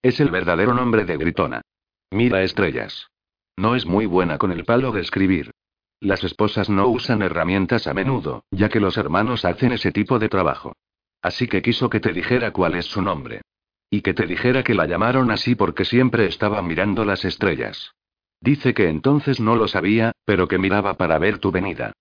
Es 0.03 0.19
el 0.19 0.29
verdadero 0.29 0.75
nombre 0.75 1.05
de 1.05 1.17
Gritona. 1.17 1.63
Mira 2.11 2.41
estrellas. 2.43 3.09
No 3.57 3.75
es 3.75 3.85
muy 3.85 4.05
buena 4.05 4.37
con 4.37 4.51
el 4.51 4.65
palo 4.65 4.91
de 4.91 5.01
escribir. 5.01 5.51
Las 5.99 6.23
esposas 6.23 6.69
no 6.69 6.87
usan 6.87 7.21
herramientas 7.21 7.85
a 7.87 7.93
menudo, 7.93 8.45
ya 8.51 8.69
que 8.69 8.79
los 8.79 8.97
hermanos 8.97 9.45
hacen 9.45 9.73
ese 9.73 9.91
tipo 9.91 10.17
de 10.17 10.29
trabajo. 10.29 10.73
Así 11.21 11.47
que 11.47 11.61
quiso 11.61 11.89
que 11.89 11.99
te 11.99 12.13
dijera 12.13 12.51
cuál 12.51 12.75
es 12.75 12.85
su 12.85 13.01
nombre. 13.01 13.41
Y 13.89 14.01
que 14.01 14.13
te 14.13 14.25
dijera 14.25 14.63
que 14.63 14.75
la 14.75 14.85
llamaron 14.85 15.29
así 15.29 15.55
porque 15.55 15.83
siempre 15.83 16.25
estaba 16.25 16.61
mirando 16.61 17.03
las 17.03 17.25
estrellas. 17.25 17.91
Dice 18.39 18.73
que 18.73 18.87
entonces 18.87 19.39
no 19.39 19.55
lo 19.55 19.67
sabía, 19.67 20.13
pero 20.25 20.47
que 20.47 20.57
miraba 20.57 20.95
para 20.95 21.19
ver 21.19 21.39
tu 21.39 21.51
venida. 21.51 21.91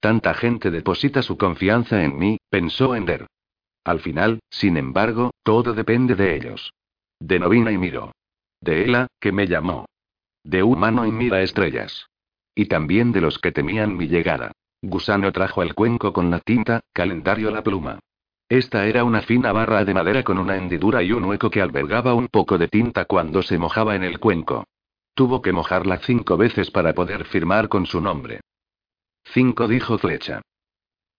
Tanta 0.00 0.34
gente 0.34 0.72
deposita 0.72 1.22
su 1.22 1.38
confianza 1.38 2.02
en 2.02 2.18
mí, 2.18 2.38
pensó 2.50 2.96
Ender. 2.96 3.28
Al 3.84 4.00
final, 4.00 4.40
sin 4.50 4.76
embargo, 4.76 5.30
todo 5.44 5.74
depende 5.74 6.16
de 6.16 6.34
ellos. 6.34 6.72
De 7.20 7.38
Novina 7.38 7.70
y 7.70 7.78
Miro. 7.78 8.10
De 8.62 8.84
Ela, 8.84 9.08
que 9.20 9.32
me 9.32 9.46
llamó. 9.46 9.86
De 10.44 10.62
humano 10.62 11.04
y 11.04 11.12
mira 11.12 11.42
estrellas. 11.42 12.06
Y 12.54 12.66
también 12.66 13.12
de 13.12 13.20
los 13.20 13.38
que 13.38 13.52
temían 13.52 13.96
mi 13.96 14.06
llegada. 14.06 14.52
Gusano 14.80 15.32
trajo 15.32 15.62
el 15.62 15.74
cuenco 15.74 16.12
con 16.12 16.30
la 16.30 16.38
tinta, 16.40 16.80
calendario 16.92 17.50
la 17.50 17.62
pluma. 17.62 17.98
Esta 18.48 18.86
era 18.86 19.04
una 19.04 19.22
fina 19.22 19.52
barra 19.52 19.84
de 19.84 19.94
madera 19.94 20.22
con 20.22 20.38
una 20.38 20.56
hendidura 20.56 21.02
y 21.02 21.12
un 21.12 21.24
hueco 21.24 21.50
que 21.50 21.60
albergaba 21.60 22.14
un 22.14 22.28
poco 22.28 22.56
de 22.56 22.68
tinta 22.68 23.04
cuando 23.04 23.42
se 23.42 23.58
mojaba 23.58 23.96
en 23.96 24.04
el 24.04 24.20
cuenco. 24.20 24.64
Tuvo 25.14 25.42
que 25.42 25.52
mojarla 25.52 25.98
cinco 25.98 26.36
veces 26.36 26.70
para 26.70 26.94
poder 26.94 27.24
firmar 27.24 27.68
con 27.68 27.86
su 27.86 28.00
nombre. 28.00 28.40
Cinco 29.24 29.68
dijo 29.68 29.98
Flecha. 29.98 30.42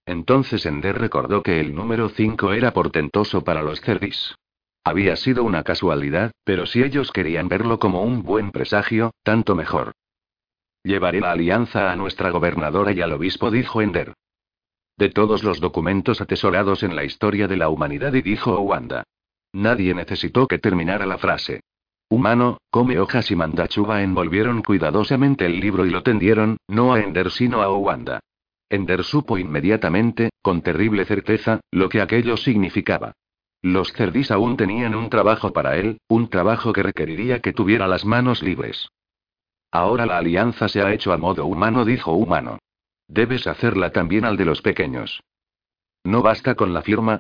Entonces 0.06 0.66
Ender 0.66 0.98
recordó 0.98 1.44
que 1.44 1.60
el 1.60 1.74
número 1.76 2.10
cinco 2.10 2.54
era 2.54 2.72
portentoso 2.72 3.44
para 3.44 3.62
los 3.62 3.82
cerdis. 3.82 4.36
Había 4.84 5.16
sido 5.16 5.44
una 5.44 5.64
casualidad, 5.64 6.32
pero 6.44 6.66
si 6.66 6.84
ellos 6.84 7.12
querían 7.12 7.48
verlo 7.48 7.80
como 7.80 8.04
un 8.04 8.24
buen 8.24 8.52
presagio, 8.52 9.12
tanto 9.24 9.56
mejor. 9.56 9.94
Llevaré 10.84 11.22
la 11.22 11.32
alianza 11.32 11.92
a 11.92 11.96
nuestra 11.96 12.30
gobernadora 12.32 12.92
y 12.92 13.00
al 13.00 13.14
obispo, 13.14 13.50
dijo 13.50 13.82
Ender. 13.82 14.14
De 14.98 15.10
todos 15.10 15.44
los 15.44 15.62
documentos 15.62 16.20
atesorados 16.20 16.84
en 16.84 16.96
la 16.96 17.06
historia 17.06 17.48
de 17.48 17.56
la 17.56 17.70
humanidad, 17.70 18.14
y 18.14 18.22
dijo 18.22 18.60
Wanda. 18.60 19.04
Nadie 19.54 19.94
necesitó 19.94 20.48
que 20.48 20.60
terminara 20.60 21.06
la 21.06 21.18
frase. 21.18 21.62
Humano, 22.10 22.58
come 22.70 23.00
hojas 23.00 23.32
y 23.32 23.36
Mandachuba 23.36 24.04
envolvieron 24.04 24.62
cuidadosamente 24.62 25.46
el 25.46 25.60
libro 25.60 25.86
y 25.86 25.90
lo 25.92 26.04
tendieron, 26.04 26.58
no 26.68 26.94
a 26.94 27.00
Ender 27.00 27.32
sino 27.32 27.62
a 27.62 27.70
Owanda. 27.70 28.20
Ender 28.70 29.04
supo 29.04 29.38
inmediatamente, 29.38 30.32
con 30.42 30.62
terrible 30.62 31.06
certeza, 31.06 31.62
lo 31.72 31.90
que 31.90 32.02
aquello 32.02 32.36
significaba. 32.36 33.14
Los 33.64 33.94
cerdis 33.94 34.30
aún 34.30 34.58
tenían 34.58 34.94
un 34.94 35.10
trabajo 35.10 35.54
para 35.54 35.78
él, 35.78 36.02
un 36.10 36.28
trabajo 36.28 36.74
que 36.74 36.84
requeriría 36.84 37.40
que 37.40 37.54
tuviera 37.54 37.88
las 37.88 38.04
manos 38.04 38.44
libres. 38.44 38.90
Ahora 39.72 40.06
la 40.06 40.18
alianza 40.18 40.68
se 40.68 40.82
ha 40.82 40.92
hecho 40.92 41.14
a 41.14 41.18
modo 41.18 41.46
humano, 41.46 41.86
dijo 41.86 42.12
humano. 42.12 42.60
Debes 43.08 43.48
hacerla 43.48 43.92
también 43.92 44.26
al 44.26 44.36
de 44.36 44.44
los 44.44 44.62
pequeños. 44.62 45.24
¿No 46.04 46.22
basta 46.22 46.56
con 46.56 46.74
la 46.74 46.82
firma? 46.82 47.20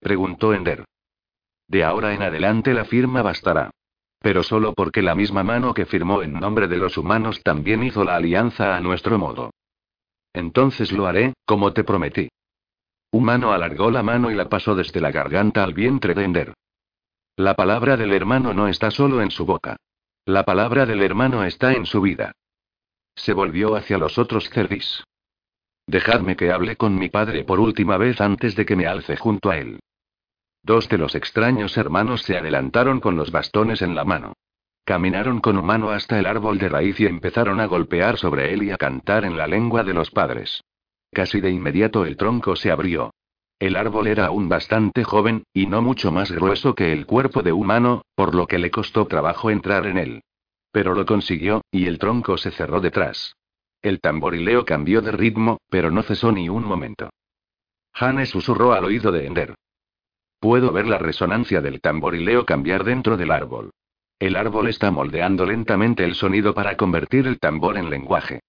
preguntó 0.00 0.52
Ender. 0.52 0.84
De 1.68 1.84
ahora 1.84 2.12
en 2.12 2.22
adelante 2.22 2.74
la 2.74 2.84
firma 2.84 3.22
bastará. 3.22 3.70
Pero 4.18 4.42
solo 4.42 4.74
porque 4.74 5.00
la 5.00 5.14
misma 5.14 5.44
mano 5.44 5.74
que 5.74 5.86
firmó 5.86 6.22
en 6.22 6.32
nombre 6.32 6.66
de 6.66 6.76
los 6.76 6.98
humanos 6.98 7.40
también 7.44 7.84
hizo 7.84 8.02
la 8.02 8.16
alianza 8.16 8.76
a 8.76 8.80
nuestro 8.80 9.16
modo. 9.16 9.50
Entonces 10.32 10.90
lo 10.90 11.06
haré, 11.06 11.34
como 11.46 11.72
te 11.72 11.84
prometí. 11.84 12.30
Humano 13.14 13.52
alargó 13.52 13.92
la 13.92 14.02
mano 14.02 14.32
y 14.32 14.34
la 14.34 14.48
pasó 14.48 14.74
desde 14.74 15.00
la 15.00 15.12
garganta 15.12 15.62
al 15.62 15.72
vientre 15.72 16.14
de 16.14 16.24
Ender. 16.24 16.54
La 17.36 17.54
palabra 17.54 17.96
del 17.96 18.12
hermano 18.12 18.52
no 18.52 18.66
está 18.66 18.90
solo 18.90 19.22
en 19.22 19.30
su 19.30 19.46
boca. 19.46 19.76
La 20.26 20.42
palabra 20.42 20.84
del 20.84 21.00
hermano 21.00 21.44
está 21.44 21.74
en 21.74 21.86
su 21.86 22.00
vida. 22.00 22.32
Se 23.14 23.32
volvió 23.32 23.76
hacia 23.76 23.98
los 23.98 24.18
otros 24.18 24.50
cerdis. 24.50 25.04
Dejadme 25.86 26.34
que 26.34 26.50
hable 26.50 26.74
con 26.74 26.96
mi 26.96 27.08
padre 27.08 27.44
por 27.44 27.60
última 27.60 27.98
vez 27.98 28.20
antes 28.20 28.56
de 28.56 28.66
que 28.66 28.74
me 28.74 28.88
alce 28.88 29.16
junto 29.16 29.48
a 29.48 29.58
él. 29.58 29.78
Dos 30.64 30.88
de 30.88 30.98
los 30.98 31.14
extraños 31.14 31.76
hermanos 31.76 32.22
se 32.22 32.36
adelantaron 32.36 32.98
con 32.98 33.14
los 33.14 33.30
bastones 33.30 33.80
en 33.82 33.94
la 33.94 34.02
mano. 34.02 34.32
Caminaron 34.84 35.38
con 35.38 35.56
humano 35.56 35.90
hasta 35.90 36.18
el 36.18 36.26
árbol 36.26 36.58
de 36.58 36.68
raíz 36.68 36.98
y 36.98 37.06
empezaron 37.06 37.60
a 37.60 37.66
golpear 37.66 38.18
sobre 38.18 38.52
él 38.52 38.64
y 38.64 38.72
a 38.72 38.76
cantar 38.76 39.24
en 39.24 39.36
la 39.36 39.46
lengua 39.46 39.84
de 39.84 39.94
los 39.94 40.10
padres. 40.10 40.64
Casi 41.14 41.40
de 41.40 41.50
inmediato 41.50 42.04
el 42.04 42.16
tronco 42.16 42.56
se 42.56 42.72
abrió. 42.72 43.14
El 43.60 43.76
árbol 43.76 44.08
era 44.08 44.26
aún 44.26 44.48
bastante 44.48 45.04
joven, 45.04 45.44
y 45.54 45.66
no 45.66 45.80
mucho 45.80 46.10
más 46.10 46.32
grueso 46.32 46.74
que 46.74 46.92
el 46.92 47.06
cuerpo 47.06 47.42
de 47.42 47.52
humano, 47.52 48.02
por 48.16 48.34
lo 48.34 48.48
que 48.48 48.58
le 48.58 48.72
costó 48.72 49.06
trabajo 49.06 49.48
entrar 49.48 49.86
en 49.86 49.96
él. 49.96 50.22
Pero 50.72 50.92
lo 50.92 51.06
consiguió, 51.06 51.62
y 51.70 51.86
el 51.86 52.00
tronco 52.00 52.36
se 52.36 52.50
cerró 52.50 52.80
detrás. 52.80 53.36
El 53.80 54.00
tamborileo 54.00 54.64
cambió 54.64 55.02
de 55.02 55.12
ritmo, 55.12 55.58
pero 55.70 55.92
no 55.92 56.02
cesó 56.02 56.32
ni 56.32 56.48
un 56.48 56.64
momento. 56.64 57.10
Hane 57.92 58.26
susurró 58.26 58.72
al 58.72 58.84
oído 58.84 59.12
de 59.12 59.26
Ender. 59.26 59.54
Puedo 60.40 60.72
ver 60.72 60.88
la 60.88 60.98
resonancia 60.98 61.60
del 61.60 61.80
tamborileo 61.80 62.44
cambiar 62.44 62.82
dentro 62.82 63.16
del 63.16 63.30
árbol. 63.30 63.70
El 64.18 64.34
árbol 64.34 64.66
está 64.66 64.90
moldeando 64.90 65.46
lentamente 65.46 66.04
el 66.04 66.16
sonido 66.16 66.54
para 66.54 66.76
convertir 66.76 67.28
el 67.28 67.38
tambor 67.38 67.78
en 67.78 67.88
lenguaje. 67.88 68.40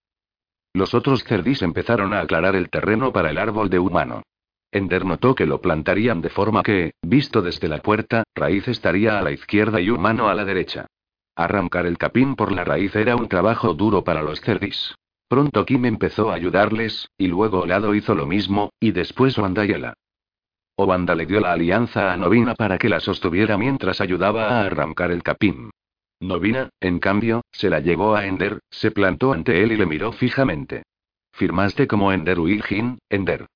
Los 0.76 0.94
otros 0.94 1.24
cerdis 1.24 1.62
empezaron 1.62 2.14
a 2.14 2.20
aclarar 2.20 2.54
el 2.54 2.70
terreno 2.70 3.14
para 3.14 3.30
el 3.30 3.38
árbol 3.38 3.70
de 3.70 3.80
humano. 3.80 4.24
Ender 4.74 5.06
notó 5.06 5.34
que 5.34 5.46
lo 5.46 5.62
plantarían 5.62 6.20
de 6.20 6.28
forma 6.28 6.64
que, 6.64 6.92
visto 7.02 7.42
desde 7.42 7.70
la 7.70 7.78
puerta, 7.78 8.26
raíz 8.36 8.68
estaría 8.68 9.18
a 9.18 9.22
la 9.22 9.32
izquierda 9.32 9.80
y 9.80 9.90
humano 9.90 10.28
a 10.28 10.36
la 10.36 10.44
derecha. 10.44 10.88
Arrancar 11.34 11.86
el 11.86 11.98
capín 11.98 12.36
por 12.36 12.52
la 12.52 12.66
raíz 12.66 12.94
era 12.94 13.16
un 13.16 13.30
trabajo 13.30 13.74
duro 13.74 14.04
para 14.04 14.22
los 14.22 14.42
cerdis. 14.42 14.94
Pronto 15.30 15.66
Kim 15.66 15.86
empezó 15.86 16.30
a 16.30 16.36
ayudarles, 16.36 17.08
y 17.18 17.28
luego 17.28 17.62
Olado 17.62 17.96
hizo 17.96 18.14
lo 18.14 18.26
mismo, 18.26 18.72
y 18.78 18.92
después 18.92 19.38
Wandayela. 19.38 19.94
Obanda 20.76 21.16
le 21.16 21.26
dio 21.26 21.40
la 21.40 21.54
alianza 21.54 22.12
a 22.12 22.18
Novina 22.18 22.54
para 22.54 22.78
que 22.78 22.90
la 22.90 23.00
sostuviera 23.00 23.58
mientras 23.58 24.02
ayudaba 24.02 24.50
a 24.50 24.66
arrancar 24.66 25.12
el 25.12 25.24
capín. 25.24 25.70
Novina, 26.20 26.70
en 26.80 27.00
cambio, 27.00 27.44
se 27.52 27.70
la 27.70 27.80
llevó 27.80 28.16
a 28.16 28.26
Ender, 28.26 28.60
se 28.70 28.92
plantó 28.92 29.34
ante 29.34 29.62
él 29.62 29.72
y 29.74 29.78
le 29.78 29.86
miró 29.86 30.12
fijamente. 30.12 30.84
Firmaste 31.34 31.88
como 31.88 32.14
Ender 32.14 32.40
Uilgin, 32.40 33.00
Ender. 33.10 33.48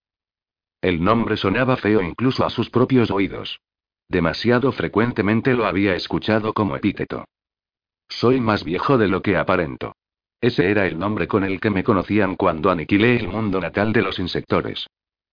El 0.82 1.04
nombre 1.04 1.38
sonaba 1.38 1.78
feo 1.78 2.02
incluso 2.02 2.46
a 2.46 2.50
sus 2.50 2.70
propios 2.70 3.12
oídos. 3.12 3.60
Demasiado 4.08 4.72
frecuentemente 4.72 5.54
lo 5.54 5.66
había 5.66 5.96
escuchado 5.96 6.54
como 6.54 6.76
epíteto. 6.76 7.26
Soy 8.08 8.40
más 8.42 8.64
viejo 8.64 8.98
de 8.98 9.08
lo 9.08 9.22
que 9.22 9.38
aparento. 9.38 9.94
Ese 10.42 10.72
era 10.72 10.88
el 10.88 10.98
nombre 10.98 11.28
con 11.28 11.44
el 11.44 11.60
que 11.60 11.70
me 11.70 11.84
conocían 11.84 12.36
cuando 12.36 12.72
aniquilé 12.72 13.18
el 13.18 13.28
mundo 13.28 13.60
natal 13.60 13.94
de 13.94 14.02
los 14.02 14.20
insectores. 14.20 14.88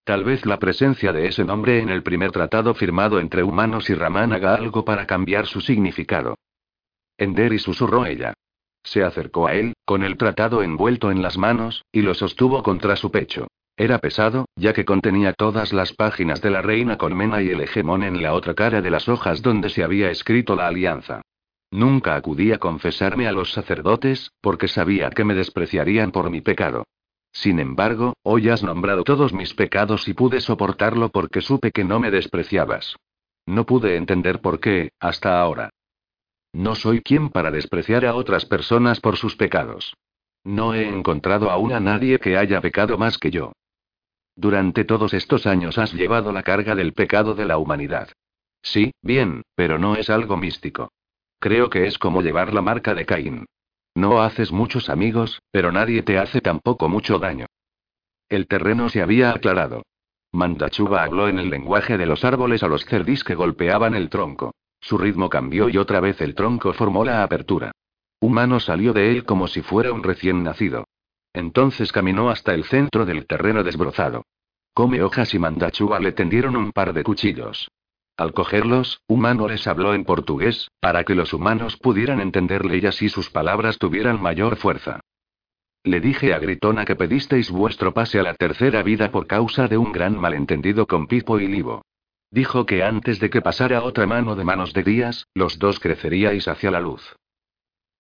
Tal 0.05 0.25
vez 0.25 0.47
la 0.47 0.59
presencia 0.59 1.13
de 1.13 1.27
ese 1.27 1.45
nombre 1.45 1.81
en 1.81 1.89
el 1.89 2.03
primer 2.03 2.33
tratado 2.33 2.75
firmado 2.75 3.19
entre 3.19 3.43
humanos 3.43 3.89
y 3.91 3.95
Raman 3.95 4.33
haga 4.33 4.55
algo 4.55 4.85
para 4.85 5.07
cambiar 5.07 5.47
su 5.47 5.61
significado. 5.61 6.37
Ender 7.19 7.59
susurró 7.59 8.07
ella. 8.07 8.35
Se 8.83 9.03
acercó 9.03 9.47
a 9.47 9.55
él, 9.55 9.75
con 9.85 10.05
el 10.05 10.17
tratado 10.17 10.63
envuelto 10.63 11.11
en 11.11 11.23
las 11.23 11.39
manos, 11.39 11.85
y 11.91 12.03
lo 12.03 12.15
sostuvo 12.15 12.63
contra 12.63 12.97
su 12.97 13.11
pecho. 13.11 13.49
Era 13.77 13.99
pesado, 13.99 14.47
ya 14.57 14.73
que 14.73 14.85
contenía 14.85 15.33
todas 15.35 15.73
las 15.73 15.93
páginas 15.93 16.41
de 16.41 16.51
la 16.51 16.63
reina 16.63 16.97
colmena 16.97 17.43
y 17.43 17.51
el 17.51 17.61
hegemón 17.61 18.05
en 18.05 18.23
la 18.23 18.33
otra 18.33 18.55
cara 18.55 18.81
de 18.81 18.91
las 18.91 19.09
hojas 19.09 19.43
donde 19.43 19.69
se 19.69 19.83
había 19.83 20.11
escrito 20.11 20.57
la 20.57 20.67
alianza. 20.67 21.23
Nunca 21.71 22.15
acudí 22.15 22.53
a 22.53 22.59
confesarme 22.59 23.27
a 23.27 23.33
los 23.33 23.53
sacerdotes, 23.53 24.31
porque 24.41 24.69
sabía 24.69 25.11
que 25.11 25.25
me 25.25 25.35
despreciarían 25.35 26.11
por 26.11 26.31
mi 26.31 26.41
pecado. 26.41 26.85
Sin 27.33 27.59
embargo, 27.59 28.15
hoy 28.23 28.49
has 28.49 28.63
nombrado 28.63 29.05
todos 29.05 29.35
mis 29.35 29.53
pecados 29.53 30.09
y 30.09 30.15
pude 30.15 30.41
soportarlo 30.41 31.11
porque 31.11 31.43
supe 31.43 31.71
que 31.71 31.85
no 31.85 32.01
me 32.01 32.11
despreciabas. 32.11 32.97
No 33.45 33.67
pude 33.67 33.97
entender 33.97 34.41
por 34.41 34.59
qué, 34.59 34.91
hasta 35.01 35.39
ahora. 35.39 35.71
No 36.57 36.75
soy 36.75 37.03
quien 37.03 37.29
para 37.29 37.51
despreciar 37.51 38.07
a 38.07 38.15
otras 38.15 38.47
personas 38.47 38.99
por 39.01 39.19
sus 39.19 39.37
pecados. 39.37 39.95
No 40.43 40.73
he 40.73 40.89
encontrado 40.89 41.51
aún 41.51 41.71
a 41.75 41.81
nadie 41.81 42.19
que 42.19 42.39
haya 42.39 42.63
pecado 42.63 42.97
más 42.97 43.19
que 43.19 43.31
yo. 43.31 43.53
Durante 44.37 44.87
todos 44.87 45.13
estos 45.13 45.47
años 45.47 45.77
has 45.77 45.93
llevado 45.93 46.33
la 46.33 46.43
carga 46.43 46.75
del 46.75 46.95
pecado 46.95 47.35
de 47.35 47.45
la 47.45 47.59
humanidad. 47.59 48.09
Sí, 48.63 48.95
bien, 49.03 49.43
pero 49.55 49.79
no 49.79 49.97
es 49.97 50.09
algo 50.09 50.39
místico. 50.39 50.91
Creo 51.41 51.69
que 51.69 51.87
es 51.87 51.99
como 51.99 52.23
llevar 52.23 52.55
la 52.55 52.63
marca 52.63 52.95
de 52.95 53.05
Caín. 53.05 53.45
No 53.95 54.23
haces 54.23 54.51
muchos 54.51 54.89
amigos, 54.89 55.43
pero 55.51 55.73
nadie 55.73 56.03
te 56.05 56.17
hace 56.17 56.41
tampoco 56.41 56.89
mucho 56.89 57.19
daño. 57.19 57.45
El 58.31 58.47
terreno 58.47 58.89
se 58.89 59.03
había 59.03 59.31
aclarado. 59.31 59.83
Mandachuba 60.33 61.03
habló 61.03 61.29
en 61.29 61.39
el 61.39 61.51
lenguaje 61.51 61.99
de 61.99 62.07
los 62.07 62.25
árboles 62.25 62.63
a 62.63 62.69
los 62.69 62.87
cerdis 62.87 63.25
que 63.25 63.35
golpeaban 63.35 63.95
el 63.95 64.09
tronco. 64.09 64.55
Su 64.81 64.99
ritmo 64.99 65.29
cambió 65.29 65.69
y 65.69 65.79
otra 65.79 66.01
vez 66.01 66.21
el 66.21 66.35
tronco 66.35 66.73
formó 66.73 67.05
la 67.05 67.23
apertura. 67.23 67.73
Humano 68.21 68.61
salió 68.61 68.93
de 68.93 69.11
él 69.11 69.25
como 69.25 69.47
si 69.47 69.63
fuera 69.63 69.93
un 69.93 70.03
recién 70.03 70.43
nacido. 70.43 70.85
Entonces 71.33 71.93
caminó 71.93 72.31
hasta 72.31 72.55
el 72.55 72.65
centro 72.65 73.05
del 73.05 73.27
terreno 73.27 73.63
desbrozado. 73.63 74.25
Come 74.73 75.03
hojas 75.03 75.35
y 75.35 75.39
Mandachuba 75.39 76.01
le 76.01 76.13
tendieron 76.13 76.57
un 76.57 76.73
par 76.73 76.93
de 76.93 77.03
cuchillos. 77.03 77.69
Al 78.17 78.33
cogerlos, 78.33 79.03
Humano 79.07 79.47
les 79.47 79.67
habló 79.67 79.93
en 79.93 80.05
portugués, 80.05 80.71
para 80.81 81.05
que 81.05 81.15
los 81.15 81.35
humanos 81.35 81.77
pudieran 81.77 82.21
entenderle 82.21 82.79
y 82.79 82.87
así 82.87 83.11
sus 83.11 83.29
palabras 83.29 83.79
tuvieran 83.79 84.23
mayor 84.23 84.57
fuerza. 84.57 85.01
Le 85.85 86.01
dije 86.01 86.33
a 86.33 86.39
Gritona 86.39 86.85
que 86.85 86.97
pedisteis 86.97 87.51
vuestro 87.51 87.93
pase 87.93 88.19
a 88.19 88.23
la 88.23 88.35
tercera 88.35 88.83
vida 88.83 89.11
por 89.11 89.27
causa 89.27 89.69
de 89.69 89.77
un 89.77 89.93
gran 89.93 90.19
malentendido 90.19 90.87
con 90.87 91.07
Pipo 91.07 91.39
y 91.39 91.47
Libo. 91.47 91.83
Dijo 92.37 92.67
que 92.67 92.83
antes 92.83 93.19
de 93.19 93.31
que 93.31 93.41
pasara 93.41 93.83
otra 93.83 94.07
mano 94.07 94.37
de 94.37 94.45
manos 94.45 94.75
de 94.75 94.83
Díaz, 94.83 95.27
los 95.33 95.59
dos 95.59 95.81
creceríais 95.81 96.49
hacia 96.49 96.71
la 96.71 96.81
luz. 96.81 97.17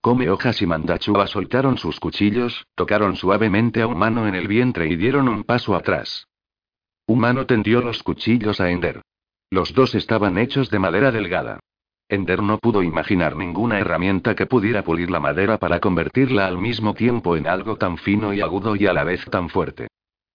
Come 0.03 0.29
hojas 0.29 0.61
y 0.61 0.67
Mandachua 0.67 1.27
soltaron 1.27 1.79
sus 1.79 1.99
cuchillos, 1.99 2.67
tocaron 2.75 3.17
suavemente 3.17 3.81
a 3.81 3.87
Humano 3.87 4.29
en 4.29 4.35
el 4.35 4.47
vientre 4.47 4.89
y 4.89 4.97
dieron 4.97 5.31
un 5.31 5.45
paso 5.45 5.75
atrás. 5.75 6.29
Humano 7.07 7.47
tendió 7.47 7.81
los 7.81 8.03
cuchillos 8.03 8.61
a 8.61 8.69
Ender. 8.71 9.01
Los 9.49 9.73
dos 9.73 9.95
estaban 9.95 10.37
hechos 10.37 10.69
de 10.69 10.81
madera 10.81 11.13
delgada. 11.13 11.61
Ender 12.07 12.43
no 12.43 12.59
pudo 12.59 12.83
imaginar 12.83 13.37
ninguna 13.37 13.81
herramienta 13.81 14.35
que 14.35 14.45
pudiera 14.45 14.85
pulir 14.85 15.11
la 15.11 15.19
madera 15.19 15.57
para 15.57 15.81
convertirla 15.81 16.47
al 16.47 16.59
mismo 16.59 16.93
tiempo 16.93 17.39
en 17.39 17.47
algo 17.47 17.77
tan 17.77 17.97
fino 17.97 18.35
y 18.35 18.43
agudo 18.43 18.77
y 18.77 18.87
a 18.87 18.93
la 18.93 19.03
vez 19.03 19.25
tan 19.31 19.49
fuerte. 19.49 19.89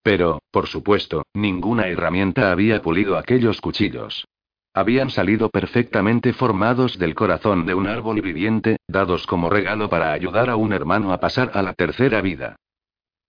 Pero, 0.03 0.41
por 0.51 0.67
supuesto, 0.67 1.23
ninguna 1.33 1.87
herramienta 1.87 2.51
había 2.51 2.81
pulido 2.81 3.17
aquellos 3.17 3.61
cuchillos. 3.61 4.25
Habían 4.73 5.09
salido 5.09 5.49
perfectamente 5.49 6.33
formados 6.33 6.97
del 6.97 7.13
corazón 7.13 7.65
de 7.65 7.73
un 7.73 7.87
árbol 7.87 8.21
viviente, 8.21 8.77
dados 8.87 9.27
como 9.27 9.49
regalo 9.49 9.89
para 9.89 10.13
ayudar 10.13 10.49
a 10.49 10.55
un 10.55 10.71
hermano 10.71 11.11
a 11.11 11.19
pasar 11.19 11.51
a 11.53 11.61
la 11.61 11.73
tercera 11.73 12.21
vida. 12.21 12.55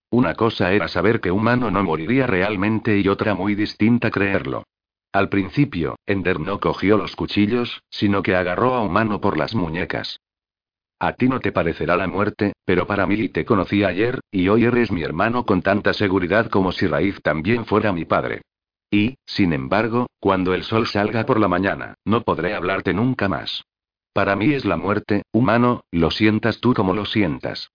Una 0.09 0.35
cosa 0.35 0.71
era 0.71 0.87
saber 0.87 1.19
que 1.19 1.31
humano 1.31 1.69
no 1.69 1.83
moriría 1.83 2.27
realmente 2.27 2.97
y 2.99 3.07
otra 3.07 3.33
muy 3.33 3.55
distinta 3.55 4.09
creerlo. 4.09 4.63
Al 5.11 5.29
principio, 5.29 5.95
Ender 6.07 6.39
no 6.39 6.59
cogió 6.59 6.97
los 6.97 7.15
cuchillos, 7.15 7.83
sino 7.89 8.23
que 8.23 8.35
agarró 8.35 8.73
a 8.73 8.81
Humano 8.81 9.21
por 9.21 9.37
las 9.37 9.53
muñecas. 9.53 10.19
A 11.03 11.11
ti 11.11 11.27
no 11.27 11.41
te 11.41 11.51
parecerá 11.51 11.97
la 11.97 12.07
muerte, 12.07 12.53
pero 12.63 12.87
para 12.87 13.05
mí 13.05 13.27
te 13.27 13.43
conocí 13.43 13.83
ayer, 13.83 14.21
y 14.31 14.47
hoy 14.47 14.63
eres 14.63 14.89
mi 14.89 15.03
hermano 15.03 15.45
con 15.45 15.61
tanta 15.61 15.91
seguridad 15.91 16.49
como 16.49 16.71
si 16.71 16.87
Raíz 16.87 17.21
también 17.21 17.65
fuera 17.65 17.91
mi 17.91 18.05
padre. 18.05 18.43
Y, 18.89 19.17
sin 19.25 19.51
embargo, 19.51 20.07
cuando 20.21 20.53
el 20.53 20.63
sol 20.63 20.87
salga 20.87 21.25
por 21.25 21.41
la 21.41 21.49
mañana, 21.49 21.95
no 22.05 22.21
podré 22.21 22.55
hablarte 22.55 22.93
nunca 22.93 23.27
más. 23.27 23.65
Para 24.13 24.37
mí 24.37 24.53
es 24.53 24.63
la 24.63 24.77
muerte, 24.77 25.23
humano, 25.33 25.83
lo 25.91 26.09
sientas 26.09 26.61
tú 26.61 26.73
como 26.73 26.93
lo 26.93 27.03
sientas. 27.03 27.69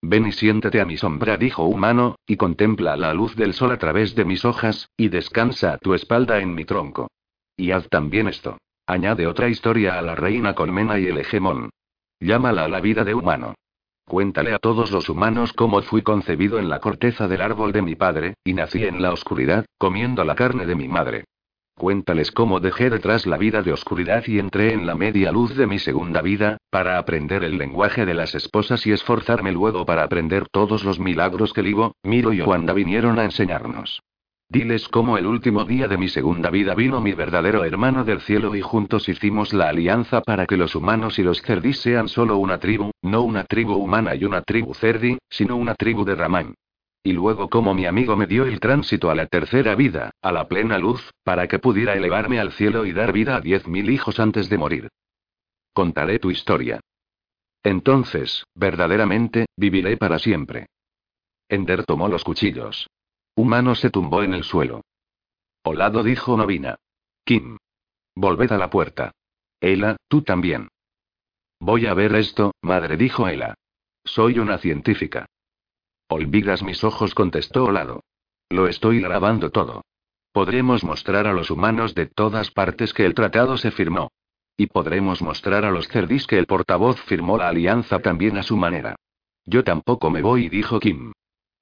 Ven 0.00 0.28
y 0.28 0.30
siéntate 0.30 0.80
a 0.80 0.84
mi 0.84 0.96
sombra, 0.96 1.36
dijo 1.36 1.64
humano, 1.64 2.14
y 2.24 2.36
contempla 2.36 2.96
la 2.96 3.14
luz 3.14 3.34
del 3.34 3.54
sol 3.54 3.72
a 3.72 3.78
través 3.78 4.14
de 4.14 4.24
mis 4.24 4.44
hojas, 4.44 4.90
y 4.96 5.08
descansa 5.08 5.72
a 5.72 5.78
tu 5.78 5.92
espalda 5.92 6.38
en 6.38 6.54
mi 6.54 6.64
tronco. 6.64 7.08
Y 7.56 7.72
haz 7.72 7.88
también 7.88 8.28
esto. 8.28 8.58
Añade 8.86 9.26
otra 9.26 9.48
historia 9.48 9.98
a 9.98 10.02
la 10.02 10.14
reina 10.14 10.54
colmena 10.54 11.00
y 11.00 11.06
el 11.08 11.18
hegemón. 11.18 11.70
Llámala 12.24 12.64
a 12.64 12.68
la 12.68 12.80
vida 12.80 13.04
de 13.04 13.12
humano. 13.12 13.54
Cuéntale 14.06 14.54
a 14.54 14.58
todos 14.58 14.90
los 14.90 15.10
humanos 15.10 15.52
cómo 15.52 15.82
fui 15.82 16.00
concebido 16.00 16.58
en 16.58 16.70
la 16.70 16.80
corteza 16.80 17.28
del 17.28 17.42
árbol 17.42 17.70
de 17.70 17.82
mi 17.82 17.96
padre, 17.96 18.32
y 18.42 18.54
nací 18.54 18.82
en 18.82 19.02
la 19.02 19.12
oscuridad, 19.12 19.66
comiendo 19.76 20.24
la 20.24 20.34
carne 20.34 20.64
de 20.64 20.74
mi 20.74 20.88
madre. 20.88 21.24
Cuéntales 21.76 22.30
cómo 22.30 22.60
dejé 22.60 22.88
detrás 22.88 23.26
la 23.26 23.36
vida 23.36 23.60
de 23.60 23.74
oscuridad 23.74 24.24
y 24.26 24.38
entré 24.38 24.72
en 24.72 24.86
la 24.86 24.94
media 24.94 25.32
luz 25.32 25.54
de 25.54 25.66
mi 25.66 25.78
segunda 25.78 26.22
vida, 26.22 26.56
para 26.70 26.96
aprender 26.96 27.44
el 27.44 27.58
lenguaje 27.58 28.06
de 28.06 28.14
las 28.14 28.34
esposas 28.34 28.86
y 28.86 28.92
esforzarme 28.92 29.52
luego 29.52 29.84
para 29.84 30.02
aprender 30.02 30.48
todos 30.50 30.82
los 30.82 30.98
milagros 30.98 31.52
que 31.52 31.62
Livo, 31.62 31.92
Miro 32.04 32.32
y 32.32 32.40
Wanda 32.40 32.72
vinieron 32.72 33.18
a 33.18 33.24
enseñarnos. 33.24 34.00
Diles 34.54 34.86
cómo 34.88 35.18
el 35.18 35.26
último 35.26 35.64
día 35.64 35.88
de 35.88 35.98
mi 35.98 36.06
segunda 36.06 36.48
vida 36.48 36.76
vino 36.76 37.00
mi 37.00 37.12
verdadero 37.12 37.64
hermano 37.64 38.04
del 38.04 38.20
cielo 38.20 38.54
y 38.54 38.60
juntos 38.60 39.08
hicimos 39.08 39.52
la 39.52 39.68
alianza 39.68 40.20
para 40.20 40.46
que 40.46 40.56
los 40.56 40.76
humanos 40.76 41.18
y 41.18 41.24
los 41.24 41.42
cerdis 41.42 41.80
sean 41.80 42.06
solo 42.06 42.36
una 42.36 42.60
tribu, 42.60 42.92
no 43.02 43.22
una 43.22 43.42
tribu 43.42 43.74
humana 43.74 44.14
y 44.14 44.24
una 44.24 44.42
tribu 44.42 44.72
cerdi, 44.72 45.18
sino 45.28 45.56
una 45.56 45.74
tribu 45.74 46.04
de 46.04 46.14
Ramán. 46.14 46.54
Y 47.02 47.14
luego 47.14 47.50
como 47.50 47.74
mi 47.74 47.84
amigo 47.84 48.14
me 48.14 48.28
dio 48.28 48.44
el 48.44 48.60
tránsito 48.60 49.10
a 49.10 49.16
la 49.16 49.26
tercera 49.26 49.74
vida, 49.74 50.12
a 50.22 50.30
la 50.30 50.46
plena 50.46 50.78
luz, 50.78 51.10
para 51.24 51.48
que 51.48 51.58
pudiera 51.58 51.94
elevarme 51.94 52.38
al 52.38 52.52
cielo 52.52 52.86
y 52.86 52.92
dar 52.92 53.12
vida 53.12 53.34
a 53.34 53.40
diez 53.40 53.66
mil 53.66 53.90
hijos 53.90 54.20
antes 54.20 54.48
de 54.48 54.56
morir. 54.56 54.88
Contaré 55.72 56.20
tu 56.20 56.30
historia. 56.30 56.78
Entonces, 57.64 58.44
verdaderamente, 58.54 59.46
viviré 59.56 59.96
para 59.96 60.20
siempre. 60.20 60.66
Ender 61.48 61.84
tomó 61.84 62.06
los 62.06 62.22
cuchillos. 62.22 62.86
Humano 63.36 63.74
se 63.74 63.90
tumbó 63.90 64.22
en 64.22 64.34
el 64.34 64.44
suelo. 64.44 64.82
Olado 65.64 66.02
dijo 66.02 66.36
Novina. 66.36 66.76
Kim. 67.24 67.56
Volved 68.14 68.52
a 68.52 68.58
la 68.58 68.70
puerta. 68.70 69.12
Ela, 69.60 69.96
tú 70.08 70.22
también. 70.22 70.68
Voy 71.58 71.86
a 71.86 71.94
ver 71.94 72.14
esto, 72.14 72.52
madre, 72.60 72.96
dijo 72.96 73.26
Ela. 73.26 73.54
Soy 74.04 74.38
una 74.38 74.58
científica. 74.58 75.26
Olvidas 76.08 76.62
mis 76.62 76.84
ojos, 76.84 77.14
contestó 77.14 77.64
Olado. 77.64 78.04
Lo 78.50 78.68
estoy 78.68 79.00
grabando 79.00 79.50
todo. 79.50 79.82
Podremos 80.32 80.84
mostrar 80.84 81.26
a 81.26 81.32
los 81.32 81.50
humanos 81.50 81.94
de 81.94 82.06
todas 82.06 82.50
partes 82.50 82.92
que 82.92 83.06
el 83.06 83.14
tratado 83.14 83.56
se 83.56 83.70
firmó. 83.70 84.10
Y 84.56 84.66
podremos 84.66 85.22
mostrar 85.22 85.64
a 85.64 85.70
los 85.70 85.88
cerdis 85.88 86.26
que 86.26 86.38
el 86.38 86.46
portavoz 86.46 87.00
firmó 87.00 87.38
la 87.38 87.48
alianza 87.48 88.00
también 88.00 88.36
a 88.36 88.42
su 88.42 88.56
manera. 88.56 88.94
Yo 89.44 89.64
tampoco 89.64 90.10
me 90.10 90.22
voy, 90.22 90.48
dijo 90.48 90.78
Kim. 90.78 91.12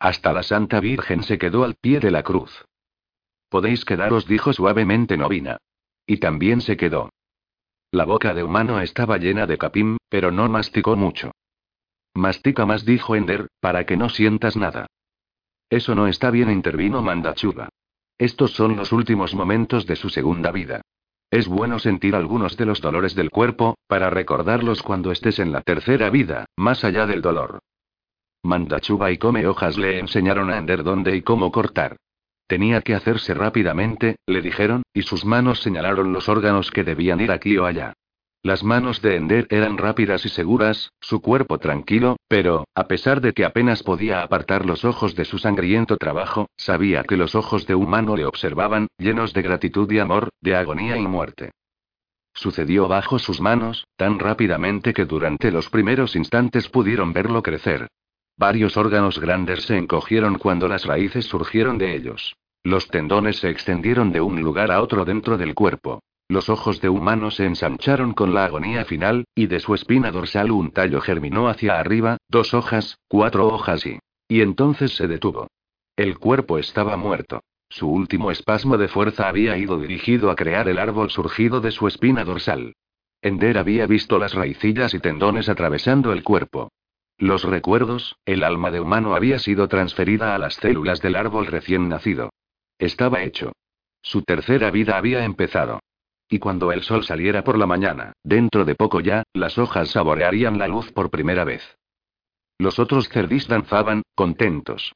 Hasta 0.03 0.33
la 0.33 0.43
Santa 0.43 0.81
Virgen 0.81 1.23
se 1.23 1.39
quedó 1.39 1.63
al 1.63 1.77
pie 1.77 2.01
de 2.01 2.11
la 2.11 2.25
cruz. 2.25 2.65
Podéis 3.49 3.85
quedaros, 3.85 4.27
dijo 4.27 4.53
suavemente 4.53 5.17
Novina. 5.17 5.59
Y 6.05 6.17
también 6.17 6.61
se 6.61 6.77
quedó. 6.77 7.11
La 7.93 8.05
boca 8.05 8.35
de 8.35 8.43
humano 8.43 8.81
estaba 8.81 9.19
llena 9.19 9.47
de 9.47 9.59
capim, 9.59 9.99
pero 10.09 10.33
no 10.33 10.49
masticó 10.49 10.97
mucho. 10.97 11.31
Mastica 12.15 12.67
más, 12.67 12.85
dijo 12.85 13.15
Ender, 13.15 13.47
para 13.61 13.87
que 13.87 13.97
no 13.97 14.09
sientas 14.09 14.57
nada. 14.57 14.87
Eso 15.71 15.95
no 15.95 16.09
está 16.09 16.33
bien, 16.33 16.51
intervino 16.51 17.01
Mandachuba. 17.01 17.69
Estos 18.19 18.55
son 18.55 18.75
los 18.77 18.91
últimos 18.91 19.37
momentos 19.37 19.87
de 19.87 19.95
su 19.95 20.11
segunda 20.11 20.51
vida. 20.51 20.81
Es 21.31 21.47
bueno 21.47 21.79
sentir 21.79 22.17
algunos 22.17 22.57
de 22.57 22.67
los 22.67 22.81
dolores 22.81 23.15
del 23.15 23.31
cuerpo, 23.31 23.79
para 23.87 24.11
recordarlos 24.11 24.83
cuando 24.83 25.13
estés 25.13 25.39
en 25.39 25.53
la 25.53 25.61
tercera 25.61 26.11
vida, 26.11 26.47
más 26.57 26.83
allá 26.83 27.07
del 27.07 27.23
dolor. 27.23 27.61
Mandachuba 28.45 29.13
y 29.13 29.19
Come 29.19 29.47
Hojas 29.47 29.79
le 29.79 30.01
enseñaron 30.01 30.51
a 30.51 30.59
Ender 30.59 30.83
dónde 30.83 31.15
y 31.15 31.23
cómo 31.23 31.53
cortar. 31.53 31.97
Tenía 32.49 32.81
que 32.81 32.95
hacerse 32.95 33.35
rápidamente, 33.35 34.17
le 34.27 34.43
dijeron, 34.43 34.83
y 34.93 35.03
sus 35.03 35.25
manos 35.25 35.61
señalaron 35.61 36.13
los 36.13 36.29
órganos 36.29 36.71
que 36.71 36.83
debían 36.83 37.21
ir 37.21 37.31
aquí 37.31 37.57
o 37.57 37.65
allá. 37.65 37.95
Las 38.43 38.65
manos 38.65 39.01
de 39.01 39.15
Ender 39.15 39.47
eran 39.51 39.79
rápidas 39.79 40.27
y 40.27 40.29
seguras, 40.29 40.91
su 41.01 41.23
cuerpo 41.23 41.59
tranquilo, 41.59 42.17
pero, 42.27 42.65
a 42.75 42.89
pesar 42.89 43.21
de 43.21 43.33
que 43.33 43.45
apenas 43.45 43.85
podía 43.85 44.23
apartar 44.23 44.67
los 44.67 44.85
ojos 44.85 45.15
de 45.15 45.25
su 45.25 45.39
sangriento 45.39 45.97
trabajo, 45.97 46.51
sabía 46.57 47.05
que 47.05 47.17
los 47.17 47.37
ojos 47.37 47.69
de 47.69 47.77
humano 47.77 48.17
le 48.17 48.27
observaban, 48.27 48.89
llenos 48.99 49.33
de 49.33 49.43
gratitud 49.43 49.91
y 49.93 50.01
amor, 50.01 50.31
de 50.41 50.57
agonía 50.57 50.97
y 50.97 51.07
muerte. 51.07 51.53
Sucedió 52.35 52.89
bajo 52.89 53.21
sus 53.21 53.41
manos, 53.41 53.87
tan 53.97 54.19
rápidamente 54.19 54.93
que 54.93 55.05
durante 55.05 55.53
los 55.53 55.71
primeros 55.71 56.17
instantes 56.17 56.69
pudieron 56.69 57.13
verlo 57.13 57.43
crecer. 57.45 57.87
Varios 58.37 58.77
órganos 58.77 59.19
grandes 59.19 59.65
se 59.65 59.77
encogieron 59.77 60.39
cuando 60.39 60.69
las 60.69 60.85
raíces 60.85 61.27
surgieron 61.27 61.79
de 61.79 61.95
ellos. 61.95 62.37
Los 62.65 62.89
tendones 62.89 63.39
se 63.39 63.51
extendieron 63.51 64.13
de 64.13 64.21
un 64.21 64.41
lugar 64.41 64.71
a 64.71 64.83
otro 64.83 65.05
dentro 65.05 65.37
del 65.37 65.55
cuerpo. 65.55 66.01
Los 66.29 66.49
ojos 66.49 66.81
de 66.81 66.89
humano 66.89 67.31
se 67.31 67.45
ensancharon 67.45 68.15
con 68.15 68.33
la 68.33 68.47
agonía 68.47 68.85
final, 68.85 69.25
y 69.35 69.47
de 69.47 69.61
su 69.61 69.75
espina 69.75 70.11
dorsal 70.11 70.51
un 70.51 70.71
tallo 70.71 71.01
germinó 71.01 71.49
hacia 71.49 71.79
arriba, 71.79 72.17
dos 72.29 72.55
hojas, 72.55 72.99
cuatro 73.09 73.49
hojas 73.49 73.85
y... 73.87 73.99
Y 74.29 74.41
entonces 74.41 74.97
se 74.97 75.09
detuvo. 75.09 75.49
El 75.95 76.19
cuerpo 76.19 76.59
estaba 76.59 76.97
muerto. 76.97 77.43
Su 77.69 77.89
último 77.89 78.31
espasmo 78.31 78.79
de 78.79 78.89
fuerza 78.89 79.29
había 79.29 79.59
ido 79.59 79.79
dirigido 79.79 80.31
a 80.31 80.37
crear 80.37 80.69
el 80.69 80.79
árbol 80.79 81.11
surgido 81.11 81.61
de 81.61 81.71
su 81.71 81.87
espina 81.87 82.25
dorsal. 82.25 82.75
Ender 83.21 83.59
había 83.59 83.87
visto 83.87 84.19
las 84.19 84.35
raicillas 84.35 84.95
y 84.95 85.01
tendones 85.01 85.49
atravesando 85.49 86.13
el 86.13 86.23
cuerpo. 86.23 86.71
Los 87.19 87.45
recuerdos, 87.45 88.17
el 88.25 88.43
alma 88.43 88.71
de 88.71 88.81
humano 88.81 89.15
había 89.15 89.39
sido 89.39 89.69
transferida 89.69 90.35
a 90.35 90.39
las 90.39 90.55
células 90.55 91.01
del 91.01 91.17
árbol 91.17 91.47
recién 91.47 91.89
nacido. 91.89 92.31
Estaba 92.79 93.23
hecho. 93.23 93.53
Su 94.03 94.23
tercera 94.23 94.71
vida 94.71 94.97
había 94.97 95.25
empezado. 95.25 95.81
Y 96.29 96.39
cuando 96.39 96.73
el 96.73 96.83
sol 96.83 97.05
saliera 97.05 97.45
por 97.45 97.59
la 97.59 97.67
mañana, 97.67 98.15
dentro 98.25 98.65
de 98.65 98.75
poco 98.75 99.01
ya, 99.01 99.23
las 99.33 99.59
hojas 99.59 99.91
saborearían 99.91 100.59
la 100.59 100.67
luz 100.67 100.91
por 100.93 101.11
primera 101.11 101.45
vez. 101.45 101.63
Los 102.59 102.79
otros 102.79 103.09
cerdis 103.09 103.49
danzaban, 103.49 104.03
contentos. 104.15 104.95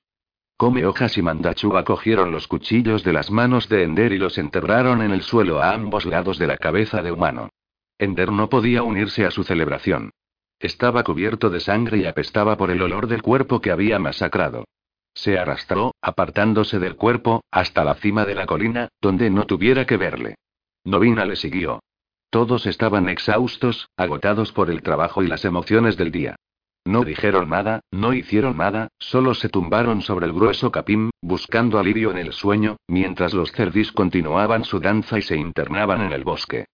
Come 0.57 0.87
hojas 0.87 1.19
y 1.19 1.23
Mandachuba 1.23 1.85
cogieron 1.85 2.31
los 2.31 2.49
cuchillos 2.49 3.05
de 3.05 3.13
las 3.13 3.31
manos 3.31 3.69
de 3.69 3.83
Ender 3.83 4.13
y 4.13 4.19
los 4.19 4.39
enterraron 4.39 5.03
en 5.03 5.11
el 5.11 5.23
suelo 5.23 5.61
a 5.61 5.73
ambos 5.73 6.07
lados 6.07 6.39
de 6.39 6.47
la 6.47 6.57
cabeza 6.57 7.03
de 7.03 7.13
humano. 7.13 7.51
Ender 7.99 8.33
no 8.33 8.49
podía 8.49 8.83
unirse 8.83 9.27
a 9.27 9.31
su 9.31 9.45
celebración. 9.45 10.13
Estaba 10.59 11.05
cubierto 11.05 11.51
de 11.51 11.61
sangre 11.61 11.99
y 11.99 12.07
apestaba 12.07 12.57
por 12.57 12.71
el 12.71 12.81
olor 12.81 13.09
del 13.09 13.23
cuerpo 13.23 13.61
que 13.61 13.71
había 13.71 13.99
masacrado. 13.99 14.65
Se 15.15 15.39
arrastró, 15.39 15.95
apartándose 16.01 16.79
del 16.79 16.97
cuerpo, 16.97 17.43
hasta 17.51 17.85
la 17.85 17.95
cima 17.95 18.25
de 18.25 18.35
la 18.35 18.47
colina, 18.47 18.89
donde 19.01 19.31
no 19.31 19.45
tuviera 19.45 19.87
que 19.87 19.97
verle. 19.97 20.37
Novina 20.85 21.25
le 21.25 21.37
siguió. 21.37 21.81
Todos 22.31 22.67
estaban 22.67 23.09
exhaustos, 23.09 23.89
agotados 23.97 24.53
por 24.53 24.71
el 24.71 24.83
trabajo 24.83 25.23
y 25.23 25.27
las 25.27 25.45
emociones 25.45 25.97
del 25.97 26.11
día. 26.11 26.37
No 26.85 27.05
dijeron 27.05 27.49
nada, 27.49 27.81
no 27.91 28.13
hicieron 28.13 28.59
nada, 28.59 28.89
solo 28.99 29.35
se 29.35 29.49
tumbaron 29.49 30.03
sobre 30.03 30.27
el 30.27 30.33
grueso 30.33 30.71
capim, 30.71 31.11
buscando 31.21 31.79
alivio 31.79 32.13
en 32.13 32.19
el 32.19 32.33
sueño, 32.33 32.77
mientras 32.87 33.35
los 33.35 33.51
cerdis 33.53 33.91
continuaban 33.91 34.65
su 34.65 34.79
danza 34.79 35.19
y 35.19 35.23
se 35.23 35.37
internaban 35.37 36.03
en 36.03 36.13
el 36.13 36.23
bosque. 36.23 36.67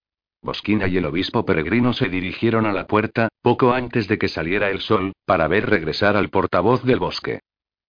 Bosquina 0.43 0.89
y 0.89 0.97
el 0.97 1.05
obispo 1.05 1.45
peregrino 1.45 1.93
se 1.93 2.09
dirigieron 2.09 2.65
a 2.65 2.73
la 2.73 2.85
puerta, 2.85 3.29
poco 3.41 3.71
antes 3.71 4.09
de 4.09 4.17
que 4.17 4.27
saliera 4.27 4.69
el 4.69 4.81
sol, 4.81 5.13
para 5.25 5.47
ver 5.47 5.69
regresar 5.69 6.17
al 6.17 6.29
portavoz 6.29 6.83
del 6.83 6.99
bosque. 6.99 7.39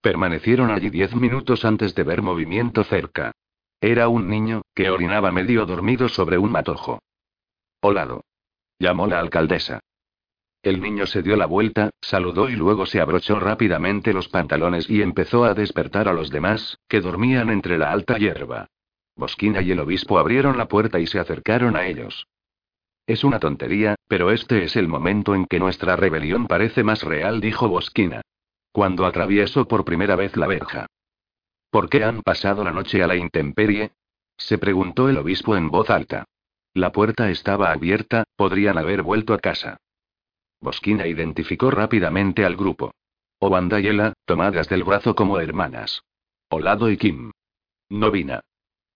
Permanecieron 0.00 0.70
allí 0.70 0.88
diez 0.88 1.16
minutos 1.16 1.64
antes 1.64 1.96
de 1.96 2.04
ver 2.04 2.22
movimiento 2.22 2.84
cerca. 2.84 3.32
Era 3.80 4.06
un 4.06 4.28
niño, 4.28 4.62
que 4.72 4.88
orinaba 4.88 5.32
medio 5.32 5.66
dormido 5.66 6.08
sobre 6.08 6.38
un 6.38 6.52
matojo. 6.52 7.00
Olado. 7.80 8.22
Llamó 8.78 9.08
la 9.08 9.18
alcaldesa. 9.18 9.80
El 10.62 10.80
niño 10.80 11.06
se 11.06 11.22
dio 11.22 11.36
la 11.36 11.46
vuelta, 11.46 11.90
saludó 12.00 12.48
y 12.48 12.54
luego 12.54 12.86
se 12.86 13.00
abrochó 13.00 13.40
rápidamente 13.40 14.12
los 14.12 14.28
pantalones 14.28 14.88
y 14.88 15.02
empezó 15.02 15.44
a 15.44 15.54
despertar 15.54 16.06
a 16.06 16.12
los 16.12 16.30
demás, 16.30 16.78
que 16.88 17.00
dormían 17.00 17.50
entre 17.50 17.78
la 17.78 17.90
alta 17.90 18.16
hierba. 18.16 18.68
Bosquina 19.16 19.60
y 19.60 19.72
el 19.72 19.80
obispo 19.80 20.18
abrieron 20.18 20.56
la 20.56 20.68
puerta 20.68 21.00
y 21.00 21.06
se 21.08 21.18
acercaron 21.18 21.76
a 21.76 21.86
ellos. 21.86 22.28
Es 23.06 23.22
una 23.22 23.38
tontería, 23.38 23.96
pero 24.08 24.30
este 24.30 24.64
es 24.64 24.76
el 24.76 24.88
momento 24.88 25.34
en 25.34 25.46
que 25.46 25.58
nuestra 25.58 25.96
rebelión 25.96 26.46
parece 26.46 26.82
más 26.82 27.02
real, 27.02 27.40
dijo 27.40 27.68
Bosquina. 27.68 28.22
Cuando 28.72 29.04
atravieso 29.04 29.68
por 29.68 29.84
primera 29.84 30.16
vez 30.16 30.36
la 30.36 30.46
verja. 30.46 30.86
¿Por 31.70 31.88
qué 31.88 32.04
han 32.04 32.22
pasado 32.22 32.64
la 32.64 32.72
noche 32.72 33.02
a 33.02 33.06
la 33.06 33.16
intemperie? 33.16 33.92
se 34.36 34.58
preguntó 34.58 35.08
el 35.08 35.18
obispo 35.18 35.56
en 35.56 35.70
voz 35.70 35.90
alta. 35.90 36.24
La 36.72 36.90
puerta 36.90 37.30
estaba 37.30 37.70
abierta, 37.70 38.24
podrían 38.36 38.78
haber 38.78 39.02
vuelto 39.02 39.32
a 39.34 39.38
casa. 39.38 39.76
Bosquina 40.60 41.06
identificó 41.06 41.70
rápidamente 41.70 42.44
al 42.44 42.56
grupo. 42.56 42.94
Obanda 43.38 43.80
y 43.80 43.86
Ela, 43.86 44.14
tomadas 44.24 44.68
del 44.68 44.82
brazo 44.82 45.14
como 45.14 45.38
hermanas. 45.38 46.02
Olado 46.48 46.90
y 46.90 46.96
Kim. 46.96 47.32
Novina. 47.90 48.40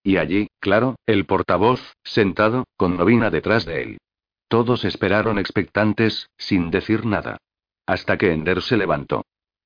Y 0.03 0.17
allí, 0.17 0.47
claro, 0.59 0.95
el 1.05 1.25
portavoz, 1.25 1.93
sentado, 2.03 2.65
con 2.77 2.97
Novina 2.97 3.29
detrás 3.29 3.65
de 3.65 3.83
él. 3.83 3.97
Todos 4.47 4.85
esperaron 4.85 5.37
expectantes, 5.37 6.29
sin 6.37 6.71
decir 6.71 7.05
nada. 7.05 7.37
Hasta 7.85 8.17
que 8.17 8.31
Ender 8.31 8.61
se 8.61 8.77
levantó. 8.77 9.23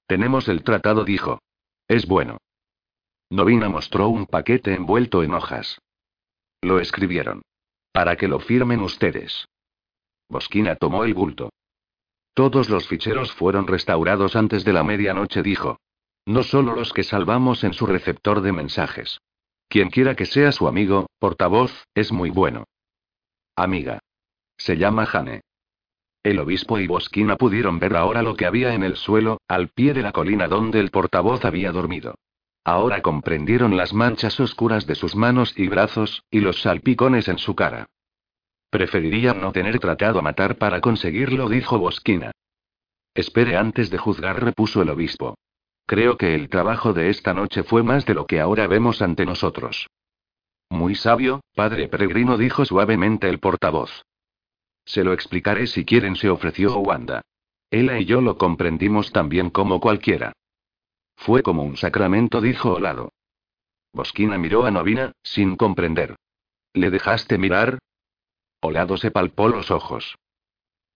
Tenemos 0.08 0.48
el 0.48 0.64
tratado, 0.64 1.06
dijo. 1.06 1.40
Es 1.88 2.08
bueno. 2.08 2.38
Novina 3.30 3.70
mostró 3.70 4.10
un 4.10 4.26
paquete 4.26 4.74
envuelto 4.74 5.24
en 5.24 5.34
hojas. 5.34 5.80
Lo 6.62 6.80
escribieron. 6.80 7.42
Para 7.92 8.16
que 8.16 8.28
lo 8.28 8.40
firmen 8.40 8.82
ustedes. 8.82 9.46
Bosquina 10.30 10.76
tomó 10.76 11.04
el 11.04 11.14
bulto. 11.14 11.50
Todos 12.34 12.70
los 12.70 12.88
ficheros 12.88 13.32
fueron 13.32 13.68
restaurados 13.68 14.36
antes 14.36 14.66
de 14.66 14.74
la 14.74 14.84
medianoche, 14.84 15.44
dijo. 15.44 15.78
No 16.26 16.44
solo 16.44 16.76
los 16.76 16.92
que 16.92 17.04
salvamos 17.04 17.64
en 17.64 17.74
su 17.74 17.86
receptor 17.86 18.42
de 18.42 18.52
mensajes. 18.52 19.20
Quien 19.74 19.90
quiera 19.90 20.16
que 20.16 20.28
sea 20.28 20.52
su 20.52 20.68
amigo, 20.68 21.08
portavoz, 21.18 21.88
es 21.96 22.12
muy 22.12 22.30
bueno. 22.30 22.66
Amiga. 23.56 23.98
Se 24.56 24.78
llama 24.78 25.08
Jane. 25.08 25.42
El 26.22 26.38
obispo 26.38 26.78
y 26.78 26.86
Bosquina 26.86 27.38
pudieron 27.38 27.80
ver 27.80 27.96
ahora 27.96 28.22
lo 28.22 28.36
que 28.36 28.46
había 28.46 28.76
en 28.76 28.84
el 28.84 28.98
suelo, 28.98 29.42
al 29.48 29.70
pie 29.70 29.96
de 29.96 30.04
la 30.04 30.12
colina 30.12 30.48
donde 30.48 30.80
el 30.80 30.92
portavoz 30.92 31.44
había 31.44 31.72
dormido. 31.72 32.14
Ahora 32.64 33.02
comprendieron 33.02 33.76
las 33.76 33.96
manchas 33.96 34.40
oscuras 34.40 34.86
de 34.86 34.94
sus 34.94 35.16
manos 35.16 35.56
y 35.58 35.68
brazos, 35.70 36.22
y 36.30 36.42
los 36.42 36.62
salpicones 36.62 37.28
en 37.28 37.40
su 37.40 37.56
cara. 37.56 37.88
Preferiría 38.70 39.34
no 39.34 39.52
tener 39.54 39.80
tratado 39.80 40.20
a 40.20 40.22
matar 40.22 40.60
para 40.60 40.82
conseguirlo, 40.82 41.50
dijo 41.50 41.80
Bosquina. 41.80 42.32
Espere 43.16 43.58
antes 43.58 43.90
de 43.90 43.98
juzgar, 43.98 44.40
repuso 44.44 44.84
el 44.84 44.92
obispo. 44.92 45.34
Creo 45.86 46.18
que 46.18 46.36
el 46.36 46.50
trabajo 46.50 46.94
de 46.94 47.10
esta 47.10 47.34
noche 47.34 47.64
fue 47.64 47.84
más 47.84 48.06
de 48.06 48.14
lo 48.14 48.26
que 48.26 48.40
ahora 48.40 48.68
vemos 48.68 49.02
ante 49.02 49.26
nosotros. 49.26 49.88
Muy 50.70 50.96
sabio, 50.96 51.42
padre 51.56 51.88
peregrino, 51.88 52.38
dijo 52.38 52.66
suavemente 52.66 53.30
el 53.30 53.40
portavoz. 53.40 54.04
Se 54.86 55.04
lo 55.04 55.14
explicaré 55.14 55.68
si 55.68 55.86
quieren, 55.86 56.16
se 56.16 56.30
ofreció 56.30 56.78
Wanda. 56.78 57.22
Ella 57.70 58.00
y 58.00 58.06
yo 58.06 58.22
lo 58.22 58.38
comprendimos 58.38 59.12
tan 59.12 59.30
bien 59.30 59.50
como 59.50 59.80
cualquiera. 59.80 60.34
Fue 61.16 61.44
como 61.44 61.64
un 61.64 61.78
sacramento, 61.78 62.42
dijo 62.42 62.74
Olado. 62.74 63.12
Bosquina 63.94 64.38
miró 64.38 64.66
a 64.66 64.72
Novina, 64.72 65.12
sin 65.22 65.56
comprender. 65.56 66.16
¿Le 66.74 66.90
dejaste 66.90 67.38
mirar? 67.38 67.80
Olado 68.62 68.98
se 68.98 69.12
palpó 69.12 69.48
los 69.48 69.70
ojos. 69.72 70.16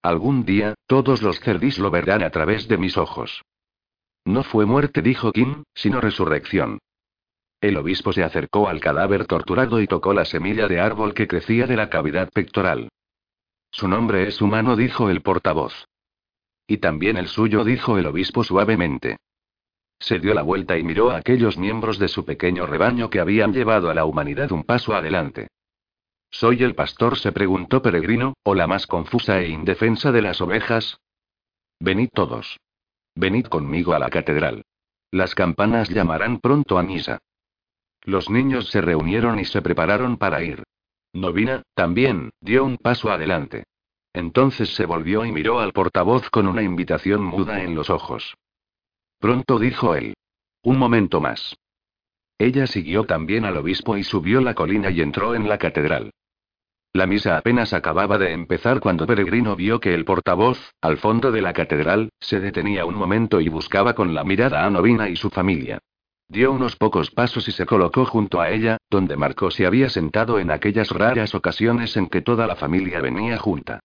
Algún 0.01 0.45
día, 0.45 0.73
todos 0.87 1.21
los 1.21 1.39
cerdis 1.39 1.77
lo 1.77 1.91
verán 1.91 2.23
a 2.23 2.29
través 2.29 2.67
de 2.67 2.77
mis 2.77 2.97
ojos. 2.97 3.43
No 4.27 4.43
fue 4.43 4.65
muerte, 4.65 5.01
dijo 5.01 5.31
Kim, 5.31 5.63
sino 5.73 6.01
resurrección. 6.01 6.79
El 7.61 7.77
obispo 7.77 8.11
se 8.11 8.25
acercó 8.25 8.67
al 8.67 8.81
cadáver 8.81 9.25
torturado 9.25 9.79
y 9.79 9.87
tocó 9.87 10.13
la 10.13 10.25
semilla 10.25 10.67
de 10.67 10.81
árbol 10.81 11.13
que 11.13 11.29
crecía 11.29 11.65
de 11.65 11.77
la 11.77 11.89
cavidad 11.89 12.29
pectoral. 12.33 12.89
Su 13.71 13.87
nombre 13.87 14.27
es 14.27 14.41
humano, 14.41 14.75
dijo 14.75 15.09
el 15.09 15.21
portavoz. 15.21 15.85
Y 16.67 16.79
también 16.79 17.15
el 17.15 17.29
suyo, 17.29 17.63
dijo 17.63 17.97
el 17.97 18.05
obispo 18.05 18.43
suavemente. 18.43 19.15
Se 19.97 20.19
dio 20.19 20.33
la 20.33 20.41
vuelta 20.41 20.77
y 20.77 20.83
miró 20.83 21.09
a 21.09 21.15
aquellos 21.15 21.57
miembros 21.57 21.97
de 21.97 22.09
su 22.09 22.25
pequeño 22.25 22.65
rebaño 22.65 23.09
que 23.09 23.21
habían 23.21 23.53
llevado 23.53 23.89
a 23.89 23.93
la 23.93 24.03
humanidad 24.03 24.51
un 24.51 24.65
paso 24.65 24.93
adelante. 24.93 25.47
¿Soy 26.31 26.63
el 26.63 26.75
pastor? 26.75 27.17
se 27.17 27.31
preguntó 27.31 27.81
Peregrino, 27.81 28.33
o 28.43 28.55
la 28.55 28.67
más 28.67 28.87
confusa 28.87 29.39
e 29.39 29.47
indefensa 29.47 30.11
de 30.11 30.21
las 30.21 30.41
ovejas. 30.41 30.99
Venid 31.79 32.09
todos. 32.13 32.57
Venid 33.17 33.47
conmigo 33.47 33.93
a 33.95 33.99
la 33.99 34.11
catedral. 34.11 34.63
Las 35.09 35.33
campanas 35.33 35.89
llamarán 35.89 36.39
pronto 36.39 36.77
a 36.77 36.83
misa. 36.83 37.17
Los 38.03 38.29
niños 38.29 38.69
se 38.69 38.79
reunieron 38.79 39.39
y 39.39 39.45
se 39.45 39.63
prepararon 39.63 40.17
para 40.17 40.43
ir. 40.43 40.61
Novina, 41.13 41.63
también, 41.73 42.29
dio 42.41 42.63
un 42.63 42.77
paso 42.77 43.09
adelante. 43.09 43.63
Entonces 44.13 44.75
se 44.75 44.85
volvió 44.85 45.25
y 45.25 45.31
miró 45.31 45.59
al 45.59 45.73
portavoz 45.73 46.29
con 46.29 46.47
una 46.47 46.61
invitación 46.61 47.23
muda 47.23 47.63
en 47.63 47.73
los 47.73 47.89
ojos. 47.89 48.35
Pronto 49.17 49.57
dijo 49.57 49.95
él. 49.95 50.13
Un 50.61 50.77
momento 50.77 51.19
más. 51.19 51.57
Ella 52.37 52.67
siguió 52.67 53.05
también 53.05 53.45
al 53.45 53.57
obispo 53.57 53.97
y 53.97 54.03
subió 54.03 54.41
la 54.41 54.53
colina 54.53 54.91
y 54.91 55.01
entró 55.01 55.33
en 55.33 55.49
la 55.49 55.57
catedral. 55.57 56.11
La 56.93 57.05
misa 57.05 57.37
apenas 57.37 57.73
acababa 57.73 58.17
de 58.17 58.31
empezar 58.31 58.79
cuando 58.79 59.05
Peregrino 59.05 59.55
vio 59.55 59.79
que 59.79 59.93
el 59.93 60.05
portavoz, 60.05 60.73
al 60.81 60.97
fondo 60.97 61.31
de 61.31 61.41
la 61.41 61.53
catedral, 61.53 62.09
se 62.19 62.39
detenía 62.39 62.85
un 62.85 62.95
momento 62.95 63.39
y 63.39 63.49
buscaba 63.49 63.93
con 63.93 64.15
la 64.15 64.23
mirada 64.23 64.65
a 64.65 64.69
Novina 64.69 65.09
y 65.09 65.15
su 65.15 65.29
familia. 65.29 65.79
Dio 66.29 66.51
unos 66.51 66.75
pocos 66.75 67.11
pasos 67.11 67.47
y 67.47 67.51
se 67.51 67.65
colocó 67.65 68.05
junto 68.05 68.41
a 68.41 68.49
ella, 68.49 68.77
donde 68.89 69.15
Marco 69.15 69.49
se 69.49 69.65
había 69.65 69.89
sentado 69.89 70.39
en 70.39 70.51
aquellas 70.51 70.89
raras 70.89 71.33
ocasiones 71.35 71.95
en 71.95 72.07
que 72.07 72.21
toda 72.21 72.47
la 72.47 72.55
familia 72.55 72.99
venía 72.99 73.37
junta. 73.37 73.79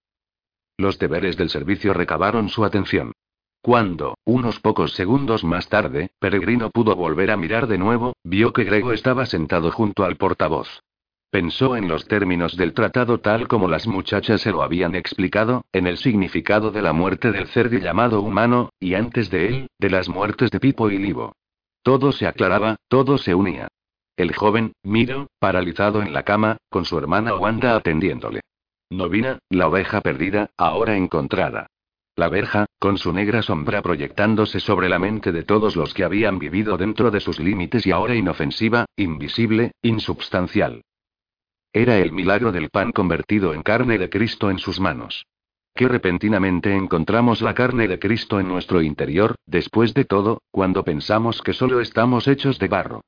Los 0.77 0.99
deberes 0.99 1.37
del 1.37 1.51
servicio 1.51 1.95
recabaron 1.95 2.49
su 2.49 2.65
atención. 2.65 3.13
Cuando, 3.61 4.17
unos 4.25 4.59
pocos 4.59 4.95
segundos 4.95 5.45
más 5.45 5.69
tarde, 5.69 6.11
Peregrino 6.19 6.71
pudo 6.71 6.97
volver 6.97 7.31
a 7.31 7.37
mirar 7.37 7.69
de 7.69 7.79
nuevo, 7.79 8.17
vio 8.25 8.53
que 8.53 8.65
Grego 8.65 8.93
estaba 8.93 9.25
sentado 9.27 9.71
junto 9.71 10.05
al 10.05 10.17
portavoz. 10.17 10.83
Pensó 11.33 11.77
en 11.77 11.89
los 11.89 12.07
términos 12.09 12.59
del 12.59 12.75
tratado 12.75 13.21
tal 13.21 13.49
como 13.49 13.67
las 13.67 13.87
muchachas 13.87 14.43
se 14.43 14.51
lo 14.51 14.63
habían 14.63 14.95
explicado, 14.95 15.65
en 15.73 15.87
el 15.87 15.97
significado 15.97 16.71
de 16.71 16.83
la 16.83 16.93
muerte 16.93 17.33
del 17.33 17.47
cerdo 17.47 17.79
llamado 17.79 18.21
humano, 18.21 18.69
y 18.79 18.93
antes 18.93 19.31
de 19.31 19.47
él, 19.47 19.71
de 19.79 19.89
las 19.89 20.11
muertes 20.11 20.51
de 20.51 20.61
Pipo 20.61 20.91
y 20.91 20.99
Livo. 20.99 21.33
Todo 21.83 22.13
se 22.13 22.27
aclaraba, 22.27 22.77
todo 22.87 23.17
se 23.17 23.35
unía. 23.35 23.69
El 24.15 24.35
joven, 24.35 24.75
Miro, 24.83 25.29
paralizado 25.39 26.03
en 26.03 26.13
la 26.13 26.23
cama, 26.23 26.59
con 26.69 26.85
su 26.85 26.99
hermana 26.99 27.35
Wanda 27.35 27.77
atendiéndole. 27.77 28.43
Novina, 28.91 29.39
la 29.49 29.69
oveja 29.69 30.03
perdida, 30.03 30.51
ahora 30.59 30.99
encontrada. 30.99 31.67
La 32.15 32.29
verja, 32.29 32.67
con 32.79 32.99
su 32.99 33.11
negra 33.11 33.41
sombra 33.41 33.81
proyectándose 33.81 34.61
sobre 34.61 34.91
la 34.91 34.99
mente 34.99 35.33
de 35.33 35.45
todos 35.45 35.77
los 35.77 35.95
que 35.95 36.05
habían 36.05 36.39
vivido 36.39 36.77
dentro 36.77 37.11
de 37.11 37.21
sus 37.21 37.41
límites 37.41 37.87
y 37.87 37.91
ahora 37.91 38.15
inofensiva, 38.15 38.85
invisible, 38.97 39.73
insubstancial. 39.81 40.83
Era 41.75 41.99
el 41.99 42.13
milagro 42.13 42.53
del 42.53 42.69
pan 42.69 42.93
convertido 42.93 43.55
en 43.55 43.63
carne 43.63 43.97
de 43.97 44.11
Cristo 44.11 44.51
en 44.51 44.59
sus 44.59 44.79
manos. 44.79 45.27
Que 45.75 45.89
repentinamente 45.89 46.75
encontramos 46.75 47.41
la 47.41 47.55
carne 47.55 47.89
de 47.89 47.99
Cristo 47.99 48.39
en 48.39 48.49
nuestro 48.49 48.83
interior, 48.83 49.37
después 49.47 49.95
de 49.95 50.05
todo, 50.05 50.43
cuando 50.51 50.85
pensamos 50.85 51.41
que 51.41 51.55
solo 51.55 51.81
estamos 51.81 52.29
hechos 52.29 52.59
de 52.59 52.69
barro. 52.69 53.05